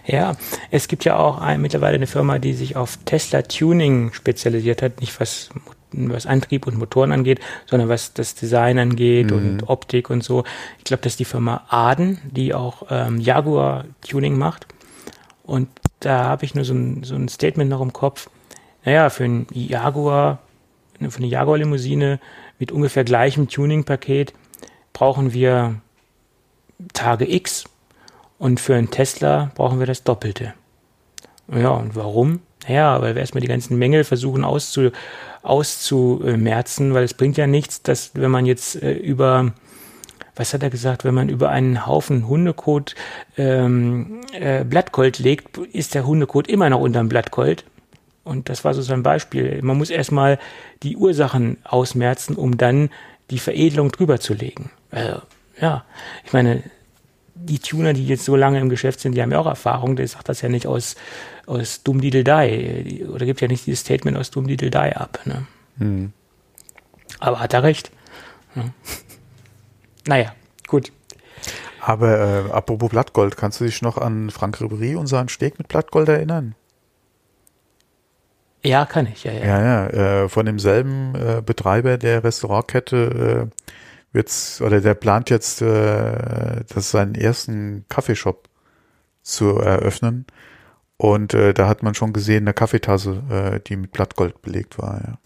Ja, 0.07 0.37
es 0.71 0.89
gibt 0.89 1.05
ja 1.05 1.17
auch 1.17 1.39
ein, 1.39 1.61
mittlerweile 1.61 1.97
eine 1.97 2.07
Firma, 2.07 2.39
die 2.39 2.55
sich 2.55 2.77
auf 2.77 2.99
Tesla 3.05 3.43
Tuning 3.43 4.13
spezialisiert 4.13 4.83
hat, 4.83 5.01
nicht 5.01 5.21
was 5.21 5.51
was 5.93 6.27
Antrieb 6.27 6.67
und 6.67 6.79
Motoren 6.79 7.13
angeht, 7.13 7.41
sondern 7.67 7.89
was 7.89 8.13
das 8.13 8.35
Design 8.35 8.79
angeht 8.79 9.31
mhm. 9.31 9.37
und 9.37 9.69
Optik 9.69 10.11
und 10.11 10.23
so. 10.23 10.45
Ich 10.79 10.85
glaube, 10.85 11.03
das 11.03 11.15
ist 11.15 11.21
die 11.21 11.25
Firma 11.25 11.65
Aden, 11.69 12.19
die 12.31 12.55
auch 12.55 12.85
ähm, 12.91 13.19
Jaguar 13.21 13.85
Tuning 14.07 14.39
macht. 14.39 14.67
Und 15.45 15.69
da 16.01 16.25
habe 16.25 16.45
ich 16.45 16.55
nur 16.55 16.65
so 16.65 16.75
ein, 16.75 17.03
so 17.05 17.15
ein 17.15 17.29
Statement 17.29 17.71
noch 17.71 17.81
im 17.81 17.93
Kopf. 17.93 18.29
Naja, 18.85 19.11
für 19.11 19.25
ein 19.25 19.47
Jaguar, 19.53 20.41
für 20.99 21.19
eine 21.19 21.27
Jaguar-Limousine 21.27 22.21
mit 22.59 22.73
ungefähr 22.73 23.05
gleichem 23.05 23.49
Tuning-Paket 23.49 24.33
brauchen 24.93 25.33
wir 25.33 25.77
Tage 26.93 27.33
X 27.33 27.65
und 28.39 28.61
für 28.61 28.75
einen 28.75 28.91
Tesla 28.91 29.51
brauchen 29.55 29.79
wir 29.79 29.87
das 29.87 30.05
Doppelte. 30.05 30.55
Ja, 31.53 31.71
und 31.71 31.97
warum? 31.97 32.41
Ja, 32.67 33.01
weil 33.01 33.15
wir 33.15 33.21
erstmal 33.21 33.41
die 33.41 33.49
ganzen 33.49 33.79
Mängel 33.79 34.05
versuchen 34.05 34.45
auszu, 34.45 34.91
auszumerzen, 35.43 36.95
weil 36.95 37.05
es 37.05 37.15
bringt 37.15 37.37
ja 37.37 37.47
nichts, 37.47 37.83
dass 37.83 38.11
wenn 38.15 38.31
man 38.31 38.47
jetzt 38.47 38.83
äh, 38.83 38.93
über, 38.93 39.53
was 40.37 40.53
hat 40.53 40.63
er 40.63 40.71
gesagt, 40.71 41.05
wenn 41.05 41.15
man 41.15 41.29
über 41.29 41.51
einen 41.51 41.87
Haufen 41.87 42.29
Hundekot 42.29 42.95
ähm, 43.37 44.21
äh, 44.33 44.65
Blattgold 44.65 45.19
legt, 45.19 45.57
ist 45.59 45.95
der 45.95 46.07
Hundekot 46.07 46.49
immer 46.49 46.69
noch 46.69 46.81
unterm 46.81 47.09
Blattgold. 47.09 47.65
Und 48.25 48.51
das 48.51 48.65
war 48.65 48.75
so 48.75 48.83
sein 48.83 49.03
Beispiel. 49.03 49.61
Man 49.63 49.79
muss 49.79 49.89
erstmal 49.89 50.39
die 50.83 50.99
Ursachen 50.99 51.57
ausmerzen, 51.65 52.37
um 52.37 52.59
dann 52.59 52.91
die 53.31 53.39
Veredelung 53.39 53.91
drüber 53.91 54.21
zu 54.21 54.35
legen. 54.35 54.71
Also, 54.91 55.23
ja, 55.61 55.85
ich 56.27 56.33
meine, 56.35 56.63
die 57.35 57.59
Tuner, 57.59 57.95
die 57.95 58.07
jetzt 58.07 58.25
so 58.25 58.37
lange 58.37 58.61
im 58.61 58.69
Geschäft 58.69 59.01
sind, 59.01 59.15
die 59.15 59.23
haben 59.23 59.33
ja 59.33 59.39
auch 59.39 59.47
Erfahrung, 59.47 59.97
der 59.97 60.09
sagt 60.09 60.29
das 60.29 60.43
ja 60.43 60.49
nicht 60.49 60.67
aus, 60.67 60.97
aus 61.49 61.83
dumm 61.83 62.01
die 62.01 63.05
oder 63.09 63.27
gibt 63.27 63.41
ja 63.41 63.49
nicht 63.49 63.67
dieses 63.67 63.81
Statement 63.81 64.17
aus 64.17 64.31
dumm 64.31 64.47
die 64.47 64.77
ab. 64.77 65.21
Ne? 65.25 65.47
Hm. 65.79 66.13
Aber 67.19 67.41
hat 67.41 67.55
er 67.55 67.63
recht. 67.63 67.91
Ja. 68.55 68.65
Naja, 70.07 70.35
gut. 70.67 70.91
Aber 71.83 72.19
äh, 72.19 72.51
apropos 72.51 72.89
Blattgold, 72.89 73.37
kannst 73.37 73.61
du 73.61 73.65
dich 73.65 73.83
noch 73.83 73.99
an 73.99 74.31
Frank 74.31 74.59
Ribery 74.59 74.97
und 74.97 75.07
seinen 75.07 75.29
Steg 75.29 75.59
mit 75.59 75.69
Blattgold 75.69 76.09
erinnern? 76.09 76.55
Ja, 78.65 78.87
kann 78.87 79.07
ich, 79.07 79.25
ja, 79.25 79.33
ja. 79.33 79.45
Ja, 79.45 79.63
ja, 79.63 79.87
äh, 80.23 80.29
von 80.31 80.47
demselben 80.47 81.15
äh, 81.15 81.43
Betreiber 81.45 81.99
der 81.99 82.25
Restaurantkette 82.25 83.51
äh, 83.53 83.65
wird's, 84.13 84.61
oder 84.61 84.81
der 84.81 84.95
plant 84.95 85.31
jetzt, 85.31 85.63
äh, 85.63 86.65
das 86.69 86.91
seinen 86.91 87.15
ersten 87.15 87.85
Kaffeeshop 87.89 88.49
zu 89.23 89.59
eröffnen. 89.59 90.27
Und 90.99 91.33
äh, 91.33 91.55
da 91.55 91.69
hat 91.69 91.83
man 91.83 91.95
schon 91.95 92.13
gesehen, 92.13 92.45
eine 92.45 92.53
Kaffeetasse, 92.53 93.23
äh, 93.31 93.61
die 93.67 93.77
mit 93.77 93.93
Blattgold 93.93 94.43
belegt 94.43 94.79
war, 94.79 95.01
ja. 95.01 95.19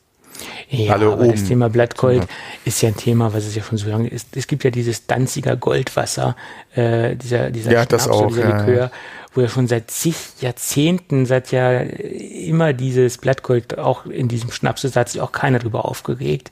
Ja, 0.68 0.94
Alle 0.94 1.12
aber 1.12 1.28
das 1.28 1.44
Thema 1.44 1.68
Blattgold 1.68 2.26
ist 2.64 2.80
ja 2.82 2.88
ein 2.88 2.96
Thema, 2.96 3.32
was 3.34 3.44
es 3.44 3.54
ja 3.54 3.62
schon 3.62 3.78
so 3.78 3.88
lange 3.88 4.08
ist. 4.08 4.36
Es 4.36 4.46
gibt 4.46 4.64
ja 4.64 4.70
dieses 4.70 5.06
Danziger 5.06 5.56
Goldwasser, 5.56 6.36
äh, 6.74 7.16
dieser, 7.16 7.50
dieser 7.50 7.70
ja, 7.70 7.84
Schnaps 7.84 8.08
auch, 8.08 8.28
dieser 8.28 8.48
Likör, 8.48 8.84
ja. 8.84 8.90
wo 9.34 9.42
ja 9.42 9.48
schon 9.48 9.68
seit 9.68 9.90
zig 9.90 10.16
Jahrzehnten, 10.40 11.26
seit 11.26 11.52
ja 11.52 11.80
immer 11.80 12.72
dieses 12.72 13.18
Blattgold 13.18 13.78
auch 13.78 14.06
in 14.06 14.28
diesem 14.28 14.50
Schnaps 14.50 14.84
ist, 14.84 14.96
hat 14.96 15.10
sich 15.10 15.20
auch 15.20 15.32
keiner 15.32 15.58
drüber 15.58 15.84
aufgeregt. 15.84 16.50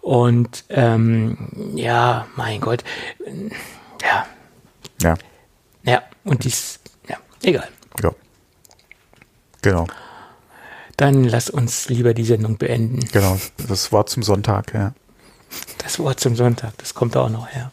Und 0.00 0.64
ähm, 0.70 1.72
ja, 1.74 2.26
mein 2.36 2.60
Gott, 2.60 2.84
ja. 4.02 4.26
Ja. 5.02 5.14
Ja, 5.82 6.02
und 6.24 6.44
dies, 6.44 6.80
ja, 7.08 7.16
egal. 7.42 7.68
Ja. 8.02 8.12
Genau. 9.62 9.86
Dann 10.96 11.24
lass 11.24 11.48
uns 11.48 11.88
lieber 11.88 12.12
die 12.14 12.24
Sendung 12.24 12.58
beenden. 12.58 13.00
Genau, 13.12 13.38
das 13.68 13.90
Wort 13.92 14.10
zum 14.10 14.22
Sonntag, 14.22 14.74
ja. 14.74 14.92
Das 15.78 15.98
Wort 15.98 16.20
zum 16.20 16.36
Sonntag, 16.36 16.76
das 16.78 16.94
kommt 16.94 17.16
auch 17.16 17.30
noch 17.30 17.48
her. 17.48 17.70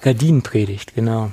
Gardinenpredigt, 0.00 0.94
genau. 0.94 1.30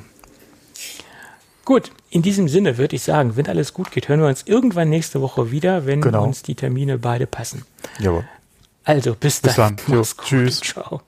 Gut, 1.66 1.92
in 2.10 2.22
diesem 2.22 2.50
Sinne 2.50 2.78
würde 2.78 2.96
ich 2.96 3.04
sagen, 3.04 3.38
wenn 3.38 3.48
alles 3.48 3.74
gut 3.74 3.92
geht, 3.92 4.10
hören 4.10 4.20
wir 4.20 4.28
uns 4.28 4.44
irgendwann 4.46 4.90
nächste 4.90 5.22
Woche 5.22 5.52
wieder, 5.52 5.86
wenn 5.86 6.02
genau. 6.02 6.24
uns 6.24 6.42
die 6.42 6.56
Termine 6.56 6.98
beide 6.98 7.28
passen. 7.28 7.66
Jawohl. 8.00 8.26
Also, 8.84 9.16
bis, 9.16 9.40
bis 9.40 9.56
dann. 9.56 9.78
dann. 9.88 9.96
Jo, 9.96 10.04
tschüss. 10.04 10.60
Ciao. 10.60 11.02